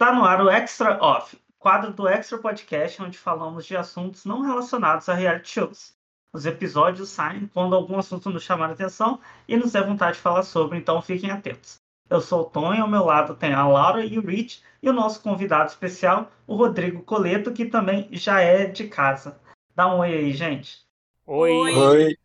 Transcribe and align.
Está 0.00 0.14
no 0.14 0.24
ar 0.24 0.40
o 0.40 0.48
Extra 0.48 0.98
Off, 1.04 1.38
quadro 1.58 1.92
do 1.92 2.08
Extra 2.08 2.38
Podcast, 2.38 3.02
onde 3.02 3.18
falamos 3.18 3.66
de 3.66 3.76
assuntos 3.76 4.24
não 4.24 4.40
relacionados 4.40 5.10
a 5.10 5.14
reality 5.14 5.50
shows. 5.50 5.94
Os 6.32 6.46
episódios 6.46 7.10
saem 7.10 7.46
quando 7.52 7.76
algum 7.76 7.98
assunto 7.98 8.30
nos 8.30 8.42
chamar 8.42 8.70
a 8.70 8.72
atenção 8.72 9.20
e 9.46 9.58
nos 9.58 9.72
der 9.72 9.84
vontade 9.84 10.16
de 10.16 10.22
falar 10.22 10.42
sobre, 10.42 10.78
então 10.78 11.02
fiquem 11.02 11.30
atentos. 11.30 11.76
Eu 12.08 12.22
sou 12.22 12.40
o 12.40 12.44
Tom 12.46 12.72
e 12.72 12.80
ao 12.80 12.88
meu 12.88 13.04
lado 13.04 13.34
tem 13.34 13.52
a 13.52 13.68
Laura 13.68 14.02
e 14.02 14.18
o 14.18 14.26
Rich 14.26 14.62
e 14.82 14.88
o 14.88 14.92
nosso 14.94 15.22
convidado 15.22 15.68
especial, 15.68 16.32
o 16.46 16.56
Rodrigo 16.56 17.02
Coleto, 17.02 17.52
que 17.52 17.66
também 17.66 18.08
já 18.10 18.40
é 18.40 18.64
de 18.64 18.88
casa. 18.88 19.38
Dá 19.76 19.86
um 19.94 19.98
oi 19.98 20.14
aí, 20.14 20.32
gente. 20.32 20.78
Oi. 21.26 21.52
Oi. 21.52 22.16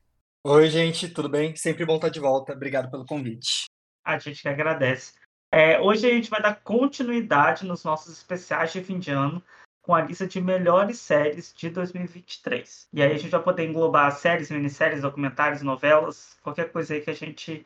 Oi, 0.46 0.70
gente, 0.70 1.10
tudo 1.10 1.28
bem? 1.28 1.54
Sempre 1.58 1.86
bom 1.86 1.96
estar 1.96 2.08
de 2.08 2.22
volta. 2.22 2.54
Obrigado 2.54 2.90
pelo 2.90 3.06
convite. 3.06 3.66
A 4.02 4.18
gente 4.18 4.42
que 4.42 4.48
agradece. 4.48 5.25
É, 5.58 5.80
hoje 5.80 6.06
a 6.06 6.10
gente 6.14 6.30
vai 6.30 6.42
dar 6.42 6.54
continuidade 6.56 7.66
nos 7.66 7.82
nossos 7.86 8.12
especiais 8.12 8.74
de 8.74 8.84
fim 8.84 9.00
de 9.00 9.10
ano 9.12 9.42
com 9.82 9.96
a 9.96 10.02
lista 10.02 10.28
de 10.28 10.42
melhores 10.42 11.00
séries 11.00 11.54
de 11.56 11.70
2023. 11.70 12.90
E 12.92 13.02
aí 13.02 13.14
a 13.14 13.18
gente 13.18 13.32
vai 13.32 13.42
poder 13.42 13.66
englobar 13.66 14.12
séries, 14.12 14.52
minisséries, 14.52 15.02
documentários, 15.02 15.62
novelas, 15.62 16.38
qualquer 16.44 16.74
coisa 16.74 16.94
aí 16.94 17.00
que 17.00 17.10
a 17.10 17.16
gente 17.16 17.66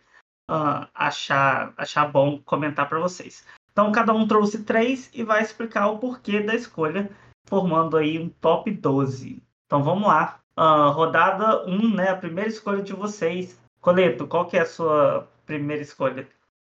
uh, 0.52 0.88
achar, 0.94 1.74
achar 1.76 2.06
bom 2.06 2.40
comentar 2.46 2.88
para 2.88 3.00
vocês. 3.00 3.44
Então 3.72 3.92
cada 3.92 4.14
um 4.14 4.28
trouxe 4.28 4.64
três 4.64 5.10
e 5.12 5.24
vai 5.24 5.42
explicar 5.42 5.88
o 5.88 5.98
porquê 5.98 6.42
da 6.42 6.54
escolha, 6.54 7.10
formando 7.48 7.98
aí 7.98 8.20
um 8.20 8.30
top 8.30 8.70
12. 8.70 9.42
Então 9.66 9.82
vamos 9.82 10.08
lá. 10.08 10.40
Uh, 10.56 10.92
rodada 10.92 11.66
1, 11.66 11.74
um, 11.74 11.96
né? 11.96 12.10
A 12.10 12.16
primeira 12.16 12.52
escolha 12.52 12.84
de 12.84 12.94
vocês. 12.94 13.60
Coleto, 13.82 14.28
qual 14.28 14.46
que 14.46 14.58
é 14.58 14.62
a 14.62 14.66
sua 14.68 15.28
primeira 15.48 15.82
escolha? 15.82 16.28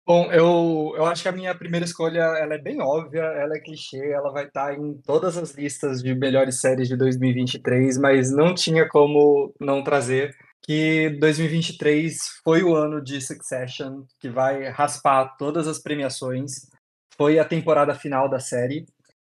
Bom, 0.04 0.32
eu, 0.32 0.94
eu 0.96 1.06
acho 1.06 1.22
que 1.22 1.28
a 1.28 1.32
minha 1.32 1.54
primeira 1.54 1.86
escolha 1.86 2.20
ela 2.20 2.54
é 2.54 2.58
bem 2.58 2.80
óbvia, 2.80 3.22
ela 3.22 3.56
é 3.56 3.60
clichê, 3.60 4.10
ela 4.10 4.32
vai 4.32 4.46
estar 4.46 4.74
em 4.76 4.94
todas 5.02 5.36
as 5.36 5.52
listas 5.52 6.02
de 6.02 6.12
melhores 6.12 6.60
séries 6.60 6.88
de 6.88 6.96
2023, 6.96 7.98
mas 7.98 8.32
não 8.32 8.52
tinha 8.52 8.88
como 8.88 9.54
não 9.60 9.82
trazer 9.84 10.34
que 10.62 11.10
2023 11.20 12.16
foi 12.42 12.62
o 12.62 12.74
ano 12.74 13.02
de 13.02 13.20
Succession, 13.20 14.04
que 14.20 14.28
vai 14.28 14.68
raspar 14.70 15.36
todas 15.36 15.68
as 15.68 15.78
premiações. 15.80 16.68
Foi 17.16 17.38
a 17.38 17.44
temporada 17.44 17.94
final 17.94 18.28
da 18.28 18.40
série 18.40 18.86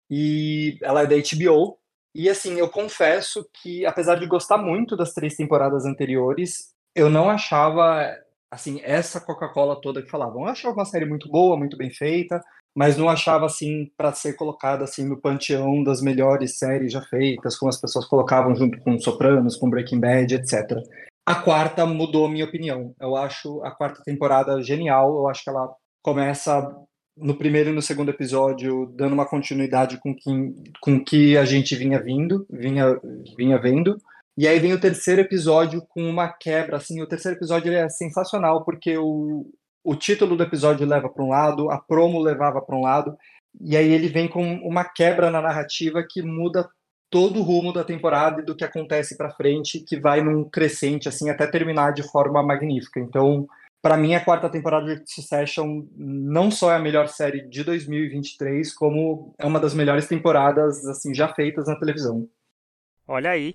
e 0.09 0.77
ela 0.81 1.03
é 1.03 1.07
da 1.07 1.15
HBO. 1.15 1.77
E 2.13 2.29
assim, 2.29 2.57
eu 2.57 2.69
confesso 2.69 3.47
que 3.61 3.85
apesar 3.85 4.15
de 4.15 4.27
gostar 4.27 4.57
muito 4.57 4.95
das 4.95 5.13
três 5.13 5.35
temporadas 5.35 5.85
anteriores, 5.85 6.69
eu 6.95 7.09
não 7.09 7.29
achava 7.29 8.17
assim, 8.51 8.79
essa 8.83 9.19
Coca-Cola 9.19 9.79
toda 9.81 10.01
que 10.01 10.09
falavam. 10.09 10.43
Eu 10.43 10.49
achava 10.49 10.75
uma 10.75 10.85
série 10.85 11.05
muito 11.05 11.29
boa, 11.29 11.57
muito 11.57 11.77
bem 11.77 11.91
feita, 11.91 12.41
mas 12.75 12.97
não 12.97 13.09
achava 13.09 13.45
assim 13.45 13.89
para 13.97 14.13
ser 14.13 14.33
colocada 14.33 14.83
assim 14.83 15.07
no 15.07 15.19
panteão 15.19 15.83
das 15.83 16.01
melhores 16.01 16.57
séries 16.57 16.91
já 16.91 17.01
feitas, 17.01 17.57
como 17.57 17.69
as 17.69 17.79
pessoas 17.79 18.05
colocavam 18.05 18.55
junto 18.55 18.79
com 18.81 18.99
Sopranos, 18.99 19.55
com 19.55 19.69
Breaking 19.69 19.99
Bad, 19.99 20.35
etc. 20.35 20.77
A 21.25 21.35
quarta 21.35 21.85
mudou 21.85 22.29
minha 22.29 22.45
opinião. 22.45 22.93
Eu 22.99 23.15
acho 23.15 23.63
a 23.63 23.71
quarta 23.71 24.03
temporada 24.03 24.61
genial. 24.61 25.15
Eu 25.15 25.27
acho 25.27 25.43
que 25.43 25.49
ela 25.49 25.73
começa 26.03 26.69
no 27.17 27.35
primeiro 27.35 27.69
e 27.69 27.73
no 27.73 27.81
segundo 27.81 28.09
episódio 28.09 28.93
dando 28.95 29.13
uma 29.13 29.25
continuidade 29.25 29.97
com 29.99 30.13
que, 30.13 30.29
com 30.81 31.03
que 31.03 31.37
a 31.37 31.45
gente 31.45 31.75
vinha 31.75 31.99
vindo, 32.01 32.45
vinha, 32.49 32.99
vinha 33.37 33.57
vendo. 33.57 33.97
E 34.37 34.47
aí 34.47 34.59
vem 34.59 34.73
o 34.73 34.79
terceiro 34.79 35.21
episódio 35.21 35.81
com 35.87 36.03
uma 36.03 36.27
quebra, 36.27 36.77
assim, 36.77 37.01
o 37.01 37.07
terceiro 37.07 37.37
episódio 37.37 37.71
é 37.71 37.87
sensacional 37.87 38.65
porque 38.65 38.97
o, 38.97 39.49
o 39.81 39.95
título 39.95 40.35
do 40.35 40.43
episódio 40.43 40.85
leva 40.85 41.07
para 41.07 41.23
um 41.23 41.29
lado, 41.29 41.71
a 41.71 41.77
promo 41.79 42.19
levava 42.19 42.61
para 42.61 42.75
um 42.75 42.81
lado, 42.81 43.17
e 43.61 43.77
aí 43.77 43.89
ele 43.89 44.09
vem 44.09 44.27
com 44.27 44.43
uma 44.55 44.83
quebra 44.83 45.31
na 45.31 45.41
narrativa 45.41 46.05
que 46.07 46.21
muda 46.21 46.67
todo 47.09 47.39
o 47.39 47.43
rumo 47.43 47.71
da 47.71 47.83
temporada 47.83 48.41
e 48.41 48.45
do 48.45 48.55
que 48.55 48.65
acontece 48.65 49.15
para 49.15 49.31
frente, 49.31 49.79
que 49.79 49.97
vai 49.97 50.21
num 50.21 50.43
crescente 50.49 51.07
assim 51.07 51.29
até 51.29 51.47
terminar 51.47 51.93
de 51.93 52.03
forma 52.03 52.43
magnífica. 52.43 52.99
Então, 52.99 53.47
para 53.81 53.95
mim 53.95 54.15
a 54.15 54.25
quarta 54.25 54.49
temporada 54.49 54.97
de 54.97 55.09
Succession 55.09 55.85
não 55.95 56.51
só 56.51 56.71
é 56.73 56.75
a 56.75 56.79
melhor 56.79 57.07
série 57.07 57.47
de 57.47 57.63
2023, 57.63 58.73
como 58.73 59.33
é 59.37 59.45
uma 59.45 59.61
das 59.61 59.73
melhores 59.73 60.07
temporadas 60.07 60.85
assim 60.85 61.13
já 61.13 61.33
feitas 61.33 61.67
na 61.67 61.79
televisão. 61.79 62.27
Olha 63.07 63.29
aí. 63.29 63.53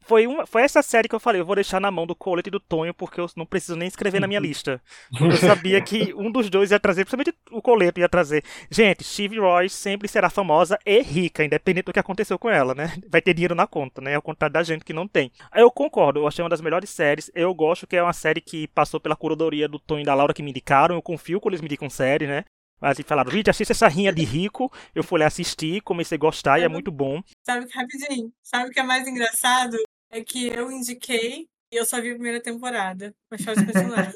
Foi, 0.00 0.26
uma, 0.26 0.46
foi 0.46 0.62
essa 0.62 0.82
série 0.82 1.08
que 1.08 1.14
eu 1.14 1.20
falei, 1.20 1.40
eu 1.40 1.46
vou 1.46 1.54
deixar 1.54 1.80
na 1.80 1.90
mão 1.90 2.06
do 2.06 2.16
Colette 2.16 2.48
e 2.48 2.50
do 2.50 2.58
Tonho, 2.58 2.92
porque 2.92 3.20
eu 3.20 3.30
não 3.36 3.46
preciso 3.46 3.76
nem 3.76 3.86
escrever 3.86 4.20
na 4.20 4.26
minha 4.26 4.40
lista. 4.40 4.82
Eu 5.20 5.36
sabia 5.36 5.80
que 5.80 6.12
um 6.18 6.30
dos 6.30 6.50
dois 6.50 6.70
ia 6.72 6.80
trazer, 6.80 7.04
principalmente 7.04 7.36
o 7.52 7.62
Colette 7.62 8.00
ia 8.00 8.08
trazer. 8.08 8.42
Gente, 8.70 9.04
Steve 9.04 9.38
Roy 9.38 9.68
sempre 9.68 10.08
será 10.08 10.28
famosa 10.28 10.78
e 10.84 11.00
rica, 11.00 11.44
independente 11.44 11.86
do 11.86 11.92
que 11.92 12.00
aconteceu 12.00 12.38
com 12.38 12.50
ela, 12.50 12.74
né? 12.74 12.92
Vai 13.08 13.22
ter 13.22 13.34
dinheiro 13.34 13.54
na 13.54 13.66
conta, 13.66 14.00
né? 14.00 14.16
Ao 14.16 14.22
contrário 14.22 14.54
da 14.54 14.62
gente 14.62 14.84
que 14.84 14.92
não 14.92 15.06
tem. 15.06 15.30
Eu 15.54 15.70
concordo, 15.70 16.20
eu 16.20 16.26
achei 16.26 16.42
uma 16.42 16.50
das 16.50 16.60
melhores 16.60 16.90
séries. 16.90 17.30
Eu 17.34 17.54
gosto 17.54 17.86
que 17.86 17.96
é 17.96 18.02
uma 18.02 18.12
série 18.12 18.40
que 18.40 18.66
passou 18.68 18.98
pela 18.98 19.14
curadoria 19.14 19.68
do 19.68 19.78
Tonho 19.78 20.02
e 20.02 20.04
da 20.04 20.14
Laura 20.14 20.34
que 20.34 20.42
me 20.42 20.50
indicaram. 20.50 20.96
Eu 20.96 21.02
confio 21.02 21.40
quando 21.40 21.54
eles 21.54 21.60
me 21.60 21.66
indicam 21.66 21.88
série, 21.88 22.26
né? 22.26 22.44
Mas 22.80 22.98
falaram, 23.04 23.30
gente, 23.30 23.50
assista 23.50 23.72
essa 23.72 23.88
rinha 23.88 24.12
de 24.12 24.24
rico. 24.24 24.72
Eu 24.94 25.02
fui 25.02 25.20
lá 25.20 25.26
assistir, 25.26 25.80
comecei 25.82 26.16
a 26.16 26.18
gostar 26.18 26.58
e 26.60 26.64
é 26.64 26.68
muito 26.68 26.90
bom. 26.90 27.20
Sabe, 27.44 27.66
rapidinho, 27.72 28.32
sabe 28.42 28.70
o 28.70 28.72
que 28.72 28.80
é 28.80 28.82
mais 28.82 29.06
engraçado? 29.06 29.76
É 30.10 30.22
que 30.22 30.46
eu 30.46 30.70
indiquei 30.70 31.48
e 31.72 31.76
eu 31.76 31.84
só 31.84 32.00
vi 32.00 32.10
a 32.10 32.14
primeira 32.14 32.40
temporada. 32.40 33.14
Mas 33.30 33.40
os 33.40 33.46
personagens. 33.64 34.14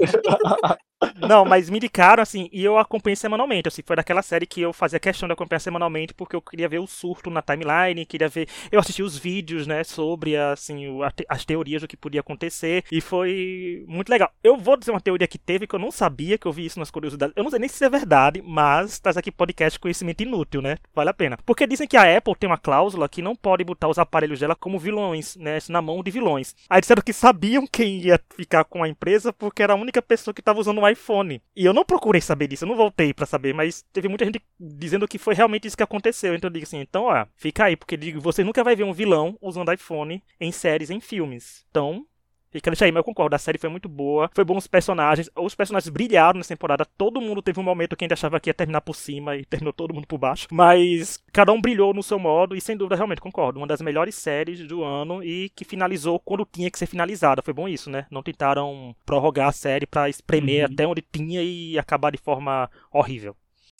Não, 1.29 1.45
mas 1.45 1.71
me 1.71 1.77
indicaram, 1.77 2.23
assim, 2.23 2.49
e 2.53 2.65
eu 2.65 2.79
acompanhei 2.79 3.17
semanalmente. 3.17 3.69
Assim, 3.69 3.83
foi 3.85 3.97
daquela 3.97 4.23
série 4.23 4.47
que 4.47 4.61
eu 4.61 4.73
fazia 4.73 4.99
questão 4.99 5.29
de 5.29 5.33
acompanhar 5.33 5.61
semanalmente, 5.61 6.15
porque 6.15 6.37
eu 6.37 6.43
queria 6.43 6.69
ver 6.69 6.79
o 6.79 6.87
surto 6.87 7.31
na 7.31 7.43
timeline, 7.43 8.05
queria 8.07 8.29
ver. 8.29 8.49
Eu 8.71 8.81
assisti 8.81 9.03
os 9.03 9.17
vídeos, 9.17 9.67
né, 9.67 9.85
sobre, 9.85 10.37
assim, 10.37 10.87
as 11.29 11.45
teorias 11.45 11.83
do 11.83 11.89
que 11.89 11.97
podia 11.97 12.21
acontecer, 12.21 12.85
e 12.91 13.01
foi 13.01 13.85
muito 13.87 14.09
legal. 14.09 14.31
Eu 14.43 14.57
vou 14.57 14.77
dizer 14.77 14.91
uma 14.91 15.01
teoria 15.01 15.27
que 15.27 15.39
teve, 15.39 15.67
que 15.67 15.75
eu 15.75 15.79
não 15.79 15.91
sabia, 15.91 16.37
que 16.37 16.47
eu 16.47 16.53
vi 16.53 16.67
isso 16.67 16.79
nas 16.79 16.91
curiosidades. 16.91 17.35
Eu 17.37 17.45
não 17.45 17.51
sei 17.51 17.59
nem 17.59 17.69
se 17.69 17.85
é 17.85 17.89
verdade, 17.89 18.43
mas 18.45 18.99
traz 18.99 19.17
aqui 19.17 19.31
podcast 19.31 19.79
conhecimento 19.79 20.23
inútil, 20.23 20.61
né? 20.61 20.77
Vale 20.95 21.11
a 21.11 21.15
pena. 21.15 21.39
Porque 21.45 21.67
dizem 21.67 21.87
que 21.87 21.97
a 21.97 22.17
Apple 22.17 22.35
tem 22.37 22.49
uma 22.49 22.59
cláusula 22.59 23.09
que 23.09 23.23
não 23.23 23.37
pode 23.37 23.65
botar 23.65 23.89
os 23.89 23.99
aparelhos 23.99 24.41
dela 24.41 24.55
como 24.55 24.79
vilões, 24.79 25.37
né, 25.37 25.59
na 25.69 25.81
mão 25.81 26.03
de 26.03 26.11
vilões. 26.11 26.55
Aí 26.69 26.81
disseram 26.81 27.03
que 27.03 27.13
sabiam 27.13 27.67
quem 27.67 27.99
ia 27.99 28.21
ficar 28.37 28.65
com 28.65 28.83
a 28.83 28.89
empresa, 28.89 29.33
porque 29.33 29.63
era 29.63 29.73
a 29.73 29.77
única 29.77 30.03
pessoa 30.03 30.35
que 30.35 30.41
estava 30.41 30.61
usando 30.61 30.81
um 30.81 30.89
iPhone. 30.89 31.12
E 31.55 31.65
eu 31.65 31.73
não 31.73 31.85
procurei 31.85 32.21
saber 32.21 32.49
disso, 32.49 32.65
eu 32.65 32.69
não 32.69 32.77
voltei 32.77 33.13
para 33.13 33.27
saber, 33.27 33.53
mas 33.55 33.85
teve 33.93 34.09
muita 34.09 34.25
gente 34.25 34.41
dizendo 34.59 35.07
que 35.07 35.19
foi 35.19 35.35
realmente 35.35 35.67
isso 35.67 35.77
que 35.77 35.83
aconteceu. 35.83 36.35
Então 36.35 36.49
eu 36.49 36.53
digo 36.53 36.65
assim, 36.65 36.81
então 36.81 37.05
ó, 37.05 37.27
fica 37.37 37.65
aí, 37.65 37.77
porque 37.77 37.97
digo, 37.97 38.21
você 38.21 38.43
nunca 38.43 38.65
vai 38.65 38.75
ver 38.75 38.85
um 38.85 38.93
vilão 38.93 39.37
usando 39.41 39.73
iPhone 39.73 40.23
em 40.41 40.53
séries, 40.53 40.91
em 40.91 41.01
filmes. 41.01 41.65
Então, 41.71 42.07
Fica 42.53 42.71
deixa 42.71 42.85
aí, 42.85 42.93
mas 42.93 43.01
eu 43.01 43.05
concordo. 43.05 43.35
A 43.35 43.39
série 43.39 43.59
foi 43.59 43.71
muito 43.71 43.89
boa. 43.89 44.31
Foi 44.35 44.45
bom 44.45 44.57
os 44.57 44.67
personagens. 44.67 45.31
Os 45.35 45.55
personagens 45.55 45.89
brilharam 45.89 46.37
nessa 46.39 46.55
temporada. 46.55 46.85
Todo 46.85 47.21
mundo 47.21 47.41
teve 47.41 47.59
um 47.59 47.63
momento 47.63 47.97
que 47.97 48.05
a 48.05 48.07
gente 48.07 48.13
achava 48.13 48.39
que 48.39 48.51
ia 48.51 48.55
terminar 48.55 48.83
por 48.83 48.95
cima 48.95 49.37
e 49.37 49.45
terminou 49.45 49.73
todo 49.73 49.95
mundo 49.95 50.07
por 50.07 50.19
baixo. 50.19 50.47
Mas 50.53 51.23
cada 51.33 51.51
um 51.51 51.61
brilhou 51.61 51.95
no 51.95 52.03
seu 52.03 52.19
modo 52.19 52.55
e 52.55 52.61
sem 52.61 52.77
dúvida 52.77 52.97
realmente 52.97 53.23
concordo. 53.23 53.59
Uma 53.59 53.67
das 53.67 53.81
melhores 53.81 54.15
séries 54.15 54.67
do 54.67 54.85
ano 54.85 55.25
e 55.25 55.49
que 55.57 55.65
finalizou 55.65 56.21
quando 56.21 56.47
tinha 56.51 56.71
que 56.71 56.79
ser 56.79 56.87
finalizada. 56.87 57.43
Foi 57.43 57.55
bom 57.55 57.67
isso, 57.67 57.89
né? 57.89 58.07
Não 58.11 58.23
tentaram 58.23 58.95
prorrogar 59.07 59.49
a 59.49 59.53
série 59.53 59.87
para 59.87 60.09
espremer 60.11 60.67
uhum. 60.67 60.73
até 60.75 60.87
onde 60.87 61.03
tinha 61.03 61.43
e 61.43 61.79
acabar 61.79 62.11
de 62.13 62.19
forma 62.19 62.71
horrível. 62.93 63.35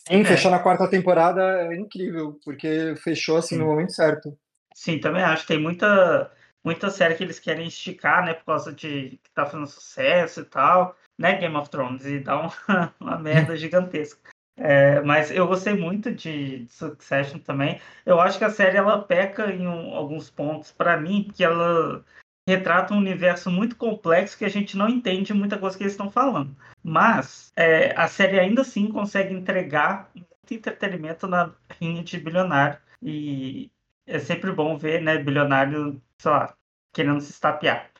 Sim, 0.07 0.21
é. 0.21 0.25
fechar 0.25 0.49
na 0.49 0.59
quarta 0.59 0.89
temporada 0.89 1.41
é 1.41 1.75
incrível, 1.75 2.39
porque 2.43 2.95
fechou 2.97 3.37
assim 3.37 3.55
Sim. 3.55 3.61
no 3.61 3.67
momento 3.67 3.93
certo. 3.93 4.37
Sim, 4.73 4.99
também 4.99 5.23
acho. 5.23 5.45
Tem 5.45 5.59
muita 5.59 6.29
muita 6.63 6.89
série 6.89 7.15
que 7.15 7.23
eles 7.23 7.39
querem 7.39 7.67
esticar, 7.67 8.25
né, 8.25 8.33
por 8.33 8.45
causa 8.45 8.71
de 8.73 9.19
que 9.23 9.31
tá 9.33 9.45
fazendo 9.45 9.67
sucesso 9.67 10.41
e 10.41 10.45
tal, 10.45 10.95
né, 11.17 11.35
Game 11.37 11.55
of 11.55 11.69
Thrones, 11.69 12.05
e 12.05 12.19
dá 12.19 12.39
uma, 12.39 12.53
uma 12.99 13.17
merda 13.19 13.55
gigantesca. 13.55 14.31
É, 14.55 15.01
mas 15.01 15.31
eu 15.31 15.47
gostei 15.47 15.73
muito 15.73 16.13
de, 16.13 16.65
Succession 16.69 17.39
também. 17.39 17.81
Eu 18.05 18.19
acho 18.19 18.37
que 18.37 18.45
a 18.45 18.49
série 18.49 18.77
ela 18.77 19.01
peca 19.01 19.51
em 19.51 19.67
um, 19.67 19.95
alguns 19.95 20.29
pontos 20.29 20.71
para 20.71 20.95
mim, 20.97 21.29
que 21.33 21.43
ela 21.43 22.03
retrata 22.47 22.93
um 22.93 22.97
universo 22.97 23.49
muito 23.49 23.75
complexo 23.75 24.37
que 24.37 24.45
a 24.45 24.49
gente 24.49 24.77
não 24.77 24.89
entende 24.89 25.33
muita 25.33 25.57
coisa 25.57 25.77
que 25.77 25.83
eles 25.83 25.93
estão 25.93 26.11
falando. 26.11 26.55
Mas 26.83 27.51
é, 27.55 27.93
a 27.99 28.07
série 28.07 28.39
ainda 28.39 28.61
assim 28.61 28.89
consegue 28.89 29.33
entregar 29.33 30.11
muito 30.13 30.53
entretenimento 30.53 31.27
na 31.27 31.51
rinha 31.79 32.03
de 32.03 32.19
bilionário. 32.19 32.77
E 33.01 33.71
é 34.07 34.19
sempre 34.19 34.51
bom 34.51 34.77
ver, 34.77 35.01
né, 35.01 35.17
bilionário 35.17 36.01
sei 36.17 36.31
lá, 36.31 36.55
querendo 36.93 37.21
se 37.21 37.31
estapear. 37.31 37.91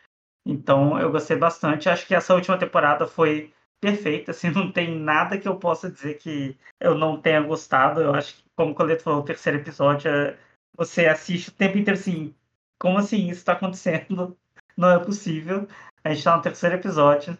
Então 0.46 1.00
eu 1.00 1.12
gostei 1.12 1.38
bastante. 1.38 1.90
Acho 1.90 2.08
que 2.08 2.16
essa 2.16 2.34
última 2.34 2.58
temporada 2.58 3.08
foi 3.08 3.54
perfeita, 3.82 4.32
assim, 4.32 4.50
não 4.52 4.72
tem 4.72 4.98
nada 5.00 5.38
que 5.38 5.48
eu 5.48 5.58
possa 5.58 5.92
dizer 5.92 6.16
que 6.18 6.58
eu 6.80 6.96
não 6.96 7.20
tenha 7.22 7.42
gostado. 7.42 8.02
Eu 8.02 8.14
acho 8.14 8.36
que, 8.36 8.44
como 8.56 8.72
o 8.72 8.76
Coleto 8.76 9.04
falou, 9.04 9.20
o 9.22 9.26
terceiro 9.26 9.60
episódio, 9.60 10.10
é, 10.10 10.38
você 10.76 11.06
assiste 11.08 11.50
o 11.50 11.54
tempo 11.54 11.78
inteiro 11.78 12.00
assim, 12.00 12.34
como 12.80 12.98
assim 12.98 13.30
isso 13.30 13.40
está 13.40 13.54
acontecendo? 13.54 14.38
Não 14.76 14.90
é 14.90 15.00
possível. 15.00 15.68
A 16.04 16.10
gente 16.10 16.20
está 16.20 16.36
no 16.36 16.42
terceiro 16.42 16.76
episódio. 16.76 17.38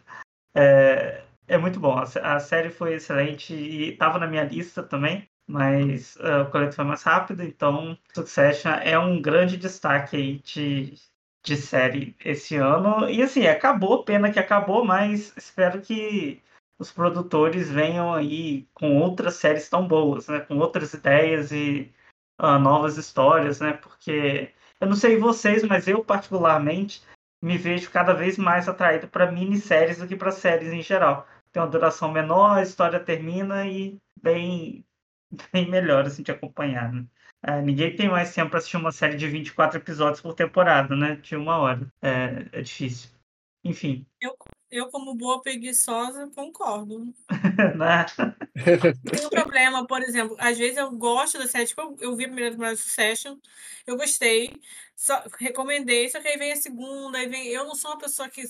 É, 0.54 1.24
é 1.48 1.58
muito 1.58 1.80
bom. 1.80 1.98
A, 1.98 2.40
série 2.40 2.70
foi 2.70 2.94
excelente 2.94 3.52
e 3.54 3.90
estava 3.92 4.18
na 4.18 4.26
minha 4.26 4.44
lista 4.44 4.82
também. 4.82 5.28
Mas 5.46 6.16
uh, 6.16 6.42
o 6.42 6.50
colete 6.50 6.74
foi 6.76 6.84
mais 6.84 7.02
rápido, 7.02 7.42
então 7.42 7.98
Succession 8.14 8.72
é 8.82 8.98
um 8.98 9.20
grande 9.20 9.56
destaque 9.56 10.16
aí 10.16 10.38
de, 10.38 10.94
de 11.44 11.56
série 11.56 12.16
esse 12.24 12.56
ano. 12.56 13.08
E 13.08 13.22
assim, 13.22 13.46
acabou, 13.46 14.04
pena 14.04 14.32
que 14.32 14.38
acabou, 14.38 14.84
mas 14.84 15.34
espero 15.36 15.80
que 15.80 16.42
os 16.78 16.90
produtores 16.90 17.70
venham 17.70 18.12
aí 18.12 18.66
com 18.74 18.98
outras 18.98 19.34
séries 19.34 19.68
tão 19.68 19.86
boas, 19.86 20.28
né? 20.28 20.40
Com 20.40 20.58
outras 20.58 20.92
ideias 20.92 21.52
e 21.52 21.92
uh, 22.40 22.58
novas 22.58 22.96
histórias, 22.96 23.60
né? 23.60 23.74
Porque 23.74 24.52
eu 24.80 24.88
não 24.88 24.96
sei 24.96 25.16
vocês, 25.16 25.62
mas 25.62 25.86
eu 25.86 26.04
particularmente 26.04 27.02
me 27.42 27.58
vejo 27.58 27.90
cada 27.90 28.12
vez 28.14 28.38
mais 28.38 28.68
atraído 28.68 29.06
para 29.08 29.30
minisséries 29.30 29.98
do 29.98 30.08
que 30.08 30.16
para 30.16 30.32
séries 30.32 30.72
em 30.72 30.82
geral. 30.82 31.26
Tem 31.52 31.62
uma 31.62 31.68
duração 31.68 32.10
menor, 32.10 32.58
a 32.58 32.62
história 32.62 32.98
termina 32.98 33.66
e 33.66 33.98
bem, 34.20 34.84
bem 35.52 35.70
melhor 35.70 36.06
assim, 36.06 36.22
de 36.22 36.30
acompanhar. 36.30 36.92
Né? 36.92 37.06
É, 37.42 37.60
ninguém 37.60 37.94
tem 37.94 38.08
mais 38.08 38.34
tempo 38.34 38.50
para 38.50 38.58
assistir 38.58 38.76
uma 38.76 38.92
série 38.92 39.16
de 39.16 39.28
24 39.28 39.78
episódios 39.78 40.20
por 40.20 40.34
temporada, 40.34 40.96
né? 40.96 41.16
De 41.16 41.36
uma 41.36 41.58
hora. 41.58 41.86
É, 42.00 42.46
é 42.52 42.62
difícil. 42.62 43.10
Enfim. 43.62 44.06
Eu, 44.20 44.36
eu, 44.70 44.90
como 44.90 45.14
boa 45.14 45.40
preguiçosa, 45.40 46.30
concordo. 46.34 47.14
né? 47.76 48.06
Tem 49.10 49.26
um 49.26 49.30
problema, 49.30 49.86
por 49.86 50.02
exemplo, 50.02 50.36
às 50.38 50.58
vezes 50.58 50.76
eu 50.76 50.90
gosto 50.92 51.38
da 51.38 51.46
série, 51.46 51.66
tipo, 51.66 51.80
eu, 51.80 51.96
eu 52.00 52.16
vi 52.16 52.24
a 52.24 52.28
primeira 52.28 52.50
temporada 52.50 52.76
de 52.76 52.82
Succession, 52.82 53.36
eu 53.86 53.96
gostei, 53.96 54.60
só, 54.96 55.24
recomendei, 55.38 56.08
só 56.08 56.20
que 56.20 56.28
aí 56.28 56.38
vem 56.38 56.52
a 56.52 56.56
segunda, 56.56 57.18
aí 57.18 57.28
vem. 57.28 57.48
Eu 57.48 57.64
não 57.64 57.74
sou 57.74 57.90
uma 57.90 57.98
pessoa 57.98 58.28
que 58.28 58.42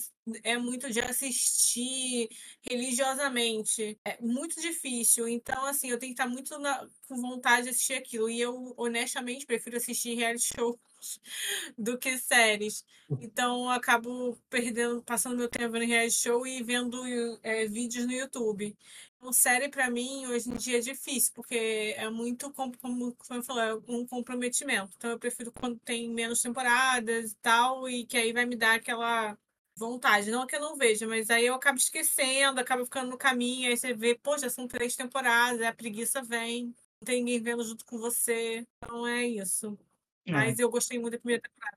é 0.43 0.57
muito 0.57 0.91
de 0.91 1.01
assistir 1.01 2.29
religiosamente. 2.63 3.99
É 4.05 4.19
muito 4.21 4.61
difícil. 4.61 5.29
Então, 5.29 5.67
assim, 5.67 5.91
eu 5.91 5.99
tenho 5.99 6.15
que 6.15 6.21
estar 6.21 6.31
muito 6.31 6.59
na, 6.59 6.89
com 7.09 7.17
vontade 7.21 7.65
de 7.65 7.71
assistir 7.71 7.95
aquilo. 7.95 8.29
E 8.31 8.41
eu, 8.41 8.75
honestamente, 8.77 9.47
prefiro 9.47 9.77
assistir 9.77 10.15
reality 10.15 10.55
shows 10.55 10.79
do 11.77 11.99
que 11.99 12.17
séries. 12.19 12.85
Então, 13.21 13.65
eu 13.65 13.71
acabo 13.71 14.39
perdendo, 14.49 15.03
passando 15.03 15.37
meu 15.37 15.49
tempo 15.49 15.73
vendo 15.73 15.87
reality 15.87 16.15
show 16.17 16.47
e 16.47 16.63
vendo 16.63 17.03
é, 17.43 17.67
vídeos 17.67 18.07
no 18.07 18.13
YouTube. 18.13 18.77
Então, 19.17 19.33
série, 19.33 19.69
para 19.69 19.91
mim, 19.91 20.27
hoje 20.27 20.51
em 20.51 20.55
dia 20.55 20.79
é 20.79 20.81
difícil, 20.81 21.33
porque 21.35 21.95
é 21.97 22.11
muito, 22.11 22.51
como, 22.53 22.73
como 22.79 23.15
eu 23.31 23.43
falei, 23.43 23.71
é 23.71 23.75
um 23.89 24.07
comprometimento. 24.07 24.93
Então, 24.97 25.11
eu 25.11 25.19
prefiro 25.19 25.53
quando 25.53 25.79
tem 25.81 26.11
menos 26.11 26.43
temporadas 26.43 27.33
e 27.33 27.37
tal, 27.37 27.89
e 27.89 28.05
que 28.05 28.17
aí 28.19 28.33
vai 28.33 28.45
me 28.45 28.57
dar 28.57 28.75
aquela 28.75 29.37
vontade. 29.77 30.31
Não 30.31 30.47
que 30.47 30.57
eu 30.57 30.61
não 30.61 30.77
veja, 30.77 31.07
mas 31.07 31.31
aí 31.31 31.47
eu 31.47 31.55
acabo 31.55 31.79
esquecendo, 31.79 32.61
acabo 32.61 32.85
ficando 32.85 33.11
no 33.11 33.19
caminho, 33.19 33.69
aí 33.69 33.77
você 33.77 33.93
vê, 33.93 34.19
já 34.41 34.49
são 34.49 34.67
três 34.67 34.97
temporadas, 34.97 35.63
a 35.63 35.73
preguiça 35.73 36.23
vem, 36.23 36.67
não 36.67 37.07
tem 37.07 37.23
ninguém 37.23 37.41
vendo 37.41 37.65
junto 37.65 37.85
com 37.85 37.99
você. 37.99 38.67
Então 38.79 39.07
é 39.07 39.25
isso. 39.25 39.79
É. 40.27 40.33
Mas 40.33 40.59
eu 40.59 40.71
gostei 40.71 40.99
muito 40.99 41.15
da 41.15 41.19
primeira 41.19 41.43
temporada. 41.43 41.77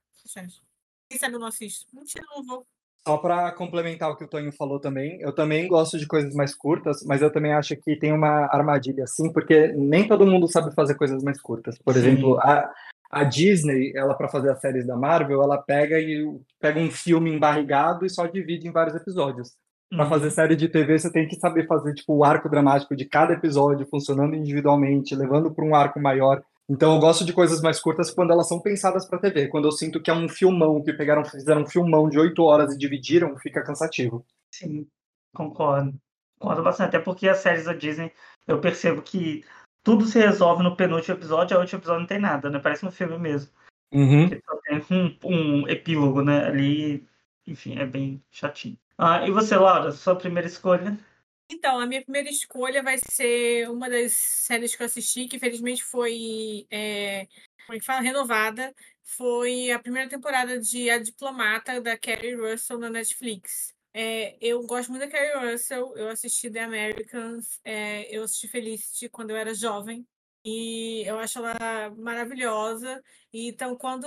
Quem 1.08 1.18
sabe 1.18 1.34
eu 1.34 1.40
não 1.40 1.46
assisto? 1.46 1.86
Mentira, 1.92 2.24
não 2.34 2.42
vou. 2.44 2.66
Só 3.06 3.16
para 3.16 3.50
complementar 3.52 4.10
o 4.10 4.16
que 4.16 4.24
o 4.24 4.28
Tonho 4.28 4.52
falou 4.52 4.78
também, 4.78 5.18
eu 5.22 5.34
também 5.34 5.66
gosto 5.66 5.98
de 5.98 6.06
coisas 6.06 6.34
mais 6.34 6.54
curtas, 6.54 7.02
mas 7.04 7.22
eu 7.22 7.32
também 7.32 7.54
acho 7.54 7.74
que 7.76 7.96
tem 7.96 8.12
uma 8.12 8.46
armadilha 8.52 9.04
assim, 9.04 9.32
porque 9.32 9.68
nem 9.68 10.06
todo 10.06 10.26
mundo 10.26 10.46
sabe 10.46 10.74
fazer 10.74 10.94
coisas 10.94 11.22
mais 11.22 11.40
curtas. 11.40 11.78
Por 11.78 11.94
Sim. 11.94 12.00
exemplo, 12.00 12.38
a, 12.38 12.70
a 13.10 13.24
Disney, 13.24 13.92
ela 13.96 14.14
para 14.14 14.28
fazer 14.28 14.50
as 14.50 14.60
séries 14.60 14.86
da 14.86 14.96
Marvel, 14.96 15.42
ela 15.42 15.58
pega 15.58 15.98
e 15.98 16.24
pega 16.60 16.78
um 16.78 16.90
filme 16.90 17.32
embarrigado 17.32 18.04
e 18.04 18.10
só 18.10 18.26
divide 18.26 18.68
em 18.68 18.72
vários 18.72 18.94
episódios. 18.94 19.56
Para 19.90 20.04
uhum. 20.04 20.10
fazer 20.10 20.30
série 20.30 20.54
de 20.54 20.68
TV, 20.68 20.98
você 20.98 21.10
tem 21.10 21.26
que 21.26 21.36
saber 21.36 21.66
fazer 21.66 21.94
tipo 21.94 22.14
o 22.14 22.22
arco 22.22 22.48
dramático 22.48 22.94
de 22.94 23.06
cada 23.06 23.32
episódio 23.32 23.86
funcionando 23.86 24.34
individualmente, 24.34 25.14
levando 25.14 25.50
para 25.54 25.64
um 25.64 25.74
arco 25.74 25.98
maior. 25.98 26.42
Então 26.68 26.94
eu 26.94 27.00
gosto 27.00 27.24
de 27.24 27.32
coisas 27.32 27.62
mais 27.62 27.80
curtas 27.80 28.10
quando 28.10 28.30
elas 28.30 28.46
são 28.46 28.60
pensadas 28.60 29.08
para 29.08 29.18
TV. 29.18 29.48
Quando 29.48 29.66
eu 29.66 29.72
sinto 29.72 30.02
que 30.02 30.10
é 30.10 30.14
um 30.14 30.28
filmão 30.28 30.82
que 30.82 30.92
pegaram, 30.92 31.24
fizeram 31.24 31.62
um 31.62 31.66
filmão 31.66 32.10
de 32.10 32.18
oito 32.18 32.42
horas 32.42 32.74
e 32.74 32.78
dividiram, 32.78 33.34
fica 33.38 33.64
cansativo. 33.64 34.22
Sim, 34.52 34.86
concordo. 35.34 35.94
Concordo 36.38 36.62
bastante. 36.62 36.88
Até 36.88 36.98
porque 36.98 37.26
as 37.26 37.38
séries 37.38 37.64
da 37.64 37.72
Disney, 37.72 38.12
eu 38.46 38.60
percebo 38.60 39.00
que 39.00 39.42
tudo 39.88 40.04
se 40.04 40.18
resolve 40.18 40.62
no 40.62 40.76
penúltimo 40.76 41.16
episódio, 41.16 41.56
a 41.56 41.60
último 41.60 41.78
episódio 41.78 42.00
não 42.00 42.06
tem 42.06 42.18
nada, 42.18 42.50
né? 42.50 42.58
Parece 42.58 42.84
um 42.84 42.90
filme 42.90 43.18
mesmo. 43.18 43.50
Uhum. 43.90 44.28
Só 44.28 44.56
tem 44.60 44.84
um, 44.90 45.18
um, 45.24 45.68
epílogo, 45.68 46.20
né? 46.20 46.44
Ali, 46.44 47.08
enfim, 47.46 47.78
é 47.78 47.86
bem 47.86 48.22
chatinho. 48.30 48.78
Ah, 48.98 49.26
e 49.26 49.30
você, 49.30 49.56
Laura, 49.56 49.90
sua 49.92 50.14
primeira 50.14 50.46
escolha? 50.46 50.94
Então, 51.50 51.80
a 51.80 51.86
minha 51.86 52.02
primeira 52.02 52.28
escolha 52.28 52.82
vai 52.82 52.98
ser 52.98 53.70
uma 53.70 53.88
das 53.88 54.12
séries 54.12 54.76
que 54.76 54.82
eu 54.82 54.86
assisti, 54.86 55.26
que 55.26 55.36
infelizmente 55.36 55.82
foi, 55.82 56.66
é, 56.70 57.26
como 57.64 57.76
é 57.76 57.80
que 57.80 57.86
fala, 57.86 58.02
renovada. 58.02 58.74
Foi 59.02 59.70
a 59.70 59.78
primeira 59.78 60.06
temporada 60.06 60.60
de 60.60 60.90
A 60.90 60.98
Diplomata, 60.98 61.80
da 61.80 61.96
Kerry 61.96 62.34
Russell, 62.34 62.78
na 62.78 62.90
Netflix. 62.90 63.74
É, 64.00 64.36
eu 64.40 64.62
gosto 64.64 64.90
muito 64.90 65.02
da 65.02 65.08
Kerry 65.10 65.52
Russell, 65.52 65.92
eu 65.96 66.08
assisti 66.08 66.48
The 66.48 66.60
Americans, 66.60 67.60
é, 67.64 68.04
eu 68.16 68.22
assisti 68.22 68.46
Felicity 68.46 69.08
quando 69.08 69.30
eu 69.30 69.36
era 69.36 69.52
jovem, 69.52 70.06
e 70.44 71.02
eu 71.04 71.18
acho 71.18 71.38
ela 71.40 71.90
maravilhosa. 71.96 73.02
E, 73.32 73.48
então, 73.48 73.76
quando. 73.76 74.06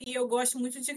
E 0.00 0.14
eu 0.14 0.26
gosto 0.26 0.58
muito 0.58 0.80
de 0.80 0.94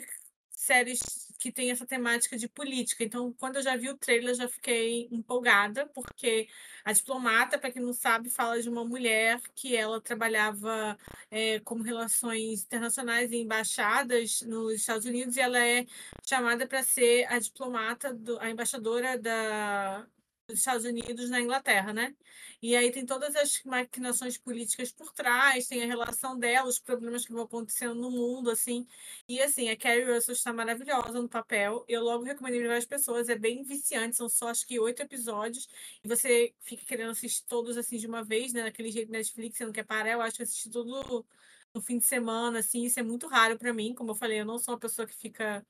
séries 0.59 1.33
que 1.39 1.51
tem 1.53 1.71
essa 1.71 1.85
temática 1.85 2.37
de 2.37 2.47
política. 2.49 3.03
Então, 3.03 3.33
quando 3.39 3.55
eu 3.55 3.61
já 3.63 3.77
vi 3.77 3.89
o 3.89 3.97
trailer, 3.97 4.35
já 4.35 4.47
fiquei 4.47 5.07
empolgada, 5.09 5.87
porque 5.87 6.49
a 6.83 6.91
diplomata, 6.91 7.57
para 7.57 7.71
quem 7.71 7.81
não 7.81 7.93
sabe, 7.93 8.29
fala 8.29 8.61
de 8.61 8.67
uma 8.69 8.83
mulher 8.83 9.39
que 9.55 9.75
ela 9.75 10.01
trabalhava 10.01 10.97
é, 11.31 11.59
como 11.61 11.81
relações 11.81 12.63
internacionais 12.63 13.31
e 13.31 13.37
embaixadas 13.37 14.41
nos 14.41 14.73
Estados 14.73 15.05
Unidos, 15.05 15.37
e 15.37 15.39
ela 15.39 15.59
é 15.65 15.85
chamada 16.25 16.67
para 16.67 16.83
ser 16.83 17.25
a 17.31 17.39
diplomata, 17.39 18.13
do, 18.13 18.37
a 18.39 18.49
embaixadora 18.49 19.17
da, 19.17 20.05
dos 20.53 20.59
Estados 20.59 20.85
Unidos 20.85 21.29
na 21.29 21.39
Inglaterra, 21.41 21.93
né? 21.93 22.15
E 22.61 22.75
aí 22.75 22.91
tem 22.91 23.05
todas 23.05 23.35
as 23.35 23.61
maquinações 23.63 24.37
políticas 24.37 24.91
por 24.91 25.11
trás, 25.13 25.67
tem 25.67 25.83
a 25.83 25.85
relação 25.85 26.37
dela, 26.37 26.67
os 26.67 26.79
problemas 26.79 27.25
que 27.25 27.31
vão 27.33 27.43
acontecendo 27.43 27.95
no 27.95 28.11
mundo, 28.11 28.49
assim. 28.51 28.87
E 29.27 29.41
assim, 29.41 29.69
a 29.69 29.77
Carrie 29.77 30.03
Russell 30.05 30.33
está 30.33 30.51
maravilhosa 30.53 31.21
no 31.21 31.29
papel. 31.29 31.85
Eu 31.87 32.03
logo 32.03 32.23
recomendei 32.23 32.59
para 32.59 32.69
várias 32.69 32.85
pessoas, 32.85 33.29
é 33.29 33.35
bem 33.37 33.63
viciante, 33.63 34.15
são 34.15 34.27
só 34.29 34.49
acho 34.49 34.65
que 34.67 34.79
oito 34.79 35.01
episódios. 35.01 35.67
E 36.03 36.07
você 36.07 36.53
fica 36.61 36.85
querendo 36.85 37.11
assistir 37.11 37.45
todos 37.47 37.77
assim 37.77 37.97
de 37.97 38.07
uma 38.07 38.23
vez, 38.23 38.53
né? 38.53 38.63
Naquele 38.63 38.91
jeito 38.91 39.11
Netflix, 39.11 39.57
você 39.57 39.65
não 39.65 39.71
quer 39.71 39.85
parar, 39.85 40.11
eu 40.11 40.21
acho 40.21 40.37
que 40.37 40.43
assistir 40.43 40.69
tudo 40.69 41.25
no 41.73 41.81
fim 41.81 41.97
de 41.97 42.05
semana, 42.05 42.59
assim, 42.59 42.83
isso 42.85 42.99
é 42.99 43.03
muito 43.03 43.27
raro 43.27 43.57
para 43.57 43.73
mim. 43.73 43.93
Como 43.93 44.11
eu 44.11 44.15
falei, 44.15 44.39
eu 44.41 44.45
não 44.45 44.57
sou 44.57 44.73
uma 44.73 44.79
pessoa 44.79 45.07
que 45.07 45.15
fica 45.15 45.65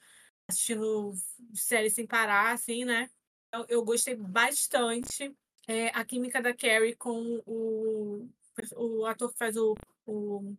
assistindo 0.48 1.14
série 1.54 1.90
sem 1.90 2.08
parar, 2.08 2.54
assim, 2.54 2.86
né? 2.86 3.10
Eu, 3.52 3.66
eu 3.70 3.84
gostei 3.84 4.16
bastante. 4.16 5.36
É, 5.68 5.90
a 5.90 6.04
química 6.04 6.42
da 6.42 6.54
Carrie 6.54 6.96
com 6.96 7.42
o, 7.46 8.28
o 8.76 9.06
ator 9.06 9.32
que 9.32 9.38
faz 9.38 9.56
o, 9.56 9.76
o 10.06 10.56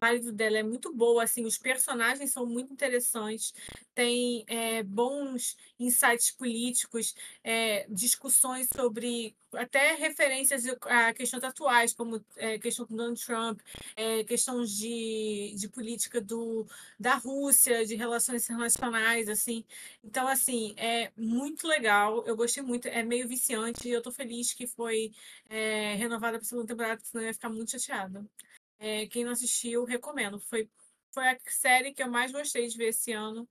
marido 0.00 0.32
dela 0.32 0.58
é 0.58 0.62
muito 0.62 0.92
boa, 0.94 1.22
assim, 1.24 1.44
os 1.44 1.58
personagens 1.58 2.32
são 2.32 2.46
muito 2.46 2.72
interessantes, 2.72 3.52
tem 3.94 4.44
é, 4.46 4.82
bons 4.82 5.56
insights 5.78 6.30
políticos, 6.30 7.14
é, 7.44 7.86
discussões 7.88 8.68
sobre 8.74 9.36
até 9.52 9.94
referências 9.94 10.64
a 10.82 11.12
questões 11.12 11.42
atuais, 11.44 11.92
como 11.92 12.24
é, 12.36 12.58
questão 12.58 12.86
do 12.86 12.96
Donald 12.96 13.24
Trump, 13.24 13.60
é, 13.96 14.24
questões 14.24 14.70
de, 14.70 15.54
de 15.56 15.68
política 15.68 16.20
do, 16.20 16.66
da 16.98 17.16
Rússia, 17.16 17.84
de 17.84 17.94
relações 17.96 18.44
internacionais, 18.44 19.28
assim. 19.28 19.64
Então, 20.04 20.26
assim, 20.28 20.72
é 20.76 21.12
muito 21.16 21.66
legal, 21.66 22.24
eu 22.26 22.36
gostei 22.36 22.62
muito, 22.62 22.86
é 22.88 23.02
meio 23.02 23.28
viciante, 23.28 23.88
e 23.88 23.92
eu 23.92 24.02
tô 24.02 24.10
feliz 24.12 24.52
que 24.54 24.66
foi 24.66 25.12
renovada 25.98 26.38
para 26.38 26.44
a 26.46 26.48
segunda 26.48 26.66
temporada, 26.68 27.00
senão 27.02 27.22
eu 27.24 27.28
ia 27.28 27.34
ficar 27.34 27.48
muito 27.50 27.70
chateada. 27.72 28.24
É, 28.80 29.06
quem 29.06 29.24
não 29.24 29.32
assistiu, 29.32 29.84
recomendo. 29.84 30.40
Foi, 30.40 30.68
foi 31.12 31.28
a 31.28 31.36
série 31.46 31.92
que 31.92 32.02
eu 32.02 32.10
mais 32.10 32.32
gostei 32.32 32.66
de 32.66 32.76
ver 32.76 32.88
esse 32.88 33.12
ano 33.12 33.46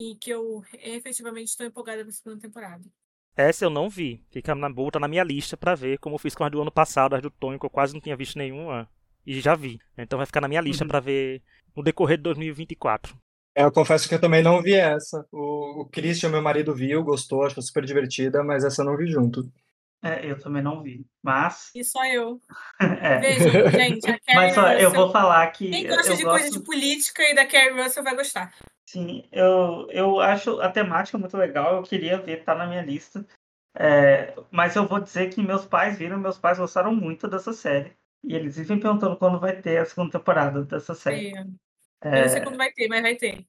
e 0.00 0.14
que 0.14 0.30
eu 0.30 0.62
efetivamente 0.74 1.48
estou 1.48 1.66
empolgada 1.66 2.02
para 2.02 2.10
a 2.10 2.12
segunda 2.12 2.40
temporada. 2.40 2.84
Essa 3.36 3.64
eu 3.64 3.70
não 3.70 3.90
vi. 3.90 4.24
Fica 4.30 4.54
na 4.54 4.70
boa, 4.70 4.90
tá 4.90 5.00
na 5.00 5.08
minha 5.08 5.24
lista 5.24 5.56
para 5.56 5.74
ver, 5.74 5.98
como 5.98 6.14
eu 6.14 6.18
fiz 6.18 6.34
com 6.34 6.44
as 6.44 6.50
do 6.50 6.62
ano 6.62 6.70
passado, 6.70 7.14
as 7.14 7.22
do 7.22 7.30
Tonho, 7.30 7.58
que 7.58 7.66
eu 7.66 7.70
quase 7.70 7.92
não 7.92 8.00
tinha 8.00 8.16
visto 8.16 8.38
nenhuma. 8.38 8.88
E 9.26 9.40
já 9.40 9.54
vi. 9.54 9.78
Então 9.96 10.16
vai 10.16 10.26
ficar 10.26 10.40
na 10.40 10.48
minha 10.48 10.60
lista 10.60 10.84
uhum. 10.84 10.88
para 10.88 11.00
ver 11.00 11.42
no 11.76 11.82
decorrer 11.82 12.16
de 12.16 12.22
2024. 12.22 13.16
É, 13.54 13.64
eu 13.64 13.72
confesso 13.72 14.08
que 14.08 14.14
eu 14.14 14.20
também 14.20 14.42
não 14.42 14.62
vi 14.62 14.74
essa. 14.74 15.26
O, 15.32 15.82
o 15.82 15.88
Christian, 15.88 16.30
meu 16.30 16.40
marido, 16.40 16.74
viu, 16.74 17.02
gostou, 17.02 17.44
achou 17.44 17.62
super 17.62 17.84
divertida, 17.84 18.42
mas 18.42 18.64
essa 18.64 18.82
eu 18.82 18.86
não 18.86 18.96
vi 18.96 19.06
junto. 19.06 19.50
É, 20.02 20.30
eu 20.30 20.38
também 20.38 20.62
não 20.62 20.82
vi, 20.82 21.04
mas... 21.22 21.72
E 21.74 21.82
só 21.82 22.04
eu. 22.06 22.40
é. 23.02 23.18
Veja, 23.18 23.70
gente, 23.70 24.08
a 24.08 24.18
Carrie 24.20 24.34
Mas 24.34 24.54
só, 24.54 24.72
eu 24.72 24.92
vou 24.92 25.10
falar 25.10 25.46
que... 25.48 25.70
Quem 25.70 25.86
gosta 25.88 26.14
de 26.16 26.22
gosto... 26.22 26.38
coisa 26.38 26.50
de 26.50 26.64
política 26.64 27.22
e 27.22 27.34
da 27.34 27.44
Carrie 27.46 27.80
Russell 27.82 28.04
vai 28.04 28.14
gostar. 28.14 28.54
Sim, 28.86 29.28
eu, 29.32 29.86
eu 29.90 30.20
acho 30.20 30.60
a 30.60 30.70
temática 30.70 31.18
muito 31.18 31.36
legal, 31.36 31.76
eu 31.76 31.82
queria 31.82 32.18
ver, 32.18 32.44
tá 32.44 32.54
na 32.54 32.66
minha 32.66 32.82
lista. 32.82 33.26
É, 33.76 34.34
mas 34.50 34.74
eu 34.76 34.86
vou 34.86 35.00
dizer 35.00 35.30
que 35.30 35.42
meus 35.42 35.66
pais 35.66 35.98
viram, 35.98 36.18
meus 36.18 36.38
pais 36.38 36.58
gostaram 36.58 36.94
muito 36.94 37.28
dessa 37.28 37.52
série. 37.52 37.96
E 38.24 38.34
eles 38.34 38.56
vivem 38.56 38.80
perguntando 38.80 39.16
quando 39.16 39.38
vai 39.40 39.60
ter 39.60 39.78
a 39.78 39.84
segunda 39.84 40.18
temporada 40.18 40.64
dessa 40.64 40.94
série. 40.94 41.36
É. 41.36 42.18
Eu 42.20 42.22
não 42.22 42.28
sei 42.28 42.40
É, 42.40 42.40
quando 42.40 42.56
vai 42.56 42.72
ter, 42.72 42.88
mas 42.88 43.02
vai 43.02 43.14
ter. 43.16 43.46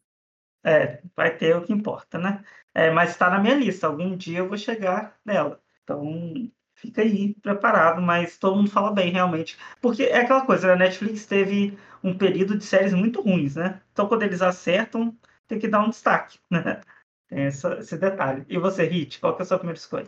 é, 0.64 1.02
vai 1.16 1.36
ter 1.38 1.56
o 1.56 1.64
que 1.64 1.74
importa, 1.74 2.18
né? 2.18 2.44
É, 2.74 2.92
mas 2.92 3.12
está 3.12 3.30
na 3.30 3.40
minha 3.40 3.56
lista. 3.56 3.88
Algum 3.88 4.16
dia 4.16 4.40
eu 4.40 4.48
vou 4.50 4.58
chegar 4.58 5.18
nela. 5.26 5.62
Então, 5.90 6.52
fica 6.76 7.02
aí 7.02 7.34
preparado. 7.36 8.02
Mas 8.02 8.38
todo 8.38 8.56
mundo 8.58 8.70
fala 8.70 8.92
bem, 8.94 9.12
realmente. 9.12 9.58
Porque 9.82 10.04
é 10.04 10.20
aquela 10.20 10.46
coisa, 10.46 10.74
a 10.74 10.76
Netflix 10.76 11.26
teve 11.26 11.78
um 12.04 12.18
período 12.18 12.58
de 12.58 12.66
séries 12.66 12.94
muito 12.94 13.22
ruins, 13.22 13.56
né? 13.56 13.82
Então, 13.92 14.08
quando 14.08 14.24
eles 14.24 14.42
acertam, 14.42 15.18
tem 15.48 15.60
que 15.60 15.68
dar 15.68 15.82
um 15.84 15.90
destaque, 15.90 16.40
né? 16.50 16.82
Tem 17.28 17.44
essa- 17.46 17.80
esse 17.80 17.98
detalhe. 17.98 18.46
E 18.50 18.58
você, 18.60 18.86
Hit, 18.86 19.20
qual 19.20 19.36
que 19.36 19.42
é 19.42 19.44
a 19.44 19.46
sua 19.48 19.58
primeira 19.60 19.80
escolha? 19.80 20.08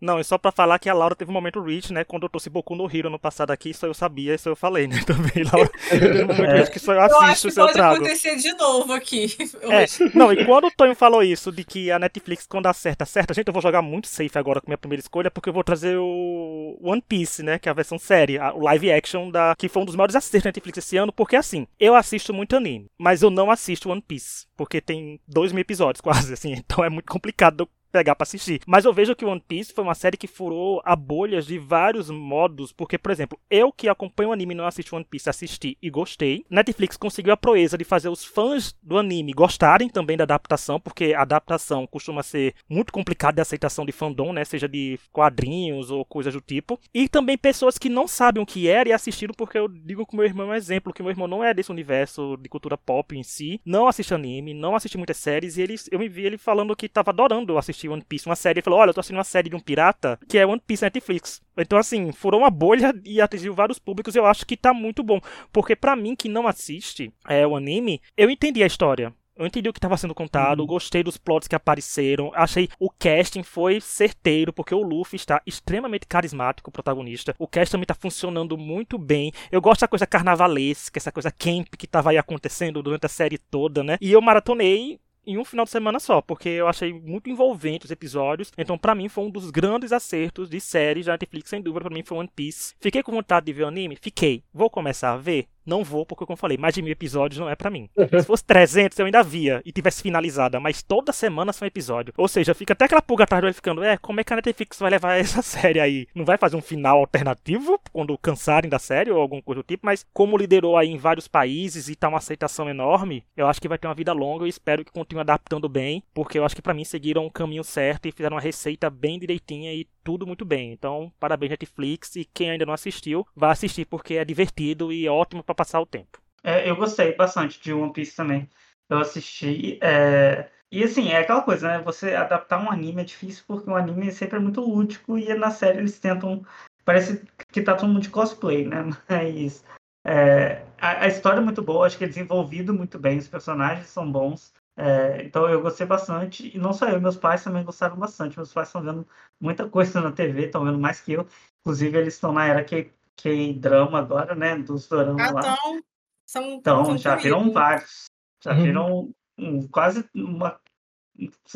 Não, 0.00 0.18
é 0.18 0.22
só 0.22 0.38
pra 0.38 0.50
falar 0.50 0.78
que 0.78 0.88
a 0.88 0.94
Laura 0.94 1.14
teve 1.14 1.30
um 1.30 1.34
momento 1.34 1.60
reach, 1.62 1.92
né? 1.92 2.04
Quando 2.04 2.22
eu 2.22 2.28
trouxe 2.28 2.48
Boku 2.48 2.74
no 2.74 2.88
Hero 2.90 3.10
no 3.10 3.18
passado 3.18 3.50
aqui, 3.50 3.70
isso 3.70 3.84
eu 3.84 3.92
sabia, 3.92 4.34
isso 4.34 4.48
eu 4.48 4.56
falei, 4.56 4.86
né? 4.86 4.98
Também, 5.06 5.44
Laura. 5.52 5.70
Teve 5.88 6.24
um 6.24 6.26
momento 6.26 6.50
É. 6.50 6.66
que 6.70 6.78
só 6.78 6.92
eu 6.92 6.98
Eu 6.98 7.04
acho 7.04 7.16
assisto, 7.16 7.42
que 7.46 7.48
isso 7.52 7.60
eu 7.60 7.64
pode 7.66 7.76
trago. 7.76 7.94
acontecer 7.96 8.36
de 8.36 8.52
novo 8.54 8.92
aqui. 8.92 9.26
É, 9.70 9.84
não, 10.14 10.32
e 10.32 10.44
quando 10.44 10.66
o 10.66 10.70
Tonho 10.70 10.94
falou 10.96 11.22
isso, 11.22 11.52
de 11.52 11.62
que 11.64 11.90
a 11.90 11.98
Netflix, 11.98 12.46
quando 12.46 12.66
acerta, 12.66 13.04
acerta, 13.04 13.34
gente, 13.34 13.46
eu 13.48 13.52
vou 13.52 13.62
jogar 13.62 13.82
muito 13.82 14.08
safe 14.08 14.36
agora 14.38 14.60
com 14.60 14.68
minha 14.68 14.78
primeira 14.78 15.00
escolha, 15.00 15.30
porque 15.30 15.48
eu 15.48 15.52
vou 15.52 15.62
trazer 15.62 15.96
o 15.98 16.78
One 16.82 17.02
Piece, 17.06 17.42
né, 17.42 17.58
que 17.58 17.68
é 17.68 17.70
a 17.70 17.74
versão 17.74 17.98
série, 17.98 18.38
a- 18.38 18.52
o 18.54 18.60
live 18.62 18.90
action, 18.90 19.30
da, 19.30 19.54
que 19.56 19.68
foi 19.68 19.82
um 19.82 19.84
dos 19.84 19.94
maiores 19.96 20.16
acertos 20.16 20.42
da 20.44 20.48
Netflix 20.48 20.78
esse 20.78 20.96
ano, 20.96 21.12
porque 21.12 21.36
assim, 21.36 21.66
eu 21.78 21.94
assisto 21.94 22.32
muito 22.32 22.56
anime, 22.56 22.86
mas 22.98 23.22
eu 23.22 23.30
não 23.30 23.50
assisto 23.50 23.90
One 23.90 24.00
Piece, 24.02 24.46
porque 24.56 24.80
tem 24.80 25.20
dois 25.28 25.52
mil 25.52 25.60
episódios 25.60 26.00
quase, 26.02 26.32
assim, 26.32 26.52
então 26.52 26.82
é 26.84 26.88
muito 26.88 27.10
complicado 27.10 27.60
eu 27.62 27.68
pegar 27.90 28.14
pra 28.14 28.22
assistir. 28.22 28.60
Mas 28.66 28.84
eu 28.84 28.92
vejo 28.92 29.14
que 29.14 29.24
One 29.24 29.42
Piece 29.46 29.72
foi 29.72 29.84
uma 29.84 29.94
série 29.94 30.16
que 30.16 30.26
furou 30.26 30.80
a 30.84 30.94
bolhas 30.94 31.46
de 31.46 31.58
vários 31.58 32.10
modos, 32.10 32.72
porque, 32.72 32.98
por 32.98 33.10
exemplo, 33.10 33.38
eu 33.50 33.72
que 33.72 33.88
acompanho 33.88 34.30
o 34.30 34.32
anime 34.32 34.54
e 34.54 34.56
não 34.56 34.66
assisto 34.66 34.96
One 34.96 35.04
Piece, 35.04 35.28
assisti 35.28 35.76
e 35.82 35.90
gostei. 35.90 36.44
Netflix 36.48 36.96
conseguiu 36.96 37.32
a 37.32 37.36
proeza 37.36 37.76
de 37.76 37.84
fazer 37.84 38.08
os 38.08 38.24
fãs 38.24 38.74
do 38.82 38.98
anime 38.98 39.32
gostarem 39.32 39.88
também 39.88 40.16
da 40.16 40.24
adaptação, 40.24 40.80
porque 40.80 41.14
a 41.14 41.22
adaptação 41.22 41.86
costuma 41.86 42.22
ser 42.22 42.54
muito 42.68 42.92
complicada 42.92 43.36
de 43.36 43.42
aceitação 43.42 43.84
de 43.84 43.92
fandom, 43.92 44.32
né? 44.32 44.44
Seja 44.44 44.68
de 44.68 44.98
quadrinhos 45.12 45.90
ou 45.90 46.04
coisas 46.04 46.32
do 46.32 46.40
tipo. 46.40 46.78
E 46.94 47.08
também 47.08 47.36
pessoas 47.36 47.78
que 47.78 47.88
não 47.88 48.06
sabem 48.06 48.42
o 48.42 48.46
que 48.46 48.68
era 48.68 48.88
e 48.88 48.92
assistiram, 48.92 49.34
porque 49.34 49.58
eu 49.58 49.68
digo 49.68 50.06
que 50.06 50.16
meu 50.16 50.24
irmão 50.24 50.48
é 50.48 50.50
um 50.50 50.54
exemplo, 50.54 50.92
que 50.92 51.02
meu 51.02 51.10
irmão 51.10 51.28
não 51.28 51.42
é 51.42 51.52
desse 51.54 51.70
universo 51.70 52.36
de 52.36 52.48
cultura 52.48 52.76
pop 52.76 53.16
em 53.16 53.22
si, 53.22 53.60
não 53.64 53.86
assiste 53.88 54.14
anime, 54.14 54.54
não 54.54 54.74
assiste 54.74 54.96
muitas 54.96 55.16
séries, 55.16 55.56
e 55.56 55.62
ele, 55.62 55.76
eu 55.90 55.98
me 55.98 56.08
vi 56.08 56.24
ele 56.24 56.38
falando 56.38 56.76
que 56.76 56.88
tava 56.88 57.10
adorando 57.10 57.58
assistir 57.58 57.79
One 57.88 58.02
Piece, 58.06 58.26
uma 58.26 58.36
série. 58.36 58.58
Ele 58.58 58.64
falou: 58.64 58.78
Olha, 58.80 58.90
eu 58.90 58.94
tô 58.94 59.00
assistindo 59.00 59.16
uma 59.18 59.24
série 59.24 59.48
de 59.48 59.56
um 59.56 59.60
pirata 59.60 60.18
que 60.28 60.38
é 60.38 60.46
One 60.46 60.60
Piece 60.66 60.84
Netflix. 60.84 61.40
Então, 61.56 61.78
assim, 61.78 62.12
furou 62.12 62.40
uma 62.40 62.50
bolha 62.50 62.92
e 63.04 63.20
atingiu 63.20 63.54
vários 63.54 63.78
públicos. 63.78 64.14
Eu 64.14 64.26
acho 64.26 64.46
que 64.46 64.56
tá 64.56 64.72
muito 64.74 65.02
bom. 65.02 65.20
Porque 65.52 65.74
pra 65.76 65.94
mim 65.96 66.14
que 66.16 66.28
não 66.28 66.46
assiste 66.46 67.12
é, 67.28 67.46
o 67.46 67.56
anime, 67.56 68.00
eu 68.16 68.30
entendi 68.30 68.62
a 68.62 68.66
história. 68.66 69.12
Eu 69.36 69.46
entendi 69.46 69.70
o 69.70 69.72
que 69.72 69.78
estava 69.78 69.96
sendo 69.96 70.14
contado, 70.14 70.60
Uhum. 70.60 70.66
gostei 70.66 71.02
dos 71.02 71.16
plots 71.16 71.48
que 71.48 71.54
apareceram, 71.56 72.30
achei 72.34 72.68
o 72.78 72.90
casting 72.90 73.42
foi 73.42 73.80
certeiro, 73.80 74.52
porque 74.52 74.74
o 74.74 74.82
Luffy 74.82 75.16
está 75.16 75.40
extremamente 75.46 76.06
carismático, 76.06 76.68
o 76.68 76.72
protagonista. 76.72 77.34
O 77.38 77.48
cast 77.48 77.72
também 77.72 77.84
está 77.84 77.94
funcionando 77.94 78.58
muito 78.58 78.98
bem. 78.98 79.32
Eu 79.50 79.62
gosto 79.62 79.80
da 79.80 79.88
coisa 79.88 80.06
carnavalesca, 80.06 80.98
essa 80.98 81.10
coisa 81.10 81.30
camp 81.30 81.68
que 81.78 81.86
estava 81.86 82.10
aí 82.10 82.18
acontecendo 82.18 82.82
durante 82.82 83.06
a 83.06 83.08
série 83.08 83.38
toda, 83.38 83.82
né? 83.82 83.96
E 83.98 84.12
eu 84.12 84.20
maratonei 84.20 85.00
em 85.30 85.38
um 85.38 85.44
final 85.44 85.64
de 85.64 85.70
semana 85.70 86.00
só, 86.00 86.20
porque 86.20 86.48
eu 86.48 86.66
achei 86.66 86.92
muito 86.92 87.30
envolvente 87.30 87.84
os 87.84 87.90
episódios. 87.90 88.52
Então, 88.58 88.76
pra 88.76 88.94
mim, 88.94 89.08
foi 89.08 89.24
um 89.24 89.30
dos 89.30 89.50
grandes 89.50 89.92
acertos 89.92 90.48
de 90.48 90.60
séries 90.60 91.06
da 91.06 91.12
Netflix, 91.12 91.50
sem 91.50 91.62
dúvida, 91.62 91.84
pra 91.84 91.94
mim 91.94 92.02
foi 92.02 92.18
One 92.18 92.30
Piece. 92.34 92.74
Fiquei 92.80 93.02
com 93.02 93.12
vontade 93.12 93.46
de 93.46 93.52
ver 93.52 93.64
o 93.64 93.68
anime? 93.68 93.96
Fiquei. 94.00 94.42
Vou 94.52 94.68
começar 94.68 95.12
a 95.12 95.16
ver? 95.16 95.46
Não 95.70 95.84
vou, 95.84 96.04
porque 96.04 96.26
como 96.26 96.34
eu 96.34 96.36
falei, 96.36 96.58
mais 96.58 96.74
de 96.74 96.82
mil 96.82 96.90
episódios 96.90 97.38
não 97.38 97.48
é 97.48 97.54
pra 97.54 97.70
mim. 97.70 97.88
Se 97.96 98.24
fosse 98.24 98.44
300, 98.44 98.98
eu 98.98 99.06
ainda 99.06 99.22
via 99.22 99.62
e 99.64 99.70
tivesse 99.70 100.02
finalizada, 100.02 100.58
mas 100.58 100.82
toda 100.82 101.12
semana 101.12 101.52
são 101.52 101.64
episódio. 101.64 102.12
Ou 102.16 102.26
seja, 102.26 102.52
fica 102.54 102.72
até 102.72 102.86
aquela 102.86 103.00
pulga 103.00 103.22
atrás 103.22 103.40
do 103.40 103.44
olho 103.44 103.54
ficando, 103.54 103.84
é, 103.84 103.96
como 103.96 104.18
é 104.20 104.24
que 104.24 104.32
a 104.32 104.36
Netflix 104.36 104.80
vai 104.80 104.90
levar 104.90 105.14
essa 105.20 105.42
série 105.42 105.78
aí? 105.78 106.08
Não 106.12 106.24
vai 106.24 106.36
fazer 106.36 106.56
um 106.56 106.60
final 106.60 106.98
alternativo 106.98 107.80
quando 107.92 108.18
cansarem 108.18 108.68
da 108.68 108.80
série 108.80 109.12
ou 109.12 109.20
alguma 109.20 109.40
coisa 109.40 109.62
do 109.62 109.64
tipo, 109.64 109.86
mas 109.86 110.04
como 110.12 110.36
liderou 110.36 110.76
aí 110.76 110.88
em 110.88 110.96
vários 110.96 111.28
países 111.28 111.88
e 111.88 111.94
tá 111.94 112.08
uma 112.08 112.18
aceitação 112.18 112.68
enorme, 112.68 113.24
eu 113.36 113.46
acho 113.46 113.60
que 113.60 113.68
vai 113.68 113.78
ter 113.78 113.86
uma 113.86 113.94
vida 113.94 114.12
longa 114.12 114.46
e 114.46 114.48
espero 114.48 114.84
que 114.84 114.90
continue 114.90 115.20
adaptando 115.20 115.68
bem, 115.68 116.02
porque 116.12 116.36
eu 116.36 116.44
acho 116.44 116.56
que 116.56 116.62
pra 116.62 116.74
mim 116.74 116.84
seguiram 116.84 117.24
o 117.26 117.30
caminho 117.30 117.62
certo 117.62 118.08
e 118.08 118.12
fizeram 118.12 118.34
uma 118.34 118.42
receita 118.42 118.90
bem 118.90 119.20
direitinha 119.20 119.72
e 119.72 119.86
tudo 120.02 120.26
muito 120.26 120.44
bem. 120.44 120.72
Então, 120.72 121.12
parabéns 121.18 121.50
Netflix 121.50 122.16
e 122.16 122.24
quem 122.24 122.50
ainda 122.50 122.66
não 122.66 122.72
assistiu, 122.74 123.26
vá 123.34 123.50
assistir 123.52 123.84
porque 123.86 124.14
é 124.14 124.24
divertido 124.24 124.92
e 124.92 125.08
ótimo 125.08 125.42
pra 125.42 125.54
passar 125.54 125.80
o 125.80 125.86
tempo. 125.86 126.20
É, 126.42 126.68
eu 126.68 126.76
gostei 126.76 127.14
bastante 127.14 127.60
de 127.60 127.72
One 127.72 127.92
Piece 127.92 128.16
também. 128.16 128.48
Eu 128.88 128.98
assisti. 128.98 129.78
é, 129.82 130.50
E 130.72 130.82
assim, 130.82 131.08
é 131.08 131.18
aquela 131.18 131.42
coisa, 131.42 131.68
né? 131.68 131.82
Você 131.82 132.14
adaptar 132.14 132.62
um 132.62 132.70
anime 132.70 133.02
é 133.02 133.04
difícil 133.04 133.44
porque 133.46 133.68
o 133.70 133.74
anime 133.76 134.10
sempre 134.12 134.36
é 134.36 134.40
muito 134.40 134.60
lúdico 134.60 135.18
e 135.18 135.32
na 135.34 135.50
série 135.50 135.78
eles 135.78 135.98
tentam. 135.98 136.44
Parece 136.84 137.24
que 137.52 137.62
tá 137.62 137.74
todo 137.76 137.88
mundo 137.88 138.02
de 138.02 138.10
cosplay, 138.10 138.66
né? 138.66 138.84
Mas 139.08 139.64
é, 140.04 140.64
a, 140.80 141.04
a 141.04 141.08
história 141.08 141.38
é 141.40 141.44
muito 141.44 141.62
boa, 141.62 141.86
acho 141.86 141.98
que 141.98 142.04
é 142.04 142.08
desenvolvido 142.08 142.72
muito 142.72 142.98
bem, 142.98 143.18
os 143.18 143.28
personagens 143.28 143.86
são 143.88 144.10
bons. 144.10 144.52
É, 144.76 145.22
então 145.24 145.48
eu 145.48 145.60
gostei 145.60 145.86
bastante, 145.86 146.54
e 146.54 146.58
não 146.58 146.72
só 146.72 146.88
eu, 146.88 147.00
meus 147.00 147.16
pais 147.16 147.44
também 147.44 147.64
gostaram 147.64 147.96
bastante. 147.96 148.36
Meus 148.36 148.52
pais 148.52 148.68
estão 148.68 148.82
vendo 148.82 149.06
muita 149.40 149.68
coisa 149.68 150.00
na 150.00 150.12
TV, 150.12 150.46
estão 150.46 150.64
vendo 150.64 150.78
mais 150.78 151.00
que 151.00 151.12
eu. 151.12 151.26
Inclusive, 151.60 151.98
eles 151.98 152.14
estão 152.14 152.32
na 152.32 152.46
era 152.46 152.64
que, 152.64 152.90
que 153.16 153.52
drama 153.54 153.98
agora, 153.98 154.34
né? 154.34 154.56
Dos 154.56 154.88
doramas 154.88 155.28
Ah, 155.28 155.32
lá. 155.32 155.40
então, 155.40 155.82
são, 156.26 156.42
Então, 156.54 156.84
são 156.84 156.98
já 156.98 157.16
viram 157.16 157.40
comigo. 157.40 157.54
vários. 157.54 158.04
Já 158.42 158.52
Uhum. 158.54 158.62
viram 158.62 159.14
um, 159.38 159.68
quase 159.68 160.08
uma. 160.14 160.58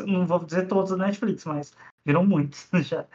Não 0.01 0.27
vou 0.27 0.45
dizer 0.45 0.67
todos 0.67 0.91
da 0.91 0.97
Netflix, 0.97 1.45
mas 1.45 1.73
viram 2.05 2.23
muitos 2.23 2.69
já. 2.87 3.07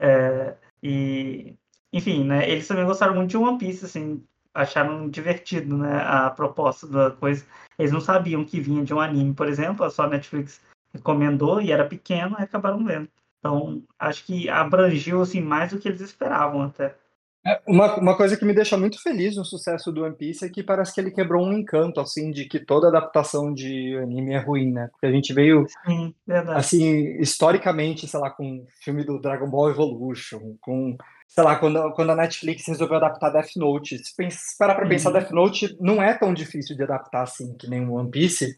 É, 0.00 0.56
e, 0.82 1.54
enfim, 1.92 2.24
né? 2.24 2.50
Eles 2.50 2.66
também 2.66 2.84
gostaram 2.84 3.14
muito 3.14 3.30
de 3.30 3.36
One 3.36 3.58
Piece, 3.58 3.84
assim, 3.84 4.26
acharam 4.54 5.08
divertido, 5.08 5.76
né? 5.76 6.02
A 6.02 6.30
proposta 6.30 6.86
da 6.86 7.10
coisa. 7.10 7.44
Eles 7.78 7.92
não 7.92 8.00
sabiam 8.00 8.44
que 8.44 8.60
vinha 8.60 8.84
de 8.84 8.92
um 8.92 9.00
anime, 9.00 9.34
por 9.34 9.48
exemplo, 9.48 9.88
só 9.90 10.04
a 10.04 10.08
Netflix 10.08 10.60
recomendou 10.92 11.60
e 11.60 11.72
era 11.72 11.86
pequeno 11.86 12.36
e 12.38 12.42
acabaram 12.42 12.84
vendo. 12.84 13.08
Então, 13.38 13.82
acho 13.98 14.24
que 14.24 14.48
abrangiu 14.48 15.22
assim, 15.22 15.40
mais 15.40 15.72
do 15.72 15.78
que 15.78 15.88
eles 15.88 16.00
esperavam 16.00 16.62
até. 16.62 16.94
É, 17.44 17.60
Uma, 17.66 17.96
uma 17.96 18.16
coisa 18.16 18.36
que 18.36 18.44
me 18.44 18.54
deixa 18.54 18.76
muito 18.76 19.02
feliz 19.02 19.36
no 19.36 19.44
sucesso 19.44 19.90
do 19.90 20.04
One 20.04 20.14
Piece 20.14 20.44
é 20.44 20.48
que 20.48 20.62
parece 20.62 20.94
que 20.94 21.00
ele 21.00 21.10
quebrou 21.10 21.44
um 21.44 21.52
encanto, 21.52 22.00
assim, 22.00 22.30
de 22.30 22.44
que 22.44 22.60
toda 22.60 22.86
adaptação 22.86 23.52
de 23.52 23.96
anime 23.96 24.32
é 24.32 24.38
ruim, 24.38 24.70
né? 24.70 24.88
Porque 24.92 25.06
a 25.06 25.10
gente 25.10 25.32
veio, 25.32 25.66
Sim, 25.84 26.14
assim, 26.54 27.18
historicamente, 27.18 28.06
sei 28.06 28.20
lá, 28.20 28.30
com 28.30 28.58
o 28.58 28.66
filme 28.80 29.02
do 29.02 29.20
Dragon 29.20 29.50
Ball 29.50 29.70
Evolution, 29.70 30.56
com, 30.60 30.96
sei 31.34 31.42
lá, 31.42 31.56
quando, 31.56 31.92
quando 31.92 32.10
a 32.10 32.16
Netflix 32.16 32.66
resolveu 32.66 32.98
adaptar 32.98 33.30
Death 33.30 33.56
Note. 33.56 33.98
Se 33.98 34.58
parar 34.58 34.74
pra 34.74 34.86
pensar, 34.86 35.08
Uhum. 35.08 35.18
Death 35.18 35.30
Note 35.30 35.76
não 35.80 36.02
é 36.02 36.12
tão 36.12 36.34
difícil 36.34 36.76
de 36.76 36.82
adaptar, 36.82 37.22
assim, 37.22 37.56
que 37.56 37.68
nem 37.68 37.86
o 37.86 37.94
One 37.94 38.10
Piece, 38.10 38.54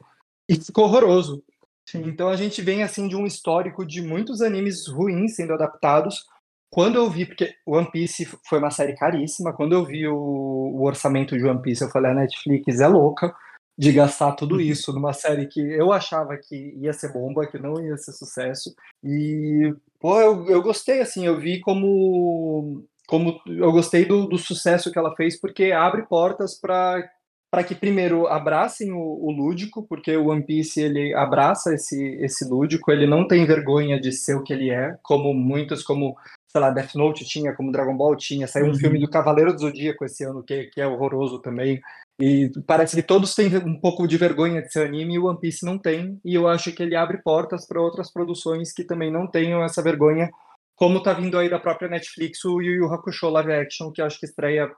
e 0.48 0.56
ficou 0.56 0.84
horroroso. 0.84 1.42
Sim. 1.88 2.02
Então 2.06 2.28
a 2.28 2.36
gente 2.36 2.60
vem 2.62 2.82
assim 2.82 3.06
de 3.06 3.14
um 3.14 3.26
histórico 3.26 3.86
de 3.86 4.02
muitos 4.02 4.42
animes 4.42 4.88
ruins 4.88 5.36
sendo 5.36 5.52
adaptados. 5.52 6.24
Quando 6.68 6.96
eu 6.96 7.08
vi, 7.08 7.26
porque 7.26 7.54
One 7.64 7.88
Piece 7.88 8.28
foi 8.48 8.58
uma 8.58 8.70
série 8.70 8.96
caríssima, 8.96 9.52
quando 9.52 9.74
eu 9.74 9.84
vi 9.84 10.08
o, 10.08 10.16
o 10.16 10.84
orçamento 10.84 11.38
de 11.38 11.44
One 11.44 11.62
Piece, 11.62 11.84
eu 11.84 11.90
falei, 11.90 12.10
a 12.10 12.14
Netflix 12.14 12.80
é 12.80 12.88
louca 12.88 13.32
de 13.76 13.92
gastar 13.92 14.32
tudo 14.32 14.60
isso 14.60 14.92
numa 14.92 15.12
série 15.12 15.46
que 15.46 15.60
eu 15.60 15.92
achava 15.92 16.36
que 16.36 16.74
ia 16.78 16.92
ser 16.92 17.12
bomba, 17.12 17.46
que 17.46 17.58
não 17.58 17.80
ia 17.80 17.96
ser 17.96 18.12
sucesso. 18.12 18.74
E, 19.02 19.74
pô, 19.98 20.20
eu, 20.20 20.48
eu 20.48 20.62
gostei, 20.62 21.00
assim, 21.00 21.26
eu 21.26 21.38
vi 21.38 21.60
como, 21.60 22.84
como 23.06 23.40
eu 23.46 23.72
gostei 23.72 24.04
do, 24.04 24.26
do 24.26 24.38
sucesso 24.38 24.92
que 24.92 24.98
ela 24.98 25.14
fez, 25.16 25.38
porque 25.40 25.72
abre 25.72 26.02
portas 26.02 26.58
para 26.58 27.08
para 27.50 27.62
que 27.62 27.76
primeiro 27.76 28.26
abracem 28.26 28.90
o, 28.90 28.98
o, 28.98 29.30
lúdico, 29.30 29.86
porque 29.88 30.16
o 30.16 30.26
One 30.26 30.42
Piece 30.42 30.80
ele 30.80 31.14
abraça 31.14 31.72
esse, 31.72 32.16
esse 32.16 32.44
lúdico, 32.44 32.90
ele 32.90 33.06
não 33.06 33.28
tem 33.28 33.46
vergonha 33.46 34.00
de 34.00 34.10
ser 34.10 34.34
o 34.34 34.42
que 34.42 34.52
ele 34.52 34.70
é, 34.70 34.96
como 35.04 35.32
muitos, 35.32 35.84
como 35.84 36.16
sei 36.48 36.60
lá, 36.60 36.70
Death 36.70 36.96
Note 36.96 37.24
tinha, 37.24 37.52
como 37.52 37.70
Dragon 37.70 37.96
Ball 37.96 38.16
tinha, 38.16 38.48
saiu 38.48 38.66
um 38.66 38.70
Uhum. 38.70 38.74
filme 38.74 38.98
do 38.98 39.08
Cavaleiro 39.08 39.52
do 39.52 39.60
Zodíaco 39.60 40.04
esse 40.04 40.24
ano 40.24 40.42
que, 40.42 40.64
que 40.64 40.80
é 40.80 40.86
horroroso 40.86 41.38
também, 41.38 41.80
e 42.20 42.50
parece 42.66 42.94
que 42.94 43.02
todos 43.02 43.34
têm 43.34 43.54
um 43.56 43.78
pouco 43.80 44.06
de 44.06 44.16
vergonha 44.16 44.62
de 44.62 44.72
ser 44.72 44.86
anime 44.86 45.14
e 45.14 45.18
o 45.18 45.26
One 45.26 45.40
Piece 45.40 45.64
não 45.64 45.78
tem, 45.78 46.20
e 46.24 46.34
eu 46.34 46.46
acho 46.46 46.72
que 46.72 46.82
ele 46.82 46.94
abre 46.94 47.22
portas 47.22 47.66
para 47.66 47.80
outras 47.80 48.12
produções 48.12 48.72
que 48.72 48.84
também 48.84 49.10
não 49.10 49.26
tenham 49.26 49.64
essa 49.64 49.82
vergonha, 49.82 50.30
como 50.76 51.02
tá 51.02 51.12
vindo 51.12 51.38
aí 51.38 51.48
da 51.48 51.58
própria 51.58 51.88
Netflix 51.88 52.44
o 52.44 52.60
Yu 52.60 52.74
Yu 52.74 52.92
Hakusho 52.92 53.28
live 53.28 53.52
action, 53.52 53.90
que 53.90 54.00
eu 54.00 54.06
acho 54.06 54.18
que 54.18 54.26
estreia 54.26 54.70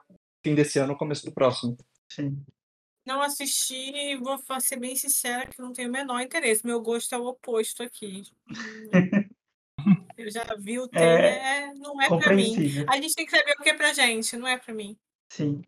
fim 0.43 0.55
desse 0.55 0.79
ano, 0.79 0.97
começo 0.97 1.25
do 1.25 1.31
próximo. 1.31 1.77
Sim. 2.11 2.43
Não 3.05 3.21
assisti 3.21 4.17
vou 4.17 4.37
ser 4.59 4.77
bem 4.77 4.95
sincera 4.95 5.47
que 5.47 5.61
não 5.61 5.71
tenho 5.71 5.89
o 5.89 5.91
menor 5.91 6.19
interesse. 6.19 6.65
Meu 6.65 6.81
gosto 6.81 7.15
é 7.15 7.17
o 7.17 7.27
oposto 7.27 7.81
aqui. 7.81 8.23
Eu 10.17 10.31
já 10.31 10.43
vi 10.57 10.79
o 10.79 10.87
trailer, 10.87 11.35
é, 11.35 11.73
não 11.75 12.01
é 12.01 12.07
pra 12.07 12.33
mim. 12.33 12.55
A 12.89 12.95
gente 12.95 13.13
tem 13.13 13.25
que 13.25 13.31
saber 13.31 13.53
o 13.57 13.63
que 13.63 13.69
é 13.69 13.73
pra 13.75 13.93
gente, 13.93 14.35
não 14.35 14.47
é 14.47 14.57
pra 14.57 14.73
mim. 14.73 14.97
Sim, 15.31 15.61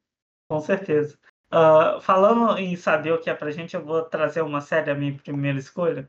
com 0.50 0.60
certeza. 0.60 1.18
Uh, 1.52 2.00
falando 2.02 2.58
em 2.60 2.76
saber 2.76 3.12
o 3.12 3.20
que 3.20 3.30
é 3.30 3.34
pra 3.34 3.52
gente, 3.52 3.76
eu 3.76 3.84
vou 3.84 4.04
trazer 4.04 4.42
uma 4.42 4.62
série, 4.62 4.92
a 4.92 4.96
minha 4.96 5.18
primeira 5.18 5.58
escolha, 5.58 6.08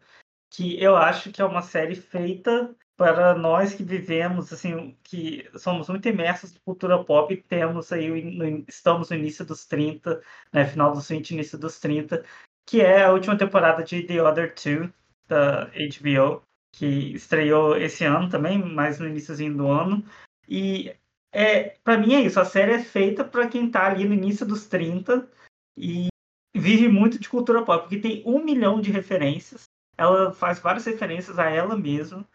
que 0.50 0.80
eu 0.82 0.96
acho 0.96 1.32
que 1.32 1.40
é 1.40 1.44
uma 1.44 1.62
série 1.62 1.94
feita 1.94 2.74
para 2.96 3.34
nós 3.34 3.72
que 3.72 3.82
vivemos, 3.82 4.52
assim, 4.52 4.94
que 5.02 5.48
somos 5.58 5.88
muito 5.88 6.06
imersos 6.06 6.52
na 6.52 6.60
cultura 6.60 7.02
pop, 7.02 7.34
temos 7.48 7.90
aí, 7.90 8.22
no, 8.22 8.64
estamos 8.68 9.08
no 9.08 9.16
início 9.16 9.42
dos 9.44 9.64
30, 9.64 10.20
né, 10.52 10.66
final 10.66 10.92
dos 10.92 11.08
20, 11.08 11.30
início 11.30 11.58
dos 11.58 11.80
30, 11.80 12.22
que 12.66 12.82
é 12.82 13.04
a 13.04 13.12
última 13.12 13.38
temporada 13.38 13.82
de 13.82 14.02
The 14.02 14.22
Other 14.22 14.54
Two, 14.54 14.92
da 15.26 15.64
HBO, 15.66 16.42
que 16.72 17.14
estreou 17.14 17.76
esse 17.76 18.04
ano 18.04 18.28
também, 18.28 18.58
mais 18.58 18.98
no 18.98 19.08
iníciozinho 19.08 19.56
do 19.56 19.66
ano. 19.68 20.04
E 20.46 20.94
é, 21.32 21.76
para 21.84 21.98
mim 21.98 22.14
é 22.14 22.20
isso, 22.20 22.40
a 22.40 22.44
série 22.44 22.72
é 22.72 22.82
feita 22.82 23.24
para 23.24 23.48
quem 23.48 23.66
está 23.66 23.86
ali 23.86 24.04
no 24.04 24.14
início 24.14 24.46
dos 24.46 24.66
30 24.66 25.28
e 25.76 26.08
vive 26.54 26.88
muito 26.88 27.18
de 27.18 27.28
cultura 27.28 27.64
pop, 27.64 27.82
porque 27.82 27.98
tem 27.98 28.22
um 28.26 28.42
milhão 28.42 28.80
de 28.80 28.90
referências, 28.90 29.64
ela 29.96 30.32
faz 30.32 30.58
várias 30.58 30.84
referências 30.84 31.38
a 31.38 31.48
ela 31.48 31.76
mesma, 31.76 32.26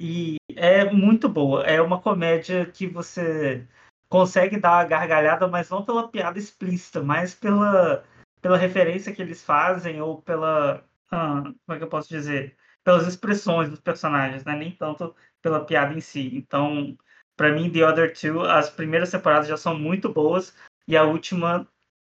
e 0.00 0.36
é 0.54 0.84
muito 0.84 1.28
boa. 1.28 1.64
É 1.64 1.80
uma 1.80 2.00
comédia 2.00 2.66
que 2.66 2.86
você 2.86 3.66
consegue 4.08 4.58
dar 4.58 4.78
a 4.80 4.84
gargalhada, 4.84 5.48
mas 5.48 5.68
não 5.70 5.84
pela 5.84 6.08
piada 6.08 6.38
explícita, 6.38 7.02
mas 7.02 7.34
pela, 7.34 8.04
pela 8.40 8.56
referência 8.56 9.12
que 9.12 9.20
eles 9.20 9.44
fazem 9.44 10.00
ou 10.00 10.22
pela. 10.22 10.84
Ah, 11.10 11.42
como 11.42 11.76
é 11.76 11.78
que 11.78 11.84
eu 11.84 11.88
posso 11.88 12.08
dizer? 12.08 12.56
Pelas 12.84 13.06
expressões 13.06 13.68
dos 13.68 13.80
personagens, 13.80 14.44
né? 14.44 14.54
nem 14.56 14.70
tanto 14.72 15.14
pela 15.42 15.64
piada 15.64 15.94
em 15.94 16.00
si. 16.00 16.30
Então, 16.36 16.96
para 17.38 17.52
mim, 17.52 17.70
The 17.70 17.86
Other 17.86 18.12
Two, 18.12 18.42
as 18.42 18.68
primeiras 18.68 19.12
temporadas 19.12 19.46
já 19.48 19.56
são 19.56 19.78
muito 19.78 20.12
boas 20.12 20.54
e 20.88 20.96
a 20.96 21.04
última 21.04 21.66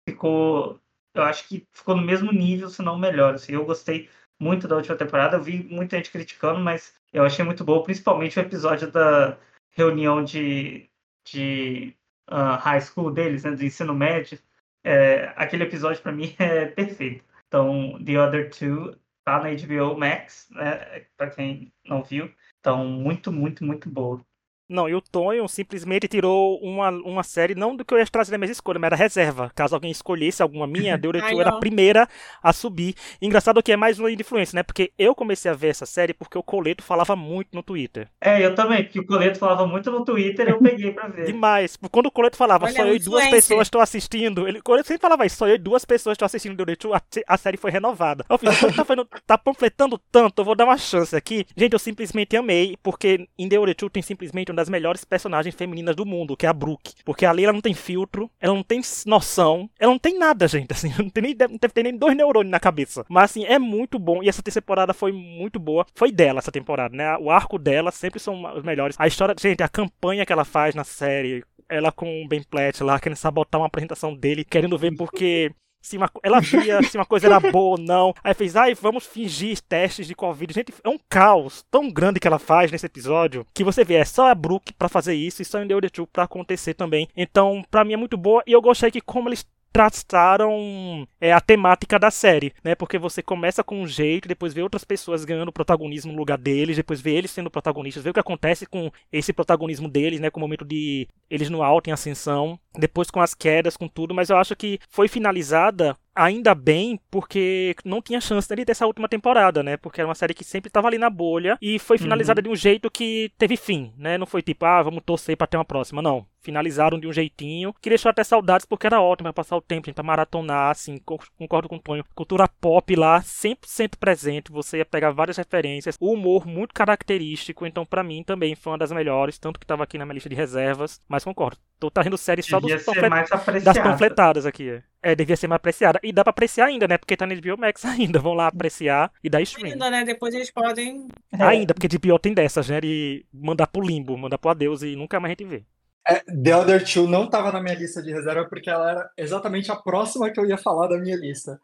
ficou. 0.08 0.80
Eu 1.14 1.23
acho 1.23 1.47
que 1.47 1.66
ficou 1.73 1.94
no 1.94 2.02
mesmo 2.02 2.32
nível, 2.32 2.70
se 2.70 2.82
não 2.82 2.99
melhor. 2.99 3.35
Assim, 3.35 3.52
eu 3.52 3.64
gostei 3.66 4.08
muito 4.40 4.66
da 4.66 4.76
última 4.76 4.97
temporada. 4.97 5.37
Eu 5.37 5.42
vi 5.42 5.62
muita 5.64 5.97
gente 5.97 6.11
criticando, 6.11 6.61
mas 6.61 6.94
eu 7.12 7.25
achei 7.25 7.44
muito 7.44 7.62
bom, 7.62 7.82
principalmente 7.82 8.38
o 8.38 8.42
episódio 8.42 8.90
da 8.90 9.38
reunião 9.73 10.25
de, 10.25 10.88
de 11.30 11.94
uh, 12.30 12.56
high 12.58 12.80
school 12.80 13.11
deles, 13.11 13.44
né, 13.44 13.50
do 13.50 13.64
ensino 13.64 13.94
médio. 13.94 14.38
É, 14.82 15.32
aquele 15.37 15.64
episódio 15.64 16.02
para 16.02 16.12
mim 16.12 16.35
é 16.38 16.66
perfeito. 16.66 17.25
Então, 17.49 18.02
The 18.02 18.18
Other 18.18 18.50
Two 18.50 18.97
tá 19.25 19.42
na 19.42 19.50
HBO 19.50 19.99
Max, 19.99 20.49
né, 20.52 21.06
para 21.18 21.30
quem 21.30 21.73
não 21.85 22.02
viu. 22.02 22.32
Então, 22.61 22.87
muito, 22.87 23.30
muito, 23.30 23.64
muito 23.64 23.90
boa. 23.90 24.25
Não, 24.68 24.87
e 24.87 24.94
o 24.94 25.00
Tonho 25.00 25.48
simplesmente 25.48 26.06
tirou 26.06 26.58
uma, 26.60 26.90
uma 26.90 27.22
série, 27.22 27.54
não 27.54 27.75
do 27.75 27.84
que 27.84 27.94
eu 27.94 27.98
ia 27.98 28.06
trazer 28.06 28.32
na 28.32 28.38
minha 28.38 28.52
escolha, 28.52 28.78
mas 28.78 28.88
era 28.88 28.96
reserva. 28.96 29.50
Caso 29.54 29.75
alguém 29.75 29.90
escolhesse 29.90 30.42
alguma 30.42 30.66
minha, 30.66 30.98
The 31.00 31.08
Two 31.10 31.40
era 31.40 31.50
a 31.50 31.58
primeira 31.58 32.06
a 32.42 32.52
subir. 32.52 32.94
Engraçado 33.20 33.62
que 33.62 33.72
é 33.72 33.76
mais 33.76 33.98
uma 33.98 34.10
influência, 34.10 34.56
né? 34.56 34.62
Porque 34.62 34.92
eu 34.98 35.14
comecei 35.14 35.50
a 35.50 35.54
ver 35.54 35.68
essa 35.68 35.87
série 35.87 36.12
porque 36.12 36.37
o 36.37 36.42
Coleto 36.42 36.82
falava 36.82 37.16
muito 37.16 37.48
no 37.54 37.62
Twitter. 37.62 38.08
É, 38.20 38.44
eu 38.44 38.54
também, 38.54 38.84
porque 38.84 39.00
o 39.00 39.06
Coleto 39.06 39.38
falava 39.38 39.66
muito 39.66 39.90
no 39.90 40.04
Twitter 40.04 40.48
eu 40.48 40.58
peguei 40.58 40.92
pra 40.92 41.08
ver. 41.08 41.26
Demais. 41.26 41.78
Quando 41.90 42.06
o 42.06 42.10
Coleto 42.10 42.37
falava, 42.37 42.66
Olha, 42.66 42.75
só 42.75 42.84
eu 42.84 42.94
e 42.94 42.98
duas 42.98 43.26
pessoas 43.28 43.66
estão 43.66 43.80
assistindo, 43.80 44.46
ele, 44.46 44.58
o 44.58 44.62
Coleto 44.62 44.88
sempre 44.88 45.00
falava 45.00 45.25
isso, 45.25 45.37
só 45.37 45.48
eu 45.48 45.54
e 45.54 45.58
duas 45.58 45.84
pessoas 45.84 46.14
estão 46.14 46.26
assistindo 46.26 46.64
The 46.64 46.76
Two, 46.76 46.92
a, 46.92 47.00
a 47.26 47.37
série 47.38 47.56
foi 47.56 47.70
renovada. 47.70 48.25
Eu 48.28 48.37
fiz, 48.37 48.60
tá, 48.60 48.84
fazendo, 48.84 49.08
tá 49.26 49.38
panfletando 49.38 49.98
tanto, 50.10 50.40
eu 50.40 50.44
vou 50.44 50.54
dar 50.54 50.64
uma 50.66 50.76
chance 50.76 51.16
aqui. 51.16 51.46
Gente, 51.56 51.72
eu 51.72 51.78
simplesmente 51.78 52.37
amei, 52.37 52.76
porque 52.82 53.26
em 53.38 53.48
The 53.48 53.75
Two 53.75 53.88
tem 53.88 54.02
simplesmente 54.02 54.50
uma 54.50 54.57
das 54.58 54.68
melhores 54.68 55.04
personagens 55.04 55.54
femininas 55.54 55.94
do 55.94 56.04
mundo, 56.04 56.36
que 56.36 56.44
é 56.44 56.48
a 56.48 56.52
Brooke. 56.52 56.94
Porque 57.04 57.24
ali 57.24 57.44
ela 57.44 57.52
não 57.52 57.60
tem 57.60 57.74
filtro, 57.74 58.28
ela 58.40 58.54
não 58.54 58.62
tem 58.62 58.80
noção, 59.06 59.70
ela 59.78 59.92
não 59.92 59.98
tem 59.98 60.18
nada, 60.18 60.48
gente. 60.48 60.72
Assim, 60.72 60.92
não, 60.98 61.08
tem 61.08 61.22
nem, 61.22 61.36
não 61.48 61.58
ter 61.58 61.82
nem 61.82 61.96
dois 61.96 62.16
neurônios 62.16 62.50
na 62.50 62.58
cabeça. 62.58 63.06
Mas 63.08 63.30
assim, 63.30 63.44
é 63.44 63.58
muito 63.58 63.98
bom. 63.98 64.22
E 64.22 64.28
essa 64.28 64.42
temporada 64.42 64.92
foi 64.92 65.12
muito 65.12 65.61
boa. 65.61 65.87
Foi 65.94 66.11
dela 66.11 66.40
essa 66.40 66.50
temporada, 66.50 66.96
né? 66.96 67.16
O 67.18 67.30
arco 67.30 67.59
dela 67.59 67.92
sempre 67.92 68.18
são 68.18 68.44
os 68.56 68.64
melhores. 68.64 68.96
A 68.98 69.06
história, 69.06 69.35
gente, 69.38 69.62
a 69.62 69.68
campanha 69.68 70.26
que 70.26 70.33
ela 70.33 70.44
faz 70.44 70.74
na 70.74 70.85
série, 70.85 71.44
ela 71.68 71.92
com 71.92 72.24
o 72.24 72.28
Ben 72.28 72.42
Platt 72.42 72.83
lá, 72.83 72.98
querendo 72.98 73.16
sabotar 73.16 73.61
uma 73.61 73.66
apresentação 73.68 74.14
dele, 74.14 74.44
querendo 74.44 74.76
ver 74.76 74.96
porque 74.96 75.52
se 75.88 75.96
uma, 75.96 76.11
ela 76.22 76.40
via 76.40 76.83
se 76.83 76.96
uma 76.96 77.07
coisa 77.07 77.27
era 77.27 77.40
boa 77.40 77.79
ou 77.79 77.79
não. 77.79 78.14
Aí 78.22 78.35
fez, 78.35 78.55
ai, 78.57 78.74
vamos 78.74 79.07
fingir 79.07 79.61
testes 79.61 80.07
de 80.07 80.14
Covid. 80.14 80.53
Gente, 80.53 80.74
é 80.85 80.88
um 80.88 80.98
caos 81.09 81.64
tão 81.70 81.90
grande 81.90 82.20
que 82.20 82.29
ela 82.29 82.38
faz 82.38 82.70
nesse 82.70 82.87
episódio 82.87 83.46
que 83.55 83.64
você 83.64 83.85
vê, 83.85 83.94
é 83.94 84.05
só 84.05 84.31
a 84.31 84.35
Brooke 84.35 84.72
para 84.74 84.88
fazer 84.88 85.14
isso 85.14 85.42
e 85.42 85.44
só 85.44 85.61
em 85.61 85.68
The 85.68 85.74
Other 85.74 85.90
Two 85.90 86.07
pra 86.07 86.24
acontecer 86.24 86.74
também. 86.74 87.09
Então, 87.16 87.64
pra 87.70 87.85
mim 87.85 87.94
é 87.94 87.96
muito 87.96 88.16
boa 88.16 88.42
e 88.46 88.53
eu 88.53 88.61
gostei 88.61 88.90
que 88.90 89.01
como 89.01 89.29
eles 89.29 89.46
trataram 89.72 91.07
é, 91.20 91.33
a 91.33 91.40
temática 91.40 91.98
da 91.98 92.11
série, 92.11 92.52
né? 92.64 92.74
Porque 92.74 92.98
você 92.98 93.22
começa 93.22 93.62
com 93.62 93.83
um 93.83 93.87
jeito, 93.87 94.28
depois 94.28 94.52
vê 94.52 94.62
outras 94.62 94.85
pessoas 94.85 95.24
ganhando 95.24 95.52
protagonismo 95.52 96.12
no 96.12 96.18
lugar 96.18 96.38
deles, 96.38 96.76
depois 96.76 97.00
vê 97.00 97.12
eles 97.12 97.31
sendo 97.31 97.50
protagonistas, 97.50 98.02
vê 98.02 98.11
o 98.11 98.14
que 98.14 98.20
acontece 98.20 98.66
com 98.66 98.90
esse 99.12 99.33
protagonismo 99.33 99.88
deles, 99.88 100.20
né? 100.20 100.31
Com 100.31 100.40
o 100.40 100.42
momento 100.42 100.64
de 100.64 101.09
eles 101.31 101.50
no 101.50 101.62
alto 101.62 101.88
em 101.88 101.92
ascensão, 101.92 102.59
depois 102.78 103.11
com 103.11 103.20
as 103.20 103.35
quedas, 103.35 103.76
com 103.76 103.88
tudo, 103.88 104.14
mas 104.14 104.31
eu 104.31 104.37
acho 104.37 104.57
que 104.57 104.78
foi 104.88 105.09
finalizada 105.09 105.96
ainda 106.18 106.52
bem, 106.52 106.98
porque 107.11 107.76
não 107.85 108.02
tinha 108.02 108.20
chance 108.20 108.48
dele 108.48 108.64
dessa 108.64 108.87
última 108.87 109.09
temporada, 109.09 109.62
né? 109.62 109.76
Porque 109.76 110.00
era 110.00 110.09
uma 110.09 110.16
série 110.16 110.35
que 110.35 110.42
sempre 110.42 110.68
estava 110.68 110.88
ali 110.88 110.98
na 110.98 111.09
bolha 111.09 111.57
e 111.62 111.78
foi 111.78 111.96
finalizada 111.96 112.40
uhum. 112.40 112.44
de 112.44 112.48
um 112.50 112.57
jeito 112.57 112.90
que 112.90 113.31
teve 113.38 113.57
fim, 113.57 113.92
né? 113.96 114.18
Não 114.18 114.26
foi 114.26 114.42
tipo, 114.42 114.64
ah, 114.64 114.83
vamos 114.83 115.04
torcer 115.07 115.37
para 115.37 115.46
ter 115.46 115.57
uma 115.57 115.64
próxima, 115.64 116.02
não. 116.02 116.26
Finalizaram 116.48 116.98
de 116.98 117.06
um 117.06 117.12
jeitinho 117.12 117.74
que 117.78 117.90
deixou 117.90 118.08
até 118.08 118.24
saudades 118.24 118.64
porque 118.64 118.87
era 118.87 119.02
ótimo 119.02 119.24
para 119.24 119.34
passar 119.34 119.54
o 119.54 119.61
tempo, 119.61 119.84
gente, 119.84 119.94
pra 119.94 120.02
maratonar, 120.02 120.70
assim, 120.70 120.96
concordo 121.37 121.68
com 121.68 121.76
o 121.76 121.78
Tonho. 121.78 122.02
Cultura 122.14 122.48
pop 122.48 122.96
lá, 122.96 123.20
100% 123.20 123.98
presente, 124.00 124.50
você 124.50 124.78
ia 124.78 124.84
pegar 124.87 125.11
várias 125.11 125.37
referências, 125.37 125.98
o 126.00 126.11
humor 126.11 126.46
muito 126.46 126.72
característico, 126.72 127.66
então 127.66 127.84
para 127.84 128.02
mim 128.02 128.24
também 128.24 128.54
foi 128.54 128.72
uma 128.72 128.78
das 128.78 128.90
melhores, 128.90 129.38
tanto 129.38 129.61
que 129.61 129.66
tava 129.66 129.84
aqui 129.84 129.98
na 129.98 130.06
minha 130.06 130.14
lista 130.14 130.30
de 130.30 130.34
reservas, 130.34 131.02
mas 131.06 131.22
concordo. 131.22 131.58
Tô 131.78 131.90
trazendo 131.90 132.18
série 132.18 132.42
só 132.42 132.58
dos 132.58 132.72
panflet... 132.82 133.62
das 133.62 133.78
panfletadas 133.78 134.46
aqui. 134.46 134.68
É. 134.68 134.82
é, 135.00 135.14
devia 135.14 135.37
ser 135.37 135.46
mais 135.46 135.58
apreciada. 135.58 136.00
E 136.02 136.12
dá 136.12 136.24
pra 136.24 136.30
apreciar 136.30 136.66
ainda, 136.66 136.88
né? 136.88 136.98
Porque 136.98 137.16
tá 137.16 137.24
na 137.24 137.34
HBO 137.34 137.56
Max 137.56 137.84
ainda. 137.87 138.18
Vão 138.18 138.34
lá 138.34 138.48
apreciar 138.48 139.12
e 139.22 139.30
dar 139.30 139.40
stream. 139.42 139.72
Ainda, 139.72 139.88
né? 139.88 140.04
Depois 140.04 140.34
eles 140.34 140.50
podem. 140.50 141.06
Ainda, 141.38 141.74
porque 141.74 141.87
HBO 141.87 142.18
tem 142.18 142.34
dessas, 142.34 142.68
né? 142.68 142.80
De 142.80 143.24
mandar 143.32 143.68
pro 143.68 143.80
limbo, 143.80 144.18
mandar 144.18 144.38
pro 144.38 144.50
adeus 144.50 144.82
e 144.82 144.96
nunca 144.96 145.20
mais 145.20 145.30
a 145.30 145.34
gente 145.34 145.44
vê. 145.44 145.64
É, 146.09 146.21
The 146.21 146.57
Other 146.57 146.85
Two 146.85 147.07
não 147.07 147.25
estava 147.25 147.53
na 147.53 147.62
minha 147.62 147.75
lista 147.75 148.03
de 148.03 148.12
reserva 148.12 148.47
porque 148.49 148.71
ela 148.71 148.90
era 148.90 149.11
exatamente 149.16 149.71
a 149.71 149.77
próxima 149.77 150.31
que 150.31 150.40
eu 150.40 150.47
ia 150.47 150.57
falar 150.57 150.88
da 150.88 150.99
minha 150.99 151.16
lista. 151.16 151.61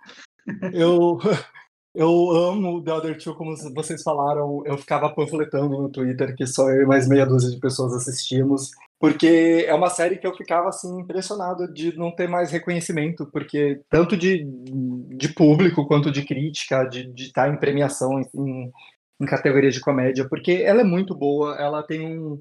Eu, 0.73 1.19
eu 1.95 2.31
amo 2.31 2.83
The 2.83 2.93
Other 2.93 3.19
Two, 3.19 3.35
como 3.35 3.57
vocês 3.75 4.03
falaram. 4.03 4.63
Eu 4.67 4.77
ficava 4.77 5.15
panfletando 5.15 5.81
no 5.81 5.89
Twitter 5.89 6.35
que 6.37 6.47
só 6.47 6.71
eu 6.71 6.83
e 6.83 6.87
mais 6.87 7.09
meia 7.09 7.27
dúzia 7.27 7.51
de 7.51 7.59
pessoas 7.59 7.95
assistimos 7.95 8.71
porque 9.05 9.67
é 9.69 9.75
uma 9.75 9.91
série 9.91 10.17
que 10.17 10.27
eu 10.27 10.35
ficava 10.35 10.71
assim 10.71 11.01
impressionado 11.01 11.71
de 11.71 11.95
não 11.95 12.11
ter 12.11 12.27
mais 12.27 12.51
reconhecimento, 12.51 13.27
porque 13.31 13.83
tanto 13.91 14.17
de, 14.17 14.45
de 14.45 15.29
público 15.29 15.87
quanto 15.87 16.11
de 16.11 16.25
crítica, 16.25 16.85
de, 16.85 17.13
estar 17.23 17.53
em 17.53 17.59
premiação 17.59 18.19
em, 18.35 18.73
em 19.21 19.27
categoria 19.27 19.71
de 19.71 19.79
comédia, 19.79 20.27
porque 20.27 20.53
ela 20.65 20.81
é 20.81 20.85
muito 20.85 21.15
boa, 21.15 21.55
ela 21.57 21.83
tem 21.83 22.19
um, 22.19 22.41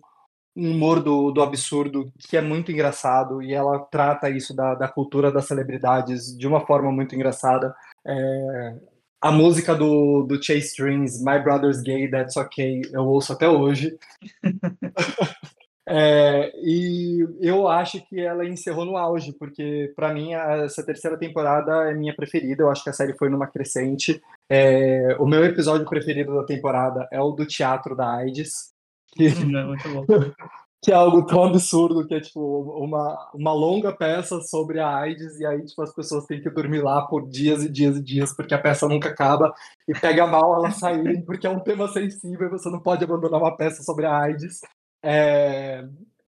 um 0.55 0.71
humor 0.71 1.01
do, 1.01 1.31
do 1.31 1.41
absurdo 1.41 2.11
que 2.19 2.37
é 2.37 2.41
muito 2.41 2.71
engraçado 2.71 3.41
e 3.41 3.53
ela 3.53 3.79
trata 3.79 4.29
isso 4.29 4.55
da, 4.55 4.75
da 4.75 4.87
cultura 4.87 5.31
das 5.31 5.45
celebridades 5.45 6.37
de 6.37 6.47
uma 6.47 6.65
forma 6.65 6.91
muito 6.91 7.15
engraçada. 7.15 7.75
É, 8.05 8.75
a 9.21 9.31
música 9.31 9.73
do, 9.73 10.23
do 10.23 10.41
Chase 10.41 10.67
Strings, 10.67 11.23
My 11.23 11.39
Brother's 11.39 11.81
Gay, 11.81 12.09
That's 12.09 12.35
Okay, 12.37 12.81
eu 12.91 13.05
ouço 13.05 13.33
até 13.33 13.47
hoje. 13.47 13.97
É, 15.85 16.49
e 16.63 17.27
eu 17.41 17.67
acho 17.67 18.01
que 18.07 18.19
ela 18.19 18.45
encerrou 18.45 18.85
no 18.85 18.95
auge, 18.95 19.33
porque 19.33 19.91
para 19.95 20.13
mim 20.13 20.33
essa 20.33 20.81
terceira 20.81 21.17
temporada 21.17 21.89
é 21.89 21.93
minha 21.93 22.15
preferida. 22.15 22.63
Eu 22.63 22.69
acho 22.69 22.83
que 22.83 22.89
a 22.89 22.93
série 22.93 23.17
foi 23.17 23.29
numa 23.29 23.47
crescente. 23.47 24.21
É, 24.49 25.15
o 25.19 25.25
meu 25.25 25.43
episódio 25.43 25.87
preferido 25.87 26.35
da 26.35 26.45
temporada 26.45 27.07
é 27.11 27.19
o 27.19 27.31
do 27.31 27.45
teatro 27.45 27.95
da 27.95 28.09
AIDS. 28.15 28.72
Que, 29.15 29.27
é 29.27 29.31
que 30.83 30.91
é 30.91 30.95
algo 30.95 31.25
tão 31.25 31.45
absurdo 31.45 32.05
que 32.05 32.13
é 32.13 32.19
tipo 32.19 32.41
uma, 32.83 33.31
uma 33.33 33.53
longa 33.53 33.95
peça 33.95 34.41
sobre 34.41 34.79
a 34.79 34.97
AIDS 34.97 35.39
e 35.39 35.45
aí 35.45 35.63
tipo 35.65 35.81
as 35.81 35.93
pessoas 35.93 36.25
têm 36.25 36.41
que 36.41 36.49
dormir 36.49 36.81
lá 36.81 37.03
por 37.03 37.29
dias 37.29 37.63
e 37.63 37.69
dias 37.69 37.97
e 37.97 38.03
dias 38.03 38.35
porque 38.35 38.53
a 38.53 38.61
peça 38.61 38.87
nunca 38.87 39.09
acaba 39.09 39.53
e 39.87 39.93
pega 39.93 40.27
mal 40.27 40.55
elas 40.55 40.75
saírem 40.79 41.23
porque 41.23 41.47
é 41.47 41.49
um 41.49 41.59
tema 41.59 41.87
sensível 41.87 42.47
e 42.47 42.51
você 42.51 42.69
não 42.69 42.79
pode 42.79 43.03
abandonar 43.03 43.39
uma 43.39 43.55
peça 43.55 43.81
sobre 43.81 44.05
a 44.05 44.17
AIDS 44.17 44.59
é, 45.03 45.85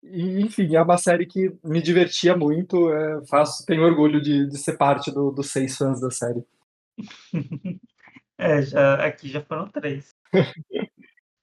enfim, 0.03 0.75
é 0.75 0.83
uma 0.83 0.99
série 0.99 1.27
que 1.27 1.55
me 1.63 1.81
divertia 1.81 2.37
muito. 2.37 2.93
É, 2.93 3.27
faço, 3.27 3.65
tenho 3.67 3.83
orgulho 3.83 4.21
de, 4.21 4.47
de 4.49 4.59
ser 4.59 4.77
parte 4.77 5.11
do, 5.11 5.31
dos 5.31 5.51
seis 5.51 5.77
fãs 5.77 6.01
da 6.01 6.11
série. 6.11 6.45
É, 8.37 8.63
já, 8.63 8.95
aqui 9.07 9.29
já 9.29 9.41
foram 9.43 9.69
três. 9.69 10.13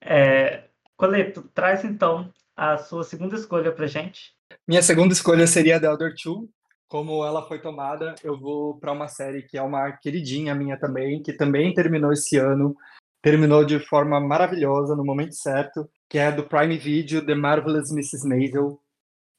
é, 0.02 0.64
Coleto, 1.02 1.42
traz 1.52 1.84
então 1.84 2.32
a 2.56 2.78
sua 2.78 3.02
segunda 3.02 3.34
escolha 3.34 3.72
pra 3.72 3.88
gente. 3.88 4.36
Minha 4.68 4.80
segunda 4.84 5.12
escolha 5.12 5.48
seria 5.48 5.80
The 5.80 5.90
Other 5.90 6.14
Two. 6.14 6.48
como 6.86 7.24
ela 7.24 7.42
foi 7.42 7.60
tomada, 7.60 8.14
eu 8.22 8.38
vou 8.38 8.78
para 8.78 8.92
uma 8.92 9.08
série 9.08 9.42
que 9.42 9.58
é 9.58 9.62
uma 9.62 9.90
queridinha 9.90 10.54
minha 10.54 10.78
também, 10.78 11.20
que 11.20 11.32
também 11.32 11.74
terminou 11.74 12.12
esse 12.12 12.36
ano, 12.36 12.76
terminou 13.20 13.64
de 13.64 13.80
forma 13.80 14.20
maravilhosa, 14.20 14.94
no 14.94 15.04
momento 15.04 15.34
certo, 15.34 15.90
que 16.08 16.18
é 16.18 16.30
do 16.30 16.44
Prime 16.44 16.78
Video, 16.78 17.26
The 17.26 17.34
Marvelous 17.34 17.90
Mrs. 17.90 18.24
Maisel. 18.24 18.80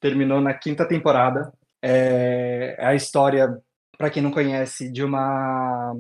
Terminou 0.02 0.42
na 0.42 0.54
quinta 0.54 0.86
temporada. 0.86 1.54
É, 1.82 2.76
é 2.78 2.88
a 2.88 2.94
história, 2.94 3.58
para 3.98 4.10
quem 4.10 4.22
não 4.22 4.32
conhece, 4.32 4.92
de 4.92 5.02
uma 5.02 5.96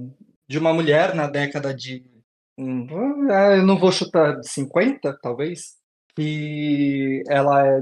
de 0.45 0.59
uma 0.59 0.73
mulher 0.73 1.15
na 1.15 1.25
década 1.25 1.73
de 1.73 2.03
eu 2.57 3.63
não 3.63 3.77
vou 3.77 3.91
chutar 3.91 4.39
de 4.39 4.47
50, 4.47 5.17
talvez, 5.21 5.75
que 6.15 7.23
ela 7.27 7.65
é 7.67 7.81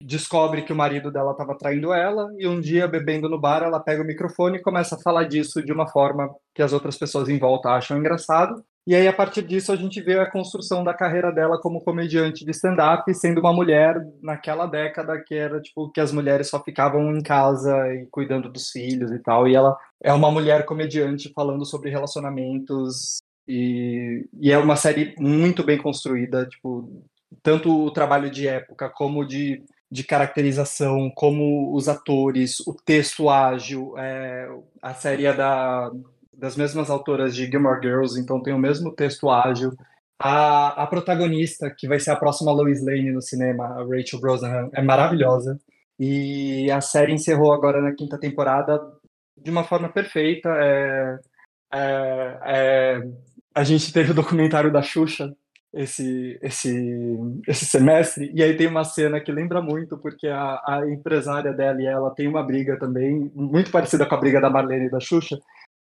descobre 0.00 0.62
que 0.62 0.72
o 0.72 0.76
marido 0.76 1.10
dela 1.10 1.32
estava 1.32 1.56
traindo 1.56 1.92
ela 1.92 2.32
e 2.38 2.46
um 2.46 2.60
dia 2.60 2.86
bebendo 2.86 3.28
no 3.28 3.40
bar 3.40 3.62
ela 3.62 3.80
pega 3.80 4.02
o 4.02 4.06
microfone 4.06 4.58
e 4.58 4.62
começa 4.62 4.94
a 4.94 5.00
falar 5.00 5.24
disso 5.24 5.60
de 5.60 5.72
uma 5.72 5.88
forma 5.88 6.30
que 6.54 6.62
as 6.62 6.72
outras 6.72 6.96
pessoas 6.96 7.28
em 7.28 7.38
volta 7.38 7.70
acham 7.70 7.98
engraçado. 7.98 8.62
E 8.86 8.94
aí 8.94 9.06
a 9.06 9.12
partir 9.12 9.42
disso 9.42 9.72
a 9.72 9.76
gente 9.76 10.00
vê 10.00 10.18
a 10.18 10.30
construção 10.30 10.84
da 10.84 10.94
carreira 10.94 11.32
dela 11.32 11.60
como 11.60 11.82
comediante 11.82 12.44
de 12.44 12.50
stand-up 12.52 13.12
sendo 13.12 13.40
uma 13.40 13.52
mulher 13.52 13.96
naquela 14.22 14.66
década 14.66 15.20
que 15.26 15.34
era 15.34 15.60
tipo 15.60 15.90
que 15.90 16.00
as 16.00 16.12
mulheres 16.12 16.48
só 16.48 16.62
ficavam 16.62 17.14
em 17.14 17.22
casa 17.22 17.76
e 17.92 18.06
cuidando 18.06 18.48
dos 18.48 18.70
filhos 18.70 19.10
e 19.10 19.18
tal. 19.18 19.48
E 19.48 19.54
ela 19.54 19.76
é 20.02 20.12
uma 20.12 20.30
mulher 20.30 20.64
comediante 20.64 21.30
falando 21.34 21.66
sobre 21.66 21.90
relacionamentos 21.90 23.18
e, 23.48 24.28
e 24.40 24.52
é 24.52 24.58
uma 24.58 24.76
série 24.76 25.14
muito 25.18 25.64
bem 25.64 25.78
construída 25.78 26.46
tipo 26.46 27.02
tanto 27.42 27.84
o 27.84 27.90
trabalho 27.90 28.30
de 28.30 28.46
época 28.46 28.88
como 28.90 29.24
de 29.24 29.62
de 29.90 30.04
caracterização, 30.04 31.10
como 31.14 31.74
os 31.74 31.88
atores, 31.88 32.60
o 32.60 32.74
texto 32.74 33.30
ágil, 33.30 33.96
é, 33.96 34.48
a 34.82 34.92
série 34.92 35.24
é 35.24 35.32
da, 35.32 35.90
das 36.32 36.56
mesmas 36.56 36.90
autoras 36.90 37.34
de 37.34 37.46
Gilmore 37.46 37.80
Girls, 37.80 38.20
então 38.20 38.42
tem 38.42 38.52
o 38.52 38.58
mesmo 38.58 38.92
texto 38.94 39.30
ágil. 39.30 39.72
A, 40.18 40.82
a 40.82 40.86
protagonista, 40.86 41.70
que 41.70 41.88
vai 41.88 41.98
ser 42.00 42.10
a 42.10 42.16
próxima 42.16 42.52
Lois 42.52 42.84
Lane 42.84 43.12
no 43.12 43.22
cinema, 43.22 43.64
a 43.64 43.84
Rachel 43.84 44.20
Brosnahan, 44.20 44.68
é 44.74 44.82
maravilhosa. 44.82 45.58
E 45.98 46.70
a 46.70 46.80
série 46.80 47.12
encerrou 47.12 47.52
agora 47.52 47.80
na 47.80 47.94
quinta 47.94 48.18
temporada 48.18 48.80
de 49.36 49.50
uma 49.50 49.64
forma 49.64 49.88
perfeita. 49.88 50.50
É, 50.50 51.18
é, 51.72 52.38
é, 52.44 53.08
a 53.58 53.64
gente 53.64 53.92
teve 53.92 54.12
o 54.12 54.14
documentário 54.14 54.72
da 54.72 54.80
Xuxa, 54.80 55.34
esse, 55.74 56.38
esse, 56.40 57.18
esse 57.46 57.66
semestre, 57.66 58.30
e 58.32 58.40
aí 58.40 58.56
tem 58.56 58.68
uma 58.68 58.84
cena 58.84 59.20
que 59.20 59.32
lembra 59.32 59.60
muito, 59.60 59.98
porque 59.98 60.28
a, 60.28 60.62
a 60.64 60.82
empresária 60.88 61.52
dela 61.52 61.82
e 61.82 61.86
ela 61.86 62.14
tem 62.14 62.28
uma 62.28 62.40
briga 62.40 62.78
também, 62.78 63.32
muito 63.34 63.72
parecida 63.72 64.06
com 64.06 64.14
a 64.14 64.18
briga 64.18 64.40
da 64.40 64.48
Marlene 64.48 64.86
e 64.86 64.90
da 64.90 65.00
Xuxa, 65.00 65.36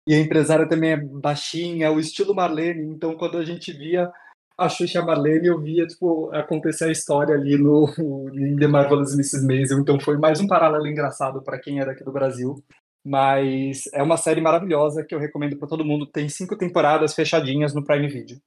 e 0.06 0.14
a 0.14 0.20
empresária 0.20 0.68
também 0.68 0.92
é 0.92 0.96
baixinha, 0.96 1.90
o 1.90 1.98
estilo 1.98 2.32
Marlene, 2.32 2.94
então 2.94 3.16
quando 3.16 3.38
a 3.38 3.44
gente 3.44 3.72
via 3.72 4.08
a 4.56 4.68
Xuxa 4.68 4.98
e 4.98 5.02
a 5.02 5.04
Marlene, 5.04 5.48
eu 5.48 5.60
via, 5.60 5.84
tipo, 5.84 6.30
acontecer 6.32 6.84
a 6.84 6.92
história 6.92 7.34
ali 7.34 7.58
no, 7.58 7.92
em 8.32 8.54
The 8.54 8.68
Marvelous 8.68 9.14
Mrs. 9.14 9.44
Maisel, 9.44 9.80
então 9.80 9.98
foi 9.98 10.16
mais 10.16 10.40
um 10.40 10.46
paralelo 10.46 10.86
engraçado 10.86 11.42
para 11.42 11.58
quem 11.58 11.80
é 11.80 11.84
daqui 11.84 12.04
do 12.04 12.12
Brasil, 12.12 12.62
mas 13.04 13.82
é 13.92 14.02
uma 14.02 14.16
série 14.16 14.40
maravilhosa 14.40 15.04
que 15.04 15.14
eu 15.14 15.18
recomendo 15.18 15.58
para 15.58 15.68
todo 15.68 15.84
mundo, 15.84 16.06
tem 16.06 16.28
cinco 16.28 16.56
temporadas 16.56 17.14
fechadinhas 17.14 17.74
no 17.74 17.84
Prime 17.84 18.08
Video. 18.08 18.38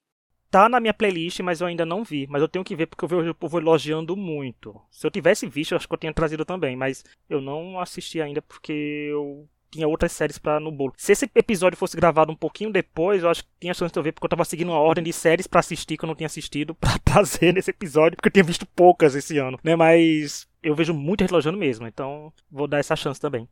Tá 0.49 0.69
na 0.69 0.79
minha 0.79 0.93
playlist, 0.93 1.41
mas 1.41 1.59
eu 1.59 1.67
ainda 1.67 1.85
não 1.85 2.03
vi. 2.03 2.25
Mas 2.29 2.41
eu 2.41 2.47
tenho 2.47 2.63
que 2.63 2.75
ver 2.75 2.87
porque 2.87 3.03
eu 3.03 3.09
vejo 3.09 3.31
o 3.31 3.35
povo 3.35 3.59
elogiando 3.59 4.15
muito. 4.15 4.79
Se 4.89 5.05
eu 5.05 5.11
tivesse 5.11 5.45
visto, 5.45 5.73
eu 5.73 5.75
acho 5.75 5.87
que 5.87 5.93
eu 5.93 5.97
tinha 5.97 6.13
trazido 6.13 6.45
também. 6.45 6.75
Mas 6.75 7.03
eu 7.29 7.41
não 7.41 7.79
assisti 7.79 8.21
ainda 8.21 8.41
porque 8.41 8.71
eu 9.11 9.45
tinha 9.69 9.87
outras 9.87 10.11
séries 10.11 10.37
para 10.37 10.59
no 10.59 10.71
bolo. 10.71 10.93
Se 10.97 11.11
esse 11.11 11.29
episódio 11.35 11.77
fosse 11.77 11.97
gravado 11.97 12.31
um 12.31 12.35
pouquinho 12.35 12.71
depois, 12.71 13.23
eu 13.23 13.29
acho 13.29 13.43
que 13.43 13.49
tinha 13.59 13.73
chance 13.73 13.91
de 13.93 13.99
eu 13.99 14.03
ver, 14.03 14.13
porque 14.13 14.25
eu 14.25 14.29
tava 14.29 14.45
seguindo 14.45 14.69
uma 14.69 14.79
ordem 14.79 15.03
de 15.03 15.11
séries 15.11 15.47
para 15.47 15.59
assistir 15.59 15.97
que 15.97 16.05
eu 16.05 16.07
não 16.07 16.15
tinha 16.15 16.27
assistido 16.27 16.73
para 16.79 16.97
trazer 16.99 17.53
nesse 17.53 17.71
episódio, 17.71 18.15
porque 18.15 18.29
eu 18.29 18.33
tinha 18.33 18.43
visto 18.43 18.65
poucas 18.65 19.15
esse 19.15 19.37
ano, 19.37 19.59
né? 19.63 19.75
Mas 19.75 20.47
eu 20.63 20.73
vejo 20.73 20.93
muito 20.93 21.23
elogiando 21.23 21.57
mesmo, 21.57 21.87
então 21.87 22.31
vou 22.49 22.67
dar 22.67 22.79
essa 22.79 22.95
chance 22.95 23.19
também. 23.19 23.47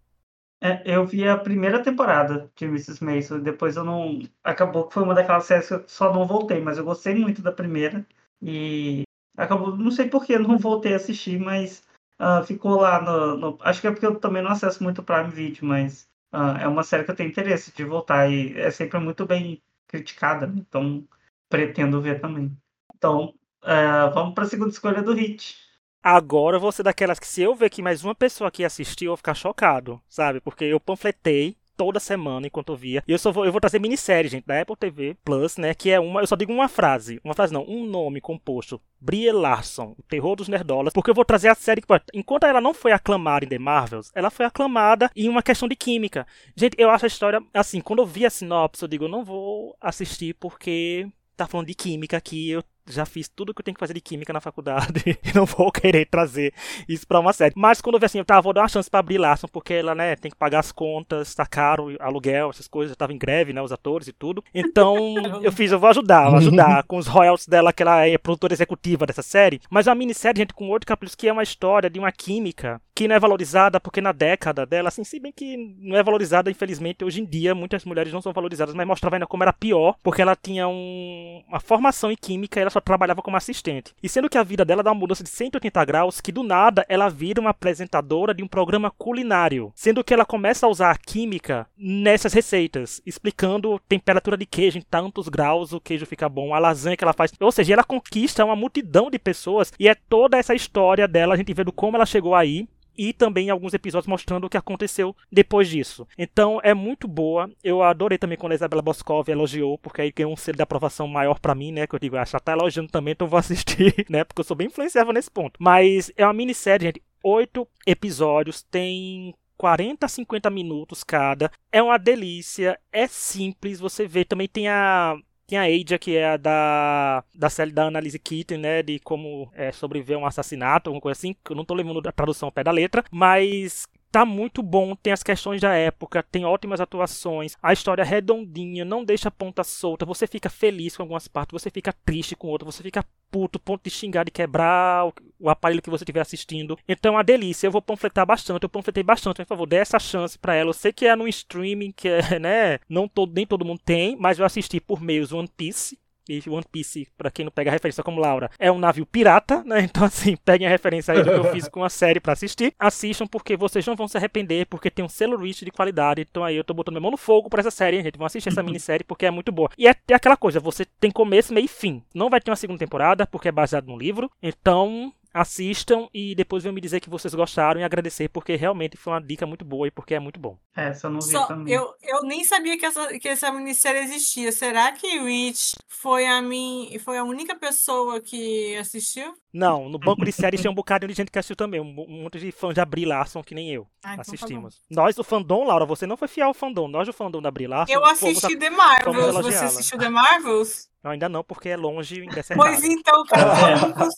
É, 0.65 0.81
eu 0.83 1.05
vi 1.05 1.27
a 1.27 1.37
primeira 1.37 1.83
temporada 1.83 2.51
de 2.55 2.65
Mrs. 2.65 3.03
Mason, 3.03 3.39
depois 3.39 3.75
eu 3.75 3.83
não. 3.83 4.19
Acabou 4.43 4.87
que 4.87 4.95
foi 4.95 5.03
uma 5.03 5.13
daquelas 5.13 5.45
séries 5.45 5.67
que 5.67 5.75
eu 5.75 5.87
só 5.87 6.11
não 6.11 6.25
voltei, 6.25 6.59
mas 6.59 6.79
eu 6.79 6.83
gostei 6.83 7.13
muito 7.13 7.39
da 7.39 7.51
primeira. 7.51 8.03
E 8.41 9.03
acabou, 9.37 9.77
não 9.77 9.91
sei 9.91 10.09
por 10.09 10.25
que 10.25 10.39
não 10.39 10.57
voltei 10.57 10.93
a 10.93 10.95
assistir, 10.95 11.39
mas 11.39 11.83
uh, 12.19 12.43
ficou 12.43 12.77
lá 12.77 12.99
no, 12.99 13.37
no, 13.37 13.57
Acho 13.61 13.79
que 13.79 13.87
é 13.87 13.91
porque 13.91 14.07
eu 14.07 14.19
também 14.19 14.41
não 14.41 14.49
acesso 14.51 14.83
muito 14.83 15.01
o 15.01 15.03
Prime 15.03 15.29
Video, 15.29 15.65
mas 15.65 16.09
uh, 16.33 16.57
é 16.59 16.67
uma 16.67 16.83
série 16.83 17.03
que 17.03 17.11
eu 17.11 17.15
tenho 17.15 17.29
interesse 17.29 17.71
de 17.71 17.83
voltar 17.83 18.27
e 18.31 18.57
é 18.57 18.71
sempre 18.71 18.99
muito 18.99 19.23
bem 19.25 19.61
criticada, 19.87 20.47
né? 20.47 20.55
então 20.57 21.07
pretendo 21.47 22.01
ver 22.01 22.19
também. 22.19 22.51
Então, 22.95 23.35
uh, 23.63 24.11
vamos 24.15 24.33
para 24.33 24.45
a 24.45 24.47
segunda 24.47 24.71
escolha 24.71 25.03
do 25.03 25.13
Hit. 25.13 25.64
Agora 26.07 26.57
eu 26.57 26.61
vou 26.61 26.71
ser 26.71 26.83
daquelas 26.83 27.17
que 27.17 27.25
se 27.25 27.41
eu 27.41 27.55
ver 27.55 27.71
que 27.71 27.81
mais 27.81 28.03
uma 28.03 28.13
pessoa 28.13 28.49
aqui 28.49 28.63
assistiu, 28.63 29.07
eu 29.07 29.11
vou 29.13 29.17
ficar 29.17 29.33
chocado, 29.33 29.99
sabe? 30.07 30.39
Porque 30.39 30.63
eu 30.63 30.79
panfletei 30.79 31.57
toda 31.75 31.99
semana 31.99 32.45
enquanto 32.45 32.73
eu 32.73 32.75
via. 32.75 33.03
E 33.07 33.11
eu 33.11 33.17
só 33.17 33.31
vou, 33.31 33.43
eu 33.43 33.51
vou 33.51 33.59
trazer 33.59 33.79
minissérie, 33.79 34.29
gente, 34.29 34.45
da 34.45 34.61
Apple 34.61 34.75
TV 34.75 35.17
Plus, 35.25 35.57
né? 35.57 35.73
Que 35.73 35.89
é 35.89 35.99
uma. 35.99 36.21
Eu 36.21 36.27
só 36.27 36.35
digo 36.35 36.53
uma 36.53 36.69
frase. 36.69 37.19
Uma 37.23 37.33
frase 37.33 37.51
não, 37.51 37.65
um 37.67 37.83
nome 37.87 38.21
composto. 38.21 38.79
Brie 39.01 39.31
Larson, 39.31 39.95
o 39.97 40.03
terror 40.03 40.35
dos 40.35 40.47
nerdolas. 40.47 40.93
Porque 40.93 41.09
eu 41.09 41.15
vou 41.15 41.25
trazer 41.25 41.47
a 41.47 41.55
série 41.55 41.81
que. 41.81 41.87
Enquanto 42.13 42.45
ela 42.45 42.61
não 42.61 42.75
foi 42.75 42.91
aclamada 42.91 43.43
em 43.43 43.49
The 43.49 43.57
Marvels, 43.57 44.11
ela 44.13 44.29
foi 44.29 44.45
aclamada 44.45 45.09
em 45.15 45.27
uma 45.27 45.41
questão 45.41 45.67
de 45.67 45.75
química. 45.75 46.27
Gente, 46.55 46.75
eu 46.77 46.91
acho 46.91 47.05
a 47.05 47.07
história. 47.07 47.41
Assim, 47.51 47.81
quando 47.81 48.03
eu 48.03 48.05
vi 48.05 48.27
a 48.27 48.29
sinopse, 48.29 48.83
eu 48.83 48.87
digo, 48.87 49.05
eu 49.05 49.09
não 49.09 49.25
vou 49.25 49.75
assistir 49.81 50.35
porque 50.35 51.07
tá 51.35 51.47
falando 51.47 51.65
de 51.65 51.73
química 51.73 52.15
aqui. 52.15 52.51
Eu 52.51 52.63
já 52.87 53.05
fiz 53.05 53.27
tudo 53.27 53.53
que 53.53 53.61
eu 53.61 53.63
tenho 53.63 53.75
que 53.75 53.79
fazer 53.79 53.93
de 53.93 54.01
química 54.01 54.31
na 54.31 54.41
faculdade 54.41 55.03
e 55.23 55.35
não 55.35 55.45
vou 55.45 55.71
querer 55.71 56.05
trazer 56.05 56.53
isso 56.87 57.07
para 57.07 57.19
uma 57.19 57.33
série. 57.33 57.53
Mas 57.55 57.81
quando 57.81 57.95
eu 57.95 57.99
vi 57.99 58.05
assim, 58.05 58.19
eu 58.19 58.25
tava, 58.25 58.41
vou 58.41 58.53
dar 58.53 58.61
uma 58.61 58.67
chance 58.67 58.89
pra 58.89 58.99
abrir 58.99 59.17
Larson, 59.17 59.47
porque 59.47 59.73
ela, 59.73 59.95
né, 59.95 60.15
tem 60.15 60.31
que 60.31 60.37
pagar 60.37 60.59
as 60.59 60.71
contas, 60.71 61.33
tá 61.33 61.45
caro, 61.45 61.95
aluguel, 61.99 62.49
essas 62.49 62.67
coisas, 62.67 62.91
eu 62.91 62.97
tava 62.97 63.13
em 63.13 63.17
greve, 63.17 63.53
né, 63.53 63.61
os 63.61 63.71
atores 63.71 64.07
e 64.07 64.13
tudo. 64.13 64.43
Então, 64.53 64.95
eu 65.41 65.51
fiz, 65.51 65.71
eu 65.71 65.79
vou 65.79 65.89
ajudar, 65.89 66.29
vou 66.29 66.37
ajudar 66.37 66.83
com 66.83 66.97
os 66.97 67.07
royalties 67.07 67.47
dela, 67.47 67.73
que 67.73 67.83
ela 67.83 68.05
é 68.05 68.17
produtora 68.17 68.53
executiva 68.53 69.05
dessa 69.05 69.21
série. 69.21 69.59
Mas 69.69 69.87
é 69.87 69.89
uma 69.89 69.95
minissérie, 69.95 70.39
gente, 70.39 70.53
com 70.53 70.69
oito 70.69 70.85
capítulos, 70.85 71.15
que 71.15 71.27
é 71.27 71.33
uma 71.33 71.43
história 71.43 71.89
de 71.89 71.99
uma 71.99 72.11
química 72.11 72.81
que 72.95 73.09
não 73.09 73.15
é 73.15 73.19
valorizada, 73.19 73.77
porque 73.77 73.99
na 73.99 74.13
década 74.13 74.65
dela, 74.65 74.87
assim, 74.87 75.03
se 75.03 75.19
bem 75.19 75.33
que 75.35 75.57
não 75.79 75.97
é 75.97 76.01
valorizada, 76.01 76.49
infelizmente, 76.49 77.03
hoje 77.03 77.19
em 77.19 77.25
dia, 77.25 77.53
muitas 77.53 77.83
mulheres 77.83 78.13
não 78.13 78.21
são 78.21 78.31
valorizadas, 78.31 78.73
mas 78.73 78.87
mostrava 78.87 79.17
ainda 79.17 79.27
como 79.27 79.43
era 79.43 79.51
pior, 79.51 79.95
porque 80.01 80.21
ela 80.21 80.33
tinha 80.33 80.65
um, 80.65 81.43
uma 81.45 81.59
formação 81.59 82.09
em 82.09 82.15
química 82.15 82.57
e 82.57 82.63
trabalhava 82.81 83.21
como 83.21 83.37
assistente. 83.37 83.93
E 84.01 84.09
sendo 84.09 84.29
que 84.29 84.37
a 84.37 84.43
vida 84.43 84.65
dela 84.65 84.83
dá 84.83 84.91
uma 84.91 84.99
mudança 84.99 85.23
de 85.23 85.29
180 85.29 85.85
graus, 85.85 86.21
que 86.21 86.31
do 86.31 86.43
nada 86.43 86.85
ela 86.87 87.09
vira 87.09 87.41
uma 87.41 87.49
apresentadora 87.49 88.33
de 88.33 88.43
um 88.43 88.47
programa 88.47 88.91
culinário. 88.91 89.71
Sendo 89.75 90.03
que 90.03 90.13
ela 90.13 90.25
começa 90.25 90.65
a 90.65 90.69
usar 90.69 90.91
a 90.91 90.97
química 90.97 91.67
nessas 91.77 92.33
receitas, 92.33 93.01
explicando 93.05 93.79
temperatura 93.87 94.37
de 94.37 94.45
queijo 94.45 94.77
em 94.77 94.81
tantos 94.81 95.27
graus 95.29 95.73
o 95.73 95.79
queijo 95.79 96.05
fica 96.05 96.27
bom, 96.27 96.53
a 96.53 96.59
lasanha 96.59 96.97
que 96.97 97.03
ela 97.03 97.13
faz. 97.13 97.31
Ou 97.39 97.51
seja, 97.51 97.73
ela 97.73 97.83
conquista 97.83 98.45
uma 98.45 98.55
multidão 98.55 99.09
de 99.09 99.19
pessoas 99.19 99.71
e 99.79 99.87
é 99.87 99.95
toda 99.95 100.37
essa 100.37 100.53
história 100.53 101.07
dela, 101.07 101.33
a 101.33 101.37
gente 101.37 101.53
vendo 101.53 101.71
como 101.71 101.97
ela 101.97 102.05
chegou 102.05 102.35
aí 102.35 102.67
e 102.97 103.13
também 103.13 103.49
alguns 103.49 103.73
episódios 103.73 104.07
mostrando 104.07 104.45
o 104.45 104.49
que 104.49 104.57
aconteceu 104.57 105.15
depois 105.31 105.69
disso. 105.69 106.07
Então 106.17 106.59
é 106.63 106.73
muito 106.73 107.07
boa. 107.07 107.49
Eu 107.63 107.81
adorei 107.81 108.17
também 108.17 108.37
quando 108.37 108.53
a 108.53 108.55
Isabela 108.55 108.81
Boscov 108.81 109.27
elogiou, 109.29 109.77
porque 109.77 110.01
aí 110.01 110.11
ganhou 110.11 110.33
um 110.33 110.37
selo 110.37 110.57
de 110.57 110.63
aprovação 110.63 111.07
maior 111.07 111.39
para 111.39 111.55
mim, 111.55 111.71
né? 111.71 111.87
Que 111.87 111.95
eu 111.95 111.99
digo, 111.99 112.17
ah, 112.17 112.25
já 112.25 112.39
tá 112.39 112.53
elogiando 112.53 112.89
também, 112.89 113.13
então 113.13 113.27
vou 113.27 113.37
assistir, 113.39 114.05
né? 114.09 114.23
Porque 114.23 114.41
eu 114.41 114.45
sou 114.45 114.55
bem 114.55 114.67
influenciável 114.67 115.13
nesse 115.13 115.31
ponto. 115.31 115.57
Mas 115.59 116.11
é 116.15 116.25
uma 116.25 116.33
minissérie, 116.33 116.87
gente. 116.87 117.03
Oito 117.23 117.67
episódios, 117.87 118.61
tem 118.61 119.33
40 119.57 120.05
a 120.05 120.09
50 120.09 120.49
minutos 120.49 121.03
cada. 121.03 121.51
É 121.71 121.81
uma 121.81 121.97
delícia, 121.97 122.79
é 122.91 123.07
simples. 123.07 123.79
Você 123.79 124.07
vê, 124.07 124.23
também 124.23 124.47
tem 124.47 124.67
a 124.67 125.17
tem 125.47 125.57
a 125.57 125.63
Aja, 125.63 125.97
que 125.99 126.15
é 126.15 126.25
a 126.25 126.37
da, 126.37 127.23
da 127.33 127.49
série 127.49 127.71
da 127.71 127.85
Annalise 127.85 128.19
Keaton, 128.19 128.57
né? 128.57 128.81
De 128.83 128.99
como 128.99 129.49
é, 129.53 129.71
sobreviver 129.71 130.17
a 130.17 130.19
um 130.19 130.25
assassinato, 130.25 130.89
alguma 130.89 131.01
coisa 131.01 131.17
assim. 131.17 131.35
Eu 131.49 131.55
não 131.55 131.65
tô 131.65 131.73
lembrando 131.73 132.07
a 132.07 132.11
tradução 132.11 132.47
ao 132.47 132.51
pé 132.51 132.63
da 132.63 132.71
letra. 132.71 133.03
Mas 133.11 133.87
tá 134.15 134.23
muito 134.23 134.63
bom, 134.63 134.95
tem 134.95 135.11
as 135.11 135.21
questões 135.21 135.59
da 135.59 135.73
época, 135.73 136.23
tem 136.23 136.45
ótimas 136.45 136.79
atuações, 136.79 137.57
a 137.61 137.73
história 137.73 138.01
é 138.01 138.05
redondinha, 138.05 138.85
não 138.85 139.03
deixa 139.03 139.27
a 139.27 139.31
ponta 139.31 139.61
solta, 139.61 140.05
você 140.05 140.25
fica 140.25 140.49
feliz 140.49 140.95
com 140.95 141.03
algumas 141.03 141.27
partes, 141.27 141.51
você 141.51 141.69
fica 141.69 141.91
triste 141.91 142.33
com 142.33 142.47
outras, 142.47 142.73
você 142.73 142.81
fica 142.81 143.03
puto, 143.29 143.59
ponto 143.59 143.83
de 143.83 143.89
xingar, 143.89 144.23
de 144.23 144.31
quebrar 144.31 145.11
o, 145.37 145.49
aparelho 145.49 145.81
que 145.81 145.89
você 145.89 146.05
estiver 146.05 146.21
assistindo. 146.21 146.79
Então 146.87 147.11
é 147.11 147.17
uma 147.17 147.23
delícia, 147.25 147.67
eu 147.67 147.71
vou 147.71 147.81
panfletar 147.81 148.25
bastante, 148.25 148.63
eu 148.63 148.69
panfletei 148.69 149.03
bastante, 149.03 149.35
por 149.35 149.47
favor, 149.47 149.65
dê 149.65 149.75
essa 149.75 149.99
chance 149.99 150.39
para 150.39 150.55
ela. 150.55 150.69
Eu 150.69 150.73
sei 150.73 150.93
que 150.93 151.05
é 151.05 151.13
no 151.13 151.27
streaming, 151.27 151.91
que 151.91 152.07
é, 152.07 152.39
né, 152.39 152.79
não 152.87 153.09
todo, 153.09 153.33
nem 153.33 153.45
todo 153.45 153.65
mundo 153.65 153.81
tem, 153.83 154.15
mas 154.15 154.39
eu 154.39 154.45
assisti 154.45 154.79
por 154.79 155.01
meios 155.01 155.33
One 155.33 155.49
Piece, 155.57 155.99
E 156.27 156.41
One 156.49 156.65
Piece, 156.71 157.07
pra 157.17 157.31
quem 157.31 157.45
não 157.45 157.51
pega 157.51 157.69
a 157.69 157.73
referência 157.73 158.03
como 158.03 158.19
Laura, 158.19 158.49
é 158.59 158.71
um 158.71 158.79
navio 158.79 159.05
pirata, 159.05 159.63
né? 159.63 159.85
Então, 159.95 160.03
assim, 160.03 160.35
peguem 160.35 160.67
a 160.67 160.69
referência 160.69 161.13
aí 161.13 161.23
do 161.23 161.29
que 161.29 161.37
eu 161.37 161.51
fiz 161.51 161.69
com 161.69 161.83
a 161.83 161.89
série 161.89 162.19
pra 162.19 162.33
assistir. 162.33 162.73
Assistam, 162.77 163.25
porque 163.27 163.55
vocês 163.55 163.85
não 163.85 163.95
vão 163.95 164.07
se 164.07 164.17
arrepender, 164.17 164.65
porque 164.65 164.91
tem 164.91 165.05
um 165.05 165.09
selo 165.09 165.37
rich 165.37 165.63
de 165.63 165.71
qualidade. 165.71 166.21
Então 166.21 166.43
aí 166.43 166.55
eu 166.55 166.63
tô 166.63 166.73
botando 166.73 166.95
minha 166.95 167.01
mão 167.01 167.11
no 167.11 167.17
fogo 167.17 167.49
pra 167.49 167.61
essa 167.61 167.71
série, 167.71 167.97
hein, 167.97 168.03
gente? 168.03 168.17
Vão 168.17 168.25
assistir 168.25 168.49
essa 168.49 168.63
minissérie 168.63 169.05
porque 169.05 169.25
é 169.25 169.31
muito 169.31 169.51
boa. 169.51 169.69
E 169.77 169.87
é, 169.87 169.95
é 170.09 170.13
aquela 170.13 170.35
coisa, 170.35 170.59
você 170.59 170.85
tem 170.99 171.11
começo, 171.11 171.53
meio 171.53 171.65
e 171.65 171.69
fim. 171.69 172.03
Não 172.13 172.29
vai 172.29 172.41
ter 172.41 172.51
uma 172.51 172.57
segunda 172.57 172.79
temporada, 172.79 173.25
porque 173.25 173.47
é 173.47 173.51
baseado 173.51 173.87
no 173.87 173.97
livro. 173.97 174.29
Então, 174.41 175.13
assistam 175.35 176.07
e 176.13 176.33
depois 176.33 176.63
venham 176.63 176.73
me 176.73 176.79
dizer 176.79 177.01
que 177.01 177.09
vocês 177.09 177.35
gostaram 177.35 177.81
e 177.81 177.83
agradecer, 177.83 178.29
porque 178.29 178.55
realmente 178.55 178.95
foi 178.95 179.11
uma 179.11 179.21
dica 179.21 179.45
muito 179.45 179.65
boa 179.65 179.85
e 179.85 179.91
porque 179.91 180.15
é 180.15 180.19
muito 180.19 180.39
bom. 180.39 180.57
É, 180.75 180.87
essa 180.87 181.07
eu 181.07 181.11
não 181.11 181.19
vi 181.19 181.31
Só, 181.31 181.45
também. 181.45 181.73
eu, 181.73 181.93
eu 182.01 182.23
nem 182.23 182.45
sabia 182.45 182.77
que 182.77 182.85
essa, 182.85 183.19
que 183.19 183.27
essa 183.27 183.51
minissérie 183.51 184.01
existia. 184.01 184.49
Será 184.53 184.93
que 184.93 185.19
Rich 185.19 185.75
foi 185.89 186.25
a, 186.25 186.41
min, 186.41 186.97
foi 186.99 187.17
a 187.17 187.23
única 187.25 187.53
pessoa 187.53 188.21
que 188.21 188.77
assistiu? 188.77 189.33
Não, 189.57 189.87
no 189.87 189.97
banco 189.97 190.25
de 190.25 190.33
séries 190.33 190.61
tem 190.61 190.69
um 190.69 190.73
bocado 190.73 191.07
de 191.07 191.13
gente 191.13 191.31
que 191.31 191.39
assistiu 191.39 191.55
também, 191.55 191.79
um, 191.79 191.85
um 191.85 192.23
monte 192.23 192.37
de 192.37 192.51
fãs 192.51 192.75
da 192.75 192.83
Brie 192.83 193.05
Larson 193.05 193.41
que 193.41 193.55
nem 193.55 193.71
eu. 193.71 193.87
Ah, 194.03 194.13
então 194.13 194.15
tá 194.17 194.21
assistimos. 194.23 194.81
Nós 194.91 195.15
do 195.15 195.23
fandom, 195.23 195.63
Laura, 195.63 195.85
você 195.85 196.05
não 196.05 196.17
foi 196.17 196.27
fiel 196.27 196.47
ao 196.47 196.53
fandom. 196.53 196.89
Nós 196.89 197.07
do 197.07 197.13
fandom 197.13 197.41
da 197.41 197.49
Brie 197.49 197.65
Larson. 197.65 197.93
Eu 197.93 198.01
fomos 198.01 198.21
a- 198.21 198.27
assisti 198.27 198.57
The 198.57 198.69
Marvels. 198.69 199.33
Você 199.45 199.63
assistiu 199.63 199.97
The 199.97 200.09
Marvels? 200.09 200.89
Não, 201.01 201.11
ainda 201.11 201.29
não, 201.29 201.41
porque 201.41 201.69
é 201.69 201.77
longe 201.77 202.15
e 202.15 202.23
Pois 202.23 202.31
indecernado. 202.33 202.85
então, 202.85 203.23
cara, 203.27 203.93
com 203.93 204.09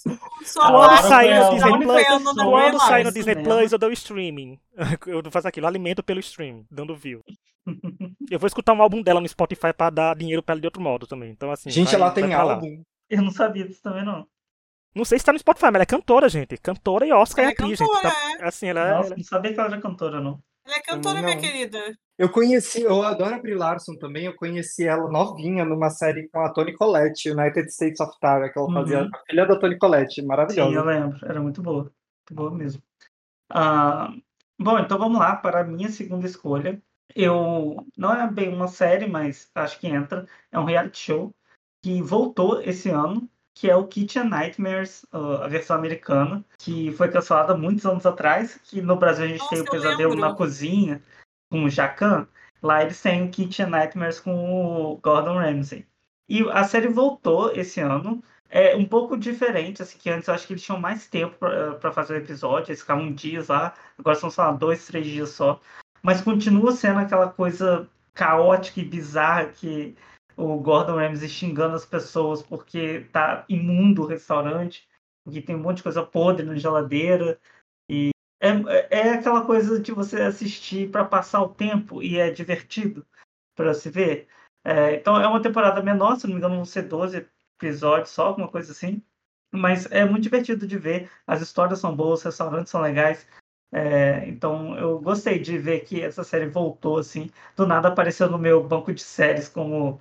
sua 0.45 0.71
Quando 0.71 1.01
sair 1.07 1.35
no 1.35 1.45
é, 1.45 1.49
Disney 1.51 1.77
Plus, 1.79 2.07
quando 2.33 2.79
sair 2.79 3.03
no 3.03 3.11
Disney. 3.11 3.35
Plus, 3.43 3.71
eu 3.73 3.77
dou 3.77 3.91
streaming. 3.91 4.59
Eu 5.05 5.31
faço 5.31 5.47
aquilo, 5.47 5.67
alimento 5.67 6.01
pelo 6.01 6.19
streaming, 6.19 6.65
dando 6.71 6.95
view. 6.95 7.21
Eu 8.31 8.39
vou 8.39 8.47
escutar 8.47 8.73
um 8.73 8.81
álbum 8.81 9.03
dela 9.03 9.21
no 9.21 9.27
Spotify 9.27 9.71
pra 9.71 9.89
dar 9.91 10.15
dinheiro 10.15 10.41
pra 10.41 10.53
ela 10.53 10.61
de 10.61 10.67
outro 10.67 10.81
modo 10.81 11.05
também. 11.05 11.29
Então, 11.29 11.51
assim. 11.51 11.69
Gente, 11.69 11.91
vai- 11.91 11.95
ela 11.95 12.11
tem 12.11 12.33
álbum. 12.33 12.81
Eu 13.09 13.21
não 13.21 13.31
sabia 13.31 13.67
disso 13.67 13.81
também, 13.83 14.03
não. 14.03 14.25
Não 14.97 15.05
sei 15.05 15.19
se 15.19 15.25
tá 15.25 15.31
no 15.31 15.39
Spotify, 15.39 15.65
mas 15.67 15.75
ela 15.75 15.83
é 15.83 15.85
cantora, 15.85 16.27
gente. 16.27 16.57
Cantora 16.57 17.05
e 17.05 17.11
Oscar 17.13 17.43
Ela 17.45 17.51
e 17.51 17.53
é 17.53 17.53
atriz, 17.63 17.79
cantora, 17.79 18.09
gente. 18.09 18.37
Tá- 18.39 18.47
assim, 18.47 18.67
ela, 18.67 18.89
Nossa, 18.95 19.07
ela- 19.09 19.15
não 19.17 19.23
sabia 19.23 19.53
que 19.53 19.59
ela 19.59 19.69
era 19.69 19.81
cantora, 19.81 20.19
não. 20.21 20.39
Ela 20.65 20.75
é 20.75 20.81
cantora, 20.81 21.21
minha 21.21 21.37
querida. 21.37 21.79
Eu 22.17 22.29
conheci, 22.29 22.81
eu 22.81 23.01
adoro 23.03 23.35
a 23.35 23.39
Brie 23.39 23.53
Larson 23.55 23.95
também, 23.95 24.25
eu 24.25 24.35
conheci 24.35 24.85
ela 24.85 25.09
novinha 25.09 25.63
numa 25.63 25.89
série 25.89 26.27
com 26.29 26.39
a 26.41 26.51
Toni 26.51 26.73
Collette, 26.73 27.29
United 27.29 27.69
States 27.69 27.99
of 28.01 28.11
Tara, 28.19 28.51
que 28.51 28.57
ela 28.59 28.73
fazia 28.73 29.01
Uhum. 29.03 29.09
a 29.13 29.19
filha 29.29 29.45
da 29.45 29.57
Toni 29.57 29.77
Collette, 29.77 30.15
Sim, 30.15 30.21
eu 30.23 30.27
maravilhosa. 30.27 30.81
lembro. 30.83 31.17
Era 31.23 31.39
muito 31.39 31.61
boa. 31.61 31.83
Muito 31.83 32.33
boa 32.33 32.51
mesmo. 32.51 32.81
Ah, 33.49 34.11
bom, 34.59 34.77
então 34.79 34.97
vamos 34.97 35.19
lá 35.19 35.35
para 35.35 35.61
a 35.61 35.63
minha 35.63 35.89
segunda 35.89 36.25
escolha. 36.25 36.81
Eu 37.15 37.85
não 37.97 38.13
é 38.13 38.29
bem 38.29 38.53
uma 38.53 38.67
série, 38.67 39.07
mas 39.07 39.49
acho 39.55 39.79
que 39.79 39.87
entra. 39.87 40.25
É 40.51 40.59
um 40.59 40.65
reality 40.65 40.97
show 40.99 41.31
que 41.81 42.01
voltou 42.01 42.61
esse 42.61 42.89
ano, 42.89 43.29
que 43.59 43.67
é 43.67 43.75
o 43.75 43.87
Kitchen 43.87 44.29
Nightmares, 44.29 45.03
a 45.11 45.47
versão 45.47 45.75
americana, 45.75 46.45
que 46.59 46.91
foi 46.91 47.09
cancelada 47.09 47.57
muitos 47.57 47.87
anos 47.87 48.05
atrás. 48.05 48.59
Que 48.63 48.83
no 48.83 48.95
Brasil 48.95 49.25
a 49.25 49.27
gente 49.27 49.39
Nossa, 49.39 49.55
tem 49.55 49.61
o 49.61 49.71
Pesadelo 49.71 50.09
lembro. 50.11 50.29
na 50.29 50.35
Cozinha 50.35 51.01
com 51.49 51.63
o 51.63 51.69
Jacan. 51.69 52.27
Lá 52.61 52.83
eles 52.83 53.01
têm 53.01 53.25
o 53.25 53.31
Kitchen 53.31 53.65
Nightmares 53.65 54.19
com 54.19 54.31
o 54.31 54.97
Gordon 54.97 55.39
Ramsay. 55.39 55.87
E 56.29 56.47
a 56.51 56.63
série 56.65 56.87
voltou 56.87 57.51
esse 57.51 57.79
ano. 57.79 58.23
É 58.47 58.75
um 58.75 58.85
pouco 58.85 59.17
diferente, 59.17 59.81
assim, 59.81 59.97
que 59.97 60.09
antes 60.09 60.27
eu 60.27 60.35
acho 60.35 60.45
que 60.45 60.53
eles 60.53 60.63
tinham 60.63 60.79
mais 60.79 61.07
tempo 61.07 61.35
para 61.81 61.91
fazer 61.91 62.13
o 62.13 62.17
episódio, 62.17 62.69
eles 62.69 62.81
ficavam 62.81 63.11
dias 63.11 63.47
lá, 63.47 63.73
agora 63.97 64.15
são, 64.15 64.29
sei 64.29 64.43
lá, 64.43 64.51
dois, 64.51 64.85
três 64.85 65.05
dias 65.05 65.29
só. 65.31 65.59
Mas 66.01 66.21
continua 66.21 66.71
sendo 66.71 66.99
aquela 66.99 67.27
coisa 67.27 67.89
caótica 68.13 68.79
e 68.79 68.85
bizarra 68.85 69.47
que 69.47 69.97
o 70.37 70.57
Gordon 70.59 70.95
Ramsay 70.95 71.27
xingando 71.27 71.75
as 71.75 71.85
pessoas 71.85 72.43
porque 72.43 73.01
tá 73.11 73.43
imundo 73.49 74.03
o 74.03 74.05
restaurante, 74.05 74.87
porque 75.25 75.41
tem 75.41 75.55
um 75.55 75.59
monte 75.59 75.77
de 75.77 75.83
coisa 75.83 76.03
podre 76.03 76.45
na 76.45 76.55
geladeira. 76.55 77.39
E 77.89 78.11
é, 78.39 78.49
é 78.91 79.09
aquela 79.13 79.43
coisa 79.45 79.79
de 79.79 79.91
você 79.91 80.21
assistir 80.21 80.91
para 80.91 81.03
passar 81.03 81.41
o 81.41 81.49
tempo 81.49 82.03
e 82.03 82.19
é 82.19 82.29
divertido 82.29 83.05
para 83.55 83.73
se 83.73 83.89
ver. 83.89 84.27
É, 84.63 84.95
então 84.95 85.19
é 85.19 85.27
uma 85.27 85.41
temporada 85.41 85.81
menor, 85.81 86.17
se 86.17 86.27
não 86.27 86.33
me 86.33 86.37
engano, 86.37 86.55
vão 86.55 86.65
ser 86.65 86.83
12 86.83 87.27
episódios 87.59 88.11
só, 88.11 88.27
alguma 88.27 88.47
coisa 88.47 88.71
assim. 88.71 89.01
Mas 89.51 89.89
é 89.91 90.05
muito 90.05 90.23
divertido 90.23 90.67
de 90.67 90.77
ver. 90.77 91.09
As 91.25 91.41
histórias 91.41 91.79
são 91.79 91.95
boas, 91.95 92.19
os 92.19 92.25
restaurantes 92.25 92.69
são 92.69 92.81
legais. 92.81 93.27
É, 93.71 94.27
então 94.27 94.77
eu 94.77 94.99
gostei 94.99 95.39
de 95.39 95.57
ver 95.57 95.81
que 95.81 96.01
essa 96.01 96.23
série 96.23 96.47
voltou 96.47 96.99
assim. 96.99 97.31
Do 97.55 97.65
nada 97.65 97.87
apareceu 97.87 98.29
no 98.29 98.37
meu 98.37 98.63
banco 98.63 98.93
de 98.93 99.01
séries 99.01 99.49
como 99.49 99.99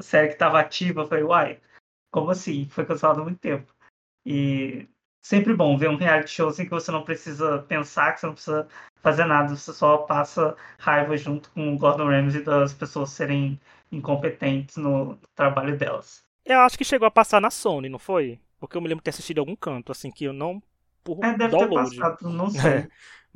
série 0.00 0.28
que 0.28 0.34
estava 0.34 0.60
ativa. 0.60 1.06
Falei, 1.06 1.24
uai, 1.24 1.60
como 2.10 2.30
assim? 2.30 2.68
Foi 2.70 2.86
cancelado 2.86 3.20
há 3.22 3.24
muito 3.24 3.40
tempo. 3.40 3.72
E 4.26 4.88
sempre 5.22 5.54
bom 5.54 5.76
ver 5.78 5.90
um 5.90 5.96
reality 5.96 6.30
show 6.30 6.48
assim 6.48 6.64
que 6.64 6.70
você 6.70 6.90
não 6.92 7.04
precisa 7.04 7.62
pensar, 7.62 8.14
que 8.14 8.20
você 8.20 8.26
não 8.26 8.34
precisa 8.34 8.68
fazer 9.02 9.24
nada, 9.26 9.56
você 9.56 9.72
só 9.72 9.98
passa 9.98 10.56
raiva 10.78 11.16
junto 11.16 11.50
com 11.52 11.74
o 11.74 11.78
Gordon 11.78 12.06
Ramsay 12.08 12.42
das 12.42 12.74
pessoas 12.74 13.10
serem 13.10 13.60
incompetentes 13.92 14.76
no 14.76 15.18
trabalho 15.34 15.76
delas. 15.78 16.24
Eu 16.44 16.60
acho 16.60 16.78
que 16.78 16.84
chegou 16.84 17.06
a 17.06 17.10
passar 17.10 17.40
na 17.40 17.50
Sony, 17.50 17.88
não 17.88 17.98
foi? 17.98 18.40
Porque 18.58 18.76
eu 18.76 18.80
me 18.80 18.88
lembro 18.88 19.00
de 19.00 19.04
ter 19.04 19.10
assistido 19.10 19.38
em 19.38 19.40
algum 19.40 19.56
canto, 19.56 19.92
assim, 19.92 20.10
que 20.10 20.24
eu 20.24 20.32
não. 20.32 20.62
Por 21.04 21.18
É, 21.22 21.32
deve 21.36 21.50
download. 21.50 21.68
ter 21.68 21.72
passado, 21.72 22.28
não 22.30 22.50
sei. 22.50 22.88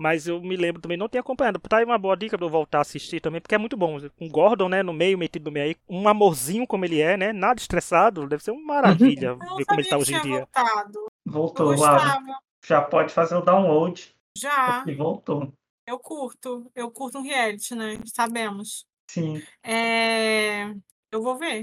Mas 0.03 0.27
eu 0.27 0.41
me 0.41 0.57
lembro 0.57 0.83
também, 0.83 0.97
não 0.97 1.09
tinha 1.09 1.21
acompanhado. 1.21 1.61
Tá 1.61 1.77
aí 1.77 1.85
uma 1.85 1.97
boa 1.97 2.17
dica 2.17 2.37
pra 2.37 2.45
eu 2.45 2.51
voltar 2.51 2.79
a 2.79 2.81
assistir 2.81 3.21
também, 3.21 3.41
porque 3.41 3.55
é 3.55 3.59
muito 3.59 3.77
bom. 3.77 4.01
Com 4.19 4.27
o 4.27 4.29
Gordon, 4.29 4.69
né, 4.69 4.83
no 4.83 4.93
meio, 4.93 5.17
metido 5.17 5.45
no 5.45 5.53
meio 5.53 5.67
aí, 5.67 5.77
um 5.88 6.09
amorzinho 6.09 6.67
como 6.67 6.85
ele 6.85 7.01
é, 7.01 7.17
né? 7.17 7.33
Nada 7.33 7.61
estressado, 7.61 8.27
deve 8.27 8.43
ser 8.43 8.51
uma 8.51 8.67
maravilha 8.67 9.37
ver 9.57 9.65
como 9.65 9.81
ele 9.81 9.88
tá 9.88 9.97
hoje 9.97 10.12
em 10.12 10.21
dia. 10.21 10.38
voltado. 10.38 11.07
Voltou, 11.25 11.67
gostava. 11.69 12.21
Já 12.67 12.83
pode 12.83 13.12
fazer 13.12 13.37
o 13.37 13.43
download. 13.43 14.12
Já. 14.37 14.85
E 14.88 14.95
voltou. 14.95 15.53
Eu 15.87 16.01
curto. 16.01 16.69
Eu 16.75 16.91
curto 16.91 17.19
um 17.19 17.23
reality, 17.23 17.77
né? 17.77 18.01
Sabemos. 18.07 18.85
Sim. 19.09 19.41
É... 19.62 20.65
Eu 21.12 21.23
vou 21.23 21.38
ver. 21.38 21.62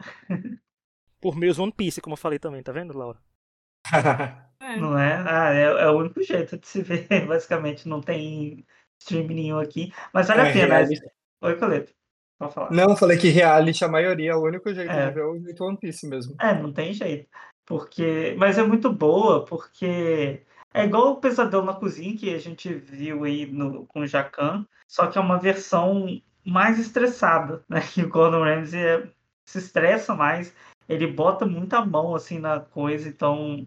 Por 1.20 1.36
meus 1.36 1.60
One 1.60 1.70
Piece, 1.70 2.00
como 2.00 2.14
eu 2.14 2.18
falei 2.18 2.40
também, 2.40 2.60
tá 2.60 2.72
vendo, 2.72 2.98
Laura? 2.98 3.20
É. 3.92 4.76
Não 4.76 4.98
é? 4.98 5.24
Ah, 5.26 5.52
é, 5.52 5.62
é 5.62 5.88
o 5.90 5.98
único 5.98 6.22
jeito 6.22 6.58
de 6.58 6.66
se 6.66 6.82
ver. 6.82 7.06
Basicamente, 7.26 7.88
não 7.88 8.00
tem 8.00 8.64
stream 9.00 9.26
nenhum 9.28 9.58
aqui. 9.58 9.92
Mas 10.12 10.28
vale 10.28 10.42
a 10.42 10.46
É, 10.48 10.52
pena. 10.52 10.74
reality. 10.76 11.00
Oi, 11.42 11.56
Coleto. 11.56 11.92
Pode 12.38 12.54
falar. 12.54 12.70
Não, 12.70 12.90
eu 12.90 12.96
falei 12.96 13.18
que 13.18 13.28
reality, 13.28 13.84
a 13.84 13.88
maioria, 13.88 14.36
o 14.36 14.44
único 14.44 14.72
jeito 14.72 14.90
É. 14.90 15.08
de 15.08 15.14
ver 15.14 15.20
é 15.20 15.24
o 15.24 15.38
jeito 15.40 15.64
One 15.64 15.76
Piece 15.76 16.06
mesmo. 16.06 16.34
É, 16.40 16.54
não 16.54 16.72
tem 16.72 16.92
jeito. 16.92 17.28
Porque. 17.66 18.34
Mas 18.38 18.58
é 18.58 18.62
muito 18.62 18.92
boa, 18.92 19.44
porque 19.44 20.42
é 20.72 20.84
igual 20.84 21.12
o 21.12 21.16
Pesadelo 21.16 21.64
na 21.64 21.74
Cozinha 21.74 22.16
que 22.16 22.34
a 22.34 22.38
gente 22.38 22.72
viu 22.72 23.24
aí 23.24 23.46
no, 23.46 23.86
com 23.86 24.00
o 24.00 24.06
Jacan, 24.06 24.66
só 24.88 25.06
que 25.06 25.18
é 25.18 25.20
uma 25.20 25.38
versão 25.38 26.06
mais 26.44 26.78
estressada, 26.78 27.62
né? 27.68 27.80
Que 27.94 28.02
o 28.02 28.08
Gordon 28.08 28.42
Ramsay 28.44 28.80
é- 28.80 29.08
se 29.46 29.58
estressa 29.58 30.14
mais, 30.14 30.54
ele 30.90 31.06
bota 31.06 31.46
muita 31.46 31.84
mão 31.84 32.14
assim 32.16 32.38
na 32.40 32.60
coisa, 32.60 33.08
então 33.08 33.66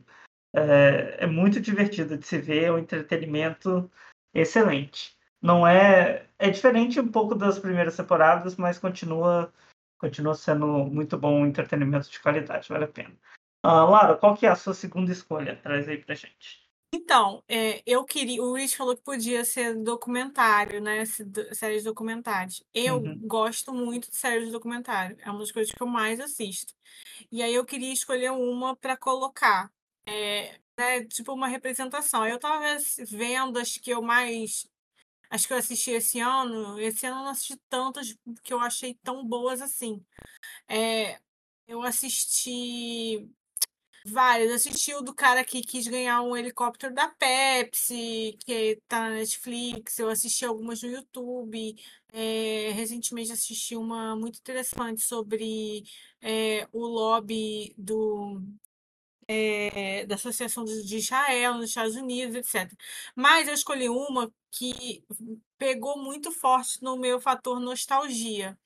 é, 0.53 1.23
é 1.23 1.27
muito 1.27 1.61
divertido 1.61 2.17
de 2.17 2.27
se 2.27 2.37
ver, 2.37 2.65
é 2.65 2.71
um 2.71 2.77
entretenimento 2.77 3.89
excelente. 4.33 5.17
Não 5.41 5.65
é. 5.65 6.27
É 6.37 6.49
diferente 6.49 6.99
um 6.99 7.09
pouco 7.09 7.35
das 7.35 7.57
primeiras 7.59 7.95
temporadas, 7.95 8.57
mas 8.57 8.77
continua, 8.77 9.53
continua 9.97 10.35
sendo 10.35 10.67
muito 10.85 11.17
bom 11.17 11.41
um 11.41 11.45
entretenimento 11.45 12.09
de 12.09 12.19
qualidade, 12.19 12.67
vale 12.67 12.85
a 12.85 12.87
pena. 12.87 13.15
Ah, 13.63 13.85
Laura, 13.85 14.17
qual 14.17 14.35
que 14.35 14.45
é 14.45 14.49
a 14.49 14.55
sua 14.55 14.73
segunda 14.73 15.11
escolha? 15.11 15.55
Traz 15.55 15.87
aí 15.87 15.97
pra 15.97 16.15
gente. 16.15 16.62
Então, 16.95 17.43
é, 17.47 17.81
eu 17.87 18.05
queria. 18.05 18.41
O 18.43 18.53
Rich 18.53 18.77
falou 18.77 18.95
que 18.95 19.01
podia 19.01 19.43
ser 19.43 19.75
documentário, 19.75 20.79
né? 20.81 21.03
se- 21.05 21.23
do- 21.23 21.53
Séries 21.55 21.79
de 21.81 21.89
documentários. 21.89 22.63
Eu 22.73 22.97
Uhum. 22.97 23.19
gosto 23.27 23.73
muito 23.73 24.11
de 24.11 24.17
séries 24.17 24.45
de 24.47 24.51
documentário. 24.51 25.17
É 25.21 25.29
uma 25.31 25.39
das 25.39 25.51
coisas 25.51 25.73
que 25.73 25.81
eu 25.81 25.87
mais 25.87 26.19
assisto. 26.19 26.73
E 27.31 27.43
aí 27.43 27.53
eu 27.55 27.65
queria 27.65 27.93
escolher 27.93 28.31
uma 28.31 28.75
para 28.75 28.97
colocar. 28.97 29.71
É, 30.07 30.59
né, 30.77 31.05
tipo 31.05 31.33
uma 31.33 31.47
representação. 31.47 32.27
Eu 32.27 32.39
tava 32.39 32.65
vendo 33.09 33.59
as 33.59 33.77
que 33.77 33.91
eu 33.91 34.01
mais. 34.01 34.67
As 35.29 35.45
que 35.45 35.53
eu 35.53 35.57
assisti 35.57 35.91
esse 35.91 36.19
ano. 36.19 36.79
Esse 36.79 37.05
ano 37.07 37.17
eu 37.19 37.23
não 37.23 37.31
assisti 37.31 37.57
tantas 37.69 38.15
que 38.43 38.53
eu 38.53 38.59
achei 38.59 38.95
tão 39.03 39.25
boas 39.25 39.61
assim. 39.61 40.05
É, 40.67 41.19
eu 41.67 41.81
assisti 41.83 43.29
várias. 44.05 44.49
Eu 44.49 44.55
assisti 44.55 44.93
o 44.93 45.01
do 45.01 45.13
cara 45.13 45.43
que 45.43 45.61
quis 45.61 45.87
ganhar 45.87 46.21
um 46.21 46.35
helicóptero 46.35 46.93
da 46.93 47.07
Pepsi, 47.09 48.37
que 48.45 48.81
tá 48.87 49.01
na 49.01 49.15
Netflix. 49.15 49.99
Eu 49.99 50.09
assisti 50.09 50.45
algumas 50.45 50.81
no 50.83 50.89
YouTube. 50.89 51.75
É, 52.11 52.71
recentemente 52.73 53.31
assisti 53.31 53.75
uma 53.75 54.15
muito 54.15 54.37
interessante 54.39 55.01
sobre 55.01 55.83
é, 56.21 56.67
o 56.71 56.85
lobby 56.85 57.73
do, 57.77 58.41
é, 59.27 60.05
da 60.05 60.15
Associação 60.15 60.63
de 60.65 60.83
de 60.85 60.97
Israel 60.97 61.55
nos 61.55 61.69
Estados 61.69 61.95
Unidos, 61.95 62.35
etc. 62.35 62.71
Mas 63.15 63.47
eu 63.47 63.53
escolhi 63.53 63.89
uma 63.89 64.31
que 64.51 65.03
pegou 65.57 65.97
muito 65.97 66.31
forte 66.31 66.81
no 66.83 66.97
meu 66.97 67.19
fator 67.21 67.59
nostalgia. 67.59 68.57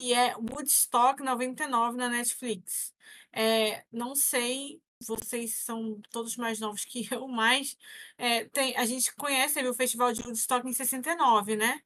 e 0.00 0.14
é 0.14 0.36
Woodstock 0.36 1.22
99 1.22 1.96
na 1.98 2.08
Netflix. 2.08 2.94
É, 3.32 3.84
não 3.92 4.14
sei, 4.14 4.80
vocês 5.00 5.54
são 5.56 6.00
todos 6.10 6.36
mais 6.36 6.60
novos 6.60 6.84
que 6.84 7.06
eu, 7.12 7.26
mas 7.28 7.76
é, 8.18 8.44
tem, 8.46 8.76
a 8.76 8.84
gente 8.84 9.14
conhece 9.16 9.60
o 9.66 9.74
Festival 9.74 10.12
de 10.12 10.22
Woodstock 10.22 10.66
em 10.68 10.72
69, 10.72 11.56
né? 11.56 11.80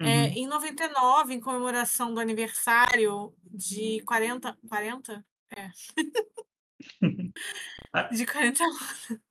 É, 0.00 0.04
Uhum. 0.04 0.32
em 0.36 0.46
99, 0.46 1.34
em 1.34 1.40
comemoração 1.40 2.14
do 2.14 2.20
aniversário 2.20 3.34
de 3.44 4.00
40. 4.06 4.56
40? 4.68 5.24
É. 5.54 5.70
De 8.12 8.26
40 8.26 8.62
anos. 8.62 8.78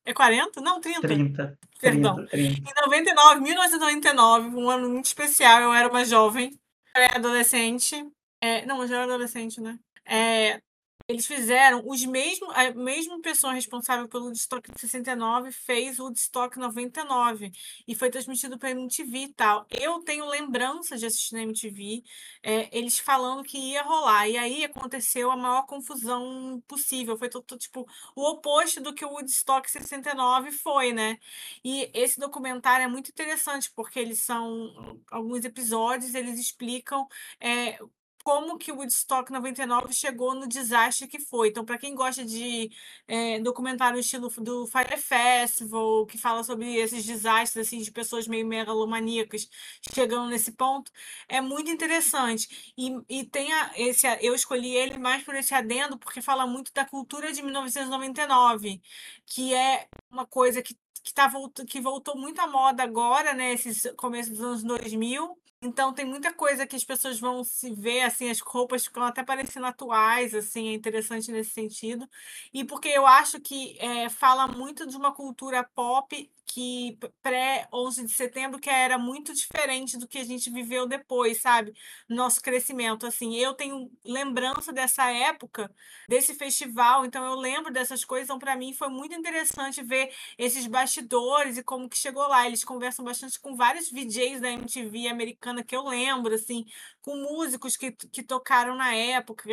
É 0.05 0.13
40? 0.13 0.61
Não, 0.61 0.79
30. 0.79 1.07
30. 1.07 1.59
Perdão. 1.79 2.15
30, 2.15 2.31
30. 2.31 2.69
Em 2.69 2.85
99, 2.85 3.41
1999, 3.41 4.49
um 4.55 4.69
ano 4.69 4.89
muito 4.89 5.05
especial, 5.05 5.61
eu 5.61 5.73
era 5.73 5.87
uma 5.87 6.03
jovem, 6.03 6.57
pré-adolescente. 6.93 8.07
É, 8.41 8.65
não, 8.65 8.81
eu 8.81 8.87
já 8.87 8.95
era 8.95 9.05
adolescente, 9.05 9.61
né? 9.61 9.77
É, 10.05 10.61
eles 11.07 11.27
fizeram 11.27 11.83
os 11.85 12.03
mesmos, 12.05 12.49
a 12.55 12.71
mesma 12.73 13.21
pessoa 13.21 13.53
responsável 13.53 14.07
pelo 14.07 14.25
Woodstock 14.25 14.71
de 14.71 14.79
69 14.81 15.51
fez 15.51 15.99
o 15.99 16.05
Woodstock 16.05 16.57
99 16.57 17.51
e 17.87 17.93
foi 17.93 18.09
transmitido 18.09 18.57
pela 18.57 18.71
MTV 18.71 19.17
e 19.19 19.33
tal. 19.33 19.67
Eu 19.69 19.99
tenho 19.99 20.25
lembrança 20.27 20.97
de 20.97 21.05
assistir 21.05 21.35
na 21.35 21.43
MTV, 21.43 22.03
é, 22.41 22.75
eles 22.75 22.97
falando 22.97 23.43
que 23.43 23.57
ia 23.57 23.83
rolar 23.83 24.27
e 24.27 24.37
aí 24.37 24.65
aconteceu 24.65 25.29
a 25.29 25.37
maior 25.37 25.65
confusão 25.67 26.61
possível. 26.67 27.17
Foi 27.17 27.29
todo, 27.29 27.57
tipo 27.57 27.85
o 28.15 28.23
oposto 28.29 28.81
do 28.81 28.93
que 28.93 29.05
o 29.05 29.09
Woodstock 29.09 29.69
69 29.69 30.51
foi, 30.51 30.91
né? 30.91 31.19
E 31.63 31.89
esse 31.93 32.19
documentário 32.19 32.83
é 32.83 32.87
muito 32.87 33.09
interessante 33.09 33.71
porque 33.75 33.99
eles 33.99 34.19
são 34.19 34.99
alguns 35.11 35.45
episódios, 35.45 36.15
eles 36.15 36.39
explicam 36.39 37.07
é, 37.39 37.77
como 38.25 38.57
que 38.57 38.71
o 38.71 38.77
Woodstock 38.77 39.31
99 39.31 39.93
chegou 39.93 40.33
no 40.33 40.47
desastre 40.47 41.07
que 41.07 41.19
foi. 41.19 41.49
Então, 41.49 41.63
para 41.63 41.77
quem 41.77 41.93
gosta 41.93 42.25
de 42.25 42.71
é, 43.07 43.39
documentário 43.39 43.99
estilo 43.99 44.29
do 44.41 44.65
Fire 44.65 44.97
Festival, 44.97 46.07
que 46.07 46.17
fala 46.17 46.43
sobre 46.43 46.75
esses 46.75 47.05
desastres 47.05 47.67
assim 47.67 47.79
de 47.79 47.91
pessoas 47.91 48.27
meio 48.27 48.47
megalomaníacas 48.47 49.47
chegando 49.93 50.27
nesse 50.29 50.51
ponto, 50.53 50.91
é 51.29 51.39
muito 51.39 51.69
interessante. 51.69 52.73
E, 52.75 52.97
e 53.07 53.25
tem 53.25 53.53
a, 53.53 53.71
esse, 53.77 54.07
eu 54.21 54.33
escolhi 54.33 54.75
ele 54.75 54.97
mais 54.97 55.23
por 55.23 55.35
esse 55.35 55.53
adendo, 55.53 55.97
porque 55.99 56.19
fala 56.19 56.47
muito 56.47 56.73
da 56.73 56.83
cultura 56.83 57.31
de 57.31 57.43
1999, 57.43 58.81
que 59.27 59.53
é 59.53 59.87
uma 60.09 60.25
coisa 60.25 60.61
que 60.63 60.75
que, 61.03 61.13
tá, 61.13 61.31
que 61.67 61.79
voltou 61.79 62.17
muito 62.17 62.41
à 62.41 62.47
moda 62.47 62.81
agora, 62.81 63.33
né? 63.35 63.53
Esses 63.53 63.93
começos 63.95 64.35
dos 64.35 64.41
anos 64.41 64.63
2000. 64.63 65.37
Então 65.65 65.91
tem 65.93 66.05
muita 66.05 66.31
coisa 66.31 66.67
que 66.67 66.75
as 66.75 66.83
pessoas 66.83 67.19
vão 67.19 67.43
se 67.43 67.73
ver, 67.73 68.01
assim, 68.01 68.29
as 68.29 68.39
roupas 68.39 68.85
ficam 68.85 69.03
até 69.03 69.23
parecendo 69.23 69.65
atuais, 69.65 70.33
assim, 70.35 70.69
é 70.69 70.73
interessante 70.73 71.31
nesse 71.31 71.51
sentido. 71.51 72.07
E 72.53 72.63
porque 72.63 72.87
eu 72.89 73.05
acho 73.07 73.39
que 73.41 73.75
é, 73.79 74.07
fala 74.09 74.47
muito 74.47 74.85
de 74.87 74.95
uma 74.95 75.11
cultura 75.13 75.63
pop 75.63 76.31
que 76.45 76.97
pré-11 77.21 78.05
de 78.05 78.13
setembro 78.13 78.59
que 78.59 78.69
era 78.69 78.97
muito 78.97 79.33
diferente 79.33 79.97
do 79.97 80.07
que 80.07 80.19
a 80.19 80.23
gente 80.23 80.49
viveu 80.49 80.87
depois, 80.87 81.41
sabe? 81.41 81.73
Nosso 82.07 82.41
crescimento, 82.41 83.05
assim. 83.05 83.35
Eu 83.35 83.53
tenho 83.53 83.91
lembrança 84.05 84.71
dessa 84.71 85.11
época, 85.11 85.73
desse 86.07 86.33
festival, 86.35 87.05
então 87.05 87.25
eu 87.25 87.35
lembro 87.35 87.73
dessas 87.73 88.05
coisas, 88.05 88.27
então 88.27 88.39
para 88.39 88.55
mim 88.55 88.73
foi 88.73 88.89
muito 88.89 89.15
interessante 89.15 89.81
ver 89.83 90.13
esses 90.37 90.67
bastidores 90.67 91.57
e 91.57 91.63
como 91.63 91.89
que 91.89 91.97
chegou 91.97 92.27
lá. 92.27 92.45
Eles 92.45 92.63
conversam 92.63 93.03
bastante 93.03 93.39
com 93.39 93.55
vários 93.55 93.89
VJs 93.89 94.41
da 94.41 94.51
MTV 94.51 95.07
americana 95.07 95.63
que 95.63 95.75
eu 95.75 95.83
lembro, 95.87 96.33
assim, 96.33 96.65
com 97.01 97.15
músicos 97.17 97.77
que, 97.77 97.91
que 97.91 98.23
tocaram 98.23 98.75
na 98.75 98.93
época, 98.93 99.43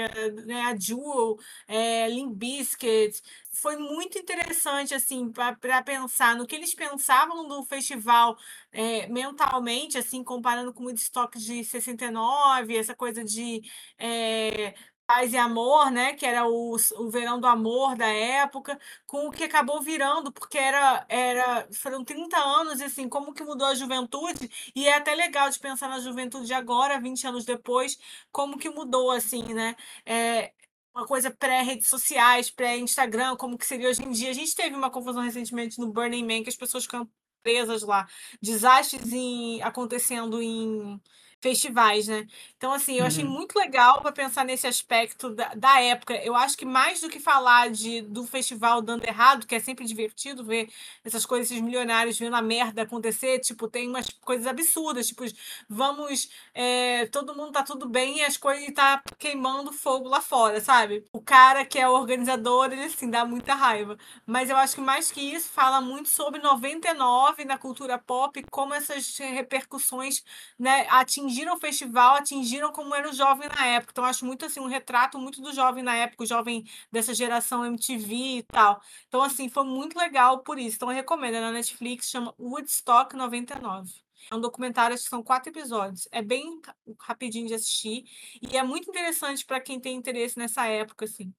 né? 0.47 0.63
A 0.63 0.77
Jewel, 0.79 1.37
é, 1.67 2.09
Limp 2.09 2.35
Bizkit. 2.35 3.23
Foi 3.51 3.77
muito 3.77 4.19
interessante, 4.19 4.95
assim, 4.95 5.31
para 5.31 5.83
pensar 5.83 6.35
no 6.37 6.47
que 6.47 6.55
eles 6.57 6.75
pensavam 6.83 7.47
do 7.47 7.63
festival 7.65 8.37
é, 8.73 9.07
mentalmente, 9.09 9.97
assim, 9.99 10.25
comparando 10.25 10.73
com 10.73 10.83
o 10.85 10.87
Woodstock 10.87 11.39
de 11.39 11.65
69, 11.65 12.77
essa 12.77 12.95
coisa 12.95 13.23
de 13.25 13.63
é, 13.99 14.75
paz 15.07 15.33
e 15.33 15.37
amor, 15.37 15.91
né? 15.91 16.15
Que 16.15 16.27
era 16.27 16.47
o, 16.49 16.75
o 16.99 17.11
verão 17.11 17.39
do 17.41 17.47
amor 17.47 17.97
da 17.97 18.07
época, 18.09 18.79
com 19.07 19.29
o 19.29 19.31
que 19.31 19.45
acabou 19.45 19.81
virando, 19.81 20.33
porque 20.33 20.59
era, 20.59 21.07
era 21.09 21.69
foram 21.73 22.05
30 22.05 22.37
anos, 22.39 22.81
e 22.81 22.85
assim, 22.85 23.09
como 23.09 23.33
que 23.33 23.45
mudou 23.45 23.67
a 23.69 23.75
juventude, 23.75 24.51
e 24.75 24.87
é 24.89 24.95
até 24.97 25.15
legal 25.15 25.49
de 25.51 25.59
pensar 25.61 25.89
na 25.89 26.01
juventude 26.01 26.47
de 26.47 26.55
agora, 26.55 27.01
20 27.01 27.27
anos 27.27 27.45
depois, 27.45 27.97
como 28.33 28.59
que 28.59 28.69
mudou, 28.71 29.11
assim, 29.11 29.43
né? 29.55 29.77
É, 30.05 30.53
uma 30.95 31.07
coisa 31.07 31.31
pré-redes 31.31 31.89
sociais, 31.89 32.51
pré-Instagram, 32.51 33.37
como 33.37 33.57
que 33.57 33.67
seria 33.67 33.89
hoje 33.89 34.03
em 34.03 34.11
dia. 34.11 34.31
A 34.31 34.35
gente 34.35 34.55
teve 34.55 34.77
uma 34.77 34.91
confusão 34.91 35.23
recentemente 35.23 35.79
no 35.79 35.93
Burning 35.93 36.27
Man, 36.27 36.43
que 36.43 36.51
as 36.51 36.57
pessoas 36.57 36.85
ficam 36.85 37.09
presas 37.43 37.83
lá, 37.83 38.07
desastres 38.41 39.13
em, 39.13 39.61
acontecendo 39.63 40.41
em 40.41 41.01
festivais, 41.43 42.07
né? 42.09 42.27
Então, 42.57 42.73
assim, 42.73 42.95
eu 42.95 43.05
achei 43.05 43.25
Uhum. 43.25 43.31
muito 43.31 43.57
legal 43.59 44.01
para 44.01 44.13
pensar 44.13 44.45
nesse 44.45 44.67
aspecto 44.67 45.31
da, 45.31 45.53
da 45.55 45.81
época. 45.81 46.15
Eu 46.25 46.37
acho 46.37 46.57
que 46.57 46.65
mais 46.65 47.01
do 47.01 47.09
que 47.11 47.19
falar 47.21 47.71
de, 47.71 48.01
do 48.03 48.25
festival 48.27 48.81
dando 48.81 49.05
errado, 49.05 49.47
que 49.47 49.55
é 49.55 49.61
sempre 49.61 49.85
divertido 49.85 50.45
ver 50.45 50.71
essas 51.05 51.27
coisas, 51.27 51.51
esses 51.51 51.63
milionários 51.63 52.19
vendo 52.19 52.37
a 52.37 52.43
merda 52.43 52.83
acontecer, 52.83 53.41
tipo, 53.41 53.69
tem 53.69 53.89
umas 53.89 54.09
coisas 54.21 54.47
absurdas, 54.47 55.09
tipo, 55.09 55.25
vamos, 55.69 56.29
é, 56.55 57.07
todo 57.07 57.35
mundo 57.35 57.53
tá 57.53 57.63
tudo 57.63 57.89
bem 57.89 58.19
e 58.19 58.25
as 58.25 58.37
coisas 58.37 58.73
tá 58.75 59.03
queimando 59.19 59.73
fogo 59.73 60.09
lá 60.09 60.21
fora, 60.21 60.61
sabe? 60.61 61.05
O 61.13 61.21
cara 61.21 61.65
que 61.65 61.79
é 61.79 61.89
o 61.89 61.93
organizador, 61.93 62.73
ele, 62.73 62.85
assim, 62.85 63.11
dá 63.11 63.25
muita 63.25 63.55
raiva. 63.55 63.97
Mas 64.27 64.51
eu 64.51 64.57
acho 64.57 64.75
que 64.77 64.81
mais 64.81 65.11
que 65.11 65.21
isso, 65.21 65.49
fala 65.51 65.81
muito 65.81 66.09
sobre 66.09 66.41
99 66.41 67.45
na 67.45 67.59
cultura 67.59 67.99
pop, 67.99 68.43
como 68.51 68.75
essas 68.75 69.17
repercussões, 69.19 70.23
né, 70.59 70.87
atingiram 71.33 71.55
o 71.55 71.61
festival, 71.61 72.17
atingiram 72.17 72.73
como 72.73 72.95
era 72.95 73.09
o 73.09 73.13
jovem 73.13 73.49
na 73.49 73.67
época. 73.67 73.93
Então, 73.93 74.05
acho 74.05 74.25
muito 74.25 74.45
assim, 74.45 74.61
um 74.61 74.67
retrato 74.67 75.19
muito 75.19 75.41
do 75.41 75.53
jovem 75.53 75.83
na 75.83 75.97
época, 75.97 76.23
o 76.25 76.27
jovem 76.27 76.65
dessa 76.91 77.15
geração 77.15 77.65
MTV 77.65 78.15
e 78.39 78.43
tal. 78.45 78.81
Então, 79.09 79.23
assim, 79.23 79.49
foi 79.49 79.65
muito 79.65 79.97
legal 79.99 80.41
por 80.41 80.59
isso. 80.59 80.77
Então, 80.77 80.91
eu 80.91 80.95
recomendo, 80.95 81.35
é 81.37 81.41
na 81.41 81.53
Netflix, 81.53 82.09
chama 82.11 82.35
Woodstock 82.39 83.17
99. 83.17 83.91
É 84.31 84.35
um 84.35 84.41
documentário, 84.41 84.95
acho 84.95 85.05
que 85.05 85.11
são 85.11 85.23
quatro 85.23 85.51
episódios. 85.51 86.07
É 86.13 86.23
bem 86.23 86.61
rapidinho 87.01 87.47
de 87.49 87.55
assistir 87.55 88.05
e 88.41 88.57
é 88.57 88.63
muito 88.63 88.89
interessante 88.89 89.45
para 89.45 89.61
quem 89.61 89.81
tem 89.81 89.97
interesse 89.97 90.39
nessa 90.39 90.67
época, 90.67 91.05
assim. 91.07 91.33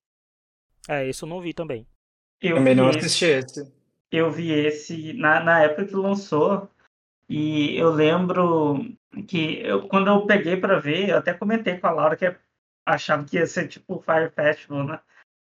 É, 0.88 1.08
isso 1.08 1.26
eu 1.26 1.30
não 1.30 1.42
vi 1.42 1.54
também. 1.54 1.88
Eu 2.42 2.56
Também 2.56 2.76
vi 2.76 2.76
não 2.76 2.90
esse, 2.90 2.98
assisti 2.98 3.26
esse. 3.26 3.72
eu 4.12 4.32
vi 4.32 4.52
esse 4.52 5.14
na, 5.14 5.40
na 5.44 5.64
época 5.64 5.88
que 5.88 5.96
lançou. 5.96 6.70
E 7.30 7.76
eu 7.78 7.90
lembro 7.92 8.80
que 9.28 9.60
eu, 9.62 9.88
quando 9.88 10.08
eu 10.08 10.26
peguei 10.26 10.58
para 10.58 10.80
ver, 10.80 11.10
eu 11.10 11.18
até 11.18 11.34
comentei 11.34 11.78
com 11.78 11.88
a 11.88 11.92
Laura 11.92 12.16
que 12.16 12.36
achava 12.86 13.24
que 13.26 13.38
ia 13.38 13.48
ser 13.48 13.68
tipo 13.68 13.96
o 13.96 14.02
Fire 14.02 14.30
Festival, 14.32 14.86
né? 14.86 15.00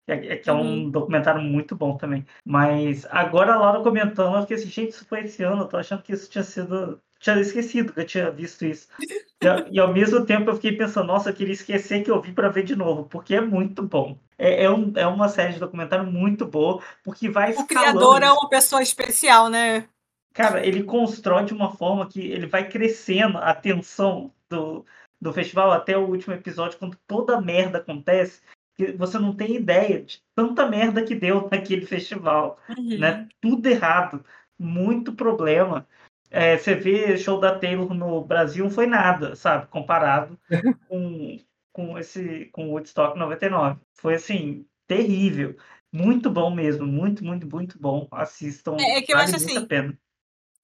É, 0.09 0.37
que 0.37 0.49
é 0.49 0.53
um 0.53 0.85
Uhum. 0.85 0.91
documentário 0.91 1.43
muito 1.43 1.75
bom 1.77 1.97
também. 1.97 2.25
Mas 2.45 3.05
agora 3.07 3.55
a 3.55 3.59
Laura 3.59 3.83
comentando, 3.83 4.37
eu 4.37 4.43
fiquei 4.43 4.57
assim, 4.57 4.69
gente, 4.69 4.91
isso 4.91 5.05
foi 5.07 5.23
esse 5.25 5.43
ano, 5.43 5.63
eu 5.63 5.69
tô 5.69 5.77
achando 5.77 6.03
que 6.03 6.13
isso 6.13 6.31
tinha 6.31 6.45
sido. 6.45 7.03
Tinha 7.19 7.41
esquecido 7.41 7.93
que 7.93 8.01
eu 8.01 8.07
tinha 8.07 8.31
visto 8.31 8.65
isso. 8.65 8.89
E, 9.43 9.75
e 9.77 9.81
ao 9.81 9.93
mesmo 9.93 10.25
tempo 10.25 10.51
eu 10.51 10.55
fiquei 10.55 10.73
pensando, 10.77 11.07
nossa, 11.09 11.31
eu 11.31 11.35
queria 11.35 11.53
esquecer 11.53 12.03
que 12.03 12.11
eu 12.11 12.21
vi 12.23 12.33
para 12.33 12.49
ver 12.49 12.63
de 12.65 12.75
novo, 12.77 13.05
porque 13.07 13.35
é 13.35 13.41
muito 13.41 13.83
bom. 13.83 14.19
É, 14.39 14.65
é, 14.65 14.71
um, 14.71 14.93
é 14.97 15.07
uma 15.07 15.29
série 15.29 15.55
de 15.55 15.61
documentário 15.61 16.07
muito 16.11 16.47
boa, 16.47 16.83
porque 17.05 17.29
vai 17.29 17.51
O 17.51 17.53
escalando. 17.53 17.99
criador 17.99 18.23
é 18.23 18.31
uma 18.33 18.49
pessoa 18.49 18.83
especial, 18.83 19.49
né? 19.49 19.89
Cara, 20.37 20.67
ele 20.67 20.83
constrói 20.83 21.47
de 21.47 21.55
uma 21.55 21.75
forma 21.75 22.07
que 22.07 22.21
ele 22.21 22.47
vai 22.47 22.69
crescendo 22.69 23.39
a 23.39 23.55
tensão 23.55 24.31
do, 24.51 24.85
do 25.19 25.33
festival 25.33 25.73
até 25.73 25.97
o 25.97 26.07
último 26.07 26.35
episódio, 26.35 26.79
quando 26.79 26.99
toda 27.07 27.41
merda 27.41 27.79
acontece, 27.79 28.43
que 28.75 28.93
você 28.93 29.19
não 29.19 29.35
tem 29.35 29.57
ideia 29.57 30.03
de 30.03 30.23
tanta 30.35 30.69
merda 30.69 31.03
que 31.03 31.15
deu 31.15 31.49
naquele 31.51 31.87
festival, 31.87 32.59
Uhum. 32.69 32.99
né? 32.99 33.27
Tudo 33.41 33.67
errado, 33.67 34.23
muito 34.59 35.15
problema. 35.15 35.89
É, 36.31 36.59
você 36.59 36.75
vê 36.75 37.17
show 37.17 37.41
da 37.41 37.59
Taylor 37.59 37.95
no 37.95 38.23
Brasil 38.23 38.63
não 38.65 38.71
foi 38.71 38.87
nada, 38.87 39.35
sabe? 39.37 39.69
Comparado 39.69 40.39
com, 40.87 41.39
com 41.73 41.99
esse 41.99 42.45
com 42.53 42.69
o 42.69 42.73
Woodstock 42.73 43.19
99. 43.19 43.81
Foi 43.95 44.17
assim, 44.17 44.67
terrível. 44.87 45.57
Muito 45.91 46.29
bom 46.29 46.55
mesmo, 46.55 46.87
muito, 46.87 47.25
muito, 47.25 47.49
muito 47.49 47.81
bom. 47.81 48.07
Assistam, 48.11 48.77
É, 48.79 48.99
é 48.99 49.03
que 49.03 49.13
eu 49.13 49.17
vale 49.17 49.31
acho 49.31 49.37
assim, 49.37 49.57
a 49.57 49.65
pena. 49.65 49.99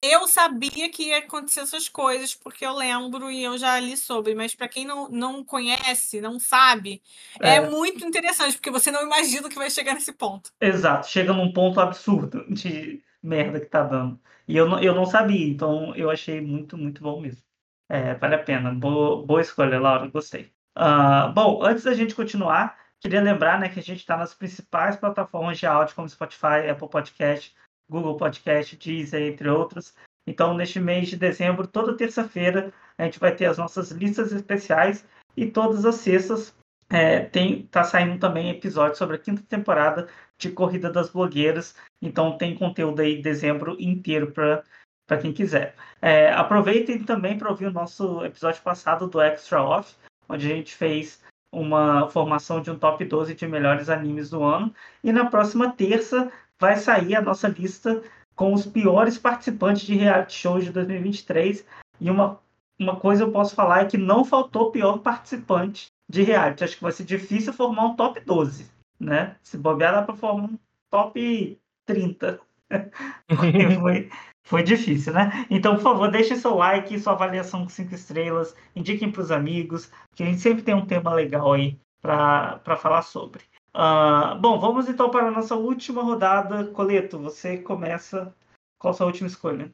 Eu 0.02 0.26
sabia 0.26 0.90
que 0.90 1.04
ia 1.04 1.18
acontecer 1.18 1.60
essas 1.60 1.88
coisas, 1.88 2.34
porque 2.34 2.66
eu 2.66 2.74
lembro 2.74 3.30
e 3.30 3.44
eu 3.44 3.56
já 3.56 3.78
li 3.78 3.96
sobre, 3.96 4.34
mas 4.34 4.52
para 4.52 4.66
quem 4.66 4.84
não, 4.84 5.08
não 5.08 5.44
conhece, 5.44 6.20
não 6.20 6.40
sabe, 6.40 7.00
é. 7.40 7.54
É. 7.54 7.70
muito 7.70 8.04
interessante, 8.04 8.56
porque 8.56 8.70
você 8.70 8.90
não 8.90 9.02
imagina 9.02 9.48
que 9.48 9.54
vai 9.54 9.70
chegar 9.70 9.94
nesse 9.94 10.12
ponto. 10.12 10.50
Exato, 10.60 11.06
chega 11.06 11.32
num 11.32 11.52
ponto 11.52 11.80
absurdo 11.80 12.44
de 12.52 13.00
merda 13.22 13.60
que 13.60 13.66
tá 13.66 13.84
dando. 13.84 14.20
E 14.48 14.56
eu 14.56 14.68
não, 14.68 14.80
eu 14.80 14.92
não 14.92 15.06
sabia, 15.06 15.48
então 15.48 15.94
eu 15.94 16.10
achei 16.10 16.40
muito, 16.40 16.76
muito 16.76 17.00
bom 17.00 17.20
mesmo. 17.20 17.42
É, 17.88 18.14
vale 18.14 18.34
a 18.34 18.42
pena. 18.42 18.72
Boa, 18.74 19.24
boa 19.24 19.40
escolha, 19.40 19.78
Laura, 19.78 20.08
gostei. 20.08 20.52
Uh, 20.76 21.32
bom, 21.32 21.62
antes 21.62 21.84
da 21.84 21.94
gente 21.94 22.14
continuar, 22.14 22.76
queria 22.98 23.20
lembrar 23.20 23.60
né, 23.60 23.68
que 23.68 23.78
a 23.78 23.82
gente 23.82 23.98
está 23.98 24.16
nas 24.16 24.34
principais 24.34 24.96
plataformas 24.96 25.58
de 25.58 25.66
áudio, 25.66 25.94
como 25.94 26.08
Spotify, 26.08 26.68
Apple 26.70 26.88
Podcast, 26.88 27.54
Google 27.90 28.16
Podcast, 28.16 28.76
Deezer, 28.76 29.22
entre 29.22 29.48
outros. 29.48 29.94
Então, 30.26 30.54
neste 30.54 30.78
mês 30.78 31.08
de 31.08 31.16
dezembro, 31.16 31.66
toda 31.66 31.96
terça-feira, 31.96 32.72
a 32.96 33.04
gente 33.04 33.18
vai 33.18 33.34
ter 33.34 33.46
as 33.46 33.58
nossas 33.58 33.90
listas 33.90 34.32
especiais 34.32 35.06
e 35.36 35.46
todas 35.46 35.84
as 35.84 35.96
sextas 35.96 36.54
é, 36.90 37.20
tem 37.20 37.66
tá 37.66 37.82
saindo 37.82 38.18
também 38.18 38.50
episódio 38.50 38.96
sobre 38.98 39.16
a 39.16 39.18
quinta 39.18 39.42
temporada 39.48 40.08
de 40.38 40.50
Corrida 40.50 40.90
das 40.90 41.10
Blogueiras. 41.10 41.74
Então, 42.00 42.36
tem 42.36 42.54
conteúdo 42.54 43.00
aí 43.00 43.20
dezembro 43.20 43.76
inteiro 43.80 44.30
para 44.30 44.62
para 45.06 45.18
quem 45.18 45.32
quiser. 45.32 45.74
É, 46.00 46.32
aproveitem 46.32 47.02
também 47.04 47.36
para 47.36 47.50
ouvir 47.50 47.66
o 47.66 47.72
nosso 47.72 48.24
episódio 48.24 48.62
passado 48.62 49.06
do 49.06 49.20
Extra 49.20 49.62
Off, 49.62 49.94
onde 50.28 50.50
a 50.50 50.54
gente 50.54 50.74
fez 50.74 51.22
uma 51.52 52.08
formação 52.08 52.62
de 52.62 52.70
um 52.70 52.78
top 52.78 53.04
12 53.04 53.34
de 53.34 53.46
melhores 53.46 53.90
animes 53.90 54.30
do 54.30 54.42
ano. 54.42 54.74
E 55.04 55.12
na 55.12 55.26
próxima 55.26 55.70
terça 55.72 56.32
vai 56.60 56.76
sair 56.76 57.14
a 57.14 57.22
nossa 57.22 57.48
lista 57.48 58.02
com 58.34 58.52
os 58.52 58.66
piores 58.66 59.18
participantes 59.18 59.82
de 59.82 59.94
reality 59.94 60.34
shows 60.34 60.64
de 60.64 60.72
2023. 60.72 61.64
E 62.00 62.10
uma, 62.10 62.40
uma 62.78 62.96
coisa 62.96 63.24
eu 63.24 63.32
posso 63.32 63.54
falar 63.54 63.82
é 63.82 63.86
que 63.86 63.96
não 63.96 64.24
faltou 64.24 64.70
pior 64.70 64.98
participante 64.98 65.86
de 66.08 66.22
reality. 66.22 66.64
Acho 66.64 66.76
que 66.76 66.82
vai 66.82 66.92
ser 66.92 67.04
difícil 67.04 67.52
formar 67.52 67.86
um 67.86 67.96
top 67.96 68.20
12, 68.20 68.70
né? 68.98 69.36
Se 69.42 69.56
bobear, 69.56 69.92
dá 69.94 70.02
para 70.02 70.16
formar 70.16 70.44
um 70.44 70.58
top 70.90 71.58
30. 71.86 72.40
foi, 73.80 74.10
foi 74.44 74.62
difícil, 74.62 75.12
né? 75.12 75.46
Então, 75.50 75.76
por 75.76 75.82
favor, 75.82 76.10
deixe 76.10 76.36
seu 76.36 76.54
like, 76.54 76.98
sua 76.98 77.12
avaliação 77.12 77.62
com 77.62 77.68
cinco 77.68 77.94
estrelas, 77.94 78.54
indiquem 78.74 79.10
para 79.10 79.22
os 79.22 79.30
amigos, 79.30 79.90
que 80.14 80.22
a 80.22 80.26
gente 80.26 80.40
sempre 80.40 80.62
tem 80.62 80.74
um 80.74 80.86
tema 80.86 81.12
legal 81.14 81.52
aí 81.52 81.78
para 82.00 82.76
falar 82.76 83.02
sobre. 83.02 83.44
Uh, 83.74 84.38
bom, 84.38 84.60
vamos 84.60 84.88
então 84.88 85.10
para 85.10 85.28
a 85.28 85.30
nossa 85.30 85.54
última 85.54 86.02
rodada. 86.02 86.66
Coleto, 86.66 87.18
você 87.18 87.58
começa. 87.58 88.34
Qual 88.78 88.92
a 88.92 88.94
sua 88.94 89.06
última 89.06 89.28
escolha? 89.28 89.72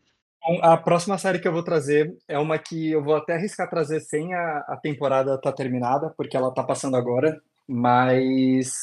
A 0.63 0.77
próxima 0.77 1.19
série 1.19 1.41
que 1.41 1.49
eu 1.49 1.53
vou 1.53 1.65
trazer 1.65 2.17
é 2.29 2.39
uma 2.39 2.59
que 2.59 2.93
eu 2.93 3.03
vou 3.03 3.17
até 3.17 3.35
arriscar 3.35 3.69
trazer 3.69 4.01
sem 4.01 4.33
a, 4.35 4.59
a 4.69 4.77
temporada 4.77 5.35
estar 5.35 5.51
tá 5.51 5.57
terminada, 5.57 6.15
porque 6.17 6.37
ela 6.37 6.49
está 6.49 6.63
passando 6.63 6.97
agora, 6.97 7.41
mas 7.67 8.83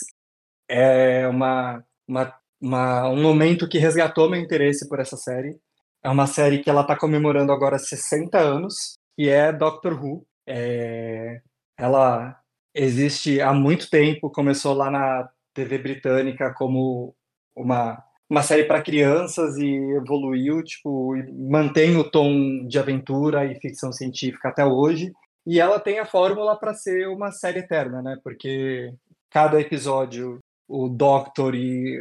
é 0.67 1.27
uma, 1.27 1.83
uma, 2.07 2.33
uma, 2.61 3.09
um 3.09 3.21
momento 3.21 3.69
que 3.69 3.77
resgatou 3.77 4.29
meu 4.29 4.39
interesse 4.39 4.87
por 4.89 4.99
essa 4.99 5.15
série. 5.15 5.57
É 6.03 6.09
uma 6.09 6.27
série 6.27 6.59
que 6.59 6.69
ela 6.69 6.81
está 6.81 6.95
comemorando 6.97 7.51
agora 7.51 7.79
60 7.79 8.37
anos, 8.37 8.97
e 9.17 9.29
é 9.29 9.51
Doctor 9.51 9.93
Who. 9.93 10.25
É, 10.45 11.41
ela 11.77 12.39
existe 12.75 13.39
há 13.39 13.53
muito 13.53 13.89
tempo, 13.89 14.29
começou 14.29 14.73
lá 14.73 14.91
na 14.91 15.29
TV 15.53 15.77
britânica 15.77 16.53
como 16.53 17.15
uma, 17.55 18.03
uma 18.29 18.43
série 18.43 18.65
para 18.65 18.81
crianças 18.81 19.57
e 19.57 19.73
evoluiu, 19.95 20.61
tipo, 20.61 21.15
mantém 21.49 21.95
o 21.95 22.03
tom 22.03 22.67
de 22.67 22.77
aventura 22.77 23.45
e 23.45 23.59
ficção 23.59 23.91
científica 23.93 24.49
até 24.49 24.65
hoje. 24.65 25.13
E 25.47 25.59
ela 25.59 25.79
tem 25.79 25.99
a 25.99 26.05
fórmula 26.05 26.57
para 26.57 26.73
ser 26.73 27.07
uma 27.07 27.31
série 27.31 27.59
eterna, 27.59 28.01
né? 28.01 28.17
Porque 28.23 28.93
cada 29.29 29.59
episódio 29.61 30.39
o 30.67 30.89
Doctor 30.89 31.55
e 31.55 31.99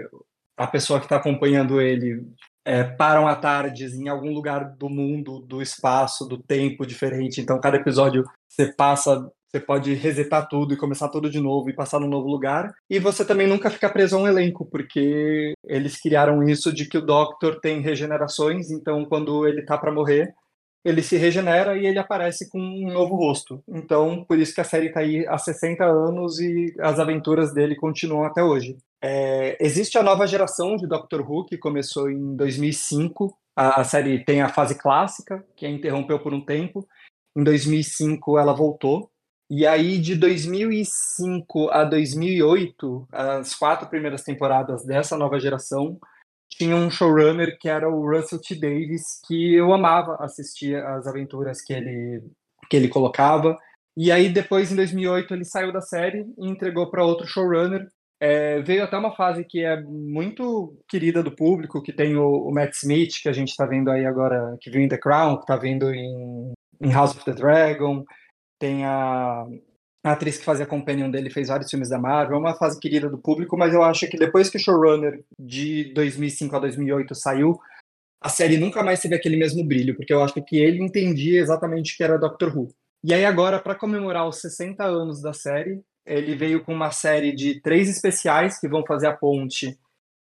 a 0.57 0.67
pessoa 0.67 0.99
que 0.99 1.07
está 1.07 1.17
acompanhando 1.17 1.81
ele 1.81 2.27
é, 2.65 2.83
param 2.83 3.29
à 3.29 3.37
tarde 3.37 3.85
em 3.87 4.09
algum 4.09 4.33
lugar 4.33 4.75
do 4.77 4.89
mundo, 4.89 5.41
do 5.41 5.61
espaço, 5.61 6.27
do 6.27 6.39
tempo 6.39 6.87
diferente. 6.87 7.41
Então, 7.41 7.61
cada 7.61 7.77
episódio 7.77 8.25
você 8.49 8.73
passa 8.73 9.31
você 9.55 9.61
pode 9.61 9.95
resetar 9.95 10.49
tudo 10.49 10.75
e 10.75 10.77
começar 10.77 11.09
tudo 11.09 11.31
de 11.31 11.41
novo 11.41 11.71
e 11.71 11.75
passar 11.75 12.01
num 12.01 12.09
novo 12.09 12.27
lugar. 12.27 12.75
E 12.91 12.99
você 12.99 13.25
também 13.25 13.47
nunca 13.47 13.71
fica 13.71 13.89
preso 13.89 14.17
a 14.17 14.21
um 14.21 14.27
elenco, 14.27 14.67
porque 14.67 15.53
eles 15.65 16.01
criaram 16.01 16.43
isso 16.43 16.73
de 16.73 16.89
que 16.89 16.99
o 16.99 17.07
Doctor 17.07 17.61
tem 17.61 17.81
regenerações, 17.81 18.71
então 18.73 19.05
quando 19.05 19.47
ele 19.47 19.65
tá 19.65 19.79
para 19.79 19.93
morrer, 19.93 20.35
ele 20.85 21.03
se 21.03 21.17
regenera 21.17 21.79
e 21.79 21.87
ele 21.87 22.01
aparece 22.01 22.51
com 22.51 22.59
um 22.59 22.93
novo 22.93 23.15
rosto. 23.15 23.63
Então, 23.69 24.25
por 24.25 24.39
isso 24.39 24.53
que 24.53 24.61
a 24.61 24.65
série 24.65 24.89
está 24.89 25.01
aí 25.01 25.25
há 25.29 25.39
60 25.39 25.85
anos 25.85 26.41
e 26.41 26.75
as 26.81 26.99
aventuras 26.99 27.55
dele 27.55 27.77
continuam 27.77 28.25
até 28.25 28.43
hoje. 28.43 28.77
É, 29.01 29.57
existe 29.65 29.97
a 29.97 30.03
nova 30.03 30.27
geração 30.27 30.77
de 30.77 30.89
Doctor 30.89 31.21
Who, 31.21 31.47
que 31.47 31.57
começou 31.57 32.11
em 32.11 32.35
2005. 32.35 33.33
A, 33.57 33.81
a 33.81 33.85
série 33.85 34.25
tem 34.25 34.43
a 34.43 34.49
fase 34.49 34.77
clássica, 34.77 35.45
que 35.57 35.65
a 35.65 35.71
interrompeu 35.71 36.19
por 36.19 36.35
um 36.35 36.45
tempo. 36.45 36.87
Em 37.37 37.43
2005 37.43 38.39
ela 38.39 38.53
voltou 38.53 39.11
e 39.57 39.65
aí, 39.65 39.99
de 39.99 40.17
2005 40.17 41.71
a 41.71 41.85
2008, 41.85 43.07
as 43.13 43.55
quatro 43.55 43.89
primeiras 43.89 44.25
temporadas 44.25 44.85
dessa 44.85 45.17
nova 45.17 45.39
geração, 45.39 45.97
tinha 46.49 46.75
um 46.75 46.91
showrunner 46.91 47.57
que 47.61 47.69
era 47.69 47.89
o 47.89 48.05
Russell 48.05 48.41
T. 48.41 48.57
Davis, 48.57 49.21
que 49.25 49.55
eu 49.55 49.73
amava 49.73 50.17
assistir 50.19 50.75
as 50.75 51.07
aventuras 51.07 51.63
que 51.63 51.73
ele, 51.73 52.21
que 52.69 52.77
ele 52.77 52.89
colocava. 52.89 53.57
E 53.97 54.11
aí, 54.11 54.29
depois, 54.29 54.73
em 54.73 54.77
2008, 54.77 55.35
ele 55.35 55.45
saiu 55.45 55.73
da 55.73 55.81
série 55.81 56.27
e 56.37 56.49
entregou 56.49 56.91
para 56.91 57.05
outro 57.05 57.25
showrunner. 57.25 57.87
É, 58.19 58.61
veio 58.61 58.83
até 58.83 58.99
uma 58.99 59.15
fase 59.15 59.45
que 59.45 59.65
é 59.65 59.81
muito 59.81 60.77
querida 60.89 61.23
do 61.23 61.31
público, 61.31 61.81
que 61.81 61.93
tem 61.93 62.17
o, 62.17 62.49
o 62.49 62.53
Matt 62.53 62.75
Smith, 62.75 63.23
que 63.23 63.29
a 63.29 63.33
gente 63.33 63.51
está 63.51 63.67
vendo 63.67 63.89
aí 63.89 64.05
agora, 64.05 64.57
que 64.61 64.69
viu 64.69 64.81
em 64.81 64.89
The 64.89 64.99
Crown, 64.99 65.37
que 65.37 65.43
está 65.43 65.55
vendo 65.55 65.95
em, 65.95 66.53
em 66.81 66.93
House 66.93 67.15
of 67.15 67.25
the 67.25 67.33
Dragon, 67.33 68.05
tem 68.59 68.85
a, 68.85 69.47
a 70.05 70.13
atriz 70.13 70.39
que 70.39 70.45
fazia 70.45 70.67
companion 70.67 71.11
dele, 71.11 71.31
fez 71.31 71.49
vários 71.49 71.71
filmes 71.71 71.89
da 71.89 71.99
Marvel, 71.99 72.37
é 72.37 72.41
uma 72.41 72.55
fase 72.55 72.79
querida 72.79 73.09
do 73.09 73.19
público, 73.19 73.57
mas 73.57 73.73
eu 73.73 73.83
acho 73.83 74.07
que 74.09 74.17
depois 74.17 74.51
que 74.51 74.57
o 74.57 74.61
showrunner 74.61 75.25
de 75.39 75.93
2005 75.95 76.55
a 76.57 76.59
2008 76.61 77.15
saiu, 77.15 77.59
a 78.21 78.29
série 78.29 78.57
nunca 78.57 78.83
mais 78.83 79.01
teve 79.01 79.15
aquele 79.15 79.37
mesmo 79.37 79.65
brilho, 79.65 79.97
porque 79.97 80.13
eu 80.13 80.23
acho 80.23 80.35
que 80.35 80.57
ele 80.57 80.83
entendia 80.83 81.41
exatamente 81.41 81.93
o 81.93 81.97
que 81.97 82.05
era 82.05 82.19
Doctor 82.19 82.57
Who. 82.57 82.69
E 83.03 83.13
aí 83.13 83.25
agora, 83.25 83.59
para 83.59 83.75
comemorar 83.75 84.27
os 84.27 84.41
60 84.41 84.83
anos 84.83 85.21
da 85.21 85.35
série, 85.35 85.83
ele 86.07 86.35
veio 86.35 86.65
com 86.65 86.73
uma 86.73 86.91
série 86.91 87.35
de 87.35 87.61
três 87.61 87.89
especiais 87.89 88.59
que 88.59 88.69
vão 88.69 88.85
fazer 88.87 89.09
a 89.09 89.13
ponte 89.17 89.79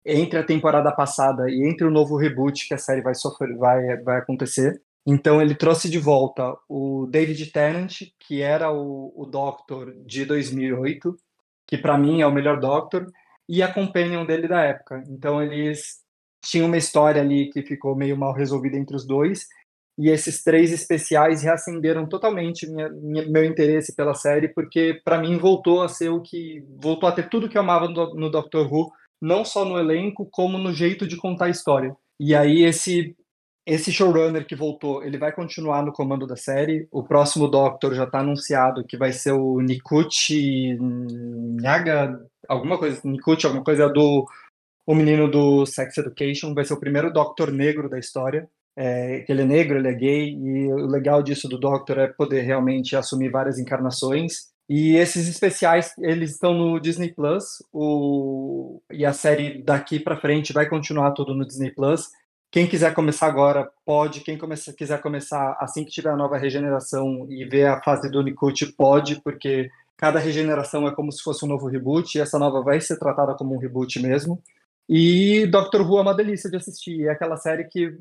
entre 0.04 0.38
a 0.38 0.44
temporada 0.44 0.90
passada 0.92 1.50
e 1.50 1.62
entre 1.68 1.86
o 1.86 1.90
novo 1.90 2.16
reboot 2.16 2.66
que 2.66 2.74
a 2.74 2.78
série 2.78 3.02
vai 3.02 3.14
sofrer, 3.14 3.54
vai, 3.56 3.96
vai 3.98 4.18
acontecer. 4.18 4.80
Então 5.06 5.40
ele 5.40 5.54
trouxe 5.54 5.88
de 5.88 5.98
volta 5.98 6.54
o 6.68 7.06
David 7.10 7.46
Tennant, 7.46 8.02
que 8.18 8.42
era 8.42 8.70
o, 8.70 9.12
o 9.16 9.26
Doctor 9.26 9.94
de 10.04 10.24
2008, 10.24 11.16
que 11.66 11.78
para 11.78 11.96
mim 11.96 12.20
é 12.20 12.26
o 12.26 12.32
melhor 12.32 12.60
Doctor, 12.60 13.06
e 13.48 13.62
a 13.62 13.72
companion 13.72 14.24
dele 14.24 14.46
da 14.46 14.62
época. 14.62 15.02
Então 15.08 15.42
eles 15.42 16.00
tinham 16.44 16.66
uma 16.66 16.76
história 16.76 17.20
ali 17.20 17.50
que 17.50 17.62
ficou 17.62 17.96
meio 17.96 18.16
mal 18.16 18.32
resolvida 18.32 18.76
entre 18.76 18.96
os 18.96 19.06
dois, 19.06 19.46
e 19.98 20.08
esses 20.08 20.42
três 20.42 20.72
especiais 20.72 21.42
reacenderam 21.42 22.08
totalmente 22.08 22.66
minha, 22.66 22.88
minha, 22.88 23.28
meu 23.28 23.44
interesse 23.44 23.94
pela 23.94 24.14
série, 24.14 24.48
porque 24.48 25.00
para 25.04 25.20
mim 25.20 25.36
voltou 25.36 25.82
a 25.82 25.88
ser 25.88 26.08
o 26.08 26.22
que 26.22 26.64
voltou 26.80 27.08
a 27.08 27.12
ter 27.12 27.28
tudo 27.28 27.48
que 27.48 27.58
eu 27.58 27.62
amava 27.62 27.88
no, 27.88 28.14
no 28.14 28.30
Doctor 28.30 28.72
Who, 28.72 28.90
não 29.20 29.44
só 29.44 29.64
no 29.64 29.78
elenco 29.78 30.26
como 30.30 30.56
no 30.56 30.72
jeito 30.72 31.06
de 31.06 31.16
contar 31.16 31.46
a 31.46 31.50
história. 31.50 31.94
E 32.18 32.34
aí 32.34 32.62
esse 32.64 33.14
esse 33.66 33.92
showrunner 33.92 34.46
que 34.46 34.56
voltou, 34.56 35.02
ele 35.04 35.18
vai 35.18 35.32
continuar 35.32 35.84
no 35.84 35.92
comando 35.92 36.26
da 36.26 36.36
série. 36.36 36.88
O 36.90 37.02
próximo 37.02 37.48
Doctor 37.48 37.94
já 37.94 38.04
está 38.04 38.20
anunciado 38.20 38.84
que 38.84 38.96
vai 38.96 39.12
ser 39.12 39.32
o 39.32 39.60
Nikuchi 39.60 40.76
Nyaga, 40.80 42.20
alguma 42.48 42.78
coisa, 42.78 43.00
Nikuchi, 43.04 43.46
alguma 43.46 43.64
coisa 43.64 43.88
do 43.88 44.26
o 44.86 44.94
menino 44.94 45.30
do 45.30 45.64
Sex 45.66 45.98
Education, 45.98 46.52
vai 46.52 46.64
ser 46.64 46.74
o 46.74 46.80
primeiro 46.80 47.12
Doctor 47.12 47.52
negro 47.52 47.88
da 47.88 47.98
história. 47.98 48.48
É, 48.76 49.24
ele 49.28 49.42
é 49.42 49.44
negro, 49.44 49.78
ele 49.78 49.88
é 49.88 49.92
gay, 49.92 50.30
e 50.30 50.72
o 50.72 50.86
legal 50.86 51.22
disso 51.22 51.48
do 51.48 51.58
Doctor 51.58 51.98
é 51.98 52.06
poder 52.08 52.40
realmente 52.42 52.96
assumir 52.96 53.28
várias 53.28 53.58
encarnações. 53.58 54.48
E 54.68 54.96
esses 54.96 55.28
especiais, 55.28 55.92
eles 55.98 56.30
estão 56.30 56.54
no 56.54 56.80
Disney 56.80 57.12
Plus, 57.12 57.62
o... 57.72 58.80
e 58.90 59.04
a 59.04 59.12
série 59.12 59.62
daqui 59.62 59.98
para 60.00 60.20
frente 60.20 60.52
vai 60.52 60.68
continuar 60.68 61.10
tudo 61.12 61.34
no 61.34 61.46
Disney 61.46 61.70
Plus. 61.72 62.08
Quem 62.50 62.66
quiser 62.66 62.92
começar 62.94 63.26
agora, 63.26 63.70
pode. 63.84 64.20
Quem 64.20 64.36
começa, 64.36 64.72
quiser 64.72 65.00
começar 65.00 65.56
assim 65.60 65.84
que 65.84 65.90
tiver 65.90 66.10
a 66.10 66.16
nova 66.16 66.36
regeneração 66.36 67.26
e 67.30 67.44
ver 67.44 67.66
a 67.66 67.80
fase 67.80 68.10
do 68.10 68.18
Unicode, 68.18 68.72
pode, 68.72 69.20
porque 69.22 69.70
cada 69.96 70.18
regeneração 70.18 70.88
é 70.88 70.94
como 70.94 71.12
se 71.12 71.22
fosse 71.22 71.44
um 71.44 71.48
novo 71.48 71.68
reboot, 71.68 72.16
e 72.16 72.20
essa 72.20 72.38
nova 72.38 72.60
vai 72.62 72.80
ser 72.80 72.98
tratada 72.98 73.34
como 73.34 73.54
um 73.54 73.58
reboot 73.58 74.00
mesmo. 74.00 74.42
E 74.88 75.46
Doctor 75.46 75.82
Who 75.82 75.98
é 75.98 76.02
uma 76.02 76.14
delícia 76.14 76.50
de 76.50 76.56
assistir. 76.56 77.06
É 77.06 77.10
aquela 77.10 77.36
série 77.36 77.64
que 77.64 77.96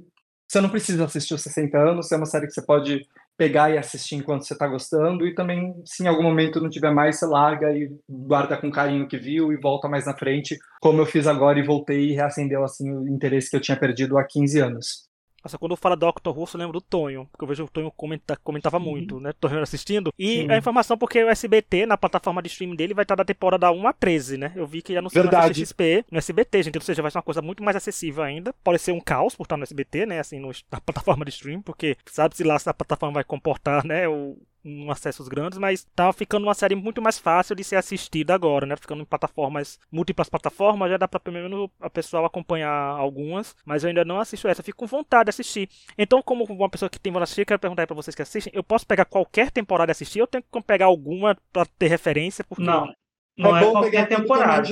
você 0.47 0.59
não 0.59 0.69
precisa 0.69 1.05
assistir 1.05 1.35
os 1.35 1.41
60 1.41 1.77
anos, 1.77 2.11
é 2.11 2.17
uma 2.17 2.25
série 2.25 2.47
que 2.47 2.53
você 2.53 2.61
pode 2.61 3.07
pegar 3.39 3.71
e 3.71 3.77
assistir 3.77 4.15
enquanto 4.15 4.45
você 4.45 4.51
está 4.51 4.67
gostando, 4.67 5.25
e 5.25 5.33
também, 5.33 5.73
se 5.85 6.03
em 6.03 6.07
algum 6.07 6.21
momento 6.21 6.59
não 6.59 6.69
tiver 6.69 6.91
mais, 6.91 7.17
você 7.17 7.25
larga 7.25 7.71
e 7.71 7.89
guarda 8.09 8.57
com 8.57 8.69
carinho 8.69 9.07
que 9.07 9.17
viu 9.17 9.53
e 9.53 9.57
volta 9.57 9.87
mais 9.87 10.05
na 10.05 10.13
frente, 10.13 10.57
como 10.81 11.01
eu 11.01 11.05
fiz 11.05 11.25
agora 11.25 11.57
e 11.57 11.65
voltei 11.65 12.09
e 12.09 12.13
reacendeu 12.13 12.65
assim 12.65 12.93
o 12.93 13.07
interesse 13.07 13.49
que 13.49 13.55
eu 13.55 13.61
tinha 13.61 13.79
perdido 13.79 14.17
há 14.17 14.25
15 14.25 14.59
anos. 14.59 15.08
Nossa, 15.43 15.57
quando 15.57 15.71
eu 15.71 15.77
falo 15.77 15.95
Doctor 15.95 16.37
Who, 16.37 16.45
eu 16.53 16.59
lembro 16.59 16.73
do 16.73 16.81
Tonho, 16.81 17.27
porque 17.31 17.43
eu 17.43 17.47
vejo 17.47 17.63
o 17.63 17.69
Tonho 17.69 17.91
comenta, 17.91 18.35
comentava 18.37 18.79
Sim. 18.79 18.85
muito, 18.85 19.19
né? 19.19 19.33
Tonho 19.39 19.61
assistindo. 19.61 20.13
E 20.17 20.41
Sim. 20.41 20.51
a 20.51 20.57
informação, 20.57 20.97
porque 20.97 21.23
o 21.23 21.29
SBT, 21.29 21.85
na 21.85 21.97
plataforma 21.97 22.41
de 22.41 22.49
streaming 22.49 22.75
dele, 22.75 22.93
vai 22.93 23.03
estar 23.03 23.15
da 23.15 23.25
temporada 23.25 23.71
1 23.71 23.87
a 23.87 23.93
13, 23.93 24.37
né? 24.37 24.51
Eu 24.55 24.67
vi 24.67 24.81
que 24.81 24.95
anunciou 24.95 25.23
no 25.23 25.53
XP, 25.53 26.05
no 26.11 26.17
SBT, 26.17 26.63
gente. 26.63 26.77
Ou 26.77 26.81
seja, 26.81 27.01
vai 27.01 27.11
ser 27.11 27.17
uma 27.17 27.23
coisa 27.23 27.41
muito 27.41 27.63
mais 27.63 27.75
acessível 27.75 28.23
ainda. 28.23 28.53
Pode 28.63 28.79
ser 28.79 28.91
um 28.91 28.99
caos 28.99 29.35
por 29.35 29.43
estar 29.43 29.57
no 29.57 29.63
SBT, 29.63 30.05
né? 30.05 30.19
Assim, 30.19 30.39
no, 30.39 30.51
na 30.71 30.81
plataforma 30.81 31.25
de 31.25 31.31
streaming, 31.31 31.61
porque 31.61 31.97
sabe-se 32.05 32.43
lá 32.43 32.57
se 32.59 32.69
a 32.69 32.73
plataforma 32.73 33.15
vai 33.15 33.23
comportar, 33.23 33.85
né? 33.85 34.07
O, 34.07 34.37
um 34.63 34.91
acessos 34.91 35.27
grandes, 35.27 35.57
mas 35.57 35.85
tá 35.95 36.11
ficando 36.11 36.43
uma 36.43 36.53
série 36.53 36.75
muito 36.75 37.01
mais 37.01 37.17
fácil 37.17 37.55
de 37.55 37.63
ser 37.63 37.75
assistida 37.75 38.33
agora, 38.33 38.65
né? 38.65 38.75
Ficando 38.75 39.01
em 39.01 39.05
plataformas, 39.05 39.79
múltiplas 39.91 40.29
plataformas, 40.29 40.89
já 40.89 40.97
dá 40.97 41.07
pra 41.07 41.19
pelo 41.19 41.35
menos 41.35 41.69
a 41.79 41.89
pessoa 41.89 42.27
acompanhar 42.27 42.71
algumas, 42.71 43.55
mas 43.65 43.83
eu 43.83 43.89
ainda 43.89 44.05
não 44.05 44.19
assisto 44.19 44.47
essa, 44.47 44.63
fico 44.63 44.79
com 44.79 44.87
vontade 44.87 45.25
de 45.25 45.29
assistir. 45.29 45.69
Então, 45.97 46.21
como 46.21 46.43
uma 46.45 46.69
pessoa 46.69 46.89
que 46.89 46.99
tem 46.99 47.11
vontade 47.11 47.27
de 47.27 47.31
assistir, 47.31 47.45
quero 47.45 47.59
perguntar 47.59 47.83
aí 47.83 47.87
pra 47.87 47.95
vocês 47.95 48.15
que 48.15 48.21
assistem, 48.21 48.51
eu 48.55 48.63
posso 48.63 48.85
pegar 48.85 49.05
qualquer 49.05 49.51
temporada 49.51 49.91
e 49.91 49.93
assistir, 49.93 50.21
ou 50.21 50.27
tenho 50.27 50.43
que 50.43 50.61
pegar 50.61 50.85
alguma 50.85 51.37
pra 51.51 51.65
ter 51.65 51.87
referência? 51.87 52.43
Porque... 52.43 52.63
Não. 52.63 52.93
Não 53.37 53.55
é, 53.55 53.63
é 53.63 53.71
qualquer 53.71 54.07
temporada. 54.09 54.67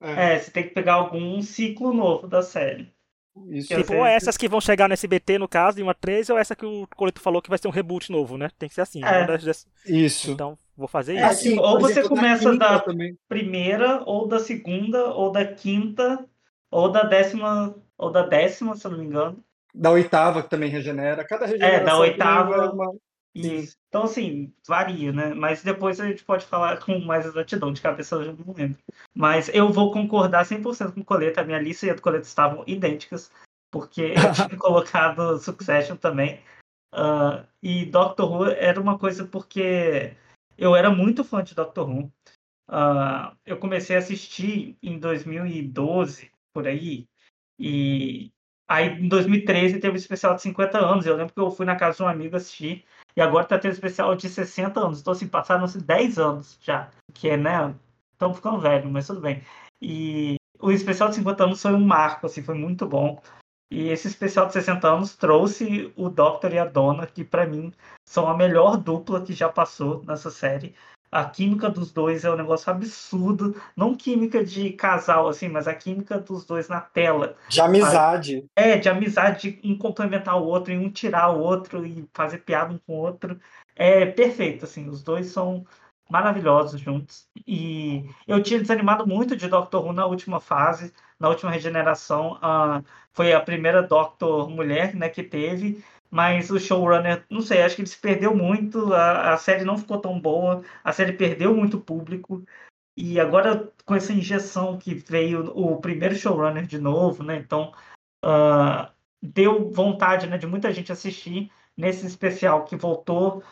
É. 0.00 0.34
é, 0.34 0.38
você 0.38 0.50
tem 0.52 0.62
que 0.62 0.70
pegar 0.70 0.94
algum 0.94 1.42
ciclo 1.42 1.92
novo 1.92 2.28
da 2.28 2.40
série. 2.40 2.88
Isso 3.48 3.74
tipo, 3.74 3.94
ou 3.94 4.04
essas 4.04 4.36
que 4.36 4.48
vão 4.48 4.60
chegar 4.60 4.88
no 4.88 4.92
SBT, 4.92 5.38
no 5.38 5.48
caso, 5.48 5.76
de 5.76 5.82
uma 5.82 5.94
13, 5.94 6.32
ou 6.32 6.38
essa 6.38 6.56
que 6.56 6.66
o 6.66 6.86
Coleto 6.96 7.20
falou 7.20 7.40
que 7.40 7.48
vai 7.48 7.58
ser 7.58 7.68
um 7.68 7.72
reboot 7.72 8.10
novo, 8.10 8.36
né? 8.36 8.50
Tem 8.58 8.68
que 8.68 8.74
ser 8.74 8.80
assim. 8.80 9.04
É. 9.04 9.26
Das... 9.26 9.66
Isso. 9.86 10.32
Então, 10.32 10.58
vou 10.76 10.88
fazer 10.88 11.14
é, 11.14 11.20
isso. 11.20 11.26
Assim, 11.26 11.58
ou 11.58 11.80
você 11.80 12.06
começa 12.06 12.56
da, 12.56 12.84
primeira, 13.28 14.02
ou 14.04 14.26
da 14.26 14.40
segunda, 14.40 15.12
ou 15.14 15.30
da 15.30 15.44
quinta, 15.44 16.26
ou 16.70 16.90
da 16.90 17.04
décima, 17.04 17.74
ou 17.96 18.10
da 18.10 18.26
décima, 18.26 18.76
se 18.76 18.86
eu 18.86 18.90
não 18.90 18.98
me 18.98 19.04
engano. 19.04 19.44
Da 19.72 19.90
oitava, 19.90 20.42
que 20.42 20.50
também 20.50 20.68
regenera. 20.68 21.24
Cada 21.24 21.46
regeneração 21.46 21.82
é, 21.82 21.84
da 21.84 21.98
oitava. 21.98 22.72
Uma... 22.72 22.92
Isso. 23.34 23.76
Então, 23.88 24.04
assim, 24.04 24.52
varia, 24.66 25.12
né? 25.12 25.34
Mas 25.34 25.62
depois 25.62 26.00
a 26.00 26.06
gente 26.06 26.24
pode 26.24 26.44
falar 26.44 26.80
com 26.80 26.98
mais 26.98 27.26
exatidão, 27.26 27.72
de 27.72 27.80
cabeça 27.80 28.16
eu 28.16 28.36
não 28.36 28.52
lembro. 28.52 28.78
Mas 29.14 29.48
eu 29.50 29.72
vou 29.72 29.92
concordar 29.92 30.44
100% 30.44 30.92
com 30.92 31.00
o 31.00 31.04
Coleta, 31.04 31.40
a 31.40 31.44
minha 31.44 31.60
lista 31.60 31.86
e 31.86 31.90
a 31.90 31.94
do 31.94 32.02
Coleta 32.02 32.26
estavam 32.26 32.64
idênticas, 32.66 33.30
porque 33.70 34.02
eu 34.02 34.14
tinha 34.34 34.58
colocado 34.58 35.38
Succession 35.38 35.96
também. 35.96 36.40
Uh, 36.92 37.46
e 37.62 37.86
Doctor 37.86 38.32
Who 38.32 38.46
era 38.46 38.80
uma 38.80 38.98
coisa 38.98 39.24
porque 39.24 40.16
eu 40.58 40.74
era 40.74 40.90
muito 40.90 41.22
fã 41.22 41.42
de 41.42 41.54
Doctor 41.54 41.88
Who. 41.88 42.12
Uh, 42.68 43.36
eu 43.46 43.58
comecei 43.58 43.94
a 43.94 44.00
assistir 44.00 44.76
em 44.82 44.98
2012, 44.98 46.30
por 46.52 46.66
aí, 46.66 47.06
e 47.58 48.32
aí 48.68 48.88
em 48.88 49.08
2013 49.08 49.78
teve 49.78 49.94
o 49.94 49.96
especial 49.96 50.34
de 50.34 50.42
50 50.42 50.78
anos. 50.78 51.06
Eu 51.06 51.16
lembro 51.16 51.32
que 51.32 51.40
eu 51.40 51.50
fui 51.50 51.64
na 51.64 51.76
casa 51.76 51.98
de 51.98 52.02
um 52.02 52.08
amigo 52.08 52.36
assistir 52.36 52.84
e 53.16 53.20
agora 53.20 53.46
tá 53.46 53.58
tendo 53.58 53.72
especial 53.72 54.14
de 54.14 54.28
60 54.28 54.80
anos. 54.80 55.00
Então, 55.00 55.12
assim, 55.12 55.28
passaram-se 55.28 55.80
10 55.80 56.18
anos 56.18 56.58
já. 56.60 56.90
Que 57.12 57.30
é, 57.30 57.36
né? 57.36 57.74
Estão 58.12 58.34
ficando 58.34 58.60
velho, 58.60 58.90
mas 58.90 59.06
tudo 59.06 59.20
bem. 59.20 59.42
E 59.80 60.36
o 60.60 60.70
especial 60.70 61.08
de 61.08 61.16
50 61.16 61.44
anos 61.44 61.62
foi 61.62 61.72
um 61.72 61.84
marco, 61.84 62.26
assim, 62.26 62.42
foi 62.42 62.54
muito 62.54 62.86
bom. 62.86 63.20
E 63.72 63.88
esse 63.88 64.08
especial 64.08 64.46
de 64.46 64.52
60 64.52 64.88
anos 64.88 65.16
trouxe 65.16 65.92
o 65.96 66.08
Doctor 66.08 66.52
e 66.52 66.58
a 66.58 66.64
Donna, 66.64 67.06
que 67.06 67.24
para 67.24 67.46
mim 67.46 67.72
são 68.04 68.28
a 68.28 68.36
melhor 68.36 68.76
dupla 68.76 69.22
que 69.22 69.32
já 69.32 69.48
passou 69.48 70.02
nessa 70.04 70.30
série. 70.30 70.74
A 71.10 71.24
química 71.24 71.68
dos 71.68 71.92
dois 71.92 72.24
é 72.24 72.30
um 72.30 72.36
negócio 72.36 72.70
absurdo. 72.70 73.60
Não 73.76 73.94
química 73.94 74.44
de 74.44 74.70
casal, 74.70 75.28
assim, 75.28 75.48
mas 75.48 75.66
a 75.66 75.74
química 75.74 76.18
dos 76.18 76.44
dois 76.44 76.68
na 76.68 76.80
tela. 76.80 77.36
De 77.48 77.60
amizade. 77.60 78.44
É, 78.54 78.76
de 78.76 78.88
amizade, 78.88 79.58
um 79.64 79.76
complementar 79.76 80.40
o 80.40 80.44
outro, 80.44 80.72
e 80.72 80.78
um 80.78 80.90
tirar 80.90 81.30
o 81.30 81.40
outro 81.40 81.84
e 81.84 82.08
fazer 82.14 82.38
piada 82.38 82.72
um 82.72 82.78
com 82.78 82.94
o 82.94 82.98
outro. 82.98 83.40
É 83.74 84.06
perfeito, 84.06 84.64
assim. 84.64 84.88
Os 84.88 85.02
dois 85.02 85.26
são 85.26 85.66
maravilhosos 86.08 86.80
juntos. 86.80 87.26
E 87.46 88.04
eu 88.26 88.42
tinha 88.42 88.60
desanimado 88.60 89.06
muito 89.06 89.36
de 89.36 89.48
Doctor 89.48 89.84
Who 89.84 89.92
na 89.92 90.06
última 90.06 90.40
fase, 90.40 90.92
na 91.18 91.28
última 91.28 91.50
regeneração. 91.50 92.34
Uh, 92.34 92.84
foi 93.12 93.32
a 93.32 93.40
primeira 93.40 93.82
Doctor 93.82 94.48
mulher 94.50 94.94
né, 94.94 95.08
que 95.08 95.22
teve 95.22 95.82
mas 96.10 96.50
o 96.50 96.58
showrunner, 96.58 97.24
não 97.30 97.40
sei, 97.40 97.62
acho 97.62 97.76
que 97.76 97.82
ele 97.82 97.88
se 97.88 97.98
perdeu 97.98 98.34
muito, 98.34 98.92
a, 98.92 99.34
a 99.34 99.36
série 99.36 99.64
não 99.64 99.78
ficou 99.78 99.98
tão 99.98 100.20
boa, 100.20 100.62
a 100.82 100.92
série 100.92 101.12
perdeu 101.12 101.54
muito 101.54 101.80
público, 101.80 102.44
e 102.96 103.18
agora 103.18 103.72
com 103.84 103.94
essa 103.94 104.12
injeção 104.12 104.78
que 104.78 104.94
veio 104.94 105.50
o 105.56 105.80
primeiro 105.80 106.14
showrunner 106.14 106.66
de 106.66 106.78
novo, 106.78 107.22
né? 107.22 107.36
Então 107.36 107.72
uh, 108.24 108.90
deu 109.22 109.70
vontade 109.70 110.26
né, 110.26 110.36
de 110.36 110.46
muita 110.46 110.72
gente 110.72 110.92
assistir 110.92 111.50
nesse 111.76 112.06
especial 112.06 112.64
que 112.64 112.76
voltou 112.76 113.42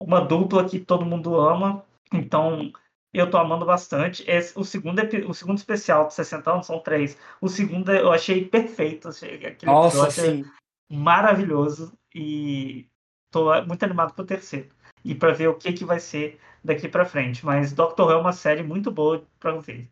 uma 0.00 0.20
dupla 0.20 0.68
que 0.68 0.78
todo 0.78 1.06
mundo 1.06 1.38
ama. 1.38 1.84
Então 2.12 2.70
eu 3.12 3.30
tô 3.30 3.38
amando 3.38 3.64
bastante. 3.64 4.28
Esse, 4.28 4.58
o, 4.58 4.64
segundo, 4.64 5.00
o 5.26 5.34
segundo 5.34 5.56
especial 5.56 6.06
de 6.08 6.14
60 6.14 6.52
anos 6.52 6.66
são 6.66 6.78
três. 6.78 7.16
O 7.40 7.48
segundo 7.48 7.90
eu 7.90 8.12
achei 8.12 8.44
perfeito. 8.44 9.08
Achei, 9.08 9.56
Nossa, 9.64 10.10
sim. 10.10 10.44
Maravilhoso 10.90 11.92
e 12.18 12.88
tô 13.30 13.50
muito 13.64 13.82
animado 13.84 14.12
pro 14.12 14.24
terceiro. 14.24 14.68
E 15.04 15.14
para 15.14 15.32
ver 15.32 15.48
o 15.48 15.54
que, 15.54 15.72
que 15.72 15.84
vai 15.84 16.00
ser 16.00 16.38
daqui 16.62 16.88
para 16.88 17.04
frente. 17.04 17.46
Mas 17.46 17.72
Doctor 17.72 18.06
Who 18.06 18.12
é 18.12 18.16
uma 18.16 18.32
série 18.32 18.62
muito 18.62 18.90
boa 18.90 19.24
para 19.38 19.56
ver. 19.58 19.88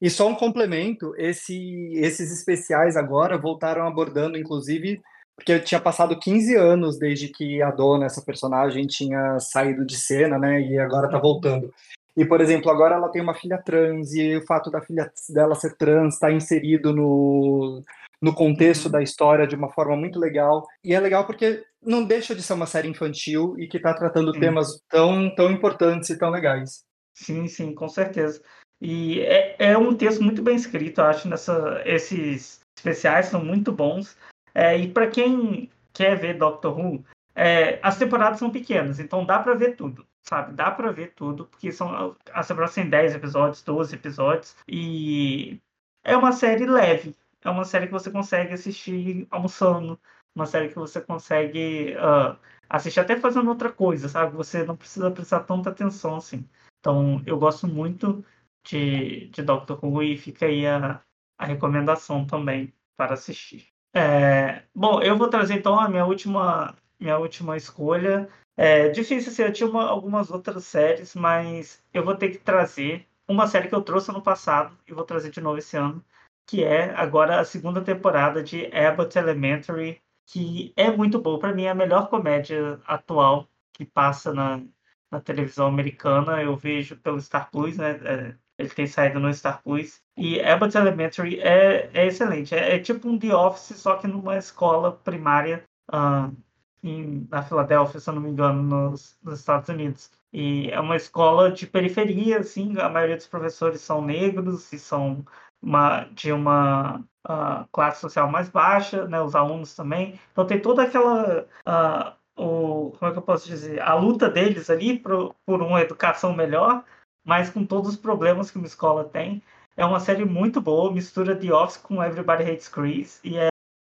E 0.00 0.08
só 0.08 0.28
um 0.28 0.34
complemento, 0.34 1.12
esse, 1.16 1.92
esses 1.94 2.32
especiais 2.32 2.96
agora 2.96 3.36
voltaram 3.36 3.86
abordando, 3.86 4.38
inclusive, 4.38 5.02
porque 5.36 5.58
tinha 5.58 5.80
passado 5.80 6.18
15 6.18 6.54
anos 6.54 6.98
desde 6.98 7.28
que 7.28 7.60
a 7.60 7.70
dona, 7.70 8.06
essa 8.06 8.22
personagem, 8.22 8.86
tinha 8.86 9.38
saído 9.40 9.84
de 9.84 9.96
cena, 9.96 10.38
né? 10.38 10.60
E 10.62 10.78
agora 10.78 11.10
tá 11.10 11.18
voltando. 11.18 11.72
E, 12.16 12.24
por 12.24 12.40
exemplo, 12.40 12.70
agora 12.70 12.94
ela 12.94 13.08
tem 13.08 13.20
uma 13.20 13.34
filha 13.34 13.60
trans, 13.62 14.14
e 14.14 14.36
o 14.36 14.46
fato 14.46 14.70
da 14.70 14.80
filha 14.80 15.10
dela 15.28 15.54
ser 15.54 15.76
trans 15.76 16.14
está 16.14 16.32
inserido 16.32 16.92
no, 16.92 17.82
no 18.20 18.34
contexto 18.34 18.86
uhum. 18.86 18.92
da 18.92 19.02
história 19.02 19.46
de 19.46 19.54
uma 19.54 19.70
forma 19.70 19.96
muito 19.96 20.18
legal. 20.18 20.66
E 20.82 20.94
é 20.94 21.00
legal 21.00 21.24
porque 21.26 21.64
não 21.82 22.04
deixa 22.04 22.34
de 22.34 22.42
ser 22.42 22.54
uma 22.54 22.66
série 22.66 22.88
infantil 22.88 23.54
e 23.58 23.68
que 23.68 23.76
está 23.76 23.94
tratando 23.94 24.32
sim. 24.34 24.40
temas 24.40 24.82
tão, 24.88 25.34
tão 25.34 25.50
importantes 25.50 26.10
e 26.10 26.18
tão 26.18 26.30
legais. 26.30 26.84
Sim, 27.14 27.46
sim, 27.46 27.74
com 27.74 27.88
certeza. 27.88 28.42
E 28.80 29.20
é, 29.20 29.56
é 29.58 29.78
um 29.78 29.94
texto 29.94 30.22
muito 30.22 30.42
bem 30.42 30.56
escrito, 30.56 31.00
eu 31.00 31.04
acho. 31.04 31.28
Nessa, 31.28 31.82
esses 31.84 32.60
especiais 32.78 33.26
são 33.26 33.44
muito 33.44 33.72
bons. 33.72 34.16
É, 34.54 34.76
e 34.76 34.88
para 34.88 35.08
quem 35.08 35.70
quer 35.92 36.16
ver 36.16 36.38
Doctor 36.38 36.78
Who, 36.78 37.04
é, 37.34 37.78
as 37.82 37.96
temporadas 37.98 38.38
são 38.38 38.50
pequenas, 38.50 38.98
então 38.98 39.24
dá 39.24 39.38
para 39.38 39.54
ver 39.54 39.76
tudo, 39.76 40.04
sabe? 40.22 40.54
Dá 40.54 40.70
para 40.70 40.90
ver 40.90 41.12
tudo, 41.14 41.46
porque 41.46 41.70
são 41.70 42.16
as 42.32 42.48
temporadas 42.48 42.74
têm 42.74 42.88
10 42.88 43.14
episódios, 43.14 43.62
12 43.62 43.94
episódios, 43.94 44.56
e 44.66 45.60
é 46.04 46.16
uma 46.16 46.32
série 46.32 46.66
leve, 46.66 47.14
é 47.42 47.50
uma 47.50 47.64
série 47.64 47.86
que 47.86 47.92
você 47.92 48.10
consegue 48.10 48.54
assistir 48.54 49.26
almoçando, 49.30 49.98
uma 50.34 50.46
série 50.46 50.68
que 50.68 50.74
você 50.74 51.00
consegue 51.00 51.94
uh, 51.96 52.38
assistir 52.68 53.00
até 53.00 53.18
fazendo 53.18 53.48
outra 53.48 53.72
coisa, 53.72 54.08
sabe? 54.08 54.36
Você 54.36 54.64
não 54.64 54.76
precisa 54.76 55.10
prestar 55.10 55.40
tanta 55.40 55.70
atenção 55.70 56.16
assim. 56.16 56.48
Então, 56.80 57.22
eu 57.26 57.38
gosto 57.38 57.66
muito 57.66 58.24
de, 58.64 59.28
de 59.28 59.42
Doctor 59.42 59.84
Who 59.84 60.02
e 60.02 60.16
fica 60.16 60.46
aí 60.46 60.66
a, 60.66 61.02
a 61.38 61.46
recomendação 61.46 62.26
também 62.26 62.72
para 62.96 63.14
assistir. 63.14 63.68
É, 63.94 64.62
bom, 64.74 65.02
eu 65.02 65.16
vou 65.16 65.28
trazer 65.28 65.54
então 65.54 65.78
a 65.78 65.88
minha 65.88 66.04
última, 66.04 66.76
minha 67.00 67.18
última 67.18 67.56
escolha. 67.56 68.28
É 68.56 68.88
difícil, 68.88 69.32
assim, 69.32 69.42
eu 69.42 69.52
tinha 69.52 69.68
uma, 69.68 69.84
algumas 69.88 70.30
outras 70.30 70.64
séries, 70.64 71.14
mas 71.14 71.82
eu 71.92 72.04
vou 72.04 72.16
ter 72.16 72.30
que 72.30 72.38
trazer 72.38 73.06
uma 73.26 73.46
série 73.46 73.68
que 73.68 73.74
eu 73.74 73.82
trouxe 73.82 74.10
ano 74.10 74.22
passado 74.22 74.76
e 74.86 74.92
vou 74.92 75.04
trazer 75.04 75.30
de 75.30 75.40
novo 75.40 75.58
esse 75.58 75.76
ano, 75.76 76.04
que 76.48 76.64
é 76.64 76.94
agora 76.96 77.38
a 77.38 77.44
segunda 77.44 77.82
temporada 77.82 78.42
de 78.42 78.74
Abbott 78.74 79.18
Elementary, 79.18 80.00
que 80.26 80.72
é 80.74 80.90
muito 80.90 81.20
boa. 81.20 81.38
Para 81.38 81.54
mim, 81.54 81.64
é 81.64 81.70
a 81.70 81.74
melhor 81.74 82.08
comédia 82.08 82.80
atual 82.86 83.46
que 83.74 83.84
passa 83.84 84.32
na, 84.32 84.62
na 85.10 85.20
televisão 85.20 85.66
americana. 85.66 86.42
Eu 86.42 86.56
vejo 86.56 86.96
pelo 86.96 87.20
Star 87.20 87.50
Plus, 87.50 87.76
né? 87.76 88.00
É, 88.02 88.34
ele 88.58 88.70
tem 88.70 88.86
saído 88.86 89.20
no 89.20 89.32
Star 89.32 89.62
Plus. 89.62 90.00
E 90.16 90.40
Abbott 90.40 90.74
Elementary 90.74 91.38
é, 91.38 91.90
é 91.92 92.06
excelente. 92.06 92.54
É, 92.54 92.76
é, 92.76 92.78
tipo 92.78 93.06
um 93.08 93.18
The 93.18 93.34
Office, 93.34 93.76
só 93.76 93.96
que 93.96 94.06
numa 94.06 94.38
escola 94.38 94.92
primária 94.92 95.62
uh, 95.92 96.34
em, 96.82 97.28
na 97.30 97.42
Filadélfia, 97.42 98.00
se 98.00 98.08
eu 98.08 98.14
não 98.14 98.22
me 98.22 98.30
engano, 98.30 98.62
nos, 98.62 99.18
nos 99.22 99.38
Estados 99.38 99.68
Unidos. 99.68 100.10
E 100.32 100.70
é 100.70 100.80
uma 100.80 100.96
escola 100.96 101.52
de 101.52 101.66
periferia, 101.66 102.38
assim, 102.38 102.78
a 102.78 102.88
maioria 102.88 103.16
dos 103.16 103.26
professores 103.26 103.82
são 103.82 104.00
negros 104.00 104.72
e 104.72 104.78
são 104.78 105.24
uma, 105.62 106.04
de 106.12 106.32
uma 106.32 107.00
uh, 107.28 107.66
classe 107.72 108.00
social 108.00 108.30
mais 108.30 108.48
baixa, 108.48 109.06
né, 109.06 109.20
os 109.20 109.34
alunos 109.34 109.74
também. 109.74 110.18
Então 110.32 110.46
tem 110.46 110.60
toda 110.60 110.82
aquela. 110.82 111.46
Uh, 111.66 112.18
o, 112.40 112.90
como 112.92 113.10
é 113.10 113.12
que 113.12 113.18
eu 113.18 113.22
posso 113.22 113.46
dizer? 113.46 113.80
A 113.82 113.94
luta 113.94 114.30
deles 114.30 114.70
ali 114.70 114.98
por, 114.98 115.34
por 115.44 115.60
uma 115.60 115.80
educação 115.80 116.32
melhor, 116.32 116.84
mas 117.24 117.50
com 117.50 117.64
todos 117.64 117.90
os 117.90 117.96
problemas 117.96 118.50
que 118.50 118.58
uma 118.58 118.66
escola 118.66 119.04
tem. 119.04 119.42
É 119.76 119.84
uma 119.84 120.00
série 120.00 120.24
muito 120.24 120.60
boa, 120.60 120.92
mistura 120.92 121.36
The 121.36 121.52
Office 121.52 121.76
com 121.76 122.02
Everybody 122.02 122.42
Hates 122.44 122.68
Chris, 122.68 123.20
e 123.22 123.36
é 123.36 123.48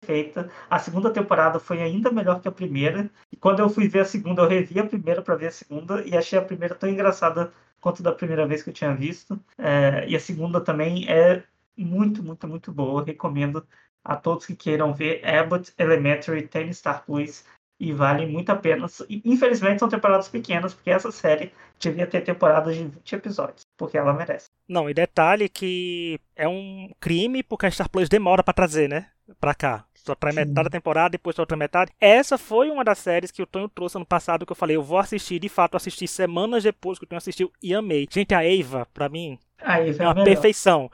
perfeita. 0.01 0.49
A 0.69 0.79
segunda 0.79 1.11
temporada 1.11 1.59
foi 1.59 1.81
ainda 1.81 2.11
melhor 2.11 2.41
que 2.41 2.47
a 2.47 2.51
primeira. 2.51 3.09
E 3.31 3.37
quando 3.37 3.59
eu 3.59 3.69
fui 3.69 3.87
ver 3.87 4.01
a 4.01 4.05
segunda, 4.05 4.41
eu 4.41 4.47
revi 4.47 4.79
a 4.79 4.85
primeira 4.85 5.21
para 5.21 5.35
ver 5.35 5.47
a 5.47 5.51
segunda 5.51 6.03
e 6.03 6.15
achei 6.15 6.37
a 6.37 6.43
primeira 6.43 6.75
tão 6.75 6.89
engraçada 6.89 7.51
quanto 7.81 8.01
da 8.01 8.13
primeira 8.13 8.47
vez 8.47 8.63
que 8.63 8.69
eu 8.69 8.73
tinha 8.73 8.95
visto. 8.95 9.37
É, 9.57 10.07
e 10.07 10.15
a 10.15 10.19
segunda 10.19 10.61
também 10.61 11.09
é 11.09 11.43
muito, 11.75 12.23
muito, 12.23 12.47
muito 12.47 12.71
boa. 12.71 13.01
Eu 13.01 13.05
recomendo 13.05 13.65
a 14.03 14.15
todos 14.15 14.45
que 14.45 14.55
queiram 14.55 14.93
ver 14.93 15.25
Abbott 15.25 15.73
Elementary 15.77 16.47
Ten 16.47 16.71
Star 16.71 17.03
Plus 17.05 17.43
e 17.79 17.91
vale 17.91 18.27
muito 18.27 18.51
a 18.51 18.55
pena. 18.55 18.85
Infelizmente 19.25 19.79
são 19.79 19.89
temporadas 19.89 20.29
pequenas, 20.29 20.73
porque 20.73 20.91
essa 20.91 21.11
série 21.11 21.51
devia 21.79 22.05
ter 22.05 22.21
temporadas 22.21 22.75
de 22.75 22.83
20 22.83 23.15
episódios, 23.15 23.65
porque 23.75 23.97
ela 23.97 24.13
merece. 24.13 24.45
Não, 24.69 24.87
e 24.87 24.93
detalhe 24.93 25.49
que 25.49 26.19
é 26.35 26.47
um 26.47 26.91
crime 26.99 27.41
porque 27.41 27.65
a 27.65 27.71
Star 27.71 27.89
Plus 27.89 28.07
demora 28.07 28.43
para 28.43 28.53
trazer, 28.53 28.87
né? 28.87 29.07
Pra 29.39 29.55
cá. 29.55 29.85
Só 30.03 30.15
traz 30.15 30.35
metade 30.35 30.63
da 30.63 30.69
temporada, 30.69 31.09
depois 31.09 31.37
outra 31.37 31.55
metade. 31.55 31.91
Essa 31.99 32.37
foi 32.37 32.69
uma 32.69 32.83
das 32.83 32.97
séries 32.97 33.29
que 33.29 33.41
o 33.41 33.45
Tonho 33.45 33.69
trouxe 33.69 33.97
ano 33.97 34.05
passado 34.05 34.45
que 34.45 34.51
eu 34.51 34.55
falei, 34.55 34.75
eu 34.75 34.83
vou 34.83 34.97
assistir, 34.97 35.39
de 35.39 35.47
fato, 35.47 35.77
assisti 35.77 36.07
semanas 36.07 36.63
depois 36.63 36.97
que 36.97 37.05
o 37.05 37.07
Tonho 37.07 37.19
assistiu 37.19 37.51
e 37.61 37.73
amei. 37.73 38.07
Gente, 38.09 38.33
a 38.33 38.43
Eva, 38.43 38.87
pra 38.93 39.07
mim, 39.07 39.37
Aí 39.63 39.95
é 39.97 40.03
uma 40.03 40.23
perfeição. 40.23 40.91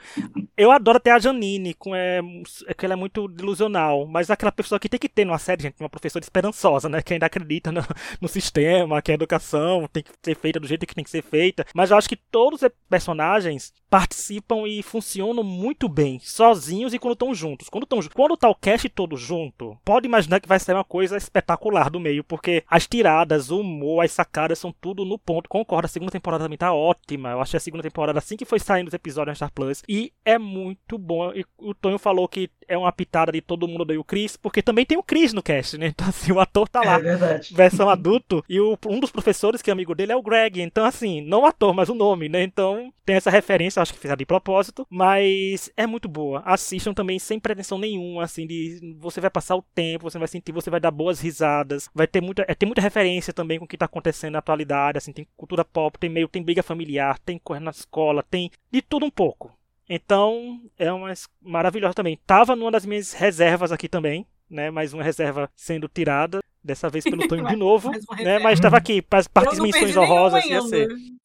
Eu 0.55 0.71
adoro 0.71 0.97
até 0.97 1.11
a 1.11 1.19
Janine, 1.19 1.73
com, 1.73 1.95
é, 1.95 2.19
é, 2.67 2.73
que 2.73 2.85
ela 2.85 2.93
é 2.93 2.97
muito 2.97 3.27
delusional, 3.27 4.05
mas 4.07 4.29
aquela 4.29 4.51
pessoa 4.51 4.79
que 4.79 4.89
tem 4.89 4.99
que 4.99 5.09
ter 5.09 5.25
numa 5.25 5.37
série, 5.37 5.63
gente, 5.63 5.79
uma 5.79 5.89
professora 5.89 6.23
esperançosa, 6.23 6.89
né? 6.89 7.01
Que 7.01 7.13
ainda 7.13 7.25
acredita 7.25 7.71
no, 7.71 7.81
no, 8.19 8.27
sistema, 8.27 9.01
que 9.01 9.11
a 9.11 9.15
educação 9.15 9.87
tem 9.91 10.03
que 10.03 10.11
ser 10.21 10.35
feita 10.35 10.59
do 10.59 10.67
jeito 10.67 10.85
que 10.85 10.95
tem 10.95 11.03
que 11.03 11.09
ser 11.09 11.23
feita. 11.23 11.65
Mas 11.73 11.91
eu 11.91 11.97
acho 11.97 12.09
que 12.09 12.15
todos 12.15 12.61
os 12.61 12.69
personagens 12.89 13.73
participam 13.89 14.67
e 14.67 14.83
funcionam 14.83 15.43
muito 15.43 15.87
bem, 15.87 16.19
sozinhos 16.19 16.93
e 16.93 16.99
quando 16.99 17.13
estão 17.13 17.33
juntos. 17.33 17.69
Quando, 17.69 17.85
tão, 17.85 17.99
quando 18.13 18.35
tá 18.35 18.49
o 18.49 18.55
cast 18.55 18.89
todo 18.89 19.15
junto, 19.15 19.77
pode 19.85 20.07
imaginar 20.07 20.39
que 20.39 20.47
vai 20.47 20.59
ser 20.59 20.73
uma 20.73 20.83
coisa 20.83 21.17
espetacular 21.17 21.89
do 21.89 21.99
meio, 21.99 22.23
porque 22.23 22.63
as 22.69 22.85
tiradas, 22.87 23.49
o 23.49 23.61
humor, 23.61 24.03
as 24.03 24.11
sacadas 24.11 24.59
são 24.59 24.73
tudo 24.81 25.05
no 25.05 25.17
ponto. 25.17 25.47
Concordo, 25.47 25.85
a 25.85 25.89
segunda 25.89 26.11
temporada 26.11 26.43
também 26.43 26.57
tá 26.57 26.73
ótima. 26.73 27.29
Eu 27.29 27.41
achei 27.41 27.57
a 27.57 27.61
segunda 27.61 27.83
temporada 27.83 28.19
assim 28.19 28.35
que 28.35 28.45
foi 28.45 28.56
saindo 28.59 28.87
os 28.87 28.93
episódios 28.93 29.31
na 29.31 29.35
Star 29.35 29.51
Plus 29.51 29.83
e 29.87 30.13
é 30.25 30.37
muito 30.37 30.97
bom. 30.97 31.33
E 31.33 31.45
o 31.57 31.73
Tonho 31.73 31.97
falou 31.97 32.27
que 32.27 32.49
é 32.67 32.77
uma 32.77 32.91
pitada 32.91 33.31
de 33.31 33.41
todo 33.41 33.67
mundo 33.67 33.85
daí 33.85 33.97
o 33.97 34.03
Chris, 34.03 34.35
porque 34.35 34.61
também 34.61 34.85
tem 34.85 34.97
o 34.97 35.03
Chris 35.03 35.33
no 35.33 35.43
cast, 35.43 35.77
né? 35.77 35.87
Então 35.87 36.07
assim, 36.07 36.31
o 36.31 36.39
ator 36.39 36.67
tá 36.67 36.81
lá, 36.81 36.95
é 36.95 36.99
verdade. 36.99 37.53
versão 37.53 37.89
adulto, 37.89 38.43
e 38.49 38.59
o, 38.59 38.77
um 38.87 38.99
dos 38.99 39.11
professores 39.11 39.61
que 39.61 39.69
é 39.69 39.73
amigo 39.73 39.95
dele 39.95 40.11
é 40.11 40.15
o 40.15 40.21
Greg. 40.21 40.61
Então 40.61 40.85
assim, 40.85 41.21
não 41.21 41.41
o 41.41 41.45
ator, 41.45 41.73
mas 41.73 41.89
o 41.89 41.95
nome, 41.95 42.27
né? 42.29 42.43
Então 42.43 42.91
tem 43.05 43.15
essa 43.15 43.29
referência, 43.29 43.81
acho 43.81 43.93
que 43.93 43.99
fizeram 43.99 44.17
de 44.17 44.25
propósito, 44.25 44.85
mas 44.89 45.71
é 45.77 45.87
muito 45.87 46.09
boa. 46.09 46.41
Assistam 46.45 46.93
também 46.93 47.17
sem 47.19 47.39
pretensão 47.39 47.77
nenhuma, 47.77 48.23
assim, 48.23 48.45
de 48.45 48.95
você 48.99 49.21
vai 49.21 49.29
passar 49.29 49.55
o 49.55 49.61
tempo, 49.61 50.09
você 50.09 50.19
vai 50.19 50.27
sentir, 50.27 50.51
você 50.51 50.69
vai 50.69 50.79
dar 50.79 50.91
boas 50.91 51.21
risadas, 51.21 51.89
vai 51.93 52.05
ter 52.05 52.21
muita, 52.21 52.43
é, 52.47 52.53
tem 52.53 52.67
muita 52.67 52.81
referência 52.81 53.31
também 53.31 53.59
com 53.59 53.65
o 53.65 53.67
que 53.67 53.77
tá 53.77 53.85
acontecendo 53.85 54.33
na 54.33 54.39
atualidade, 54.39 54.97
assim, 54.97 55.13
tem 55.13 55.27
cultura 55.37 55.63
pop, 55.63 55.97
tem 55.97 56.09
meio, 56.09 56.27
tem 56.27 56.43
briga 56.43 56.61
familiar, 56.61 57.17
tem 57.19 57.39
correr 57.39 57.61
na 57.61 57.71
escola, 57.71 58.23
tem 58.23 58.51
de 58.71 58.81
tudo 58.81 59.05
um 59.05 59.11
pouco. 59.11 59.57
Então, 59.89 60.61
é 60.77 60.91
uma 60.91 61.13
maravilhosa 61.41 61.93
também. 61.93 62.19
Tava 62.25 62.55
numa 62.55 62.71
das 62.71 62.85
minhas 62.85 63.13
reservas 63.13 63.71
aqui 63.71 63.87
também, 63.87 64.25
né? 64.49 64.69
Mais 64.69 64.93
uma 64.93 65.03
reserva 65.03 65.49
sendo 65.55 65.87
tirada, 65.87 66.39
dessa 66.63 66.89
vez 66.89 67.05
pelo 67.05 67.25
Tonho 67.27 67.45
de 67.47 67.55
novo, 67.55 67.91
né? 68.19 68.39
Mas 68.39 68.59
estava 68.59 68.77
aqui, 68.77 69.01
para 69.01 69.19
as 69.19 69.27
partes 69.27 69.59
menções 69.59 69.95
honrosas 69.95 70.45
ia 70.45 70.61
ser. 70.63 70.87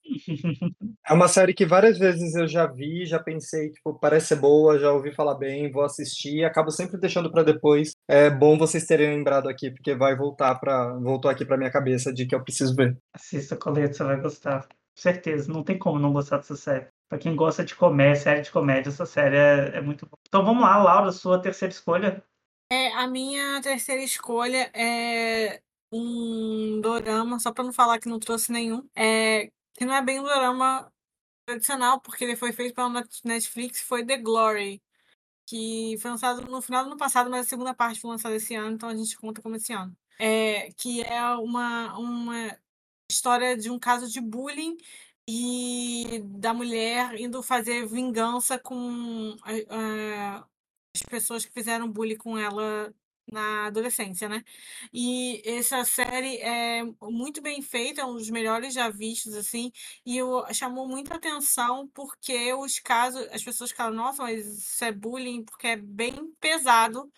É 1.09 1.15
uma 1.15 1.27
série 1.27 1.53
que 1.53 1.67
várias 1.67 1.99
vezes 1.99 2.35
eu 2.37 2.47
já 2.47 2.67
vi, 2.67 3.05
já 3.05 3.19
pensei, 3.19 3.71
tipo, 3.71 3.99
parece 3.99 4.29
ser 4.29 4.37
boa, 4.37 4.79
já 4.79 4.93
ouvi 4.93 5.13
falar 5.13 5.35
bem, 5.35 5.71
vou 5.71 5.83
assistir, 5.83 6.45
acabo 6.45 6.71
sempre 6.71 6.97
deixando 6.97 7.31
para 7.31 7.43
depois. 7.43 7.93
É 8.07 8.31
bom 8.31 8.57
vocês 8.57 8.87
terem 8.87 9.11
lembrado 9.11 9.49
aqui, 9.49 9.71
porque 9.71 9.95
vai 9.97 10.15
voltar 10.15 10.55
para 10.57 10.95
voltou 10.99 11.31
aqui 11.31 11.45
para 11.45 11.57
minha 11.57 11.73
cabeça 11.73 12.13
de 12.13 12.25
que 12.27 12.35
eu 12.35 12.43
preciso 12.43 12.77
ver. 12.77 12.97
Assista, 13.15 13.57
Coleta, 13.57 13.95
você 13.95 14.05
vai 14.05 14.21
gostar. 14.21 14.69
Certeza, 14.95 15.53
não 15.53 15.65
tem 15.65 15.79
como 15.79 15.99
não 15.99 16.13
gostar 16.13 16.37
dessa 16.37 16.57
série. 16.57 16.87
Pra 17.13 17.19
quem 17.19 17.37
gosta 17.37 17.63
de 17.63 17.75
comédia, 17.75 18.23
série 18.23 18.41
de 18.41 18.51
comédia, 18.51 18.89
essa 18.89 19.05
série 19.05 19.37
é, 19.37 19.77
é 19.77 19.81
muito 19.83 20.07
boa. 20.07 20.19
Então 20.27 20.43
vamos 20.43 20.63
lá, 20.63 20.83
Laura, 20.83 21.13
sua 21.13 21.39
terceira 21.39 21.71
escolha. 21.71 22.25
É, 22.73 22.91
a 22.95 23.07
minha 23.07 23.61
terceira 23.61 24.03
escolha 24.03 24.71
é 24.73 25.61
um 25.93 26.81
dorama, 26.81 27.39
só 27.39 27.53
para 27.53 27.65
não 27.65 27.73
falar 27.75 27.99
que 27.99 28.09
não 28.09 28.19
trouxe 28.19 28.51
nenhum, 28.51 28.89
é, 28.97 29.51
que 29.75 29.85
não 29.85 29.95
é 29.95 30.01
bem 30.01 30.21
um 30.21 30.23
dorama 30.23 30.91
tradicional, 31.45 32.01
porque 32.01 32.25
ele 32.25 32.35
foi 32.35 32.51
feito 32.51 32.75
pela 32.75 33.05
Netflix, 33.27 33.83
foi 33.83 34.07
The 34.07 34.17
Glory, 34.17 34.83
que 35.47 35.99
foi 36.01 36.13
lançado 36.13 36.41
no 36.51 36.63
final 36.63 36.83
do 36.83 36.93
ano 36.93 36.97
passado, 36.97 37.29
mas 37.29 37.45
a 37.45 37.51
segunda 37.51 37.75
parte 37.75 38.01
foi 38.01 38.11
lançada 38.11 38.37
esse 38.37 38.55
ano, 38.55 38.75
então 38.75 38.89
a 38.89 38.97
gente 38.97 39.19
conta 39.19 39.43
como 39.43 39.57
esse 39.57 39.75
ano. 39.75 39.95
É, 40.19 40.73
que 40.79 41.03
é 41.03 41.23
uma, 41.35 41.95
uma 41.99 42.57
história 43.11 43.55
de 43.55 43.69
um 43.69 43.79
caso 43.79 44.11
de 44.11 44.19
bullying 44.19 44.79
e 45.29 46.21
da 46.25 46.53
mulher 46.55 47.19
indo 47.21 47.43
fazer 47.43 47.87
vingança 47.87 48.59
com 48.59 49.37
as 50.95 51.03
pessoas 51.09 51.45
que 51.45 51.53
fizeram 51.53 51.91
bullying 51.91 52.17
com 52.17 52.39
ela 52.39 52.93
na 53.31 53.67
adolescência, 53.67 54.29
né? 54.29 54.45
E 54.93 55.43
essa 55.47 55.85
série 55.85 56.37
é 56.39 56.83
muito 57.03 57.41
bem 57.41 57.63
feita, 57.63 58.03
é 58.03 58.05
um 58.05 58.15
dos 58.15 58.29
melhores 58.31 58.75
já 58.75 58.91
vistos, 58.91 59.35
assim, 59.35 59.73
e 60.05 60.19
eu, 60.19 60.45
chamou 60.53 60.89
muita 60.89 61.15
atenção 61.15 61.89
porque 61.95 62.53
os 62.55 62.79
casos, 62.81 63.27
as 63.33 63.43
pessoas 63.43 63.71
falam, 63.71 63.95
nossa, 63.95 64.23
mas 64.23 64.47
isso 64.47 64.85
é 64.85 64.93
bullying, 64.93 65.45
porque 65.45 65.69
é 65.69 65.77
bem 65.77 66.33
pesado 66.41 67.11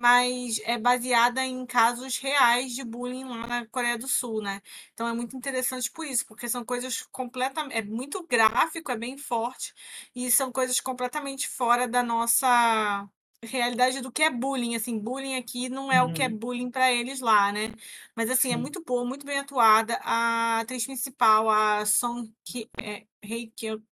mas 0.00 0.58
é 0.64 0.78
baseada 0.78 1.44
em 1.44 1.66
casos 1.66 2.18
reais 2.18 2.72
de 2.74 2.84
bullying 2.84 3.24
lá 3.24 3.46
na 3.46 3.66
Coreia 3.66 3.98
do 3.98 4.08
Sul, 4.08 4.42
né? 4.42 4.62
Então 4.94 5.06
é 5.08 5.12
muito 5.12 5.36
interessante 5.36 5.90
por 5.90 6.06
isso, 6.06 6.26
porque 6.26 6.48
são 6.48 6.64
coisas 6.64 7.02
completamente. 7.12 7.76
É 7.76 7.82
muito 7.82 8.26
gráfico, 8.26 8.90
é 8.92 8.96
bem 8.96 9.16
forte, 9.18 9.74
e 10.14 10.30
são 10.30 10.50
coisas 10.52 10.80
completamente 10.80 11.48
fora 11.48 11.86
da 11.88 12.02
nossa 12.02 13.08
realidade 13.42 14.00
do 14.00 14.12
que 14.12 14.22
é 14.22 14.30
bullying, 14.30 14.74
assim, 14.74 14.98
bullying 14.98 15.36
aqui 15.36 15.68
não 15.68 15.90
é 15.90 16.02
uhum. 16.02 16.10
o 16.10 16.14
que 16.14 16.22
é 16.22 16.26
uhum. 16.28 16.36
bullying 16.36 16.70
para 16.70 16.92
eles 16.92 17.20
lá, 17.20 17.50
né? 17.50 17.72
Mas 18.14 18.30
assim, 18.30 18.48
é 18.48 18.52
Sim. 18.52 18.58
é 18.58 18.60
muito 18.60 18.82
boa, 18.84 19.04
muito 19.04 19.24
bem 19.24 19.38
atuada. 19.38 19.98
A 20.02 20.60
atriz 20.60 20.84
principal, 20.84 21.48
a 21.48 21.86
Song 21.86 22.30
Ki, 22.44 22.68
é, 22.78 23.06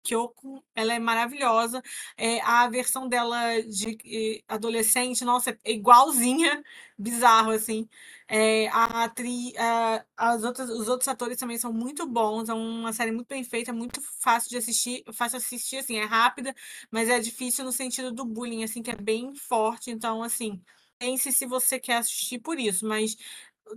Kyoko, 0.03 0.63
ela 0.75 0.93
é 0.93 0.99
maravilhosa. 0.99 1.83
É, 2.17 2.41
a 2.43 2.69
versão 2.69 3.09
dela 3.09 3.61
de 3.63 4.45
adolescente, 4.47 5.25
nossa, 5.25 5.51
é 5.65 5.73
igualzinha, 5.73 6.63
bizarro, 6.99 7.51
assim. 7.51 7.89
É, 8.31 8.69
a 8.69 9.05
atriz, 9.05 9.55
a, 9.57 10.05
as 10.15 10.45
outras, 10.45 10.69
os 10.69 10.87
outros 10.87 11.09
atores 11.09 11.39
também 11.39 11.57
são 11.57 11.73
muito 11.73 12.07
bons. 12.07 12.51
É 12.51 12.55
uma 12.55 12.93
série 12.93 13.11
muito 13.11 13.29
bem 13.29 13.43
feita, 13.43 13.73
muito 13.73 14.03
fácil 14.21 14.51
de 14.51 14.59
assistir. 14.59 15.03
Fácil 15.15 15.39
assistir, 15.39 15.79
assim, 15.79 15.97
é 15.97 16.05
rápida, 16.05 16.55
mas 16.91 17.09
é 17.09 17.19
difícil 17.19 17.65
no 17.65 17.73
sentido 17.73 18.13
do 18.13 18.27
bullying, 18.27 18.65
assim, 18.65 18.83
que 18.83 18.91
é 18.91 18.97
bem 18.97 19.35
forte. 19.35 19.91
Então, 19.91 20.23
assim, 20.23 20.61
pense 20.99 21.33
se 21.33 21.47
você 21.47 21.81
quer 21.81 21.97
assistir 21.97 22.39
por 22.39 22.59
isso, 22.59 22.87
mas 22.87 23.17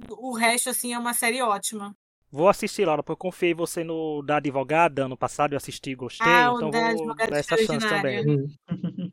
o 0.09 0.33
resto, 0.33 0.69
assim, 0.69 0.93
é 0.93 0.99
uma 0.99 1.13
série 1.13 1.41
ótima. 1.41 1.95
Vou 2.29 2.47
assistir, 2.47 2.85
Laura, 2.85 3.03
porque 3.03 3.11
eu 3.11 3.17
confiei 3.17 3.53
você 3.53 3.83
no 3.83 4.21
da 4.21 4.37
advogada 4.37 5.05
ano 5.05 5.17
passado, 5.17 5.53
eu 5.53 5.57
assisti 5.57 5.91
e 5.91 5.95
gostei, 5.95 6.31
ah, 6.31 6.53
então 6.55 6.71
vou 6.71 7.15
dar 7.15 7.37
essa 7.37 7.57
chance 7.57 7.87
também. 7.87 8.25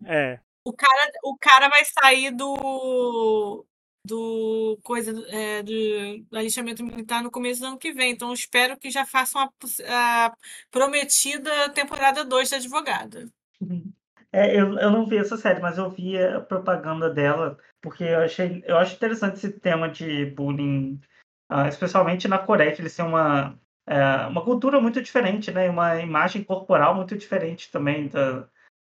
é. 0.07 0.39
O 0.65 0.73
cara, 0.73 1.11
o 1.25 1.37
cara 1.37 1.69
vai 1.69 1.85
sair 1.85 2.31
do 2.31 3.67
do 4.09 4.79
coisa 4.83 5.13
é, 5.29 5.63
do, 5.63 6.37
alistamento 6.37 6.83
militar 6.83 7.23
no 7.23 7.31
começo 7.31 7.61
do 7.61 7.67
ano 7.67 7.79
que 7.79 7.93
vem. 7.93 8.13
Então, 8.13 8.33
espero 8.33 8.77
que 8.79 8.91
já 8.91 9.05
façam 9.05 9.43
a, 9.43 9.51
a 10.27 10.37
prometida 10.71 11.69
temporada 11.71 12.25
2 12.25 12.51
da 12.51 12.57
advogada. 12.57 13.27
É, 14.33 14.59
eu, 14.59 14.79
eu 14.79 14.91
não 14.91 15.07
vi 15.07 15.19
essa 15.19 15.37
série, 15.37 15.61
mas 15.61 15.79
eu 15.79 15.91
vi 15.91 16.19
a 16.19 16.41
propaganda 16.41 17.09
dela, 17.09 17.59
porque 17.81 18.05
eu 18.05 18.21
achei 18.21 18.63
eu 18.67 18.77
acho 18.77 18.95
interessante 18.95 19.37
esse 19.37 19.53
tema 19.53 19.89
de 19.89 20.27
bullying, 20.27 21.01
uh, 21.51 21.67
especialmente 21.69 22.29
na 22.29 22.39
Coreia, 22.39 22.75
que 22.75 22.81
eles 22.83 22.95
têm 22.95 23.07
uma, 23.07 23.53
uh, 23.89 24.29
uma 24.29 24.45
cultura 24.45 24.81
muito 24.81 25.03
diferente, 25.03 25.51
né? 25.51 25.69
Uma 25.71 26.01
imagem 26.01 26.45
corporal 26.45 26.95
muito 26.95 27.17
diferente 27.17 27.71
também 27.71 28.09
da, 28.09 28.49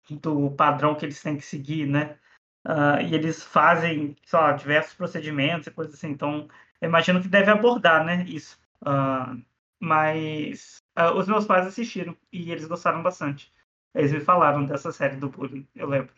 do 0.09 0.51
padrão 0.51 0.95
que 0.95 1.05
eles 1.05 1.21
têm 1.21 1.37
que 1.37 1.45
seguir, 1.45 1.85
né? 1.87 2.17
Uh, 2.65 2.99
e 3.01 3.13
eles 3.13 3.43
fazem, 3.43 4.15
sei 4.25 4.39
lá, 4.39 4.53
diversos 4.53 4.95
procedimentos 4.95 5.67
e 5.67 5.71
coisas 5.71 5.93
assim. 5.93 6.09
Então, 6.09 6.47
eu 6.81 6.89
imagino 6.89 7.21
que 7.21 7.27
deve 7.27 7.51
abordar, 7.51 8.03
né, 8.03 8.25
isso. 8.27 8.59
Uh, 8.81 9.39
mas 9.79 10.77
uh, 10.97 11.13
os 11.15 11.27
meus 11.27 11.45
pais 11.45 11.67
assistiram 11.67 12.17
e 12.31 12.51
eles 12.51 12.65
gostaram 12.65 13.03
bastante. 13.03 13.53
Eles 13.93 14.11
me 14.11 14.19
falaram 14.19 14.65
dessa 14.65 14.91
série 14.91 15.15
do 15.15 15.29
bullying, 15.29 15.67
eu 15.75 15.87
lembro. 15.87 16.13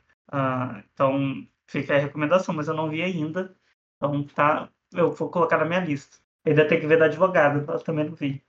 então, 0.93 1.47
fica 1.67 1.95
a 1.95 1.99
recomendação, 1.99 2.55
mas 2.55 2.67
eu 2.67 2.73
não 2.73 2.89
vi 2.89 3.03
ainda. 3.03 3.55
Então, 3.97 4.23
tá, 4.23 4.69
eu 4.93 5.11
vou 5.11 5.29
colocar 5.29 5.57
na 5.57 5.65
minha 5.65 5.81
lista. 5.81 6.17
Ainda 6.45 6.67
tem 6.67 6.79
que 6.79 6.87
ver 6.87 6.97
da 6.97 7.05
advogada, 7.05 7.71
eu 7.71 7.79
também 7.79 8.05
não 8.05 8.15
vi. 8.15 8.41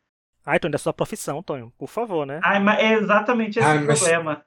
Ah, 0.46 0.56
então 0.56 0.68
é 0.68 0.72
da 0.72 0.78
sua 0.78 0.94
profissão, 0.94 1.42
Tonho, 1.42 1.70
por 1.76 1.88
favor, 1.88 2.24
né? 2.24 2.40
Ah, 2.42 2.58
mas 2.58 2.78
é 2.78 2.94
exatamente 2.94 3.58
esse 3.58 3.68
Ai, 3.68 3.84
o 3.84 3.86
mas... 3.86 3.98
problema. 3.98 4.46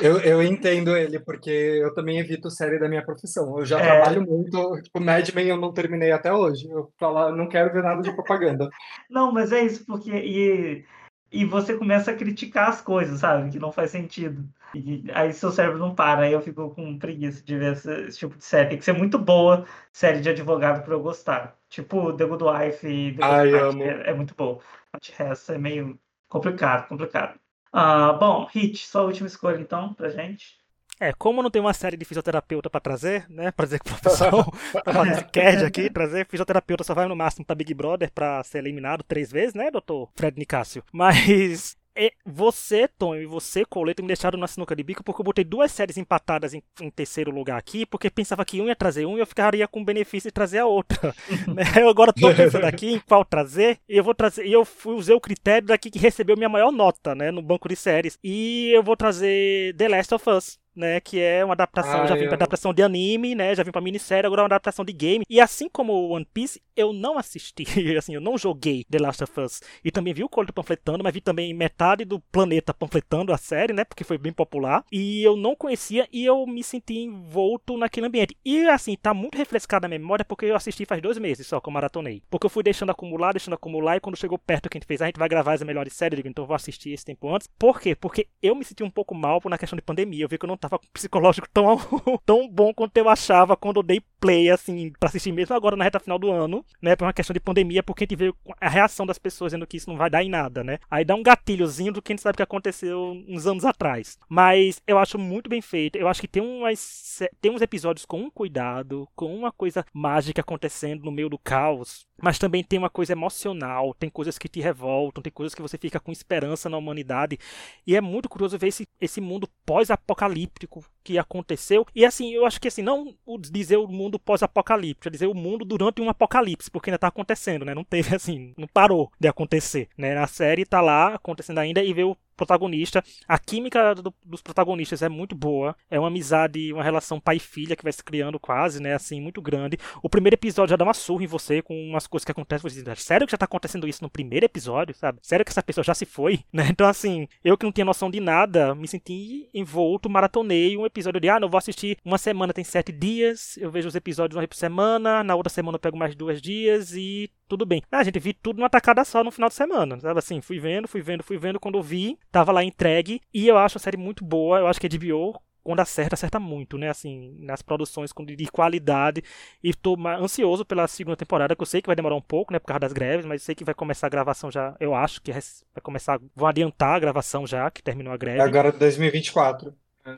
Eu, 0.00 0.18
eu 0.20 0.42
entendo 0.42 0.96
ele, 0.96 1.18
porque 1.18 1.50
eu 1.50 1.94
também 1.94 2.18
evito 2.18 2.50
série 2.50 2.78
da 2.78 2.88
minha 2.88 3.04
profissão. 3.04 3.58
Eu 3.58 3.64
já 3.64 3.80
É. 3.80 3.82
trabalho 3.82 4.26
muito, 4.26 4.82
tipo, 4.82 5.00
Mad 5.00 5.28
Men 5.34 5.48
eu 5.48 5.56
não 5.56 5.72
terminei 5.72 6.12
até 6.12 6.32
hoje. 6.32 6.68
Eu 6.68 6.92
falo, 6.98 7.34
não 7.34 7.48
quero 7.48 7.72
ver 7.72 7.82
nada 7.82 8.02
de 8.02 8.12
propaganda. 8.12 8.68
Não, 9.08 9.32
mas 9.32 9.52
é 9.52 9.62
isso, 9.62 9.84
porque. 9.86 10.10
E, 10.10 10.84
e 11.32 11.44
você 11.44 11.76
começa 11.76 12.10
a 12.10 12.14
criticar 12.14 12.68
as 12.68 12.80
coisas, 12.80 13.20
sabe? 13.20 13.50
Que 13.50 13.58
não 13.58 13.72
faz 13.72 13.90
sentido. 13.90 14.44
E 14.74 15.04
aí 15.14 15.32
seu 15.32 15.50
cérebro 15.50 15.78
não 15.78 15.94
para, 15.94 16.22
aí 16.22 16.32
eu 16.32 16.42
fico 16.42 16.70
com 16.74 16.98
preguiça 16.98 17.42
de 17.42 17.56
ver 17.56 17.72
esse, 17.72 17.90
esse 18.02 18.18
tipo 18.18 18.36
de 18.36 18.44
série. 18.44 18.68
Tem 18.70 18.78
que 18.78 18.84
ser 18.84 18.92
muito 18.92 19.18
boa 19.18 19.64
série 19.92 20.20
de 20.20 20.28
advogado 20.28 20.84
pra 20.84 20.94
eu 20.94 21.02
gostar. 21.02 21.56
Tipo 21.68 22.12
The 22.12 22.26
Good 22.26 22.44
Wife 22.44 22.86
e 22.86 23.16
The 23.16 23.22
Good 23.22 23.56
Ai, 23.56 23.70
Fight, 23.72 23.82
é, 23.82 24.10
é 24.10 24.14
muito 24.14 24.34
boa. 24.34 24.60
De 25.00 25.12
resto 25.12 25.52
é 25.52 25.58
meio 25.58 25.98
complicado, 26.28 26.88
complicado. 26.88 27.38
Ah, 27.78 28.14
bom, 28.14 28.48
Hit, 28.54 28.86
sua 28.86 29.02
última 29.02 29.26
escolha 29.26 29.60
então, 29.60 29.92
pra 29.92 30.08
gente. 30.08 30.56
É, 30.98 31.12
como 31.12 31.42
não 31.42 31.50
tem 31.50 31.60
uma 31.60 31.74
série 31.74 31.94
de 31.94 32.06
fisioterapeuta 32.06 32.70
pra 32.70 32.80
trazer, 32.80 33.28
né? 33.28 33.50
Pra 33.52 33.66
dizer 33.66 33.80
que 33.80 33.92
o 33.92 33.94
professor 33.94 34.50
tá 34.82 34.94
fazendo 34.94 35.12
esse 35.12 35.24
CAD 35.24 35.64
aqui, 35.66 35.90
trazer 35.90 36.26
fisioterapeuta 36.26 36.82
só 36.82 36.94
vai 36.94 37.06
no 37.06 37.14
máximo 37.14 37.44
pra 37.44 37.54
Big 37.54 37.74
Brother 37.74 38.10
pra 38.10 38.42
ser 38.44 38.60
eliminado 38.60 39.04
três 39.04 39.30
vezes, 39.30 39.52
né, 39.52 39.70
doutor 39.70 40.08
Fred 40.16 40.38
Nicásio? 40.38 40.82
Mas 40.90 41.76
é, 41.96 42.12
você, 42.24 42.86
Tom, 42.86 43.16
e 43.16 43.26
você, 43.26 43.64
Coleto, 43.64 44.02
me 44.02 44.08
deixaram 44.08 44.38
na 44.38 44.46
sinuca 44.46 44.76
de 44.76 44.82
bico 44.82 45.02
porque 45.02 45.20
eu 45.20 45.24
botei 45.24 45.44
duas 45.44 45.72
séries 45.72 45.96
empatadas 45.96 46.52
em, 46.52 46.62
em 46.80 46.90
terceiro 46.90 47.30
lugar 47.30 47.58
aqui, 47.58 47.86
porque 47.86 48.10
pensava 48.10 48.44
que 48.44 48.60
um 48.60 48.68
ia 48.68 48.76
trazer 48.76 49.06
um 49.06 49.16
e 49.16 49.20
eu 49.20 49.26
ficaria 49.26 49.66
com 49.66 49.80
o 49.80 49.84
benefício 49.84 50.28
de 50.28 50.34
trazer 50.34 50.58
a 50.58 50.66
outra. 50.66 51.14
né? 51.48 51.64
Eu 51.76 51.88
agora 51.88 52.12
tô 52.12 52.28
pensando 52.34 52.64
aqui 52.64 52.92
em 52.92 53.00
qual 53.00 53.24
trazer, 53.24 53.78
e 53.88 53.96
eu 53.96 54.04
vou 54.04 54.14
trazer, 54.14 54.46
e 54.46 54.52
eu 54.52 54.64
fui, 54.64 54.94
usei 54.94 55.14
o 55.14 55.20
critério 55.20 55.68
daqui 55.68 55.90
que 55.90 55.98
recebeu 55.98 56.36
minha 56.36 56.48
maior 56.48 56.70
nota, 56.70 57.14
né, 57.14 57.30
no 57.30 57.42
banco 57.42 57.68
de 57.68 57.76
séries, 57.76 58.18
e 58.22 58.70
eu 58.74 58.82
vou 58.82 58.96
trazer 58.96 59.74
The 59.76 59.88
Last 59.88 60.14
of 60.14 60.30
Us 60.30 60.58
né, 60.76 61.00
que 61.00 61.18
é 61.20 61.44
uma 61.44 61.54
adaptação, 61.54 62.02
Ah, 62.02 62.06
já 62.06 62.14
vim 62.14 62.26
pra 62.26 62.34
adaptação 62.34 62.72
de 62.74 62.82
anime, 62.82 63.34
né, 63.34 63.54
já 63.54 63.62
vim 63.62 63.70
pra 63.72 63.80
minissérie, 63.80 64.26
agora 64.26 64.42
é 64.42 64.44
uma 64.44 64.48
adaptação 64.48 64.84
de 64.84 64.92
game. 64.92 65.24
E 65.28 65.40
assim 65.40 65.68
como 65.68 66.10
One 66.10 66.26
Piece, 66.32 66.60
eu 66.76 66.92
não 66.92 67.18
assisti, 67.18 67.64
assim, 67.96 68.14
eu 68.14 68.20
não 68.20 68.36
joguei 68.36 68.84
The 68.90 68.98
Last 68.98 69.24
of 69.24 69.40
Us. 69.40 69.60
E 69.84 69.90
também 69.90 70.12
vi 70.12 70.22
o 70.22 70.28
Coleto 70.28 70.52
panfletando, 70.52 71.02
mas 71.02 71.14
vi 71.14 71.20
também 71.20 71.52
metade 71.54 72.04
do 72.04 72.20
planeta 72.20 72.74
panfletando 72.74 73.32
a 73.32 73.38
série, 73.38 73.72
né, 73.72 73.84
porque 73.84 74.04
foi 74.04 74.18
bem 74.18 74.32
popular. 74.32 74.84
E 74.92 75.22
eu 75.22 75.36
não 75.36 75.56
conhecia 75.56 76.06
e 76.12 76.24
eu 76.24 76.46
me 76.46 76.62
senti 76.62 76.98
envolto 76.98 77.76
naquele 77.76 78.06
ambiente. 78.06 78.36
E 78.44 78.66
assim, 78.68 78.96
tá 78.96 79.14
muito 79.14 79.38
refrescado 79.38 79.82
na 79.84 79.88
memória 79.88 80.24
porque 80.24 80.46
eu 80.46 80.56
assisti 80.56 80.84
faz 80.84 81.00
dois 81.00 81.18
meses 81.18 81.46
só 81.46 81.60
que 81.60 81.68
eu 81.68 81.72
maratonei. 81.72 82.22
Porque 82.28 82.46
eu 82.46 82.50
fui 82.50 82.62
deixando 82.62 82.90
acumular, 82.90 83.32
deixando 83.32 83.54
acumular, 83.54 83.96
e 83.96 84.00
quando 84.00 84.16
chegou 84.16 84.38
perto 84.38 84.68
que 84.68 84.76
a 84.76 84.80
gente 84.80 84.86
fez, 84.86 85.00
"Ah, 85.00 85.04
a 85.04 85.08
gente 85.08 85.18
vai 85.18 85.28
gravar 85.28 85.54
as 85.54 85.62
melhores 85.62 85.92
séries, 85.92 86.12
eu 86.12 86.16
digo, 86.16 86.28
então 86.28 86.42
eu 86.44 86.48
vou 86.48 86.54
assistir 86.56 86.90
esse 86.92 87.04
tempo 87.04 87.32
antes. 87.32 87.48
Por 87.58 87.80
quê? 87.80 87.94
Porque 87.94 88.26
eu 88.42 88.54
me 88.54 88.64
senti 88.64 88.82
um 88.82 88.90
pouco 88.90 89.14
mal 89.14 89.40
na 89.46 89.56
questão 89.58 89.76
de 89.76 89.82
pandemia. 89.82 90.24
Eu 90.24 90.28
vi 90.28 90.36
que 90.38 90.44
eu 90.44 90.48
não 90.48 90.56
tava 90.56 90.65
com 90.70 90.86
o 90.86 90.90
psicológico 90.92 91.48
tão, 91.52 91.76
tão 92.24 92.48
bom 92.48 92.72
quanto 92.74 92.96
eu 92.96 93.08
achava 93.08 93.56
quando 93.56 93.78
eu 93.78 93.82
dei 93.82 94.02
play, 94.20 94.50
assim, 94.50 94.92
pra 94.98 95.08
assistir 95.08 95.32
mesmo 95.32 95.54
agora 95.54 95.76
na 95.76 95.84
reta 95.84 96.00
final 96.00 96.18
do 96.18 96.30
ano, 96.30 96.64
né? 96.80 96.96
Por 96.96 97.04
uma 97.04 97.12
questão 97.12 97.34
de 97.34 97.40
pandemia, 97.40 97.82
porque 97.82 98.04
a 98.04 98.06
gente 98.06 98.16
vê 98.16 98.34
a 98.60 98.68
reação 98.68 99.06
das 99.06 99.18
pessoas 99.18 99.50
dizendo 99.50 99.66
que 99.66 99.76
isso 99.76 99.90
não 99.90 99.96
vai 99.96 100.10
dar 100.10 100.22
em 100.22 100.28
nada, 100.28 100.64
né? 100.64 100.78
Aí 100.90 101.04
dá 101.04 101.14
um 101.14 101.22
gatilhozinho 101.22 101.92
do 101.92 102.02
que 102.02 102.12
a 102.12 102.14
gente 102.14 102.22
sabe 102.22 102.36
que 102.36 102.42
aconteceu 102.42 103.22
uns 103.28 103.46
anos 103.46 103.64
atrás. 103.64 104.18
Mas 104.28 104.80
eu 104.86 104.98
acho 104.98 105.18
muito 105.18 105.48
bem 105.48 105.60
feito. 105.60 105.96
Eu 105.96 106.08
acho 106.08 106.20
que 106.20 106.28
tem, 106.28 106.42
umas, 106.42 107.20
tem 107.40 107.50
uns 107.50 107.62
episódios 107.62 108.04
com 108.04 108.20
um 108.22 108.30
cuidado, 108.30 109.08
com 109.14 109.34
uma 109.34 109.52
coisa 109.52 109.84
mágica 109.92 110.40
acontecendo 110.40 111.04
no 111.04 111.12
meio 111.12 111.28
do 111.28 111.38
caos. 111.38 112.06
Mas 112.20 112.38
também 112.38 112.64
tem 112.64 112.78
uma 112.78 112.90
coisa 112.90 113.12
emocional, 113.12 113.94
tem 113.94 114.08
coisas 114.08 114.38
que 114.38 114.48
te 114.48 114.60
revoltam, 114.60 115.22
tem 115.22 115.32
coisas 115.32 115.54
que 115.54 115.62
você 115.62 115.76
fica 115.76 116.00
com 116.00 116.10
esperança 116.10 116.68
na 116.68 116.78
humanidade. 116.78 117.38
E 117.86 117.94
é 117.94 118.00
muito 118.00 118.28
curioso 118.28 118.58
ver 118.58 118.68
esse, 118.68 118.88
esse 119.00 119.20
mundo 119.20 119.48
pós-apocalíptico 119.66 120.84
que 121.04 121.18
aconteceu. 121.18 121.86
E 121.94 122.04
assim, 122.04 122.32
eu 122.32 122.46
acho 122.46 122.60
que 122.60 122.68
assim, 122.68 122.82
não 122.82 123.14
dizer 123.38 123.76
o 123.76 123.86
mundo 123.86 124.15
pós-apocalíptico, 124.18 125.08
é 125.08 125.10
dizer 125.10 125.26
o 125.26 125.34
mundo 125.34 125.64
durante 125.64 126.00
um 126.00 126.08
apocalipse, 126.08 126.70
porque 126.70 126.90
ainda 126.90 126.98
tá 126.98 127.08
acontecendo, 127.08 127.64
né? 127.64 127.74
Não 127.74 127.84
teve 127.84 128.14
assim, 128.16 128.52
não 128.56 128.66
parou 128.66 129.10
de 129.18 129.28
acontecer, 129.28 129.88
né? 129.96 130.14
Na 130.14 130.26
série 130.26 130.64
tá 130.64 130.80
lá 130.80 131.14
acontecendo 131.14 131.58
ainda 131.58 131.82
e 131.82 131.92
vê 131.92 132.04
o 132.04 132.16
protagonista. 132.36 133.02
A 133.26 133.38
química 133.38 133.94
do- 133.94 134.14
dos 134.24 134.42
protagonistas 134.42 135.02
é 135.02 135.08
muito 135.08 135.34
boa. 135.34 135.76
É 135.90 135.98
uma 135.98 136.08
amizade, 136.08 136.72
uma 136.72 136.82
relação 136.82 137.18
pai 137.20 137.36
e 137.36 137.40
filha 137.40 137.74
que 137.76 137.82
vai 137.82 137.92
se 137.92 138.02
criando 138.04 138.38
quase, 138.38 138.80
né? 138.80 138.94
Assim, 138.94 139.20
muito 139.20 139.40
grande. 139.40 139.78
O 140.02 140.08
primeiro 140.08 140.34
episódio 140.34 140.70
já 140.70 140.76
dá 140.76 140.84
uma 140.84 140.94
surra 140.94 141.24
em 141.24 141.26
você 141.26 141.62
com 141.62 141.74
umas 141.90 142.06
coisas 142.06 142.24
que 142.24 142.32
acontecem. 142.32 142.68
Você 142.70 142.82
diz, 142.82 143.02
sério 143.02 143.26
que 143.26 143.30
já 143.32 143.38
tá 143.38 143.44
acontecendo 143.44 143.88
isso 143.88 144.02
no 144.02 144.10
primeiro 144.10 144.46
episódio, 144.46 144.94
sabe? 144.94 145.18
Sério 145.22 145.44
que 145.44 145.50
essa 145.50 145.62
pessoa 145.62 145.84
já 145.84 145.94
se 145.94 146.04
foi, 146.06 146.40
né? 146.52 146.68
Então, 146.70 146.86
assim, 146.88 147.26
eu 147.44 147.56
que 147.56 147.64
não 147.64 147.72
tinha 147.72 147.84
noção 147.84 148.10
de 148.10 148.20
nada, 148.20 148.74
me 148.74 148.86
senti 148.88 149.48
envolto, 149.54 150.08
maratonei 150.10 150.76
um 150.76 150.86
episódio 150.86 151.20
de, 151.20 151.28
ah, 151.28 151.40
não 151.40 151.48
vou 151.48 151.58
assistir 151.58 151.96
uma 152.04 152.18
semana, 152.18 152.52
tem 152.52 152.64
sete 152.64 152.92
dias, 152.92 153.56
eu 153.58 153.70
vejo 153.70 153.88
os 153.88 153.94
episódios 153.94 154.36
uma 154.36 154.42
vez 154.42 154.48
por 154.48 154.56
semana, 154.56 155.22
na 155.24 155.34
outra 155.34 155.50
semana 155.50 155.76
eu 155.76 155.80
pego 155.80 155.96
mais 155.96 156.14
duas 156.14 156.40
dias 156.42 156.92
e 156.94 157.30
tudo 157.48 157.64
bem. 157.66 157.82
Ah, 157.90 158.02
gente, 158.02 158.18
vi 158.18 158.32
tudo 158.32 158.58
numa 158.58 158.70
tacada 158.70 159.04
só 159.04 159.22
no 159.22 159.30
final 159.30 159.48
de 159.48 159.54
semana, 159.54 159.98
sabe? 160.00 160.18
Assim, 160.18 160.40
fui 160.40 160.58
vendo, 160.58 160.88
fui 160.88 161.00
vendo, 161.00 161.22
fui 161.22 161.38
vendo. 161.38 161.60
Quando 161.60 161.78
eu 161.78 161.82
vi, 161.82 162.18
tava 162.30 162.52
lá 162.52 162.62
entregue. 162.62 163.20
E 163.32 163.46
eu 163.48 163.56
acho 163.56 163.78
a 163.78 163.80
série 163.80 163.96
muito 163.96 164.24
boa. 164.24 164.58
Eu 164.58 164.66
acho 164.66 164.80
que 164.80 164.86
a 164.86 164.90
HBO, 164.90 165.40
quando 165.62 165.80
acerta, 165.80 166.14
acerta 166.14 166.38
muito, 166.38 166.78
né? 166.78 166.88
Assim, 166.88 167.36
nas 167.40 167.62
produções 167.62 168.12
de 168.36 168.46
qualidade. 168.46 169.22
E 169.62 169.74
tô 169.74 169.96
ansioso 170.06 170.64
pela 170.64 170.86
segunda 170.86 171.16
temporada, 171.16 171.56
que 171.56 171.62
eu 171.62 171.66
sei 171.66 171.82
que 171.82 171.88
vai 171.88 171.96
demorar 171.96 172.14
um 172.14 172.22
pouco, 172.22 172.52
né? 172.52 172.58
Por 172.58 172.66
causa 172.66 172.80
das 172.80 172.92
greves, 172.92 173.26
mas 173.26 173.42
sei 173.42 173.54
que 173.54 173.64
vai 173.64 173.74
começar 173.74 174.06
a 174.06 174.10
gravação 174.10 174.50
já. 174.50 174.76
Eu 174.78 174.94
acho 174.94 175.20
que 175.20 175.32
vai 175.32 175.82
começar. 175.82 176.20
Vão 176.34 176.48
adiantar 176.48 176.94
a 176.96 177.00
gravação 177.00 177.46
já, 177.46 177.70
que 177.70 177.82
terminou 177.82 178.12
a 178.12 178.16
greve 178.16 178.38
É 178.38 178.42
agora 178.42 178.70
2024. 178.72 179.74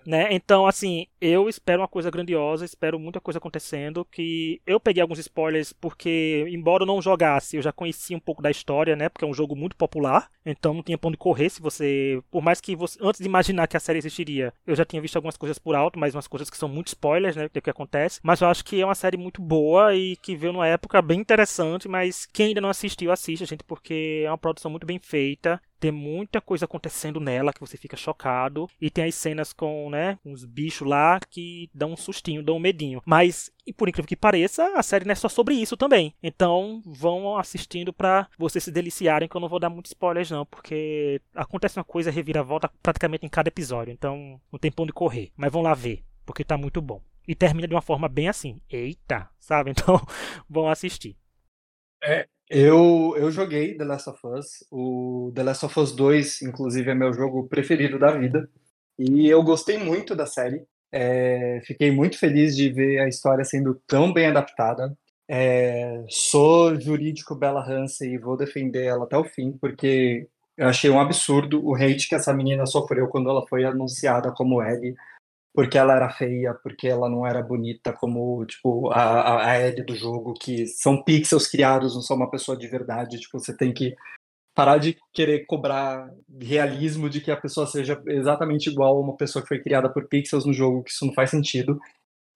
Né? 0.06 0.28
Então, 0.30 0.66
assim, 0.66 1.06
eu 1.20 1.48
espero 1.48 1.82
uma 1.82 1.88
coisa 1.88 2.10
grandiosa, 2.10 2.64
espero 2.64 2.98
muita 2.98 3.20
coisa 3.20 3.38
acontecendo, 3.38 4.04
que 4.04 4.60
eu 4.66 4.78
peguei 4.80 5.02
alguns 5.02 5.18
spoilers 5.18 5.72
porque, 5.72 6.46
embora 6.48 6.82
eu 6.82 6.86
não 6.86 7.02
jogasse, 7.02 7.56
eu 7.56 7.62
já 7.62 7.72
conhecia 7.72 8.16
um 8.16 8.20
pouco 8.20 8.42
da 8.42 8.50
história, 8.50 8.96
né? 8.96 9.08
Porque 9.08 9.24
é 9.24 9.28
um 9.28 9.34
jogo 9.34 9.56
muito 9.56 9.76
popular, 9.76 10.28
então 10.44 10.74
não 10.74 10.82
tinha 10.82 10.98
pra 10.98 11.08
onde 11.08 11.16
correr 11.16 11.48
se 11.50 11.60
você, 11.60 12.20
por 12.30 12.42
mais 12.42 12.60
que 12.60 12.76
você, 12.76 12.98
antes 13.02 13.20
de 13.20 13.26
imaginar 13.26 13.66
que 13.66 13.76
a 13.76 13.80
série 13.80 13.98
existiria, 13.98 14.52
eu 14.66 14.74
já 14.76 14.84
tinha 14.84 15.02
visto 15.02 15.16
algumas 15.16 15.36
coisas 15.36 15.58
por 15.58 15.74
alto, 15.74 15.98
mas 15.98 16.14
umas 16.14 16.28
coisas 16.28 16.50
que 16.50 16.56
são 16.56 16.68
muito 16.68 16.88
spoilers, 16.88 17.36
né? 17.36 17.48
Do 17.48 17.62
que 17.62 17.70
acontece, 17.70 18.20
mas 18.22 18.40
eu 18.40 18.48
acho 18.48 18.64
que 18.64 18.80
é 18.80 18.84
uma 18.84 18.94
série 18.94 19.16
muito 19.16 19.40
boa 19.40 19.94
e 19.94 20.16
que 20.16 20.36
veio 20.36 20.52
numa 20.52 20.66
época 20.66 21.00
bem 21.02 21.20
interessante, 21.20 21.88
mas 21.88 22.26
quem 22.26 22.48
ainda 22.48 22.60
não 22.60 22.68
assistiu, 22.68 23.10
assista, 23.12 23.46
gente, 23.46 23.64
porque 23.64 24.22
é 24.24 24.30
uma 24.30 24.38
produção 24.38 24.70
muito 24.70 24.86
bem 24.86 24.98
feita, 24.98 25.60
tem 25.78 25.90
muita 25.90 26.40
coisa 26.40 26.64
acontecendo 26.64 27.20
nela 27.20 27.52
que 27.52 27.60
você 27.60 27.76
fica 27.76 27.96
chocado. 27.96 28.68
E 28.80 28.90
tem 28.90 29.04
as 29.04 29.14
cenas 29.14 29.52
com, 29.52 29.90
né, 29.90 30.18
uns 30.24 30.44
bichos 30.44 30.86
lá 30.86 31.20
que 31.30 31.70
dão 31.74 31.92
um 31.92 31.96
sustinho, 31.96 32.42
dão 32.42 32.56
um 32.56 32.60
medinho. 32.60 33.02
Mas, 33.04 33.50
e 33.66 33.72
por 33.72 33.88
incrível 33.88 34.08
que 34.08 34.16
pareça, 34.16 34.72
a 34.76 34.82
série 34.82 35.04
não 35.04 35.12
é 35.12 35.14
só 35.14 35.28
sobre 35.28 35.54
isso 35.54 35.76
também. 35.76 36.14
Então, 36.22 36.82
vão 36.84 37.36
assistindo 37.36 37.92
pra 37.92 38.28
vocês 38.38 38.64
se 38.64 38.70
deliciarem, 38.70 39.28
que 39.28 39.36
eu 39.36 39.40
não 39.40 39.48
vou 39.48 39.60
dar 39.60 39.70
muitos 39.70 39.90
spoilers 39.90 40.30
não, 40.30 40.44
porque 40.46 41.20
acontece 41.34 41.78
uma 41.78 41.84
coisa 41.84 42.10
reviravolta 42.10 42.70
praticamente 42.82 43.24
em 43.24 43.28
cada 43.28 43.48
episódio. 43.48 43.92
Então, 43.92 44.40
não 44.50 44.58
tem 44.58 44.70
pra 44.70 44.82
onde 44.82 44.92
correr. 44.92 45.32
Mas 45.36 45.52
vão 45.52 45.62
lá 45.62 45.74
ver, 45.74 46.04
porque 46.26 46.44
tá 46.44 46.56
muito 46.56 46.80
bom. 46.80 47.02
E 47.26 47.34
termina 47.34 47.68
de 47.68 47.74
uma 47.74 47.82
forma 47.82 48.08
bem 48.08 48.28
assim. 48.28 48.60
Eita, 48.70 49.28
sabe? 49.38 49.70
Então, 49.78 50.00
vão 50.48 50.68
assistir. 50.68 51.16
Eu, 52.50 53.14
eu 53.16 53.30
joguei 53.30 53.76
The 53.76 53.84
Last 53.84 54.08
of 54.10 54.26
Us. 54.26 54.64
O 54.70 55.30
The 55.34 55.42
Last 55.42 55.66
of 55.66 55.80
Us 55.80 55.92
2, 55.92 56.42
inclusive, 56.42 56.90
é 56.90 56.94
meu 56.94 57.12
jogo 57.12 57.46
preferido 57.46 57.98
da 57.98 58.10
vida. 58.12 58.48
E 58.98 59.28
eu 59.28 59.42
gostei 59.42 59.78
muito 59.78 60.16
da 60.16 60.26
série. 60.26 60.64
É, 60.90 61.60
fiquei 61.64 61.90
muito 61.90 62.18
feliz 62.18 62.56
de 62.56 62.70
ver 62.70 63.00
a 63.00 63.08
história 63.08 63.44
sendo 63.44 63.74
tão 63.86 64.12
bem 64.12 64.26
adaptada. 64.26 64.96
É, 65.28 66.04
sou 66.08 66.80
jurídico 66.80 67.34
Bella 67.34 67.62
Hansen 67.62 68.14
e 68.14 68.18
vou 68.18 68.36
defender 68.36 68.84
ela 68.86 69.04
até 69.04 69.16
o 69.16 69.24
fim, 69.24 69.52
porque 69.52 70.26
eu 70.56 70.66
achei 70.66 70.88
um 70.90 70.98
absurdo 70.98 71.62
o 71.64 71.74
hate 71.74 72.08
que 72.08 72.14
essa 72.14 72.32
menina 72.32 72.64
sofreu 72.64 73.08
quando 73.08 73.28
ela 73.28 73.46
foi 73.46 73.64
anunciada 73.64 74.32
como 74.32 74.62
Ellie, 74.62 74.94
porque 75.58 75.76
ela 75.76 75.92
era 75.92 76.08
feia, 76.08 76.54
porque 76.54 76.86
ela 76.86 77.10
não 77.10 77.26
era 77.26 77.42
bonita 77.42 77.92
como, 77.92 78.46
tipo, 78.46 78.90
a, 78.92 79.44
a, 79.44 79.60
Ellie 79.60 79.84
do 79.84 79.92
jogo, 79.92 80.32
que 80.34 80.68
são 80.68 81.02
pixels 81.02 81.48
criados, 81.48 81.96
não 81.96 82.00
são 82.00 82.16
uma 82.16 82.30
pessoa 82.30 82.56
de 82.56 82.68
verdade, 82.68 83.18
tipo, 83.18 83.40
você 83.40 83.52
tem 83.56 83.74
que 83.74 83.92
parar 84.54 84.78
de 84.78 84.96
querer 85.12 85.46
cobrar 85.46 86.08
realismo 86.40 87.10
de 87.10 87.20
que 87.20 87.32
a 87.32 87.36
pessoa 87.36 87.66
seja 87.66 88.00
exatamente 88.06 88.70
igual 88.70 88.98
a 88.98 89.00
uma 89.00 89.16
pessoa 89.16 89.42
que 89.42 89.48
foi 89.48 89.58
criada 89.60 89.92
por 89.92 90.06
pixels 90.06 90.46
no 90.46 90.52
jogo, 90.52 90.84
que 90.84 90.92
isso 90.92 91.04
não 91.04 91.12
faz 91.12 91.30
sentido. 91.30 91.76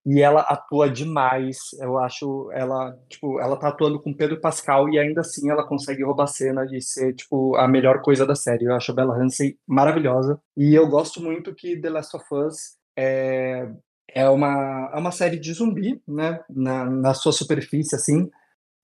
E 0.04 0.20
ela 0.20 0.40
atua 0.40 0.90
demais, 0.90 1.58
eu 1.78 1.98
acho, 1.98 2.50
ela, 2.50 2.92
tipo, 3.08 3.38
ela 3.38 3.56
tá 3.56 3.68
atuando 3.68 4.02
com 4.02 4.12
Pedro 4.12 4.40
Pascal 4.40 4.88
e 4.88 4.98
ainda 4.98 5.20
assim 5.20 5.48
ela 5.48 5.64
consegue 5.64 6.02
roubar 6.02 6.26
cena 6.26 6.66
de 6.66 6.80
ser, 6.80 7.14
tipo, 7.14 7.54
a 7.54 7.68
melhor 7.68 8.02
coisa 8.02 8.26
da 8.26 8.34
série. 8.34 8.64
Eu 8.64 8.74
acho 8.74 8.90
a 8.90 8.94
Bella 8.96 9.14
Hansen 9.14 9.56
maravilhosa. 9.64 10.40
E 10.56 10.74
eu 10.74 10.88
gosto 10.88 11.22
muito 11.22 11.54
que 11.54 11.80
The 11.80 11.88
Last 11.88 12.16
of 12.16 12.26
Us 12.34 12.81
é, 12.96 13.68
é, 14.08 14.28
uma, 14.28 14.90
é 14.92 14.98
uma 14.98 15.12
série 15.12 15.38
de 15.38 15.52
zumbi, 15.52 16.02
né, 16.06 16.40
na, 16.48 16.84
na 16.84 17.14
sua 17.14 17.32
superfície, 17.32 17.94
assim, 17.94 18.30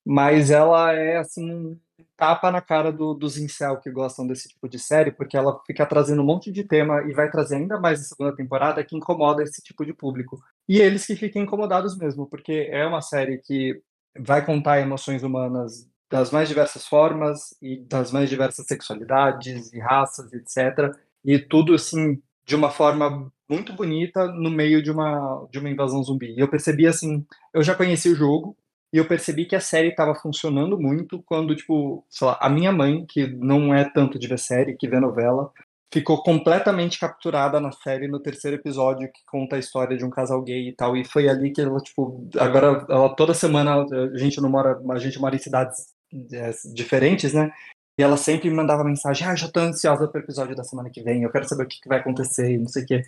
mas 0.04 0.50
ela 0.50 0.92
é, 0.92 1.18
assim, 1.18 1.78
tapa 2.16 2.50
na 2.50 2.60
cara 2.60 2.90
do, 2.90 3.14
dos 3.14 3.38
incel 3.38 3.78
que 3.78 3.90
gostam 3.90 4.26
desse 4.26 4.48
tipo 4.48 4.68
de 4.68 4.78
série, 4.78 5.12
porque 5.12 5.36
ela 5.36 5.60
fica 5.66 5.86
trazendo 5.86 6.22
um 6.22 6.24
monte 6.24 6.50
de 6.50 6.64
tema 6.64 7.02
e 7.02 7.12
vai 7.12 7.30
trazer 7.30 7.56
ainda 7.56 7.78
mais 7.78 8.00
na 8.00 8.06
segunda 8.06 8.34
temporada 8.34 8.82
que 8.82 8.96
incomoda 8.96 9.42
esse 9.42 9.62
tipo 9.62 9.84
de 9.84 9.92
público. 9.92 10.42
E 10.68 10.78
eles 10.78 11.06
que 11.06 11.14
fiquem 11.14 11.42
incomodados 11.42 11.96
mesmo, 11.96 12.26
porque 12.26 12.68
é 12.70 12.86
uma 12.86 13.00
série 13.00 13.38
que 13.38 13.80
vai 14.18 14.44
contar 14.44 14.80
emoções 14.80 15.22
humanas 15.22 15.88
das 16.10 16.30
mais 16.30 16.48
diversas 16.48 16.86
formas 16.86 17.54
e 17.60 17.76
das 17.84 18.10
mais 18.10 18.28
diversas 18.28 18.66
sexualidades 18.66 19.72
e 19.72 19.78
raças, 19.78 20.32
etc. 20.32 20.96
E 21.24 21.38
tudo 21.38 21.74
assim 21.74 22.20
de 22.44 22.56
uma 22.56 22.70
forma 22.70 23.30
muito 23.48 23.72
bonita 23.72 24.26
no 24.26 24.50
meio 24.50 24.82
de 24.82 24.90
uma 24.90 25.46
de 25.50 25.58
uma 25.58 25.70
invasão 25.70 26.02
zumbi. 26.02 26.34
E 26.34 26.40
eu 26.40 26.48
percebi 26.48 26.86
assim, 26.86 27.24
eu 27.52 27.62
já 27.62 27.74
conheci 27.74 28.08
o 28.10 28.14
jogo 28.14 28.56
e 28.92 28.98
eu 28.98 29.06
percebi 29.06 29.46
que 29.46 29.56
a 29.56 29.60
série 29.60 29.88
estava 29.88 30.14
funcionando 30.14 30.78
muito 30.78 31.22
quando 31.22 31.54
tipo, 31.54 32.04
sei 32.08 32.26
lá, 32.26 32.38
a 32.40 32.48
minha 32.48 32.72
mãe, 32.72 33.04
que 33.06 33.26
não 33.26 33.74
é 33.74 33.84
tanto 33.84 34.18
de 34.18 34.26
ver 34.26 34.38
série, 34.38 34.76
que 34.76 34.88
vê 34.88 34.98
novela, 34.98 35.50
ficou 35.92 36.22
completamente 36.22 36.98
capturada 36.98 37.60
na 37.60 37.72
série 37.72 38.08
no 38.08 38.20
terceiro 38.20 38.56
episódio 38.56 39.10
que 39.12 39.20
conta 39.26 39.56
a 39.56 39.58
história 39.58 39.96
de 39.96 40.04
um 40.04 40.10
casal 40.10 40.42
gay 40.42 40.68
e 40.68 40.72
tal 40.72 40.96
e 40.96 41.04
foi 41.04 41.28
ali 41.28 41.50
que 41.50 41.60
ela 41.60 41.80
tipo 41.80 42.28
agora 42.38 42.86
ela 42.88 43.08
toda 43.14 43.32
semana 43.32 43.82
a 43.82 44.18
gente 44.18 44.40
não 44.40 44.50
mora 44.50 44.78
a 44.90 44.98
gente 44.98 45.18
mora 45.18 45.34
em 45.34 45.38
cidades 45.38 45.88
é, 46.32 46.50
diferentes, 46.74 47.32
né? 47.32 47.50
E 47.98 48.02
ela 48.02 48.16
sempre 48.16 48.48
mandava 48.50 48.84
mensagem: 48.84 49.26
Ah, 49.26 49.34
já 49.34 49.48
tô 49.48 49.60
ansiosa 49.60 50.06
pro 50.06 50.20
episódio 50.20 50.54
da 50.54 50.62
semana 50.62 50.88
que 50.88 51.02
vem, 51.02 51.22
eu 51.22 51.30
quero 51.30 51.48
saber 51.48 51.64
o 51.64 51.66
que, 51.66 51.80
que 51.80 51.88
vai 51.88 51.98
acontecer, 51.98 52.56
não 52.58 52.68
sei 52.68 52.84
o 52.84 52.86
quê. 52.86 53.02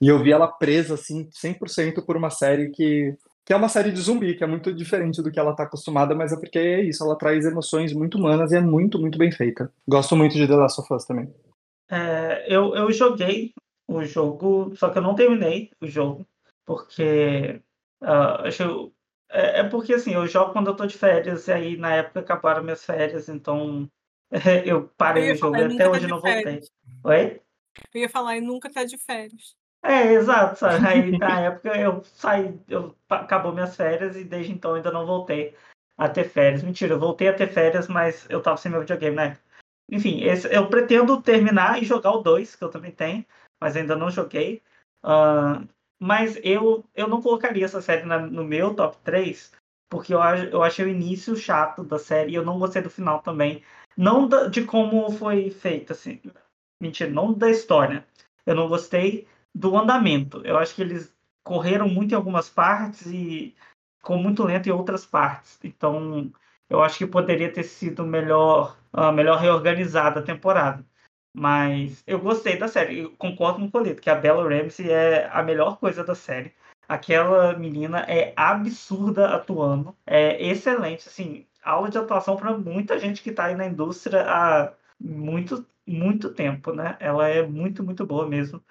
E 0.00 0.08
eu 0.08 0.18
vi 0.18 0.32
ela 0.32 0.48
presa, 0.48 0.94
assim, 0.94 1.28
100% 1.30 2.04
por 2.04 2.16
uma 2.16 2.30
série 2.30 2.70
que, 2.70 3.16
que 3.44 3.52
é 3.52 3.56
uma 3.56 3.68
série 3.68 3.92
de 3.92 4.00
zumbi, 4.00 4.34
que 4.34 4.44
é 4.44 4.46
muito 4.46 4.72
diferente 4.72 5.22
do 5.22 5.30
que 5.30 5.38
ela 5.38 5.54
tá 5.54 5.64
acostumada, 5.64 6.14
mas 6.14 6.32
é 6.32 6.36
porque 6.36 6.58
é 6.58 6.82
isso, 6.82 7.04
ela 7.04 7.16
traz 7.16 7.44
emoções 7.44 7.92
muito 7.92 8.18
humanas 8.18 8.52
e 8.52 8.56
é 8.56 8.60
muito, 8.60 8.98
muito 8.98 9.18
bem 9.18 9.30
feita. 9.30 9.72
Gosto 9.86 10.16
muito 10.16 10.34
de 10.34 10.46
The 10.46 10.54
Last 10.54 10.80
of 10.80 10.92
Us 10.92 11.04
também. 11.04 11.32
É, 11.90 12.46
eu, 12.48 12.74
eu 12.74 12.90
joguei 12.90 13.52
o 13.86 14.02
jogo, 14.04 14.74
só 14.76 14.90
que 14.90 14.98
eu 14.98 15.02
não 15.02 15.14
terminei 15.14 15.70
o 15.80 15.86
jogo, 15.86 16.26
porque 16.64 17.60
uh, 18.02 18.46
acho 18.46 18.92
é, 19.30 19.60
é, 19.60 19.64
porque 19.64 19.94
assim, 19.94 20.14
eu 20.14 20.26
jogo 20.28 20.52
quando 20.52 20.68
eu 20.68 20.76
tô 20.76 20.86
de 20.86 20.96
férias, 20.96 21.48
e 21.48 21.52
aí 21.52 21.76
na 21.76 21.92
época 21.92 22.20
acabaram 22.20 22.62
minhas 22.62 22.84
férias, 22.84 23.28
então 23.28 23.90
eu 24.64 24.88
parei 24.96 25.30
eu 25.30 25.34
o 25.34 25.36
jogo 25.36 25.56
e 25.56 25.64
até 25.64 25.88
hoje 25.88 26.02
tá 26.02 26.08
não 26.08 26.20
voltei. 26.20 26.60
Oi? 27.02 27.40
Eu 27.92 28.00
ia 28.00 28.08
falar, 28.08 28.36
e 28.36 28.40
nunca 28.40 28.70
tá 28.70 28.84
de 28.84 28.96
férias. 28.96 29.56
É, 29.84 30.14
exato, 30.14 30.58
sabe? 30.58 30.86
Aí 30.86 31.18
na 31.18 31.40
época 31.40 31.78
eu 31.78 32.02
saí, 32.04 32.58
eu 32.68 32.96
acabou 33.06 33.52
minhas 33.52 33.76
férias 33.76 34.16
e 34.16 34.24
desde 34.24 34.50
então 34.50 34.72
ainda 34.72 34.90
não 34.90 35.04
voltei 35.04 35.54
a 35.98 36.08
ter 36.08 36.24
férias. 36.24 36.62
Mentira, 36.62 36.94
eu 36.94 36.98
voltei 36.98 37.28
a 37.28 37.34
ter 37.34 37.52
férias, 37.52 37.86
mas 37.86 38.26
eu 38.30 38.40
tava 38.40 38.56
sem 38.56 38.70
meu 38.70 38.80
videogame 38.80 39.14
né? 39.14 39.36
Enfim, 39.90 40.22
esse, 40.22 40.48
eu 40.52 40.70
pretendo 40.70 41.20
terminar 41.20 41.82
e 41.82 41.84
jogar 41.84 42.12
o 42.12 42.22
2, 42.22 42.56
que 42.56 42.64
eu 42.64 42.70
também 42.70 42.90
tenho, 42.92 43.26
mas 43.60 43.76
ainda 43.76 43.94
não 43.94 44.10
joguei. 44.10 44.62
Uh, 45.04 45.68
mas 46.00 46.38
eu, 46.42 46.82
eu 46.94 47.06
não 47.06 47.20
colocaria 47.20 47.66
essa 47.66 47.82
série 47.82 48.06
na, 48.06 48.18
no 48.18 48.42
meu 48.42 48.74
top 48.74 48.96
3, 49.04 49.52
porque 49.90 50.14
eu, 50.14 50.20
eu 50.50 50.62
achei 50.62 50.86
o 50.86 50.88
início 50.88 51.36
chato 51.36 51.84
da 51.84 51.98
série 51.98 52.32
e 52.32 52.34
eu 52.34 52.44
não 52.44 52.58
gostei 52.58 52.80
do 52.80 52.88
final 52.88 53.20
também. 53.20 53.62
Não 53.94 54.26
da, 54.26 54.48
de 54.48 54.64
como 54.64 55.10
foi 55.12 55.50
feita, 55.50 55.92
assim. 55.92 56.22
Mentira, 56.80 57.10
não 57.10 57.34
da 57.34 57.50
história. 57.50 58.06
Eu 58.46 58.54
não 58.54 58.66
gostei 58.66 59.28
do 59.54 59.76
andamento. 59.76 60.42
Eu 60.44 60.58
acho 60.58 60.74
que 60.74 60.82
eles 60.82 61.14
correram 61.42 61.88
muito 61.88 62.12
em 62.12 62.16
algumas 62.16 62.48
partes 62.48 63.06
e 63.06 63.54
ficou 63.98 64.18
muito 64.18 64.42
lento 64.42 64.68
em 64.68 64.72
outras 64.72 65.06
partes. 65.06 65.58
Então, 65.62 66.32
eu 66.68 66.82
acho 66.82 66.98
que 66.98 67.06
poderia 67.06 67.52
ter 67.52 67.62
sido 67.62 68.04
melhor, 68.04 68.76
uh, 68.92 69.12
melhor 69.12 69.38
reorganizada 69.38 70.20
a 70.20 70.22
temporada. 70.22 70.84
Mas 71.36 72.02
eu 72.06 72.18
gostei 72.20 72.56
da 72.56 72.68
série. 72.68 73.00
Eu 73.00 73.10
concordo 73.16 73.58
com 73.58 73.66
o 73.66 73.70
Colito, 73.70 74.00
que 74.00 74.10
a 74.10 74.14
Bella 74.14 74.48
Ramsey 74.48 74.90
é 74.90 75.28
a 75.32 75.42
melhor 75.42 75.78
coisa 75.78 76.04
da 76.04 76.14
série. 76.14 76.52
Aquela 76.88 77.56
menina 77.58 78.00
é 78.08 78.32
absurda 78.36 79.34
atuando. 79.34 79.96
É 80.06 80.42
excelente, 80.44 81.08
assim, 81.08 81.46
aula 81.62 81.90
de 81.90 81.98
atuação 81.98 82.36
para 82.36 82.56
muita 82.56 82.98
gente 82.98 83.22
que 83.22 83.30
está 83.30 83.46
aí 83.46 83.54
na 83.54 83.66
indústria 83.66 84.24
há 84.28 84.72
muito, 85.00 85.66
muito 85.86 86.30
tempo, 86.32 86.72
né? 86.72 86.96
Ela 87.00 87.28
é 87.28 87.42
muito, 87.44 87.82
muito 87.82 88.06
boa 88.06 88.28
mesmo. 88.28 88.62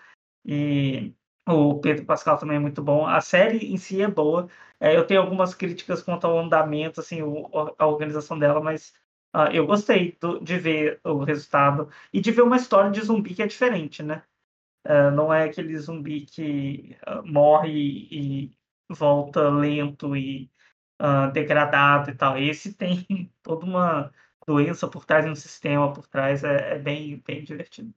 E 0.46 1.14
o 1.48 1.80
Pedro 1.80 2.06
Pascal 2.06 2.38
também 2.38 2.58
é 2.58 2.60
muito 2.60 2.82
bom. 2.84 3.06
A 3.08 3.22
série 3.22 3.74
em 3.74 3.78
si 3.78 4.02
é 4.02 4.08
boa. 4.08 4.48
É, 4.80 4.96
eu 4.98 5.06
tenho 5.06 5.22
algumas 5.22 5.54
críticas 5.56 6.02
quanto 6.02 6.26
ao 6.28 6.38
andamento, 6.40 7.00
assim, 7.00 7.22
o, 7.22 7.50
a 7.78 7.88
organização 7.88 8.38
dela, 8.38 8.62
mas 8.62 8.94
Uh, 9.36 9.50
eu 9.52 9.66
gostei 9.66 10.16
do, 10.22 10.40
de 10.40 10.60
ver 10.60 11.02
o 11.04 11.24
resultado 11.24 11.90
e 12.14 12.22
de 12.22 12.32
ver 12.32 12.44
uma 12.44 12.56
história 12.56 12.92
de 12.92 13.02
zumbi 13.02 13.34
que 13.34 13.42
é 13.42 13.48
diferente, 13.48 14.04
né? 14.04 14.24
Uh, 14.88 15.12
não 15.12 15.34
é 15.34 15.46
aquele 15.46 15.78
zumbi 15.78 16.26
que 16.26 16.98
uh, 17.08 17.26
morre 17.26 17.72
e 18.12 18.58
volta 18.90 19.50
lento 19.50 20.16
e 20.18 20.52
degradado 21.34 22.12
e 22.12 22.16
tal. 22.16 22.38
Esse 22.38 22.74
tem 22.76 23.06
toda 23.44 23.66
uma 23.66 24.14
doença 24.48 24.88
por 24.88 25.06
trás, 25.06 25.26
um 25.26 25.36
sistema 25.36 25.94
por 25.94 26.08
trás, 26.08 26.44
é, 26.44 26.76
é 26.76 26.80
bem, 26.80 27.18
bem 27.26 27.44
divertido. 27.44 27.94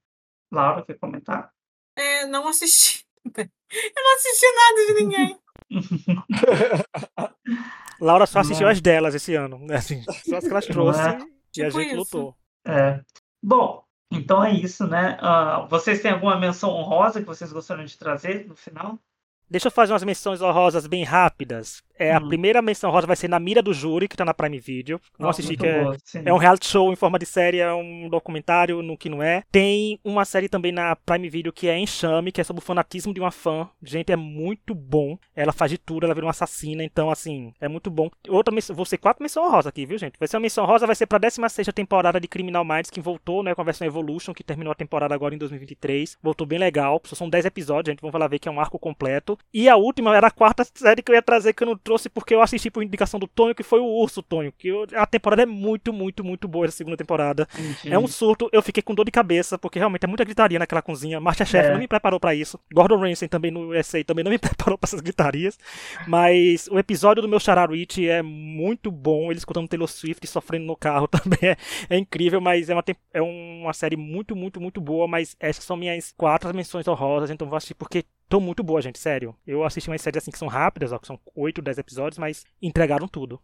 Laura, 0.53 0.85
quer 0.85 0.99
comentar? 0.99 1.56
É, 1.97 2.27
não 2.27 2.47
assisti. 2.47 3.05
Eu 3.25 4.03
não 4.03 4.15
assisti 4.15 4.47
nada 4.55 4.87
de 4.87 4.95
ninguém. 4.95 5.37
Laura 8.01 8.27
só 8.27 8.41
assistiu 8.41 8.69
as 8.69 8.81
delas 8.81 9.15
esse 9.15 9.35
ano. 9.35 9.59
Né? 9.59 9.77
Assim, 9.77 10.03
só 10.03 10.37
as 10.37 10.45
que 10.45 10.51
elas 10.51 10.67
trouxe 10.67 11.01
é? 11.01 11.19
e 11.57 11.63
a 11.63 11.67
tipo 11.67 11.81
gente 11.81 11.89
isso. 11.89 11.97
lutou. 11.97 12.37
É. 12.67 13.01
Bom, 13.43 13.83
então 14.13 14.45
é 14.45 14.53
isso, 14.53 14.87
né? 14.87 15.19
Uh, 15.21 15.67
vocês 15.69 16.01
têm 16.01 16.13
alguma 16.13 16.39
menção 16.39 16.71
honrosa 16.71 17.21
que 17.21 17.27
vocês 17.27 17.53
gostariam 17.53 17.85
de 17.85 17.99
trazer 17.99 18.47
no 18.47 18.55
final? 18.55 18.97
Deixa 19.49 19.69
eu 19.69 19.73
fazer 19.73 19.93
umas 19.93 20.05
menções 20.05 20.43
honrosas 20.43 20.87
bem 20.87 21.05
rápidas. 21.05 21.83
É, 21.99 22.13
hum. 22.13 22.17
A 22.17 22.21
primeira 22.21 22.63
menção 22.63 22.91
rosa 22.91 23.07
vai 23.07 23.17
ser 23.17 23.29
na 23.29 23.39
mira 23.39 23.63
do 23.63 23.73
júri, 23.73 24.09
que 24.09 24.17
tá 24.17 24.25
na 24.25 24.35
Prime 24.35 24.59
Video. 24.59 25.01
Não 25.19 25.29
assisti, 25.29 25.57
que 25.57 25.67
é, 25.67 25.85
é, 26.25 26.33
um 26.33 26.37
reality 26.37 26.67
show 26.67 26.93
em 26.93 26.97
forma 26.97 27.19
de 27.19 27.27
série, 27.27 27.59
é 27.59 27.73
um 27.73 28.09
documentário 28.09 28.83
no 28.83 28.97
que 28.97 29.09
não 29.09 29.23
é. 29.23 29.43
Tem 29.51 29.99
uma 30.05 30.25
série 30.25 30.49
também 30.49 30.73
na 30.73 30.95
Prime 30.97 31.29
Video 31.29 31.53
que 31.53 31.69
é 31.69 31.79
Enxame, 31.79 32.33
que 32.33 32.41
é 32.41 32.45
sobre 32.45 32.63
o 32.63 32.65
fanatismo 32.65 33.15
de 33.15 33.21
uma 33.21 33.31
fã. 33.31 33.69
Gente, 33.83 34.13
é 34.13 34.17
muito 34.17 34.75
bom. 34.75 35.19
Ela 35.35 35.53
faz 35.53 35.71
de 35.71 35.79
tudo, 35.79 36.05
ela 36.05 36.15
vira 36.15 36.27
uma 36.27 36.31
assassina, 36.31 36.83
então, 36.83 37.11
assim, 37.11 37.53
é 37.61 37.69
muito 37.69 37.91
bom. 37.91 38.11
Outra 38.29 38.55
menção, 38.55 38.75
vou 38.75 38.85
ser 38.85 38.99
quatro 38.99 39.23
menções 39.23 39.51
rosas 39.51 39.67
aqui, 39.67 39.87
viu, 39.87 39.99
gente? 39.99 40.19
Vai 40.19 40.29
ser 40.29 40.37
uma 40.37 40.43
menção 40.43 40.65
rosa, 40.65 40.87
vai 40.87 40.97
ser 40.97 41.07
pra 41.07 41.19
16 41.19 41.67
temporada 41.75 42.21
de 42.21 42.29
Criminal 42.29 42.65
Minds, 42.65 42.91
que 42.91 43.01
voltou, 43.01 43.43
né, 43.43 43.55
com 43.55 43.61
a 43.61 43.65
versão 43.65 43.87
Evolution, 43.87 44.33
que 44.33 44.43
terminou 44.43 44.73
a 44.73 44.75
temporada 44.75 45.15
agora 45.15 45.35
em 45.35 45.39
2023. 45.39 46.17
Voltou 46.23 46.47
bem 46.47 46.59
legal. 46.59 47.01
São 47.05 47.29
10 47.29 47.45
episódios, 47.45 47.93
gente, 47.93 48.01
vamos 48.01 48.19
lá 48.19 48.27
ver 48.27 48.39
que 48.39 48.49
é 48.49 48.53
um 48.53 48.61
arco 48.61 48.79
completo. 48.79 49.39
E 49.53 49.69
a 49.69 49.77
última 49.77 50.17
era 50.17 50.29
a 50.29 50.31
quarta 50.31 50.65
série 50.75 51.03
que 51.03 51.11
eu 51.11 51.15
ia 51.15 51.23
trazer, 51.23 51.53
que 51.53 51.63
eu 51.63 51.67
não 51.67 51.77
trouxe 51.87 52.09
porque 52.09 52.35
eu 52.35 52.43
assisti 52.43 52.69
por 52.69 52.83
indicação 52.83 53.21
do 53.21 53.29
Tonho, 53.29 53.55
que 53.55 53.63
foi 53.63 53.79
o 53.79 53.87
Urso 53.87 54.21
Tonho. 54.21 54.53
Que 54.59 54.67
eu, 54.67 54.85
a 54.97 55.07
temporada 55.07 55.43
é 55.43 55.47
muito, 55.47 55.93
muito, 55.93 56.25
muito 56.25 56.49
boa, 56.49 56.67
essa 56.67 56.77
segunda 56.77 56.97
temporada. 56.97 57.47
Uhum. 57.57 57.93
É 57.93 57.97
um 57.97 58.09
surto, 58.09 58.49
eu 58.53 58.61
fiquei 58.61 58.83
com 58.83 58.93
dor 58.93 59.05
de 59.05 59.13
cabeça, 59.13 59.57
porque 59.57 59.79
realmente 59.79 60.03
é 60.03 60.09
muita 60.09 60.25
gritaria 60.25 60.59
naquela 60.59 60.83
cozinha. 60.83 61.21
Masterchef 61.21 61.69
é. 61.69 61.73
não 61.73 61.79
me 61.79 61.87
preparou 61.87 62.19
para 62.19 62.35
isso. 62.35 62.59
Gordon 62.75 62.99
Ramsay 62.99 63.29
também 63.29 63.53
no 63.53 63.71
USA 63.71 64.03
também 64.03 64.25
não 64.25 64.33
me 64.33 64.39
preparou 64.39 64.77
para 64.77 64.89
essas 64.89 65.01
gritarias. 65.01 65.57
Mas 66.09 66.67
o 66.67 66.77
episódio 66.77 67.23
do 67.23 67.29
meu 67.29 67.39
Chararuit 67.39 68.09
é 68.09 68.21
muito 68.21 68.91
bom. 68.91 69.31
Ele 69.31 69.39
escutando 69.39 69.69
Taylor 69.69 69.89
Swift 69.89 70.27
sofrendo 70.27 70.67
no 70.67 70.75
carro 70.75 71.07
também 71.09 71.51
é, 71.51 71.57
é 71.89 71.97
incrível, 71.97 72.41
mas 72.41 72.69
é 72.69 72.75
uma, 72.75 72.85
é 73.15 73.23
uma 73.23 73.73
série 73.73 73.97
muito, 73.97 74.35
muito, 74.35 74.61
muito 74.61 74.81
boa. 74.81 75.07
Mas 75.07 75.37
essas 75.39 75.63
são 75.63 75.77
minhas 75.77 76.13
quatro 76.17 76.53
menções 76.53 76.89
honrosas, 76.89 77.31
então 77.31 77.47
vou 77.47 77.57
assistir 77.57 77.75
porque 77.75 78.05
Tô 78.29 78.41
muito 78.41 78.63
boa, 78.63 78.83
gente, 78.83 78.99
sério. 78.99 79.37
Eu 79.47 79.65
assisti 79.65 79.89
umas 79.89 80.03
séries 80.03 80.23
assim 80.23 80.31
que 80.31 80.39
são 80.39 80.49
rápidas, 80.49 80.93
ó, 80.93 80.99
que 80.99 81.07
são 81.07 81.19
8, 81.35 81.63
10 81.63 81.79
episódios, 81.79 82.19
mas 82.19 82.45
entregaram 82.61 83.07
tudo. 83.07 83.41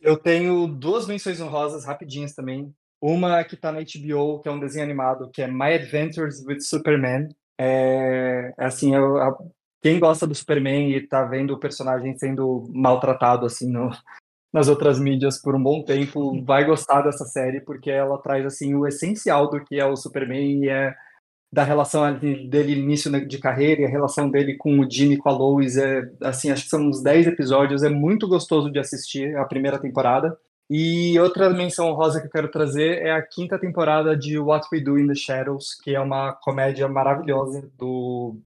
Eu 0.00 0.16
tenho 0.16 0.66
duas 0.66 1.06
menções 1.06 1.40
honrosas 1.40 1.84
rapidinhas 1.84 2.34
também. 2.34 2.74
Uma 3.00 3.44
que 3.44 3.56
tá 3.56 3.70
na 3.70 3.80
HBO, 3.80 4.40
que 4.40 4.48
é 4.48 4.52
um 4.52 4.58
desenho 4.58 4.84
animado, 4.84 5.30
que 5.30 5.42
é 5.42 5.46
My 5.46 5.74
Adventures 5.74 6.44
with 6.46 6.60
Superman. 6.60 7.28
É 7.60 8.54
assim, 8.56 8.94
eu, 8.94 9.18
a, 9.18 9.36
quem 9.82 10.00
gosta 10.00 10.26
do 10.26 10.34
Superman 10.34 10.90
e 10.90 11.06
tá 11.06 11.24
vendo 11.24 11.52
o 11.52 11.60
personagem 11.60 12.16
sendo 12.16 12.68
maltratado 12.72 13.44
assim 13.44 13.70
no, 13.70 13.90
nas 14.52 14.68
outras 14.68 14.98
mídias 14.98 15.40
por 15.40 15.54
um 15.54 15.62
bom 15.62 15.82
tempo, 15.84 16.42
vai 16.44 16.64
gostar 16.64 17.02
dessa 17.02 17.24
série 17.24 17.60
porque 17.60 17.90
ela 17.90 18.18
traz 18.18 18.46
assim 18.46 18.74
o 18.74 18.86
essencial 18.86 19.50
do 19.50 19.62
que 19.62 19.78
é 19.78 19.84
o 19.84 19.96
Superman 19.96 20.64
e 20.64 20.68
é 20.68 20.94
da 21.50 21.64
relação 21.64 22.12
dele 22.14 22.72
início 22.72 23.26
de 23.26 23.38
carreira 23.38 23.82
e 23.82 23.84
a 23.84 23.88
relação 23.88 24.30
dele 24.30 24.54
com 24.56 24.80
o 24.80 24.90
Jimmy 24.90 25.16
com 25.16 25.28
a 25.28 25.32
Lois 25.32 25.76
é 25.76 26.02
assim 26.22 26.50
acho 26.50 26.64
que 26.64 26.70
são 26.70 26.86
uns 26.86 27.02
10 27.02 27.28
episódios 27.28 27.82
é 27.82 27.88
muito 27.88 28.28
gostoso 28.28 28.70
de 28.70 28.78
assistir 28.78 29.36
a 29.36 29.44
primeira 29.44 29.78
temporada. 29.78 30.36
E 30.70 31.18
outra 31.18 31.48
menção 31.48 31.94
rosa 31.94 32.20
que 32.20 32.26
eu 32.26 32.30
quero 32.30 32.50
trazer 32.50 32.98
é 32.98 33.10
a 33.10 33.22
quinta 33.22 33.58
temporada 33.58 34.14
de 34.14 34.38
What 34.38 34.68
We 34.70 34.80
Do 34.80 34.98
in 34.98 35.06
the 35.06 35.14
Shadows 35.14 35.74
que 35.82 35.94
é 35.94 36.00
uma 36.00 36.32
comédia 36.32 36.86
maravilhosa 36.86 37.66
do 37.78 38.38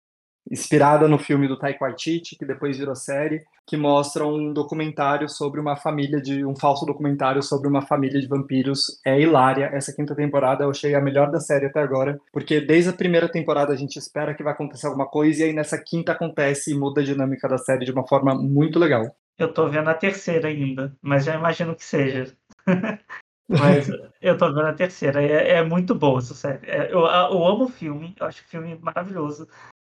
inspirada 0.51 1.09
no 1.09 1.19
filme 1.19 1.47
do 1.49 1.59
Taika 1.59 1.85
Waititi, 1.85 2.37
que 2.37 2.45
depois 2.45 2.77
virou 2.77 2.95
série, 2.95 3.43
que 3.67 3.77
mostra 3.77 4.27
um 4.27 4.53
documentário 4.53 5.29
sobre 5.29 5.61
uma 5.61 5.77
família 5.77 6.21
de 6.21 6.45
um 6.45 6.55
falso 6.57 6.85
documentário 6.85 7.43
sobre 7.43 7.69
uma 7.69 7.83
família 7.83 8.21
de 8.21 8.27
vampiros. 8.27 9.01
É 9.07 9.21
hilária. 9.21 9.71
Essa 9.73 9.93
quinta 9.95 10.15
temporada 10.15 10.65
eu 10.65 10.71
achei 10.71 10.95
a 10.95 11.01
melhor 11.01 11.31
da 11.31 11.41
série 11.41 11.67
até 11.67 11.81
agora, 11.81 12.19
porque 12.33 12.61
desde 12.61 12.91
a 12.91 12.95
primeira 12.95 13.29
temporada 13.29 13.73
a 13.73 13.77
gente 13.77 13.99
espera 13.99 14.35
que 14.35 14.43
vai 14.43 14.53
acontecer 14.53 14.87
alguma 14.87 15.07
coisa 15.07 15.43
e 15.43 15.45
aí 15.45 15.53
nessa 15.53 15.79
quinta 15.79 16.13
acontece 16.13 16.73
e 16.73 16.79
muda 16.79 17.01
a 17.01 17.05
dinâmica 17.05 17.49
da 17.49 17.59
série 17.59 17.85
de 17.85 17.93
uma 17.93 18.07
forma 18.07 18.35
muito 18.35 18.79
legal. 18.79 19.05
Eu 19.39 19.53
tô 19.53 19.69
vendo 19.69 19.89
a 19.89 19.95
terceira 19.95 20.49
ainda, 20.49 20.95
mas 21.01 21.25
já 21.25 21.35
imagino 21.35 21.75
que 21.75 21.85
seja. 21.85 22.37
mas 23.49 23.89
eu 24.21 24.37
tô 24.37 24.49
vendo 24.49 24.67
a 24.67 24.73
terceira. 24.73 25.23
É, 25.23 25.53
é 25.53 25.65
muito 25.65 25.95
boa 25.95 26.19
essa 26.19 26.35
série. 26.35 26.71
É, 26.71 26.93
eu, 26.93 27.01
eu 27.01 27.47
amo 27.47 27.65
o 27.65 27.69
filme, 27.69 28.15
eu 28.21 28.27
acho 28.27 28.43
o 28.43 28.49
filme 28.49 28.79
maravilhoso. 28.81 29.49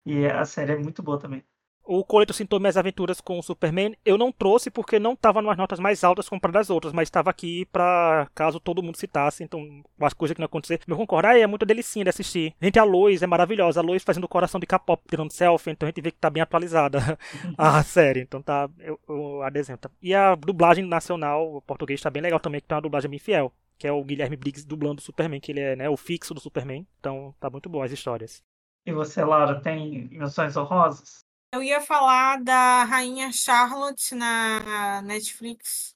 E 0.05 0.25
a 0.25 0.45
série 0.45 0.73
é 0.73 0.77
muito 0.77 1.01
boa 1.01 1.19
também. 1.19 1.43
O 1.87 2.03
Coleto 2.03 2.33
citou 2.33 2.59
minhas 2.59 2.77
aventuras 2.77 3.21
com 3.21 3.37
o 3.37 3.43
Superman. 3.43 3.95
Eu 4.03 4.17
não 4.17 4.31
trouxe 4.31 4.71
porque 4.71 4.97
não 4.97 5.13
estava 5.13 5.39
nas 5.39 5.55
notas 5.55 5.79
mais 5.79 6.03
altas 6.03 6.27
comparado 6.27 6.57
às 6.57 6.69
outras, 6.71 6.91
mas 6.91 7.07
estava 7.07 7.29
aqui 7.29 7.65
para 7.65 8.27
caso 8.33 8.59
todo 8.59 8.81
mundo 8.81 8.97
citasse, 8.97 9.43
então 9.43 9.83
as 9.99 10.13
coisas 10.13 10.33
que 10.33 10.41
não 10.41 10.47
acontecer. 10.47 10.79
Eu 10.87 10.97
concordo, 10.97 11.27
ah, 11.27 11.37
é 11.37 11.45
muito 11.45 11.63
delicinha 11.63 12.03
de 12.03 12.09
assistir. 12.09 12.55
Gente, 12.59 12.79
a 12.79 12.83
Lois 12.83 13.21
é 13.21 13.27
maravilhosa. 13.27 13.79
A 13.79 13.83
Lois 13.83 14.03
fazendo 14.03 14.27
coração 14.27 14.59
de 14.59 14.65
K-pop, 14.65 15.03
tirando 15.07 15.31
selfie, 15.31 15.69
então 15.71 15.85
a 15.85 15.89
gente 15.91 16.01
vê 16.01 16.09
que 16.09 16.17
tá 16.17 16.29
bem 16.29 16.41
atualizada 16.41 17.19
a 17.55 17.83
série. 17.83 18.21
Então 18.21 18.41
tá, 18.41 18.67
eu, 18.79 18.99
eu 19.07 19.43
adesento. 19.43 19.91
E 20.01 20.11
a 20.15 20.33
dublagem 20.33 20.85
nacional, 20.85 21.55
o 21.55 21.61
português, 21.61 22.01
tá 22.01 22.09
bem 22.09 22.23
legal 22.23 22.39
também, 22.39 22.61
que 22.61 22.67
tá 22.67 22.77
uma 22.77 22.81
dublagem 22.81 23.09
bem 23.11 23.19
fiel. 23.19 23.53
Que 23.77 23.87
é 23.87 23.91
o 23.91 24.03
Guilherme 24.03 24.37
Briggs 24.37 24.65
dublando 24.65 25.01
o 25.01 25.03
Superman, 25.03 25.39
que 25.39 25.51
ele 25.51 25.59
é 25.59 25.75
né, 25.75 25.87
o 25.87 25.97
fixo 25.97 26.33
do 26.33 26.39
Superman. 26.39 26.87
Então 26.99 27.35
tá 27.39 27.47
muito 27.47 27.69
boa 27.69 27.85
as 27.85 27.91
histórias. 27.91 28.43
E 28.85 28.93
você, 28.93 29.23
Laura, 29.23 29.59
tem 29.61 30.07
menções 30.09 30.55
honrosas? 30.55 31.25
Eu 31.51 31.63
ia 31.63 31.81
falar 31.81 32.43
da 32.43 32.83
Rainha 32.83 33.31
Charlotte 33.31 34.13
na 34.13 35.01
Netflix, 35.01 35.95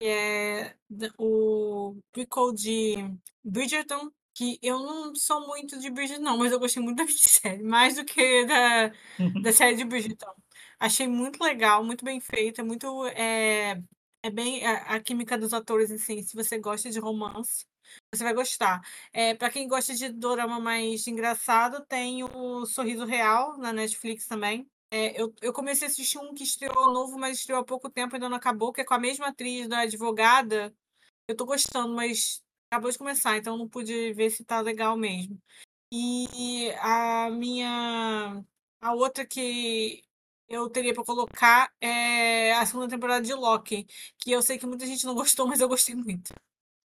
que 0.00 0.06
é 0.06 0.76
o 1.16 1.96
prequel 2.10 2.52
de 2.52 2.96
Bridgerton, 3.44 4.10
que 4.34 4.58
eu 4.60 4.80
não 4.80 5.14
sou 5.14 5.46
muito 5.46 5.78
de 5.78 5.90
Bridgerton, 5.90 6.24
não, 6.24 6.36
mas 6.36 6.50
eu 6.50 6.58
gostei 6.58 6.82
muito 6.82 6.96
da 7.04 7.12
série, 7.12 7.62
mais 7.62 7.94
do 7.94 8.04
que 8.04 8.46
da, 8.46 8.88
da 9.42 9.52
série 9.52 9.76
de 9.76 9.84
Bridgerton. 9.84 10.34
Achei 10.80 11.06
muito 11.06 11.42
legal, 11.42 11.84
muito 11.84 12.04
bem 12.04 12.20
feita, 12.20 12.64
muito. 12.64 13.06
É, 13.08 13.80
é 14.22 14.30
bem 14.30 14.66
a, 14.66 14.96
a 14.96 15.00
química 15.00 15.38
dos 15.38 15.52
atores, 15.54 15.90
assim, 15.90 16.22
se 16.22 16.34
você 16.34 16.58
gosta 16.58 16.90
de 16.90 16.98
romance, 16.98 17.64
você 18.12 18.24
vai 18.24 18.34
gostar. 18.34 18.80
É, 19.12 19.34
para 19.34 19.50
quem 19.50 19.68
gosta 19.68 19.94
de 19.94 20.10
drama 20.10 20.60
mais 20.60 21.06
engraçado, 21.06 21.84
tem 21.86 22.24
o 22.24 22.66
Sorriso 22.66 23.04
Real 23.04 23.58
na 23.58 23.72
Netflix 23.72 24.26
também. 24.26 24.68
É, 24.90 25.20
eu, 25.20 25.34
eu 25.42 25.52
comecei 25.52 25.88
a 25.88 25.90
assistir 25.90 26.18
um 26.18 26.34
que 26.34 26.44
estreou 26.44 26.92
novo, 26.92 27.18
mas 27.18 27.38
estreou 27.38 27.60
há 27.60 27.64
pouco 27.64 27.90
tempo, 27.90 28.14
ainda 28.14 28.28
não 28.28 28.36
acabou, 28.36 28.72
que 28.72 28.80
é 28.80 28.84
com 28.84 28.94
a 28.94 28.98
mesma 28.98 29.28
atriz 29.28 29.66
da 29.68 29.80
advogada. 29.80 30.74
Eu 31.28 31.36
tô 31.36 31.44
gostando, 31.46 31.94
mas 31.94 32.42
acabou 32.70 32.90
de 32.90 32.98
começar, 32.98 33.36
então 33.36 33.56
não 33.58 33.68
pude 33.68 34.12
ver 34.14 34.30
se 34.30 34.44
tá 34.44 34.60
legal 34.60 34.96
mesmo. 34.96 35.40
E 35.92 36.70
a 36.80 37.30
minha. 37.30 38.44
A 38.80 38.94
outra 38.94 39.26
que 39.26 40.04
eu 40.48 40.68
teria 40.70 40.94
para 40.94 41.04
colocar 41.04 41.72
é 41.80 42.52
a 42.54 42.66
segunda 42.66 42.88
temporada 42.88 43.24
de 43.24 43.34
Loki, 43.34 43.86
que 44.18 44.30
eu 44.30 44.42
sei 44.42 44.58
que 44.58 44.66
muita 44.66 44.86
gente 44.86 45.06
não 45.06 45.14
gostou, 45.14 45.46
mas 45.46 45.60
eu 45.60 45.68
gostei 45.68 45.94
muito. 45.94 46.32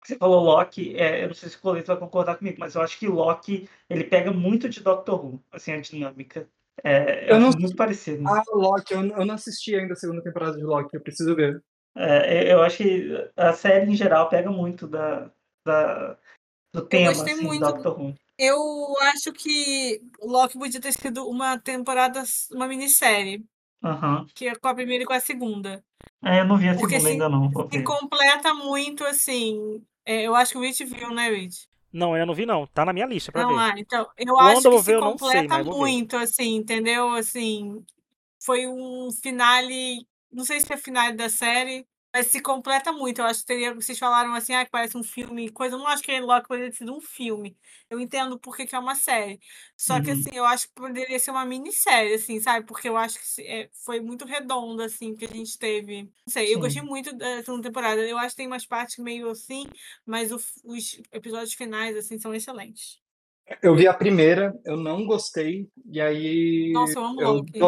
Você 0.05 0.16
falou 0.16 0.42
Loki, 0.42 0.96
é, 0.96 1.22
eu 1.22 1.28
não 1.28 1.34
sei 1.34 1.48
se 1.48 1.57
o 1.57 1.61
Coleto 1.61 1.86
vai 1.86 1.96
concordar 1.96 2.36
comigo, 2.36 2.57
mas 2.59 2.74
eu 2.74 2.82
acho 2.82 2.98
que 2.98 3.07
Loki 3.07 3.68
ele 3.88 4.05
pega 4.05 4.32
muito 4.32 4.68
de 4.68 4.80
Doctor 4.80 5.24
Who, 5.24 5.44
assim, 5.53 5.72
a 5.72 5.80
dinâmica. 5.80 6.48
É, 6.82 7.30
eu 7.30 7.38
não 7.38 7.50
muito 7.50 7.76
parecido. 7.76 8.26
Ah, 8.28 8.42
Loki, 8.48 8.92
eu, 8.92 9.05
eu 9.05 9.24
não 9.24 9.34
assisti 9.34 9.76
ainda 9.76 9.92
a 9.92 9.96
segunda 9.96 10.22
temporada 10.22 10.57
de 10.57 10.64
Loki, 10.64 10.96
eu 10.96 11.00
preciso 11.00 11.36
ver. 11.36 11.62
É, 11.94 12.53
eu 12.53 12.62
acho 12.62 12.78
que 12.78 13.30
a 13.36 13.53
série 13.53 13.90
em 13.90 13.94
geral 13.94 14.28
pega 14.28 14.50
muito 14.50 14.88
da, 14.88 15.30
da 15.64 16.18
do 16.74 16.86
tema 16.86 17.11
assim, 17.11 17.42
muito. 17.42 17.61
Doctor 17.61 18.00
Who. 18.00 18.14
Eu 18.38 18.59
acho 19.03 19.32
que 19.32 20.00
Loki 20.20 20.59
podia 20.59 20.80
ter 20.80 20.92
sido 20.92 21.28
uma 21.28 21.59
temporada, 21.59 22.22
uma 22.50 22.66
minissérie. 22.66 23.44
Uhum. 23.84 24.26
Que 24.34 24.48
é 24.48 24.55
com 24.55 24.68
a 24.68 24.74
primeira 24.74 25.05
e 25.05 25.07
com 25.07 25.12
a 25.12 25.20
segunda. 25.20 25.84
É, 26.24 26.40
eu 26.40 26.44
não 26.44 26.57
vi 26.57 26.68
a 26.68 26.74
Porque 26.74 27.00
segunda 27.00 27.09
se, 27.09 27.12
ainda 27.12 27.28
não. 27.28 27.50
Se 27.70 27.82
completa 27.82 28.55
muito, 28.55 29.05
assim. 29.05 29.84
É, 30.05 30.22
eu 30.22 30.34
acho 30.34 30.53
que 30.53 30.59
o 30.59 30.61
Rich 30.61 30.84
viu, 30.84 31.11
né, 31.11 31.30
Rich? 31.30 31.68
Não, 31.92 32.16
eu 32.16 32.24
não 32.24 32.34
vi 32.34 32.46
não. 32.46 32.66
Tá 32.66 32.84
na 32.84 32.92
minha 32.92 33.07
lista 33.07 33.30
pra 33.30 33.42
não, 33.42 33.50
ver. 33.50 33.59
Ah, 33.59 33.74
então, 33.76 34.09
eu 34.16 34.34
Quando 34.34 34.48
acho 34.48 34.61
que 34.62 34.66
eu 34.68 34.78
se 34.78 34.92
ver, 34.92 35.00
completa 35.00 35.55
sei, 35.55 35.64
muito, 35.64 36.16
assim, 36.16 36.57
entendeu? 36.57 37.11
Assim, 37.11 37.84
foi 38.44 38.66
um 38.66 39.11
finale, 39.22 40.07
não 40.32 40.44
sei 40.44 40.61
se 40.61 40.66
foi 40.66 40.76
finale 40.76 41.16
da 41.16 41.28
série, 41.28 41.86
mas 42.12 42.26
se 42.26 42.40
completa 42.40 42.92
muito. 42.92 43.20
Eu 43.20 43.24
acho 43.24 43.40
que 43.40 43.46
teria. 43.46 43.74
Vocês 43.74 43.98
falaram 43.98 44.34
assim, 44.34 44.54
ah, 44.54 44.64
que 44.64 44.70
parece 44.70 44.96
um 44.96 45.02
filme, 45.02 45.48
coisa. 45.50 45.76
Eu 45.76 45.78
não 45.78 45.86
acho 45.86 46.02
que 46.02 46.20
Loki 46.20 46.46
poderia 46.46 46.70
ter 46.70 46.76
sido 46.76 46.94
um 46.94 47.00
filme. 47.00 47.56
Eu 47.88 47.98
entendo 47.98 48.38
porque 48.38 48.66
que 48.66 48.74
é 48.74 48.78
uma 48.78 48.94
série. 48.94 49.40
Só 49.76 50.00
que, 50.00 50.10
uhum. 50.10 50.18
assim, 50.18 50.30
eu 50.34 50.44
acho 50.44 50.68
que 50.68 50.74
poderia 50.74 51.18
ser 51.18 51.30
uma 51.30 51.44
minissérie, 51.46 52.14
assim, 52.14 52.38
sabe? 52.38 52.66
Porque 52.66 52.88
eu 52.88 52.96
acho 52.96 53.18
que 53.18 53.42
é, 53.42 53.70
foi 53.84 54.00
muito 54.00 54.26
redondo, 54.26 54.82
assim, 54.82 55.14
que 55.14 55.24
a 55.24 55.28
gente 55.28 55.58
teve. 55.58 56.02
Não 56.02 56.10
sei, 56.28 56.48
Sim. 56.48 56.52
eu 56.52 56.60
gostei 56.60 56.82
muito 56.82 57.16
da 57.16 57.42
segunda 57.42 57.62
temporada. 57.62 58.00
Eu 58.02 58.18
acho 58.18 58.30
que 58.30 58.36
tem 58.36 58.46
umas 58.46 58.66
partes 58.66 58.98
meio 58.98 59.30
assim, 59.30 59.66
mas 60.04 60.30
o, 60.30 60.40
os 60.64 61.00
episódios 61.10 61.54
finais, 61.54 61.96
assim, 61.96 62.18
são 62.18 62.34
excelentes. 62.34 63.00
Eu 63.62 63.74
vi 63.74 63.88
a 63.88 63.94
primeira, 63.94 64.58
eu 64.64 64.76
não 64.76 65.04
gostei, 65.04 65.68
e 65.90 66.00
aí. 66.00 66.72
Nossa, 66.72 66.98
eu 66.98 67.04
amo 67.04 67.20
eu 67.20 67.32
Loki. 67.34 67.58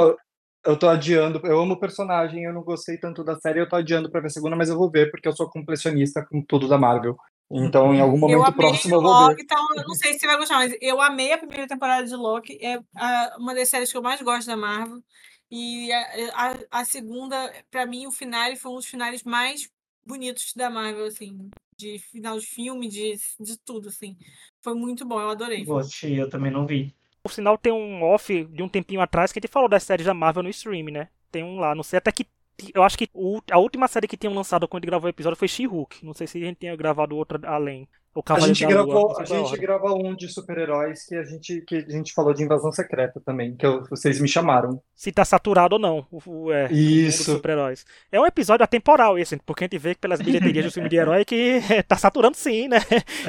Eu 0.65 0.79
tô 0.79 0.89
adiando, 0.89 1.41
eu 1.45 1.61
amo 1.61 1.75
o 1.75 1.81
personagem, 1.81 2.45
eu 2.45 2.53
não 2.53 2.62
gostei 2.62 2.97
tanto 2.97 3.23
da 3.23 3.37
série, 3.37 3.61
eu 3.61 3.69
tô 3.69 3.77
adiando 3.77 4.11
pra 4.11 4.21
ver 4.21 4.29
a 4.29 4.31
segunda, 4.31 4.57
mas 4.57 4.71
eu 4.71 4.79
vou 4.79 4.91
ver, 4.91 5.11
porque 5.11 5.29
eu 5.29 5.37
sou 5.37 5.49
completionista 5.49 6.25
com 6.25 6.43
tudo 6.43 6.67
da 6.67 6.79
Marvel. 6.79 7.17
Então, 7.51 7.95
em 7.95 8.01
algum 8.01 8.17
momento 8.17 8.53
próximo 8.53 8.97
eu 8.97 9.03
vou 9.03 9.11
Loki, 9.11 9.37
ver. 9.37 9.43
Então, 9.43 9.67
eu 9.77 9.85
não 9.85 9.95
sei 9.95 10.15
se 10.15 10.21
você 10.21 10.27
vai 10.27 10.39
gostar, 10.39 10.57
mas 10.57 10.75
eu 10.81 11.01
amei 11.01 11.33
a 11.33 11.39
primeira 11.39 11.69
temporada 11.69 12.07
de 12.07 12.15
Loki. 12.15 12.59
É 12.61 12.81
a, 12.97 13.37
uma 13.39 13.55
das 13.55 13.69
séries 13.69 13.91
que 13.91 13.97
eu 13.97 14.03
mais 14.03 14.21
gosto 14.23 14.47
da 14.47 14.57
Marvel. 14.57 15.03
E 15.51 15.93
a, 15.93 16.01
a, 16.33 16.81
a 16.81 16.85
segunda, 16.85 17.53
para 17.71 17.87
mim, 17.87 18.07
o 18.07 18.12
final 18.12 18.57
foi 18.57 18.73
um 18.73 18.77
dos 18.77 18.87
finais 18.87 19.23
mais 19.23 19.71
bonitos 20.05 20.53
da 20.57 20.71
Marvel, 20.71 21.05
assim. 21.05 21.51
De 21.77 21.99
final 21.99 22.39
de 22.39 22.47
filme, 22.47 22.89
de, 22.89 23.15
de 23.39 23.59
tudo, 23.59 23.89
assim. 23.89 24.17
Foi 24.62 24.75
muito 24.75 25.05
bom, 25.05 25.21
eu 25.21 25.29
adorei. 25.29 25.65
Gostei, 25.65 26.21
eu 26.21 26.29
também 26.29 26.51
não 26.51 26.67
vi. 26.67 26.95
Por 27.25 27.33
sinal, 27.33 27.57
tem 27.57 27.72
um 27.72 28.03
off 28.03 28.45
de 28.45 28.62
um 28.62 28.68
tempinho 28.68 29.01
atrás 29.01 29.33
que 29.33 29.39
a 29.39 29.41
gente 29.41 29.51
falou 29.51 29.66
das 29.66 29.83
séries 29.83 30.05
da 30.05 30.12
Marvel 30.12 30.43
no 30.43 30.51
stream, 30.51 30.93
né? 30.93 31.09
Tem 31.33 31.43
um 31.43 31.59
lá, 31.59 31.75
não 31.75 31.83
sei 31.83 31.97
até 31.97 32.12
que. 32.12 32.27
Eu 32.75 32.83
acho 32.83 32.99
que 32.99 33.09
o, 33.14 33.41
a 33.51 33.59
última 33.59 33.89
série 33.89 34.07
que 34.07 34.16
tinham 34.16 34.35
lançado 34.35 34.68
quando 34.68 34.83
a 34.83 34.85
gente 34.85 34.91
gravou 34.91 35.07
o 35.07 35.11
episódio 35.11 35.39
foi 35.39 35.49
She-Hulk. 35.49 36.05
Não 36.05 36.12
sei 36.12 36.27
se 36.27 36.37
a 36.37 36.47
gente 36.47 36.59
tinha 36.59 36.77
gravado 36.77 37.16
outra 37.16 37.41
além. 37.49 37.89
O 38.14 38.22
a 38.31 38.39
gente, 38.41 38.64
gravou, 38.64 39.09
Lua, 39.09 39.22
a 39.22 39.25
gente 39.25 39.57
gravou 39.57 40.07
um 40.07 40.14
de 40.14 40.29
super-heróis 40.29 41.05
que 41.05 41.16
a 41.16 41.25
gente 41.25 41.62
que 41.62 41.77
a 41.77 41.91
gente 41.91 42.12
falou 42.12 42.33
de 42.33 42.45
invasão 42.45 42.70
secreta 42.70 43.20
também, 43.25 43.57
que 43.57 43.66
eu, 43.66 43.83
vocês 43.89 44.20
me 44.20 44.29
chamaram. 44.29 44.81
Se 44.95 45.11
tá 45.11 45.25
saturado 45.25 45.77
ou 45.77 45.81
não, 45.81 46.07
o, 46.12 46.53
é, 46.53 46.70
Isso. 46.70 47.25
super-heróis. 47.25 47.85
É 48.12 48.20
um 48.20 48.27
episódio 48.27 48.62
atemporal 48.62 49.18
esse, 49.18 49.37
porque 49.39 49.64
a 49.64 49.66
gente 49.66 49.79
vê 49.79 49.95
pelas 49.97 50.20
bilheterias 50.20 50.66
do 50.66 50.70
filme 50.70 50.91
de 50.91 50.97
herói 50.97 51.25
que 51.25 51.61
tá 51.89 51.97
saturando 51.97 52.37
sim, 52.37 52.68
né? 52.68 52.79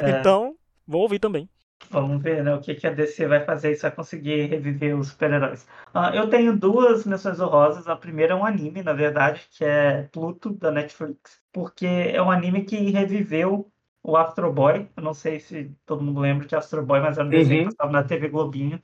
É. 0.00 0.20
Então, 0.20 0.54
vou 0.86 1.00
ouvir 1.00 1.18
também. 1.18 1.48
Vamos 1.90 2.22
ver 2.22 2.42
né, 2.42 2.54
o 2.54 2.60
que, 2.60 2.74
que 2.74 2.86
a 2.86 2.92
DC 2.92 3.26
vai 3.26 3.44
fazer 3.44 3.74
se 3.74 3.82
vai 3.82 3.90
conseguir 3.90 4.46
reviver 4.46 4.98
os 4.98 5.08
super-heróis. 5.08 5.68
Uh, 5.94 6.14
eu 6.14 6.28
tenho 6.28 6.56
duas 6.56 7.04
menções 7.04 7.38
honrosas. 7.38 7.86
A 7.86 7.94
primeira 7.94 8.32
é 8.32 8.36
um 8.36 8.44
anime, 8.44 8.82
na 8.82 8.92
verdade, 8.92 9.46
que 9.50 9.64
é 9.64 10.02
Pluto, 10.04 10.52
da 10.54 10.70
Netflix, 10.70 11.40
porque 11.52 11.86
é 11.86 12.20
um 12.20 12.30
anime 12.30 12.64
que 12.64 12.76
reviveu 12.90 13.70
o 14.02 14.16
Astro 14.16 14.52
Boy. 14.52 14.88
Eu 14.96 15.02
não 15.02 15.14
sei 15.14 15.38
se 15.38 15.70
todo 15.84 16.02
mundo 16.02 16.20
lembra 16.20 16.46
de 16.46 16.56
Astro 16.56 16.84
Boy, 16.84 17.00
mas 17.00 17.18
era 17.18 17.26
um 17.26 17.30
desenho 17.30 17.62
uhum. 17.62 17.66
que 17.68 17.74
estava 17.74 17.92
na 17.92 18.04
TV 18.04 18.28
Globinho. 18.28 18.82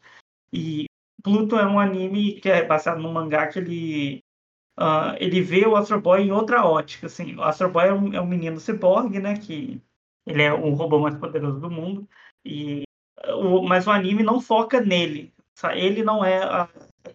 E 0.53 0.87
Pluto 1.23 1.57
é 1.57 1.67
um 1.67 1.81
anime 1.81 2.41
que 2.41 2.51
é 2.51 2.65
baseado 2.65 3.01
num 3.01 3.13
mangá 3.13 3.47
que 3.49 3.59
ele 3.59 4.25
Uh, 4.79 5.13
ele 5.21 5.43
vê 5.43 5.67
o 5.67 5.77
Astro 5.77 6.01
Boy 6.01 6.23
em 6.23 6.33
outra 6.33 6.65
ótica. 6.65 7.07
Assim. 7.07 7.37
O 7.37 7.43
Astro 7.43 7.71
Boy 7.71 7.89
é 7.89 7.93
um, 7.93 8.15
é 8.15 8.21
um 8.21 8.27
menino 8.27 8.59
ciborgue, 8.59 9.19
né? 9.21 9.37
Que 9.37 9.83
ele 10.27 10.43
é 10.43 10.53
o 10.53 10.71
robô 10.71 10.99
mais 10.99 11.17
poderoso 11.17 11.61
do 11.61 11.71
mundo. 11.71 12.09
E 12.45 12.85
o, 13.29 13.63
mas 13.63 13.87
o 13.87 13.91
anime 13.91 14.23
não 14.23 14.41
foca 14.41 14.81
nele. 14.81 15.33
Ele 15.75 16.03
não 16.03 16.25
é 16.25 16.43
a 16.43 16.69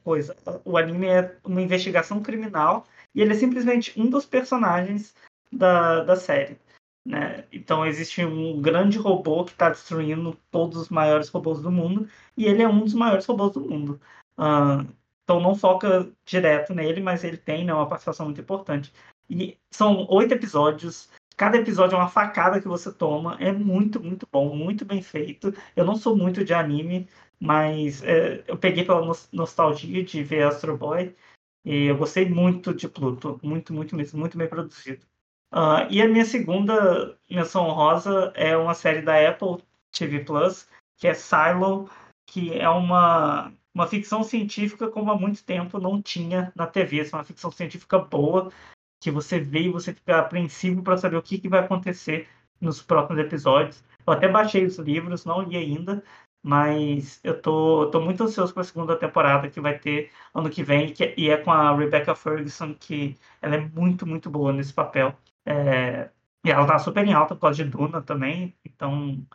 coisa. 0.04 0.36
O 0.64 0.78
anime 0.78 1.08
é 1.08 1.38
uma 1.44 1.62
investigação 1.62 2.22
criminal 2.22 2.86
e 3.14 3.22
ele 3.22 3.34
é 3.34 3.36
simplesmente 3.36 4.00
um 4.00 4.10
dos 4.10 4.26
personagens 4.26 5.14
da, 5.52 6.04
da 6.04 6.16
série. 6.16 6.58
Né? 7.06 7.46
Então 7.52 7.86
existe 7.86 8.24
um 8.24 8.62
grande 8.62 8.98
robô 8.98 9.44
que 9.44 9.52
está 9.52 9.70
destruindo 9.70 10.38
todos 10.52 10.78
os 10.78 10.90
maiores 10.90 11.30
robôs 11.30 11.62
do 11.62 11.72
mundo 11.72 12.08
e 12.36 12.46
ele 12.46 12.62
é 12.62 12.68
um 12.68 12.84
dos 12.84 12.94
maiores 12.94 13.26
robôs 13.26 13.54
do 13.54 13.62
mundo. 13.62 14.00
Uh, 14.38 14.88
então 15.24 15.40
não 15.42 15.56
foca 15.56 16.10
direto 16.26 16.74
nele, 16.74 17.02
mas 17.02 17.24
ele 17.24 17.38
tem 17.38 17.66
né, 17.66 17.74
uma 17.74 17.88
participação 17.88 18.26
muito 18.26 18.42
importante. 18.42 18.94
E 19.30 19.58
são 19.72 20.06
oito 20.10 20.34
episódios 20.34 21.10
Cada 21.38 21.58
episódio 21.58 21.96
é 21.96 22.00
uma 22.00 22.10
facada 22.10 22.60
que 22.60 22.68
você 22.68 22.92
toma. 22.92 23.38
É 23.40 23.52
muito, 23.52 24.02
muito 24.02 24.28
bom, 24.32 24.56
muito 24.56 24.84
bem 24.84 25.04
feito. 25.04 25.54
Eu 25.76 25.86
não 25.86 25.96
sou 25.96 26.18
muito 26.18 26.44
de 26.44 26.52
anime, 26.52 27.08
mas 27.40 28.04
é, 28.04 28.44
eu 28.48 28.58
peguei 28.58 28.84
pela 28.84 29.06
nostalgia 29.32 30.04
de 30.04 30.24
ver 30.24 30.48
Astro 30.48 30.76
Boy. 30.76 31.16
E 31.64 31.86
eu 31.86 31.98
gostei 31.98 32.28
muito 32.28 32.74
de 32.74 32.90
Pluto. 32.90 33.40
Muito, 33.44 33.72
muito 33.72 33.96
mesmo. 33.96 34.20
Muito 34.20 34.36
bem 34.36 34.48
produzido. 34.48 35.06
Uh, 35.54 35.86
e 35.92 36.02
a 36.02 36.08
minha 36.08 36.26
segunda 36.26 37.18
menção 37.30 37.68
honrosa 37.68 38.34
é 38.36 38.58
uma 38.58 38.74
série 38.74 39.02
da 39.02 39.30
Apple 39.30 39.64
TV 39.92 40.22
Plus, 40.22 40.68
que 40.98 41.08
é 41.08 41.14
Silo, 41.14 41.90
que 42.26 42.54
é 42.58 42.68
uma, 42.68 43.54
uma 43.74 43.88
ficção 43.88 44.24
científica 44.24 44.90
como 44.90 45.12
há 45.12 45.18
muito 45.18 45.44
tempo 45.46 45.80
não 45.80 46.02
tinha 46.02 46.52
na 46.56 46.66
TV. 46.66 47.02
É 47.02 47.16
uma 47.16 47.24
ficção 47.24 47.52
científica 47.52 48.00
boa, 48.00 48.52
que 49.00 49.12
você 49.12 49.40
vê 49.40 49.64
e 49.64 49.72
você 49.72 49.94
fica 49.94 50.20
apreensivo 50.20 50.82
para 50.84 50.98
saber 50.98 51.18
o 51.18 51.22
que, 51.22 51.38
que 51.38 51.50
vai 51.50 51.60
acontecer 51.62 52.28
nos 52.60 52.82
próximos 52.82 53.20
episódios. 53.20 53.84
Eu 54.06 54.14
até 54.14 54.28
baixei 54.28 54.66
os 54.66 54.78
livros, 54.78 55.26
não 55.26 55.42
li 55.42 55.58
ainda, 55.58 56.04
mas 56.44 57.20
eu 57.24 57.40
tô, 57.42 57.90
tô 57.92 58.00
muito 58.02 58.24
ansioso 58.24 58.54
para 58.54 58.62
a 58.62 58.66
segunda 58.66 58.96
temporada 58.98 59.50
que 59.50 59.60
vai 59.60 59.78
ter 59.78 60.12
ano 60.34 60.50
que 60.50 60.64
vem, 60.64 60.94
que, 60.94 61.14
e 61.18 61.30
é 61.30 61.38
com 61.38 61.52
a 61.52 61.76
Rebecca 61.76 62.16
Ferguson, 62.16 62.74
que 62.74 63.18
ela 63.42 63.56
é 63.56 63.60
muito, 63.60 64.06
muito 64.08 64.30
boa 64.30 64.54
nesse 64.54 64.74
papel. 64.74 65.16
É, 65.46 66.10
e 66.46 66.52
ela 66.52 66.66
tá 66.66 66.80
super 66.80 67.06
em 67.06 67.14
alta 67.14 67.36
por 67.36 67.42
causa 67.42 67.64
de 67.64 67.70
Duna 67.70 68.02
também, 68.02 68.56
então 68.66 69.26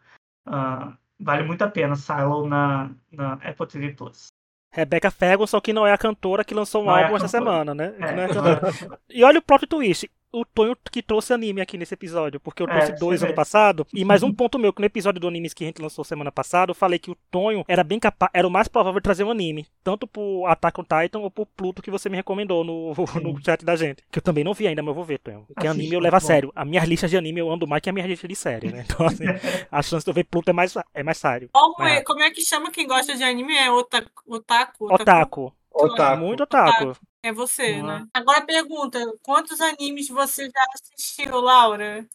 uh, 0.48 0.96
vale 1.20 1.42
muito 1.44 1.62
a 1.62 1.70
pena 1.70 1.96
Silo 1.96 2.46
na, 2.48 2.90
na 3.10 3.34
Apple 3.34 3.66
TV 3.66 3.92
Plus. 3.92 4.31
Rebecca 4.72 5.10
Ferguson, 5.10 5.60
que 5.60 5.72
não 5.72 5.86
é 5.86 5.92
a 5.92 5.98
cantora 5.98 6.42
que 6.42 6.54
lançou 6.54 6.82
um 6.82 6.86
não 6.86 6.94
álbum 6.94 7.12
é 7.12 7.16
essa 7.16 7.28
semana, 7.28 7.74
né? 7.74 7.94
É. 8.00 8.04
É 8.04 9.18
e 9.18 9.22
olha 9.22 9.38
o 9.38 9.42
plot 9.42 9.66
twist 9.66 10.10
o 10.32 10.44
Tonho 10.44 10.76
que 10.90 11.02
trouxe 11.02 11.32
anime 11.32 11.60
aqui 11.60 11.76
nesse 11.76 11.94
episódio, 11.94 12.40
porque 12.40 12.62
eu 12.62 12.66
é, 12.66 12.70
trouxe 12.70 12.92
é, 12.92 12.96
dois 12.96 13.22
ano 13.22 13.34
passado. 13.34 13.86
E 13.92 14.04
mais 14.04 14.22
um 14.22 14.32
ponto 14.32 14.58
meu, 14.58 14.72
que 14.72 14.80
no 14.80 14.86
episódio 14.86 15.20
do 15.20 15.28
animes 15.28 15.52
que 15.52 15.64
a 15.64 15.66
gente 15.66 15.82
lançou 15.82 16.04
semana 16.04 16.32
passada, 16.32 16.70
eu 16.70 16.74
falei 16.74 16.98
que 16.98 17.10
o 17.10 17.16
Tonho 17.30 17.64
era 17.68 17.84
bem 17.84 17.98
capaz, 17.98 18.30
era 18.32 18.48
o 18.48 18.50
mais 18.50 18.66
provável 18.66 18.98
de 18.98 19.04
trazer 19.04 19.24
um 19.24 19.30
anime, 19.30 19.66
tanto 19.84 20.06
pro 20.06 20.46
Attack 20.46 20.80
on 20.80 20.84
Titan 20.84 21.18
ou 21.18 21.30
pro 21.30 21.44
Pluto 21.44 21.82
que 21.82 21.90
você 21.90 22.08
me 22.08 22.16
recomendou 22.16 22.64
no, 22.64 22.94
no 23.22 23.44
chat 23.44 23.64
da 23.64 23.76
gente. 23.76 24.02
Que 24.10 24.18
eu 24.18 24.22
também 24.22 24.42
não 24.42 24.54
vi 24.54 24.66
ainda, 24.66 24.82
mas 24.82 24.88
eu 24.88 24.94
vou 24.94 25.04
ver, 25.04 25.18
Tonho. 25.18 25.44
Porque 25.46 25.66
Assiste, 25.66 25.80
anime 25.80 25.94
eu 25.94 26.00
levo 26.00 26.16
a 26.16 26.20
sério. 26.20 26.52
A 26.56 26.64
minha 26.64 26.84
lista 26.84 27.06
de 27.06 27.16
anime 27.16 27.40
eu 27.40 27.50
ando 27.50 27.66
mais 27.66 27.82
que 27.82 27.90
a 27.90 27.92
minha 27.92 28.06
lista 28.06 28.26
de 28.26 28.34
série, 28.34 28.72
né? 28.72 28.86
Então, 28.86 29.06
assim, 29.06 29.24
a 29.70 29.82
chance 29.82 30.04
de 30.04 30.10
eu 30.10 30.14
ver 30.14 30.24
Pluto 30.24 30.48
é 30.48 30.52
mais, 30.52 30.74
é 30.94 31.02
mais 31.02 31.18
sério. 31.18 31.50
Como, 31.52 31.82
é, 31.82 32.02
como 32.02 32.22
é 32.22 32.30
que 32.30 32.40
chama 32.42 32.70
quem 32.70 32.86
gosta 32.86 33.14
de 33.14 33.22
anime? 33.22 33.54
É 33.54 33.70
otaku? 33.70 34.10
Otaku. 34.26 34.86
otaku. 34.86 35.52
Otaku. 35.74 36.20
Muito 36.20 36.42
otaku. 36.42 36.96
É 37.24 37.32
você, 37.32 37.80
uhum. 37.80 37.86
né? 37.86 38.06
Agora 38.12 38.44
pergunta: 38.44 38.98
quantos 39.22 39.60
animes 39.60 40.08
você 40.08 40.44
já 40.44 40.64
assistiu, 40.74 41.40
Laura? 41.40 42.06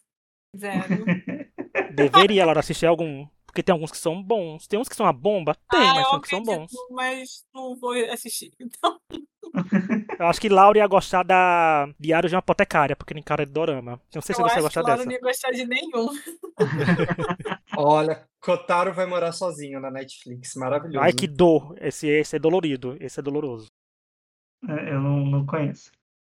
Zero. 0.56 1.04
Deveria, 1.94 2.44
Laura, 2.44 2.60
assistir 2.60 2.86
algum. 2.86 3.26
Porque 3.46 3.62
tem 3.62 3.72
alguns 3.72 3.90
que 3.90 3.96
são 3.96 4.22
bons. 4.22 4.66
Tem 4.66 4.78
uns 4.78 4.88
que 4.88 4.94
são 4.94 5.06
uma 5.06 5.12
bomba? 5.12 5.54
Tem, 5.70 5.80
ah, 5.80 5.94
mas 5.94 6.08
tem 6.08 6.18
uns 6.18 6.22
que 6.22 6.28
são 6.28 6.42
bons. 6.42 6.70
Mas 6.90 7.44
não 7.54 7.74
vou 7.74 7.92
assistir, 8.12 8.52
então. 8.60 9.00
Eu 10.18 10.26
acho 10.26 10.40
que 10.40 10.48
Laura 10.48 10.78
ia 10.78 10.86
gostar 10.86 11.22
da 11.22 11.88
Diário 11.98 12.28
de 12.28 12.34
uma 12.34 12.40
Apotecária, 12.40 12.94
porque 12.94 13.14
tem 13.14 13.22
cara 13.22 13.46
de 13.46 13.52
dorama. 13.52 14.00
Não 14.14 14.20
sei 14.20 14.34
se 14.34 14.42
você 14.42 14.54
vai 14.54 14.62
gostar 14.62 14.82
dessa. 14.82 14.96
Laura 14.96 15.04
não 15.04 15.12
ia 15.12 15.20
gostar 15.20 15.50
de 15.52 15.64
nenhum. 15.64 16.08
Olha, 17.76 18.28
Kotaro 18.40 18.92
vai 18.92 19.06
morar 19.06 19.32
sozinho 19.32 19.80
na 19.80 19.90
Netflix. 19.90 20.54
Maravilhoso. 20.54 21.00
Ai, 21.00 21.12
que 21.12 21.26
dor. 21.26 21.74
Esse, 21.80 22.06
esse 22.08 22.36
é 22.36 22.38
dolorido. 22.38 22.96
Esse 23.00 23.20
é 23.20 23.22
doloroso. 23.22 23.68
É, 24.66 24.92
eu 24.92 25.00
não, 25.00 25.24
não 25.26 25.46
conheço. 25.46 25.92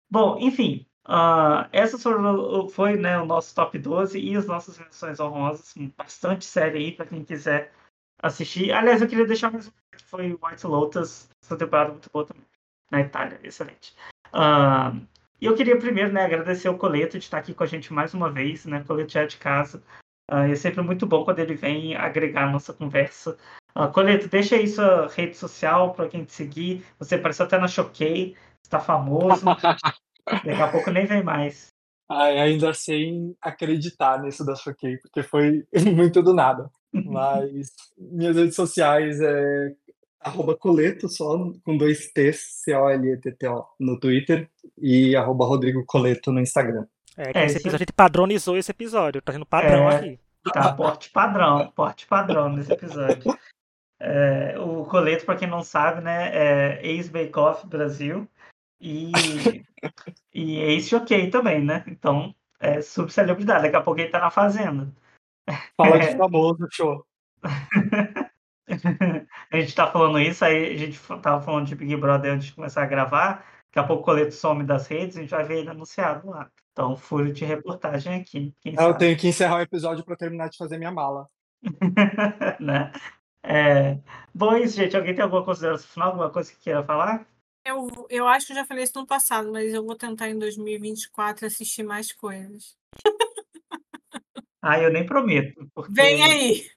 Bom, 0.10 0.38
enfim. 0.40 0.86
Uh, 1.06 2.70
foi 2.70 2.96
né, 2.96 3.20
o 3.20 3.26
nosso 3.26 3.54
top 3.54 3.78
12 3.78 4.18
e 4.18 4.36
as 4.38 4.46
nossas 4.46 4.78
menções 4.78 5.20
honrosas. 5.20 5.74
Bastante 5.98 6.46
série 6.46 6.78
aí 6.78 6.92
para 6.92 7.06
quem 7.06 7.24
quiser 7.24 7.74
assistir. 8.22 8.72
Aliás, 8.72 9.02
eu 9.02 9.08
queria 9.08 9.26
deixar 9.26 9.52
mais 9.52 9.68
que 9.68 10.04
foi 10.04 10.38
White 10.42 10.66
Lotus. 10.66 11.30
Essa 11.44 11.58
temporada 11.58 11.92
muito 11.92 12.10
boa 12.12 12.26
também. 12.26 12.46
Na 12.90 13.02
Itália, 13.02 13.40
excelente. 13.44 13.96
Uh, 14.28 15.06
e 15.42 15.46
eu 15.46 15.56
queria 15.56 15.78
primeiro 15.78 16.14
né, 16.14 16.24
agradecer 16.24 16.70
o 16.70 16.78
Coleto 16.78 17.18
de 17.18 17.26
estar 17.26 17.40
aqui 17.40 17.54
com 17.54 17.64
a 17.64 17.68
gente 17.68 17.92
mais 17.92 18.14
uma 18.14 18.32
vez. 18.32 18.66
Né? 18.66 18.84
Coleto 18.84 19.12
já 19.12 19.24
é 19.24 19.26
de 19.26 19.38
casa. 19.38 19.84
Uh, 20.32 20.52
é 20.52 20.56
sempre 20.56 20.82
muito 20.82 21.06
bom 21.06 21.24
quando 21.24 21.40
ele 21.40 21.56
vem 21.56 21.96
agregar 21.96 22.48
a 22.48 22.52
nossa 22.52 22.74
conversa. 22.74 23.38
Uh, 23.76 23.92
Coleto, 23.92 24.28
deixa 24.28 24.56
aí 24.56 24.68
sua 24.68 25.08
rede 25.08 25.36
social 25.36 25.94
para 25.94 26.08
quem 26.08 26.24
te 26.24 26.32
seguir. 26.32 26.86
Você 27.00 27.16
apareceu 27.16 27.46
até 27.46 27.58
na 27.58 27.68
Choquei, 27.68 28.36
está 28.64 28.80
famoso. 28.80 29.44
Daqui 30.26 30.62
a 30.62 30.72
pouco 30.72 30.90
nem 30.92 31.06
vem 31.06 31.24
mais. 31.24 31.68
Ai, 32.10 32.40
ainda 32.40 32.74
sem 32.74 33.36
acreditar 33.42 34.22
nisso 34.22 34.46
da 34.46 34.56
Choquei, 34.56 34.98
porque 34.98 35.24
foi 35.24 35.66
muito 35.94 36.22
do 36.22 36.34
nada. 36.34 36.70
Mas 36.94 37.74
minhas 37.98 38.36
redes 38.36 38.56
sociais 38.56 39.20
é 39.20 39.74
arroba 40.20 40.56
Coleto, 40.56 41.10
só 41.10 41.38
com 41.64 41.78
dois 41.78 42.12
T's, 42.14 42.62
C-O-L-E-T-T-O, 42.64 43.66
no 43.80 44.00
Twitter, 44.00 44.50
e 44.78 45.16
arroba 45.16 45.46
Rodrigo 45.46 45.84
Coleto 45.86 46.32
no 46.32 46.40
Instagram. 46.40 46.86
É, 47.18 47.32
que 47.32 47.38
é, 47.38 47.46
esse 47.46 47.58
episódio, 47.58 47.76
a 47.76 47.80
gente 47.80 47.94
padronizou 47.94 48.58
esse 48.58 48.72
episódio, 48.72 49.22
tá 49.22 49.32
sendo 49.32 49.46
padrão 49.46 49.90
é, 49.90 49.96
aqui. 49.96 50.20
Tá, 50.52 50.74
porte 50.74 51.10
padrão, 51.10 51.72
porte 51.76 52.06
padrão 52.08 52.50
nesse 52.50 52.74
episódio. 52.74 53.38
É, 54.00 54.60
o 54.60 54.84
Coleto, 54.86 55.26
para 55.26 55.38
quem 55.38 55.48
não 55.48 55.64
sabe, 55.64 56.02
né, 56.02 56.30
é 56.34 56.86
ex-Bake 56.86 57.40
Off 57.40 57.66
Brasil 57.66 58.28
e, 58.82 59.12
e 60.34 60.58
ex-Choquei 60.58 61.30
também, 61.30 61.64
né? 61.64 61.86
Então, 61.88 62.36
é 62.60 62.82
subcelebridade. 62.82 63.64
Daqui 63.64 63.76
a 63.76 63.82
pouco 63.82 64.02
ele 64.02 64.10
tá 64.10 64.20
na 64.20 64.30
Fazenda. 64.30 64.92
Fala 65.78 66.00
de 66.00 66.08
é. 66.08 66.18
famoso, 66.18 66.68
show. 66.72 67.06
a 69.52 69.58
gente 69.58 69.76
tá 69.76 69.92
falando 69.92 70.20
isso, 70.20 70.44
aí 70.44 70.74
a 70.74 70.78
gente 70.78 71.00
tava 71.22 71.42
falando 71.42 71.68
de 71.68 71.76
Big 71.76 71.96
Brother 71.96 72.34
antes 72.34 72.48
de 72.48 72.56
começar 72.56 72.84
a 72.84 72.88
gravar. 72.88 73.46
Daqui 73.68 73.80
a 73.80 73.84
pouco 73.84 74.04
o 74.04 74.06
Coleto 74.06 74.34
some 74.34 74.64
das 74.64 74.88
redes, 74.88 75.18
a 75.18 75.22
gente 75.22 75.32
vai 75.32 75.44
ver 75.44 75.60
ele 75.60 75.70
anunciado 75.70 76.30
lá. 76.30 76.50
Então, 76.74 76.98
furo 76.98 77.32
de 77.32 77.46
reportagem 77.46 78.16
aqui. 78.16 78.52
eu 78.66 78.98
tenho 78.98 79.16
que 79.16 79.28
encerrar 79.28 79.58
o 79.58 79.62
episódio 79.62 80.04
para 80.04 80.18
terminar 80.18 80.50
de 80.50 80.58
fazer 80.58 80.80
minha 80.80 80.92
mala. 80.92 81.28
né? 82.60 82.92
É... 83.44 84.00
Bom, 84.34 84.54
é 84.54 84.62
isso, 84.62 84.76
gente. 84.76 84.98
Alguém 84.98 85.14
tem 85.14 85.24
alguma 85.24 85.46
consideração 85.46 85.88
final, 85.88 86.10
alguma 86.10 86.32
coisa 86.32 86.52
que 86.52 86.60
queira 86.60 86.84
falar? 86.84 87.28
Eu, 87.64 88.08
eu 88.10 88.28
acho 88.28 88.48
que 88.48 88.54
eu 88.54 88.58
já 88.58 88.66
falei 88.66 88.84
isso 88.84 89.00
no 89.00 89.06
passado, 89.06 89.52
mas 89.52 89.72
eu 89.72 89.86
vou 89.86 89.96
tentar 89.96 90.30
em 90.30 90.40
2024 90.40 91.46
assistir 91.46 91.84
mais 91.84 92.12
coisas. 92.12 92.76
ah, 94.60 94.80
eu 94.80 94.92
nem 94.92 95.06
prometo. 95.06 95.70
Porque... 95.76 95.94
Vem 95.94 96.24
aí! 96.24 96.72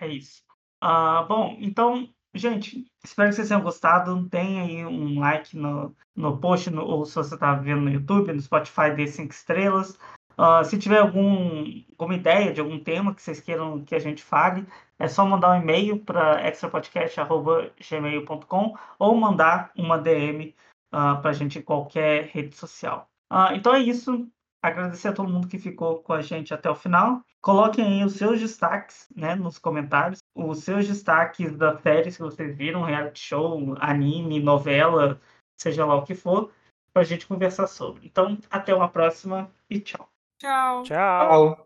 É 0.00 0.08
isso. 0.08 0.42
Ah, 0.80 1.22
bom, 1.22 1.56
então 1.60 2.12
Gente, 2.36 2.84
espero 3.02 3.30
que 3.30 3.36
vocês 3.36 3.48
tenham 3.48 3.62
gostado. 3.62 4.28
Tem 4.28 4.60
aí 4.60 4.84
um 4.84 5.18
like 5.18 5.56
no, 5.56 5.96
no 6.14 6.36
post, 6.38 6.68
no, 6.70 6.84
ou 6.84 7.06
se 7.06 7.14
você 7.14 7.34
está 7.34 7.54
vendo 7.54 7.80
no 7.82 7.90
YouTube, 7.90 8.32
no 8.32 8.40
Spotify, 8.40 8.90
dê 8.94 9.06
cinco 9.06 9.32
estrelas. 9.32 9.98
Uh, 10.38 10.62
se 10.64 10.78
tiver 10.78 10.98
algum, 10.98 11.64
alguma 11.98 12.14
ideia 12.14 12.52
de 12.52 12.60
algum 12.60 12.78
tema 12.78 13.14
que 13.14 13.22
vocês 13.22 13.40
queiram 13.40 13.82
que 13.82 13.94
a 13.94 13.98
gente 13.98 14.22
fale, 14.22 14.66
é 14.98 15.08
só 15.08 15.24
mandar 15.24 15.52
um 15.52 15.62
e-mail 15.62 15.98
para 16.00 16.46
extrapodcast.gmail.com 16.46 18.76
ou 18.98 19.16
mandar 19.16 19.70
uma 19.74 19.96
DM 19.96 20.54
uh, 20.92 21.18
para 21.22 21.30
a 21.30 21.32
gente 21.32 21.58
em 21.58 21.62
qualquer 21.62 22.26
rede 22.26 22.54
social. 22.54 23.08
Uh, 23.32 23.54
então 23.54 23.74
é 23.74 23.80
isso. 23.80 24.30
Agradecer 24.66 25.06
a 25.06 25.12
todo 25.12 25.32
mundo 25.32 25.46
que 25.46 25.60
ficou 25.60 26.02
com 26.02 26.12
a 26.12 26.20
gente 26.20 26.52
até 26.52 26.68
o 26.68 26.74
final. 26.74 27.22
Coloquem 27.40 27.84
aí 27.84 28.04
os 28.04 28.14
seus 28.14 28.40
destaques 28.40 29.06
né, 29.14 29.36
nos 29.36 29.58
comentários, 29.58 30.18
os 30.34 30.64
seus 30.64 30.88
destaques 30.88 31.56
das 31.56 31.80
séries 31.82 32.16
que 32.16 32.22
vocês 32.22 32.56
viram, 32.56 32.82
reality 32.82 33.20
show, 33.20 33.76
anime, 33.78 34.40
novela, 34.40 35.20
seja 35.56 35.86
lá 35.86 35.94
o 35.94 36.02
que 36.02 36.16
for, 36.16 36.50
para 36.92 37.02
a 37.02 37.04
gente 37.04 37.28
conversar 37.28 37.68
sobre. 37.68 38.06
Então, 38.06 38.36
até 38.50 38.74
uma 38.74 38.88
próxima 38.88 39.48
e 39.70 39.78
tchau. 39.78 40.08
Tchau. 40.36 40.82
Tchau. 40.82 41.65